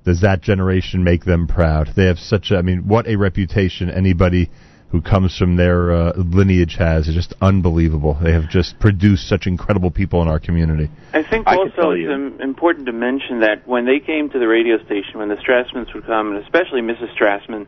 does 0.08 0.22
that 0.22 0.40
generation 0.40 1.04
make 1.04 1.26
them 1.26 1.46
proud. 1.46 1.90
They 1.94 2.06
have 2.06 2.18
such 2.18 2.50
a, 2.50 2.56
I 2.56 2.62
mean, 2.62 2.88
what 2.88 3.06
a 3.06 3.16
reputation 3.16 3.90
anybody 3.90 4.48
who 4.90 5.02
comes 5.02 5.36
from 5.36 5.56
their 5.56 5.92
uh, 5.92 6.12
lineage 6.16 6.76
has. 6.78 7.08
It's 7.08 7.14
just 7.14 7.34
unbelievable. 7.42 8.18
They 8.22 8.32
have 8.32 8.48
just 8.48 8.78
produced 8.80 9.28
such 9.28 9.46
incredible 9.46 9.90
people 9.90 10.22
in 10.22 10.28
our 10.28 10.40
community. 10.40 10.90
I 11.12 11.22
think 11.22 11.46
I 11.46 11.56
also 11.56 11.90
it's 11.90 12.08
um, 12.10 12.40
important 12.40 12.86
to 12.86 12.92
mention 12.92 13.40
that 13.40 13.68
when 13.68 13.84
they 13.84 14.00
came 14.00 14.30
to 14.30 14.38
the 14.38 14.48
radio 14.48 14.82
station, 14.86 15.18
when 15.18 15.28
the 15.28 15.36
Strassmans 15.36 15.92
would 15.92 16.06
come, 16.06 16.34
and 16.34 16.42
especially 16.42 16.80
Mrs. 16.80 17.14
Strassman, 17.14 17.66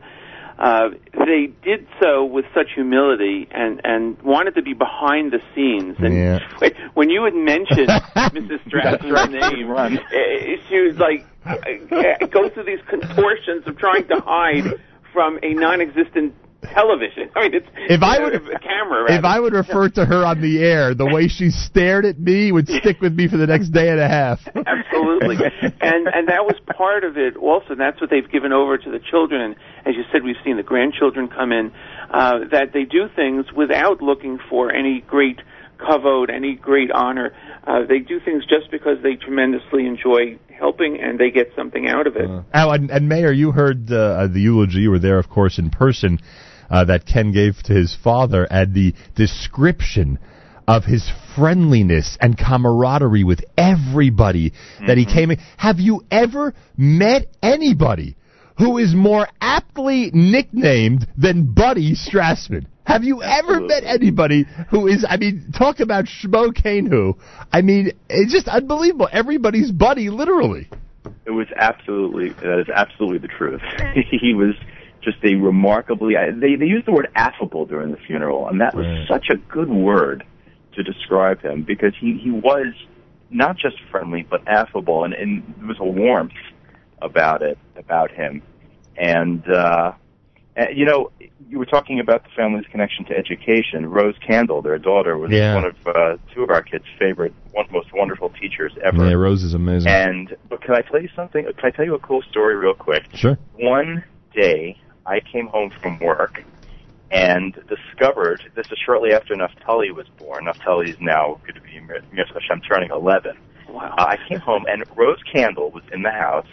uh, 0.57 0.89
they 1.13 1.53
did 1.63 1.87
so 2.01 2.25
with 2.25 2.45
such 2.55 2.73
humility 2.73 3.47
and 3.51 3.81
and 3.83 4.19
wanted 4.23 4.55
to 4.55 4.63
be 4.63 4.73
behind 4.73 5.31
the 5.31 5.41
scenes. 5.53 5.97
And 5.99 6.13
Yeah. 6.13 6.39
when 6.95 7.11
you 7.11 7.21
would 7.21 7.35
mention 7.35 7.85
Mrs. 7.85 8.61
Strassman's 8.67 9.31
name, 9.31 9.99
eh, 10.11 10.57
she 10.69 10.79
was 10.79 10.97
like 10.97 11.25
uh, 11.45 11.55
go 12.31 12.49
through 12.49 12.65
these 12.65 12.79
contortions 12.89 13.65
of 13.67 13.77
trying 13.77 14.07
to 14.07 14.15
hide 14.25 14.63
from 15.13 15.39
a 15.43 15.53
non-existent 15.53 16.33
television. 16.73 17.29
I 17.35 17.41
mean, 17.41 17.55
it's 17.55 17.67
If 17.89 18.03
I 18.03 18.19
would- 18.19 18.35
a 18.35 18.59
camera. 18.59 19.03
Right? 19.05 19.17
If. 19.19 19.25
I 19.25 19.39
would 19.39 19.53
refer 19.53 19.89
to 19.89 20.05
her 20.05 20.23
on 20.23 20.41
the 20.41 20.63
air, 20.63 20.93
the 20.93 21.07
way 21.07 21.27
she 21.27 21.49
stared 21.49 22.05
at 22.05 22.19
me 22.19 22.51
would 22.51 22.67
stick 22.67 23.01
with 23.01 23.13
me 23.15 23.27
for 23.27 23.37
the 23.37 23.47
next 23.47 23.69
day 23.69 23.89
and 23.89 23.99
a 23.99 24.07
half. 24.07 24.39
Absolutely, 24.55 25.37
and 25.81 26.07
and 26.07 26.27
that 26.29 26.45
was 26.45 26.55
part 26.77 27.03
of 27.03 27.17
it. 27.17 27.35
Also, 27.35 27.73
that's 27.75 27.99
what 27.99 28.09
they've 28.11 28.29
given 28.31 28.53
over 28.53 28.77
to 28.77 28.91
the 28.91 28.99
children. 28.99 29.41
And 29.41 29.55
as 29.85 29.95
you 29.95 30.03
said, 30.11 30.23
we've 30.23 30.35
seen 30.45 30.57
the 30.57 30.63
grandchildren 30.63 31.27
come 31.27 31.51
in. 31.51 31.71
Uh, 32.11 32.39
that 32.51 32.73
they 32.73 32.83
do 32.83 33.07
things 33.15 33.45
without 33.55 34.01
looking 34.01 34.37
for 34.49 34.71
any 34.71 35.01
great 35.07 35.39
kavod, 35.81 36.29
any 36.33 36.55
great 36.55 36.91
honor. 36.91 37.33
Uh, 37.65 37.85
they 37.87 37.99
do 37.99 38.19
things 38.19 38.43
just 38.45 38.71
because 38.71 38.97
they 39.03 39.15
tremendously 39.15 39.85
enjoy 39.85 40.39
helping 40.57 40.99
and 41.01 41.19
they 41.19 41.31
get 41.31 41.51
something 41.55 41.87
out 41.87 42.07
of 42.07 42.15
it. 42.15 42.29
Oh, 42.29 42.71
and, 42.71 42.89
and 42.89 43.09
Mayer, 43.09 43.31
you 43.31 43.51
heard 43.51 43.91
uh, 43.91 44.27
the 44.27 44.39
eulogy. 44.39 44.79
You 44.79 44.91
were 44.91 44.99
there, 44.99 45.19
of 45.19 45.29
course, 45.29 45.59
in 45.59 45.69
person. 45.69 46.19
Uh, 46.69 46.85
that 46.85 47.05
Ken 47.05 47.33
gave 47.33 47.61
to 47.63 47.73
his 47.73 47.97
father, 48.01 48.47
and 48.49 48.73
the 48.73 48.93
description 49.13 50.19
of 50.67 50.85
his 50.85 51.11
friendliness 51.35 52.17
and 52.21 52.37
camaraderie 52.37 53.25
with 53.25 53.43
everybody 53.57 54.53
that 54.87 54.97
he 54.97 55.05
came 55.05 55.31
in. 55.31 55.37
Have 55.57 55.81
you 55.81 56.05
ever 56.09 56.53
met 56.77 57.27
anybody 57.43 58.15
who 58.57 58.77
is 58.77 58.93
more 58.93 59.27
aptly 59.41 60.11
nicknamed 60.13 61.07
than 61.17 61.53
Buddy 61.53 61.93
Strassman? 61.95 62.67
Have 62.91 63.05
you 63.05 63.23
ever 63.23 63.61
met 63.61 63.83
anybody 63.85 64.45
who 64.69 64.87
is, 64.87 65.05
I 65.07 65.15
mean, 65.15 65.53
talk 65.57 65.79
about 65.79 66.05
Shmo 66.05 66.53
Kanu. 66.53 67.17
I 67.51 67.61
mean, 67.61 67.91
it's 68.09 68.33
just 68.33 68.49
unbelievable. 68.49 69.07
Everybody's 69.09 69.71
buddy, 69.71 70.09
literally. 70.09 70.69
It 71.25 71.31
was 71.31 71.47
absolutely 71.55 72.29
that 72.29 72.59
is 72.59 72.69
absolutely 72.69 73.19
the 73.19 73.29
truth. 73.29 73.61
he 73.93 74.33
was 74.33 74.55
just 75.01 75.17
a 75.23 75.35
remarkably 75.35 76.15
they 76.39 76.55
they 76.55 76.65
used 76.65 76.85
the 76.85 76.91
word 76.91 77.07
affable 77.15 77.65
during 77.65 77.91
the 77.91 77.97
funeral, 77.97 78.47
and 78.49 78.59
that 78.59 78.75
was 78.75 79.07
such 79.07 79.27
a 79.31 79.37
good 79.37 79.69
word 79.69 80.25
to 80.73 80.83
describe 80.83 81.41
him 81.41 81.63
because 81.63 81.93
he 81.99 82.19
he 82.21 82.29
was 82.29 82.73
not 83.29 83.55
just 83.57 83.77
friendly 83.89 84.27
but 84.29 84.47
affable, 84.47 85.05
and, 85.05 85.13
and 85.13 85.43
there 85.57 85.67
was 85.67 85.77
a 85.79 85.85
warmth 85.85 86.33
about 87.01 87.41
it 87.41 87.57
about 87.77 88.11
him, 88.11 88.43
and 88.97 89.47
uh, 89.49 89.93
and, 90.55 90.77
you 90.77 90.85
know 90.85 91.11
you 91.49 91.59
were 91.59 91.65
talking 91.65 91.99
about 91.99 92.23
the 92.23 92.29
family's 92.35 92.65
connection 92.67 93.03
to 93.05 93.17
education. 93.17 93.89
Rose 93.89 94.15
Candle, 94.25 94.61
their 94.61 94.77
daughter, 94.77 95.17
was 95.17 95.31
Yeah. 95.31 95.55
one 95.55 95.65
of 95.65 95.75
uh, 95.85 96.17
two 96.33 96.43
of 96.43 96.49
our 96.49 96.61
kids' 96.61 96.85
favorite, 96.97 97.33
one 97.51 97.65
most 97.71 97.91
wonderful 97.93 98.29
teachers 98.29 98.71
ever. 98.81 99.05
Yeah, 99.09 99.15
Rose 99.15 99.43
is 99.43 99.53
amazing. 99.53 99.91
And 99.91 100.35
but 100.49 100.61
can 100.61 100.75
I 100.75 100.81
tell 100.81 101.01
you 101.01 101.09
something? 101.15 101.43
Can 101.43 101.65
I 101.65 101.71
tell 101.71 101.83
you 101.85 101.95
a 101.95 101.99
cool 101.99 102.21
story 102.21 102.55
real 102.55 102.73
quick? 102.73 103.03
Sure. 103.13 103.37
One 103.55 104.03
day 104.33 104.77
I 105.05 105.19
came 105.19 105.47
home 105.47 105.71
from 105.81 105.99
work 105.99 106.43
and 107.11 107.53
discovered 107.67 108.41
this 108.55 108.67
is 108.71 108.77
shortly 108.85 109.11
after 109.11 109.35
Naftali 109.35 109.93
was 109.93 110.07
born. 110.17 110.45
Naftali 110.45 110.87
is 110.87 111.01
now 111.01 111.39
going 111.43 111.55
to 111.55 111.61
be 111.61 111.71
I'm 112.51 112.61
turning 112.61 112.91
11. 112.91 113.37
Wow. 113.69 113.95
Uh, 113.97 114.03
I 114.03 114.17
came 114.27 114.39
home 114.39 114.65
and 114.67 114.83
Rose 114.95 115.21
Candle 115.31 115.71
was 115.71 115.83
in 115.93 116.03
the 116.03 116.11
house 116.11 116.47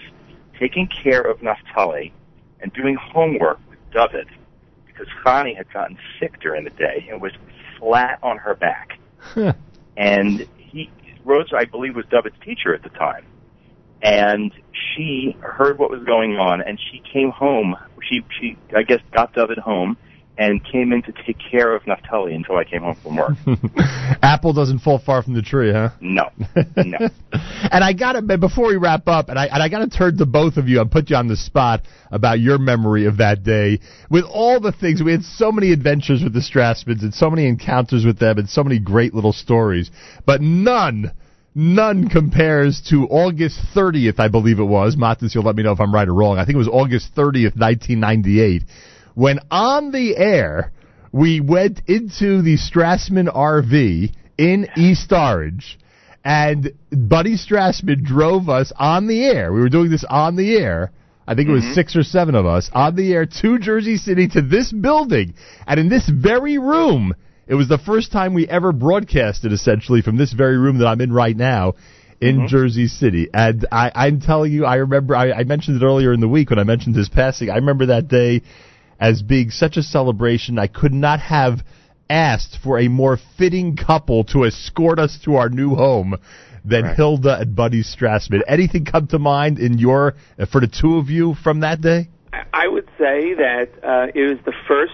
taking 0.59 0.87
care 0.87 1.21
of 1.23 1.41
Naftali 1.41 2.13
and 2.61 2.73
doing 2.73 2.97
homework 2.97 3.59
with 3.93 4.11
David 4.11 4.29
because 4.87 5.07
Khani 5.25 5.57
had 5.57 5.73
gotten 5.73 5.99
sick 6.19 6.41
during 6.41 6.65
the 6.65 6.71
day 6.71 7.07
and 7.11 7.21
was 7.21 7.33
flat 7.79 8.19
on 8.23 8.39
her 8.39 8.55
back. 8.55 8.99
And 9.97 10.47
he 10.57 10.91
Rose, 11.25 11.53
I 11.53 11.65
believe, 11.65 11.97
was 11.97 12.07
David's 12.11 12.37
teacher 12.45 12.75
at 12.75 12.83
the 12.83 12.89
time, 12.91 13.27
and 14.01 14.53
she 14.73 15.37
heard 15.41 15.79
what 15.79 15.91
was 15.91 16.03
going 16.05 16.37
on, 16.37 16.63
and 16.63 16.79
she 16.91 17.03
came 17.13 17.31
home. 17.31 17.77
She 18.09 18.25
she 18.41 18.57
I 18.75 18.83
guess 18.83 19.01
got 19.13 19.35
David 19.35 19.59
home 19.59 19.97
and 20.39 20.65
came 20.65 20.93
in 20.93 21.03
to 21.03 21.13
take 21.27 21.37
care 21.51 21.75
of 21.75 21.85
Naphtali 21.87 22.33
until 22.33 22.57
I 22.57 22.65
came 22.65 22.83
home 22.83 22.95
from 23.03 23.17
work. 23.17 23.33
Apple 24.23 24.53
doesn't 24.53 24.79
fall 24.79 25.01
far 25.01 25.21
from 25.21 25.35
the 25.35 25.43
tree, 25.43 25.73
huh? 25.73 25.91
no, 26.01 26.31
no. 26.77 26.99
And 27.71 27.83
I 27.83 27.93
got 27.93 28.13
to 28.13 28.39
before 28.39 28.69
we 28.69 28.77
wrap 28.77 29.09
up, 29.09 29.29
and 29.29 29.39
I 29.39 29.47
and 29.47 29.61
I 29.63 29.69
got 29.69 29.81
to 29.81 29.91
turn 29.91 30.17
to 30.19 30.27
both 30.27 30.57
of 30.57 30.69
you 30.69 30.81
and 30.81 30.91
put 30.91 31.11
you 31.11 31.17
on 31.17 31.27
the 31.27 31.37
spot 31.37 31.83
about 32.11 32.39
your 32.39 32.57
memory 32.57 33.07
of 33.07 33.17
that 33.19 33.43
day. 33.43 33.81
With 34.09 34.25
all 34.25 34.61
the 34.61 34.73
things 34.73 35.03
we 35.03 35.13
had, 35.13 35.23
so 35.23 35.51
many 35.51 35.73
adventures 35.73 36.23
with 36.23 36.33
the 36.33 36.41
Strassmans 36.41 37.03
and 37.03 37.13
so 37.13 37.29
many 37.29 37.49
encounters 37.49 38.07
with 38.07 38.19
them, 38.21 38.39
and 38.39 38.49
so 38.49 38.63
many 38.63 38.79
great 38.79 39.13
little 39.13 39.33
stories, 39.33 39.91
but 40.25 40.41
none. 40.41 41.13
None 41.55 42.09
compares 42.09 42.81
to 42.91 43.09
August 43.09 43.59
30th, 43.75 44.21
I 44.21 44.29
believe 44.29 44.61
it 44.61 44.65
was. 44.65 44.95
Mattes, 44.95 45.35
you'll 45.35 45.43
let 45.43 45.57
me 45.57 45.65
know 45.65 45.73
if 45.73 45.81
I'm 45.81 45.93
right 45.93 46.07
or 46.07 46.15
wrong. 46.15 46.39
I 46.39 46.45
think 46.45 46.55
it 46.55 46.59
was 46.59 46.69
August 46.69 47.17
30th, 47.17 47.59
1998, 47.59 48.63
when 49.19 49.41
on 49.51 49.91
the 49.91 50.17
air 50.17 50.71
we 51.11 51.41
went 51.41 51.83
into 51.89 52.41
the 52.41 52.57
Strassman 52.57 53.27
RV 53.27 54.13
in 54.39 54.69
East 54.77 55.11
Orange, 55.11 55.77
and 56.25 56.71
Buddy 56.93 57.37
Strassman 57.37 58.05
drove 58.05 58.49
us 58.49 58.73
on 58.79 59.09
the 59.09 59.25
air. 59.25 59.53
We 59.53 59.59
were 59.59 59.71
doing 59.71 59.91
this 59.91 60.05
on 60.09 60.37
the 60.37 60.57
air. 60.57 60.93
I 61.27 61.35
think 61.35 61.49
it 61.49 61.53
was 61.53 61.65
Mhm. 61.65 61.75
six 61.75 61.97
or 61.97 62.05
seven 62.05 62.37
of 62.37 62.47
us, 62.47 62.71
on 62.73 62.95
the 62.95 63.13
air 63.13 63.27
to 63.27 63.59
Jersey 63.59 63.97
City 63.97 64.29
to 64.29 64.41
this 64.41 64.71
building. 64.71 65.35
And 65.67 65.81
in 65.81 65.89
this 65.89 66.09
very 66.09 66.57
room, 66.57 67.13
it 67.49 67.57
was 67.57 67.67
the 67.67 67.77
first 67.79 68.13
time 68.13 68.35
we 68.35 68.47
ever 68.47 68.71
broadcasted 68.71 69.53
essentially 69.53 70.01
from 70.01 70.17
this 70.17 70.33
very 70.33 70.59
room 70.59 70.79
that 70.79 70.87
I'm 70.87 71.01
in 71.01 71.13
right 71.13 71.37
now 71.37 71.75
in 72.21 72.47
Jersey 72.47 72.87
City. 72.87 73.29
And 73.35 73.67
I, 73.73 73.91
I'm 73.95 74.21
telling 74.21 74.53
you, 74.53 74.65
I 74.65 74.77
remember, 74.77 75.17
I, 75.17 75.33
I 75.33 75.45
mentioned 75.45 75.83
it 75.83 75.85
earlier 75.85 76.13
in 76.13 76.21
the 76.21 76.29
week 76.29 76.51
when 76.51 76.61
I 76.61 76.65
mentioned 76.65 76.95
his 76.95 77.09
passing. 77.09 77.51
I 77.51 77.57
remember 77.57 77.87
that 77.87 78.07
day 78.07 78.43
as 78.99 79.23
being 79.23 79.51
such 79.51 79.77
a 79.77 79.83
celebration. 79.83 80.59
I 80.59 80.67
could 80.67 80.93
not 80.93 81.21
have 81.21 81.61
asked 82.11 82.59
for 82.63 82.79
a 82.79 82.89
more 82.89 83.19
fitting 83.37 83.77
couple 83.77 84.25
to 84.25 84.45
escort 84.45 84.99
us 84.99 85.19
to 85.25 85.37
our 85.37 85.49
new 85.49 85.75
home 85.75 86.17
than 86.65 86.95
Hilda 86.97 87.39
and 87.41 87.57
Buddy 87.57 87.83
Strassman. 87.83 88.41
Anything 88.47 88.85
come 88.85 89.07
to 89.09 89.19
mind 89.19 89.59
in 89.59 89.79
your 89.79 90.15
uh, 90.39 90.47
for 90.47 90.61
the 90.61 90.67
two 90.67 90.97
of 90.97 91.09
you 91.09 91.35
from 91.35 91.61
that 91.61 91.81
day? 91.81 92.09
I 92.53 92.69
would 92.69 92.87
say 92.99 93.35
that 93.35 93.69
uh, 93.83 94.07
it 94.15 94.29
was 94.29 94.39
the 94.45 94.53
first 94.67 94.93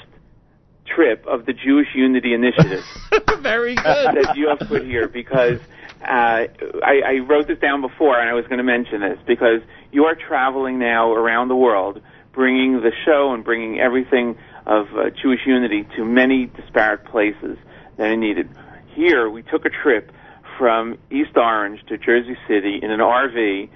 trip 0.86 1.26
of 1.26 1.46
the 1.46 1.52
Jewish 1.52 1.88
Unity 1.94 2.34
Initiative. 2.34 2.84
Very 3.42 3.74
good. 3.74 3.84
that 3.84 4.34
you 4.36 4.48
have 4.48 4.68
put 4.68 4.84
here 4.84 5.08
because 5.08 5.58
uh, 6.02 6.46
I, 6.82 7.00
I 7.04 7.18
wrote 7.26 7.48
this 7.48 7.58
down 7.58 7.80
before 7.80 8.20
and 8.20 8.28
I 8.28 8.34
was 8.34 8.44
going 8.46 8.58
to 8.58 8.64
mention 8.64 9.00
this 9.00 9.18
because 9.26 9.60
you 9.90 10.04
are 10.04 10.14
traveling 10.14 10.78
now 10.78 11.12
around 11.12 11.48
the 11.48 11.56
world, 11.56 12.02
bringing 12.34 12.80
the 12.80 12.92
show 13.04 13.32
and 13.32 13.44
bringing 13.44 13.80
everything 13.80 14.36
of 14.66 14.86
uh, 14.94 15.10
Jewish 15.10 15.40
Unity 15.46 15.86
to 15.96 16.04
many 16.04 16.46
disparate 16.46 17.04
places 17.04 17.56
that 17.96 18.10
it 18.10 18.16
needed. 18.16 18.48
Here, 18.94 19.28
we 19.30 19.42
took 19.42 19.64
a 19.64 19.70
trip 19.70 20.12
from 20.58 20.98
East 21.10 21.36
Orange 21.36 21.80
to 21.88 21.98
Jersey 21.98 22.36
City 22.48 22.78
in 22.82 22.90
an 22.90 23.00
RV, 23.00 23.68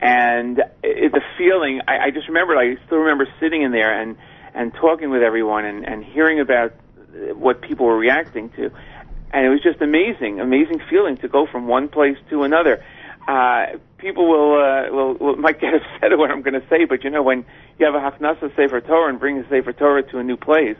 and 0.00 0.62
it, 0.82 1.12
the 1.12 1.20
feeling 1.36 1.80
I, 1.86 2.06
I 2.06 2.10
just 2.10 2.28
remembered. 2.28 2.58
I 2.58 2.76
still 2.86 2.98
remember 2.98 3.26
sitting 3.40 3.62
in 3.62 3.72
there 3.72 4.00
and 4.00 4.16
and 4.54 4.74
talking 4.74 5.10
with 5.10 5.22
everyone 5.22 5.64
and, 5.64 5.86
and 5.86 6.04
hearing 6.04 6.40
about 6.40 6.72
uh, 6.72 7.34
what 7.34 7.62
people 7.62 7.86
were 7.86 7.98
reacting 7.98 8.50
to, 8.50 8.70
and 9.32 9.46
it 9.46 9.48
was 9.48 9.62
just 9.62 9.80
amazing, 9.80 10.40
amazing 10.40 10.80
feeling 10.90 11.16
to 11.18 11.28
go 11.28 11.46
from 11.46 11.68
one 11.68 11.88
place 11.88 12.16
to 12.30 12.42
another. 12.42 12.82
Uh, 13.28 13.78
people 13.98 14.28
will, 14.28 14.60
uh, 14.60 14.90
will, 14.90 15.14
will 15.14 15.36
might 15.36 15.60
get 15.60 15.74
upset 15.74 16.12
at 16.12 16.18
what 16.18 16.30
I'm 16.30 16.42
going 16.42 16.60
to 16.60 16.66
say, 16.68 16.84
but 16.84 17.04
you 17.04 17.10
know 17.10 17.22
when 17.22 17.44
you 17.78 17.86
have 17.86 17.94
a 17.94 17.98
Haknasa 17.98 18.54
Sefer 18.56 18.80
Torah 18.80 19.10
and 19.10 19.20
bring 19.20 19.38
a 19.38 19.48
Sefer 19.48 19.72
Torah 19.72 20.02
to 20.10 20.18
a 20.18 20.24
new 20.24 20.36
place, 20.36 20.78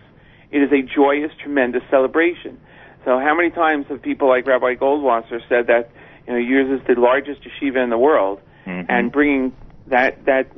it 0.51 0.59
is 0.59 0.73
a 0.73 0.83
joyous, 0.83 1.31
tremendous 1.41 1.83
celebration. 1.91 2.59
So 3.05 3.19
how 3.19 3.35
many 3.35 3.51
times 3.51 3.87
have 3.89 4.03
people 4.03 4.29
like 4.29 4.47
Rabbi 4.47 4.75
Goldwasser 4.75 5.41
said 5.49 5.69
that 5.69 5.91
you 6.27 6.33
know 6.33 6.39
yours 6.39 6.81
is 6.81 6.87
the 6.87 7.01
largest 7.01 7.43
yeshiva 7.43 7.83
in 7.83 7.91
the 7.91 7.99
world, 7.99 8.41
and 8.89 9.13
bringing 9.13 9.53
that 9.87 10.25
that 10.27 10.51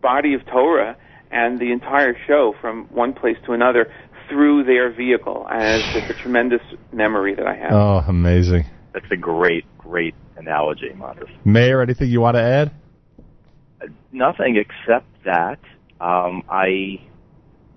body 0.00 0.34
of 0.34 0.44
Torah 0.46 0.96
and 1.30 1.58
the 1.58 1.72
entire 1.72 2.16
show 2.26 2.54
from 2.60 2.84
one 2.86 3.12
place 3.12 3.36
to 3.46 3.52
another 3.52 3.92
through 4.28 4.64
their 4.64 4.90
vehicle, 4.90 5.46
and 5.50 5.82
it's 5.82 5.92
just 5.92 6.18
a 6.18 6.22
tremendous 6.22 6.62
memory 6.92 7.34
that 7.34 7.46
I 7.46 7.54
have. 7.54 7.72
Oh, 7.72 8.04
amazing. 8.08 8.64
That's 8.94 9.10
a 9.10 9.16
great, 9.16 9.64
great 9.76 10.14
analogy, 10.36 10.90
Mattes. 10.94 11.28
Mayer, 11.44 11.82
anything 11.82 12.08
you 12.08 12.20
want 12.20 12.36
to 12.36 12.42
add? 12.42 12.70
Nothing 14.12 14.56
except 14.56 15.06
that 15.24 15.58
um, 16.00 16.44
I 16.48 17.00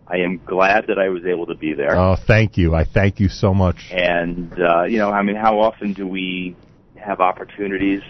I 0.08 0.18
am 0.18 0.40
glad 0.46 0.86
that 0.88 1.00
I 1.00 1.10
was 1.10 1.26
able 1.26 1.48
to 1.48 1.56
be 1.56 1.74
there. 1.74 1.98
Oh, 1.98 2.16
thank 2.16 2.56
you. 2.56 2.76
I 2.76 2.86
thank 2.86 3.20
you 3.20 3.28
so 3.28 3.54
much. 3.54 3.90
And 3.92 4.54
uh, 4.54 4.84
you 4.84 5.00
know, 5.00 5.10
I 5.10 5.24
mean, 5.24 5.36
how 5.36 5.60
often 5.60 5.94
do 5.94 6.08
we 6.08 6.56
have 6.96 7.20
opportunities? 7.20 8.02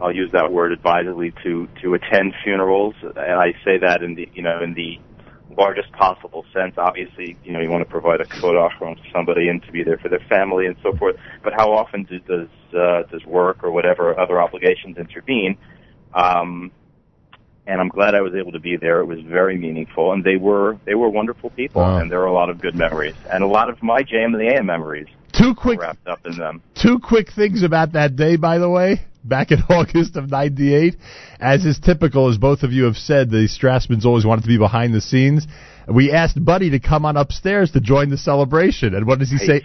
I'll 0.00 0.14
use 0.14 0.30
that 0.32 0.52
word 0.52 0.72
advisedly 0.72 1.32
to 1.42 1.68
to 1.82 1.94
attend 1.94 2.34
funerals, 2.44 2.94
and 3.02 3.18
I 3.18 3.52
say 3.64 3.78
that 3.78 4.02
in 4.02 4.14
the 4.14 4.28
you 4.34 4.42
know 4.42 4.62
in 4.62 4.74
the 4.74 4.98
largest 5.56 5.92
possible 5.92 6.44
sense. 6.52 6.74
Obviously, 6.76 7.36
you 7.44 7.52
know, 7.52 7.60
you 7.60 7.70
want 7.70 7.84
to 7.84 7.90
provide 7.90 8.20
a 8.20 8.26
quote 8.26 8.56
offering 8.56 8.96
to 8.96 9.02
somebody 9.12 9.48
and 9.48 9.62
to 9.64 9.72
be 9.72 9.82
there 9.82 9.98
for 9.98 10.08
their 10.08 10.24
family 10.28 10.66
and 10.66 10.76
so 10.82 10.96
forth. 10.96 11.16
But 11.42 11.52
how 11.54 11.72
often 11.72 12.04
do, 12.04 12.18
does 12.20 12.48
uh, 12.74 13.02
does 13.10 13.24
work 13.26 13.62
or 13.62 13.70
whatever 13.70 14.18
other 14.18 14.40
obligations 14.40 14.96
intervene? 14.96 15.56
Um, 16.14 16.70
and 17.66 17.80
I'm 17.80 17.88
glad 17.88 18.14
I 18.14 18.20
was 18.22 18.34
able 18.34 18.52
to 18.52 18.58
be 18.60 18.76
there. 18.76 19.00
It 19.00 19.06
was 19.06 19.20
very 19.20 19.56
meaningful, 19.56 20.12
and 20.12 20.24
they 20.24 20.36
were 20.36 20.78
they 20.84 20.94
were 20.94 21.08
wonderful 21.08 21.50
people, 21.50 21.82
Wow. 21.82 21.98
and 21.98 22.10
there 22.10 22.18
were 22.18 22.26
a 22.26 22.32
lot 22.32 22.50
of 22.50 22.60
good 22.60 22.74
memories, 22.74 23.14
and 23.30 23.44
a 23.44 23.46
lot 23.46 23.70
of 23.70 23.82
my 23.82 24.02
JM 24.02 24.26
in 24.26 24.38
the 24.38 24.52
AM 24.54 24.66
memories 24.66 25.06
Two 25.32 25.54
quick 25.54 25.80
wrapped 25.80 26.06
up 26.06 26.20
in 26.26 26.36
them. 26.36 26.62
Two 26.74 26.98
quick 26.98 27.32
things 27.32 27.62
about 27.62 27.92
that 27.92 28.16
day, 28.16 28.36
by 28.36 28.58
the 28.58 28.68
way. 28.68 29.00
Back 29.24 29.52
in 29.52 29.60
August 29.68 30.16
of 30.16 30.30
'98, 30.30 30.96
as 31.40 31.64
is 31.64 31.78
typical, 31.78 32.28
as 32.28 32.38
both 32.38 32.62
of 32.62 32.72
you 32.72 32.84
have 32.84 32.96
said, 32.96 33.30
the 33.30 33.48
Strassmans 33.48 34.04
always 34.04 34.24
wanted 34.24 34.42
to 34.42 34.48
be 34.48 34.58
behind 34.58 34.94
the 34.94 35.00
scenes. 35.00 35.46
We 35.88 36.12
asked 36.12 36.42
Buddy 36.44 36.70
to 36.70 36.80
come 36.80 37.04
on 37.04 37.16
upstairs 37.16 37.72
to 37.72 37.80
join 37.80 38.10
the 38.10 38.18
celebration, 38.18 38.94
and 38.94 39.06
what 39.06 39.18
does 39.18 39.30
he 39.30 39.38
say? 39.38 39.62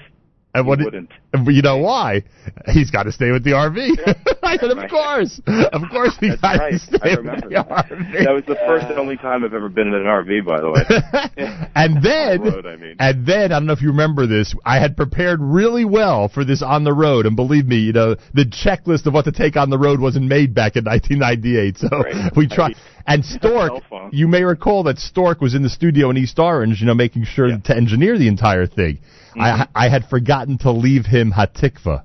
And 0.54 0.66
what? 0.66 0.80
wouldn't. 0.80 1.12
You 1.46 1.62
know 1.62 1.78
why? 1.78 2.24
He's 2.72 2.92
got 2.92 3.04
to 3.04 3.12
stay 3.12 3.32
with 3.32 3.44
the 3.44 3.52
RV. 3.52 3.98
I 4.44 4.58
said, 4.58 4.72
of 4.72 4.90
course, 4.90 5.42
of 5.46 5.82
course, 5.92 6.16
he 6.20 6.30
got 6.42 6.70
to 6.70 6.80
stay 6.80 7.16
with 7.16 7.26
the 7.26 7.50
that. 7.50 7.70
RV. 7.70 8.26
That 8.26 8.34
was 8.34 8.44
the 8.48 8.56
first 8.66 8.86
and 8.86 8.98
only 8.98 9.18
time 9.18 9.44
I've 9.44 9.54
ever 9.54 9.70
been 9.70 9.88
in 9.88 9.94
an 9.94 10.04
RV, 10.04 10.46
by 10.46 10.62
the 10.62 10.72
way. 10.72 11.68
and 11.76 12.02
then, 12.04 12.44
the 12.44 12.52
road, 12.52 12.66
I 12.66 12.76
mean. 12.76 12.96
and 13.00 13.26
then, 13.26 13.52
I 13.52 13.60
don't 13.60 13.66
know 13.66 13.74
if 13.74 13.82
you 13.82 13.90
remember 13.90 14.28
this. 14.28 14.56
I 14.66 14.80
had 14.80 14.96
prepared 14.96 15.40
really 15.42 15.86
well 15.86 16.30
for 16.30 16.46
this 16.46 16.62
on 16.62 16.84
the 16.84 16.94
road, 16.94 17.26
and 17.26 17.36
believe 17.36 17.66
me, 17.66 17.78
you 17.78 17.94
know, 17.94 18.16
the 18.34 18.46
checklist 18.46 19.06
of 19.06 19.14
what 19.14 19.26
to 19.26 19.32
take 19.32 19.56
on 19.56 19.70
the 19.70 19.78
road 19.78 20.00
wasn't 20.00 20.26
made 20.26 20.56
back 20.56 20.76
in 20.76 20.86
1998. 20.86 21.78
So 21.78 21.90
we 22.36 22.48
tried. 22.48 22.76
And 23.08 23.24
Stork, 23.24 23.84
you 24.12 24.28
may 24.28 24.44
recall 24.44 24.84
that 24.84 24.98
Stork 24.98 25.40
was 25.40 25.56
in 25.56 25.64
the 25.64 25.70
studio 25.70 26.10
in 26.10 26.18
East 26.18 26.38
Orange, 26.40 26.82
you 26.82 26.88
know, 26.88 26.94
making 26.94 27.24
sure 27.24 27.48
to 27.58 27.76
engineer 27.76 28.18
the 28.18 28.28
entire 28.28 28.68
thing. 28.68 29.00
Mm-hmm. 29.38 29.42
I 29.42 29.68
I 29.74 29.90
had 29.90 30.06
forgotten 30.10 30.58
to 30.60 30.72
leave 30.72 31.06
him 31.06 31.27
Hatikva. 31.32 32.04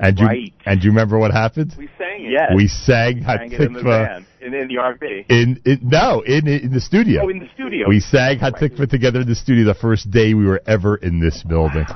And 0.00 0.18
you 0.18 0.26
right. 0.26 0.52
and 0.64 0.82
you 0.82 0.90
remember 0.90 1.18
what 1.18 1.32
happened? 1.32 1.74
We 1.76 1.88
sang 1.98 2.24
it. 2.24 2.30
Yes. 2.30 2.52
We 2.54 2.68
sang 2.68 3.24
Sang 3.24 3.52
it 3.52 3.60
in 3.60 3.72
the 3.72 3.80
Hatikva 3.80 4.24
in, 4.40 4.54
in 4.54 4.68
the 4.68 4.74
RV. 4.74 5.24
in, 5.28 5.60
in 5.64 5.80
no 5.82 6.20
in 6.20 6.46
in 6.46 6.72
the 6.72 6.80
studio. 6.80 7.22
Oh, 7.24 7.28
in 7.28 7.40
the 7.40 7.48
studio. 7.54 7.88
We 7.88 8.00
sang 8.00 8.38
Hatikva 8.38 8.88
together 8.88 9.22
in 9.22 9.26
the 9.26 9.34
studio 9.34 9.64
the 9.64 9.74
first 9.74 10.10
day 10.10 10.34
we 10.34 10.46
were 10.46 10.62
ever 10.66 10.96
in 10.96 11.18
this 11.18 11.42
building. 11.42 11.86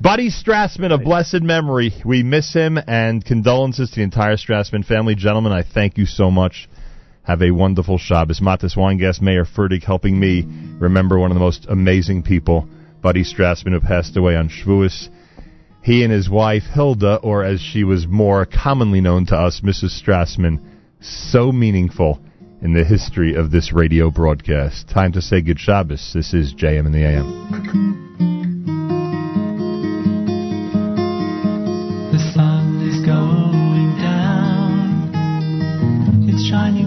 Buddy 0.00 0.30
Strassman 0.30 0.92
of 0.92 1.02
blessed 1.02 1.42
memory. 1.42 1.92
We 2.04 2.22
miss 2.22 2.52
him 2.52 2.78
and 2.86 3.24
condolences 3.24 3.90
to 3.90 3.96
the 3.96 4.02
entire 4.02 4.36
Strassman 4.36 4.84
family. 4.84 5.14
Gentlemen, 5.14 5.52
I 5.52 5.62
thank 5.62 5.98
you 5.98 6.06
so 6.06 6.30
much. 6.30 6.68
Have 7.22 7.42
a 7.42 7.52
wonderful 7.52 7.96
Shabbos. 7.96 8.40
Mattes 8.40 8.76
Weingast, 8.76 9.22
Mayer 9.22 9.44
Fertig 9.44 9.84
helping 9.84 10.18
me 10.18 10.44
remember 10.78 11.18
one 11.18 11.30
of 11.30 11.34
the 11.34 11.40
most 11.40 11.66
amazing 11.68 12.22
people, 12.22 12.68
Buddy 13.00 13.24
Strassman, 13.24 13.72
who 13.72 13.80
passed 13.80 14.16
away 14.16 14.36
on 14.36 14.48
Shavuos. 14.48 15.08
He 15.84 16.02
and 16.02 16.10
his 16.10 16.30
wife, 16.30 16.62
Hilda, 16.72 17.16
or 17.16 17.44
as 17.44 17.60
she 17.60 17.84
was 17.84 18.06
more 18.06 18.46
commonly 18.46 19.02
known 19.02 19.26
to 19.26 19.36
us, 19.36 19.60
Mrs. 19.60 20.02
Strassman, 20.02 20.58
so 20.98 21.52
meaningful 21.52 22.20
in 22.62 22.72
the 22.72 22.84
history 22.84 23.34
of 23.34 23.50
this 23.50 23.70
radio 23.70 24.10
broadcast. 24.10 24.88
Time 24.88 25.12
to 25.12 25.20
say 25.20 25.42
good 25.42 25.60
Shabbos. 25.60 26.12
This 26.14 26.32
is 26.32 26.54
JM 26.54 26.86
in 26.86 26.92
the 26.92 27.04
AM. 27.04 27.26
The 32.12 32.32
sun 32.32 32.80
is 32.88 33.04
going 33.04 33.98
down. 33.98 35.12
It's 36.30 36.48
shining 36.48 36.83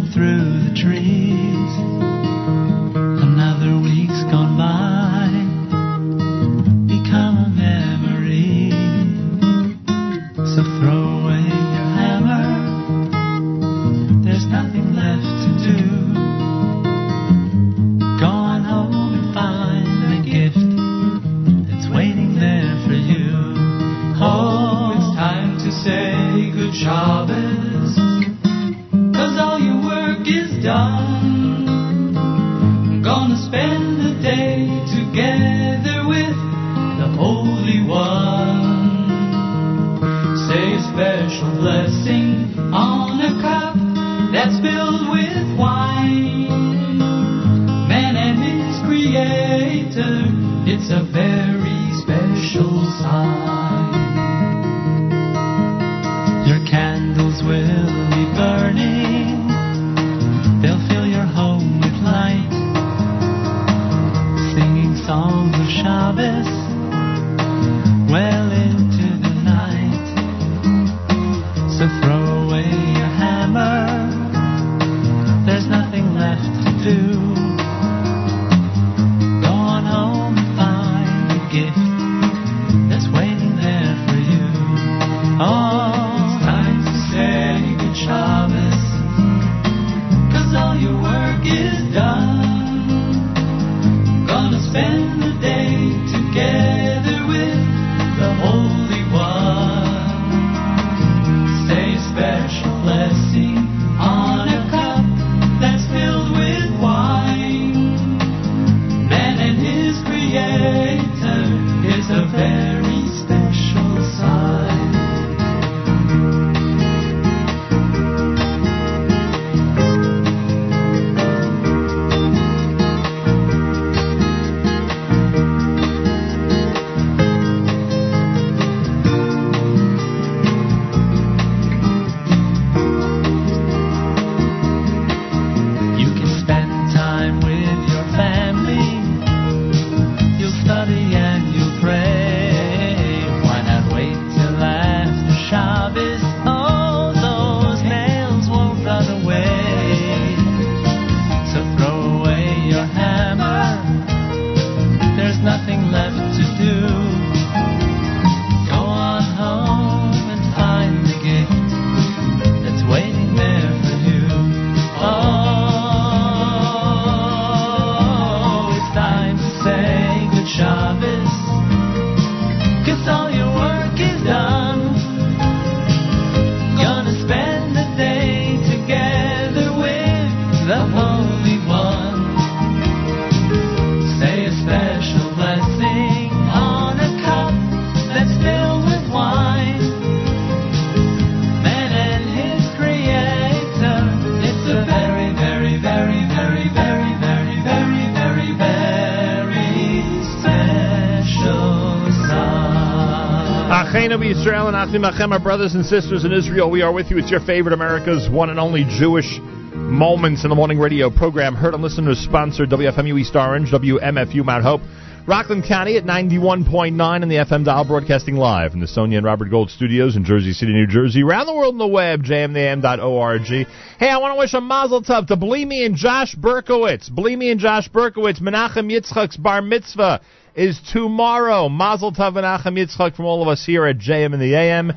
Israel 204.48 204.70
and 204.70 204.78
Achimachem, 204.78 205.34
our 205.34 205.42
brothers 205.42 205.76
and 205.76 205.86
sisters 205.86 206.24
in 206.24 206.32
Israel. 206.32 206.72
We 206.72 206.82
are 206.82 206.94
with 206.94 207.12
you. 207.12 207.18
It's 207.18 207.30
your 207.30 207.42
favorite 207.42 207.74
America's 207.74 208.30
one 208.30 208.50
and 208.50 208.58
only 208.58 208.86
Jewish 208.98 209.28
Moments 209.76 210.46
in 210.46 210.50
the 210.50 210.56
Morning 210.56 210.80
radio 210.80 211.10
program. 211.10 211.54
Heard 211.54 211.74
on 211.74 211.82
listeners 211.82 212.18
sponsored 212.20 212.70
WFMU 212.70 213.20
East 213.20 213.36
Orange, 213.36 213.72
WMFU 213.72 214.46
Mount 214.46 214.64
Hope. 214.64 214.80
Rockland 215.28 215.66
County 215.66 215.98
at 215.98 216.06
91.9 216.06 217.22
in 217.22 217.28
the 217.28 217.36
FM 217.36 217.66
dial, 217.66 217.84
broadcasting 217.84 218.38
live 218.38 218.72
from 218.72 218.80
the 218.80 218.88
Sonia 218.88 219.18
and 219.18 219.26
Robert 219.26 219.50
Gold 219.50 219.70
studios 219.70 220.16
in 220.16 220.24
Jersey 220.24 220.54
City, 220.54 220.72
New 220.72 220.88
Jersey. 220.88 221.22
Around 221.22 221.48
the 221.48 221.54
world 221.54 221.74
on 221.74 221.80
the 221.80 221.86
web, 221.86 222.24
jmnam.org. 222.24 223.42
Hey, 223.42 224.10
I 224.10 224.20
want 224.20 224.36
to 224.36 224.40
wish 224.40 224.54
a 224.54 224.62
mazel 224.62 225.04
tov 225.04 225.28
to 225.28 225.36
Bleemy 225.36 225.86
and 225.86 225.98
Josh 225.98 226.34
Berkowitz. 226.34 227.10
Bleemy 227.10 227.52
and 227.52 227.60
Josh 227.60 227.90
Berkowitz, 227.90 228.40
Menachem 228.40 228.90
Yitzchak's 228.90 229.36
bar 229.36 229.62
mitzvah 229.62 230.22
is 230.56 230.80
tomorrow. 230.94 231.68
Mazel 231.68 232.14
tov 232.14 232.36
Menachem 232.36 232.78
Yitzchak 232.78 233.18
from 233.18 233.26
all 233.26 233.42
of 233.42 233.50
us 233.50 233.66
here 233.66 233.86
at 233.86 233.98
JM 233.98 234.34
in 234.34 234.40
the 234.40 234.56
AM. 234.56 234.94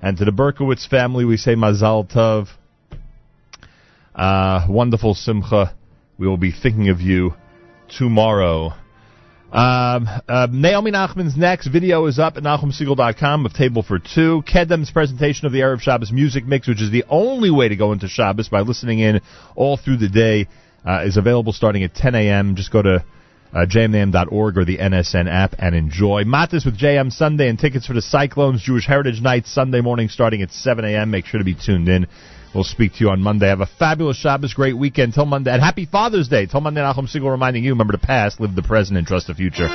And 0.00 0.16
to 0.16 0.24
the 0.24 0.30
Berkowitz 0.30 0.88
family, 0.88 1.26
we 1.26 1.36
say 1.36 1.54
mazel 1.54 2.06
tov. 2.06 2.48
Uh, 4.14 4.66
wonderful 4.70 5.12
simcha. 5.12 5.74
We 6.16 6.26
will 6.26 6.38
be 6.38 6.50
thinking 6.50 6.88
of 6.88 7.02
you 7.02 7.34
tomorrow. 7.90 8.72
Um, 9.56 10.06
uh, 10.28 10.48
Naomi 10.52 10.90
Nachman's 10.90 11.34
next 11.34 11.68
video 11.68 12.04
is 12.04 12.18
up 12.18 12.36
at 12.36 12.42
NachumSegal.com 12.42 13.46
of 13.46 13.54
Table 13.54 13.82
for 13.82 13.98
Two. 13.98 14.42
Kedem's 14.46 14.90
presentation 14.90 15.46
of 15.46 15.52
the 15.52 15.60
Erev 15.60 15.80
Shabbos 15.80 16.12
music 16.12 16.44
mix, 16.44 16.68
which 16.68 16.82
is 16.82 16.90
the 16.90 17.04
only 17.08 17.50
way 17.50 17.68
to 17.68 17.74
go 17.74 17.92
into 17.92 18.06
Shabbos 18.06 18.50
by 18.50 18.60
listening 18.60 18.98
in 18.98 19.22
all 19.54 19.78
through 19.78 19.96
the 19.96 20.10
day, 20.10 20.46
uh, 20.86 21.04
is 21.06 21.16
available 21.16 21.54
starting 21.54 21.84
at 21.84 21.94
10 21.94 22.14
a.m. 22.14 22.54
Just 22.54 22.70
go 22.70 22.82
to 22.82 22.96
uh, 23.54 23.64
jmnam.org 23.64 24.58
or 24.58 24.66
the 24.66 24.76
NSN 24.76 25.26
app 25.26 25.54
and 25.58 25.74
enjoy. 25.74 26.24
Mattes 26.24 26.66
with 26.66 26.78
JM 26.78 27.10
Sunday 27.10 27.48
and 27.48 27.58
tickets 27.58 27.86
for 27.86 27.94
the 27.94 28.02
Cyclones 28.02 28.62
Jewish 28.62 28.86
Heritage 28.86 29.22
Night 29.22 29.46
Sunday 29.46 29.80
morning 29.80 30.10
starting 30.10 30.42
at 30.42 30.50
7 30.50 30.84
a.m. 30.84 31.10
Make 31.10 31.24
sure 31.24 31.38
to 31.38 31.44
be 31.44 31.54
tuned 31.54 31.88
in. 31.88 32.08
We'll 32.56 32.64
speak 32.64 32.94
to 32.94 33.00
you 33.00 33.10
on 33.10 33.20
Monday. 33.20 33.48
Have 33.48 33.60
a 33.60 33.66
fabulous 33.66 34.16
Shabbos, 34.16 34.54
great 34.54 34.78
weekend. 34.78 35.12
Till 35.12 35.26
Monday, 35.26 35.52
and 35.52 35.62
happy 35.62 35.84
Father's 35.84 36.26
Day. 36.26 36.46
Till 36.46 36.62
Monday, 36.62 36.80
Nachum 36.80 37.06
Segal 37.06 37.30
reminding 37.30 37.64
you, 37.64 37.72
remember 37.72 37.92
the 37.92 37.98
past, 37.98 38.40
live 38.40 38.54
the 38.54 38.62
present, 38.62 38.96
and 38.96 39.06
trust 39.06 39.26
the 39.26 39.34
future. 39.34 39.68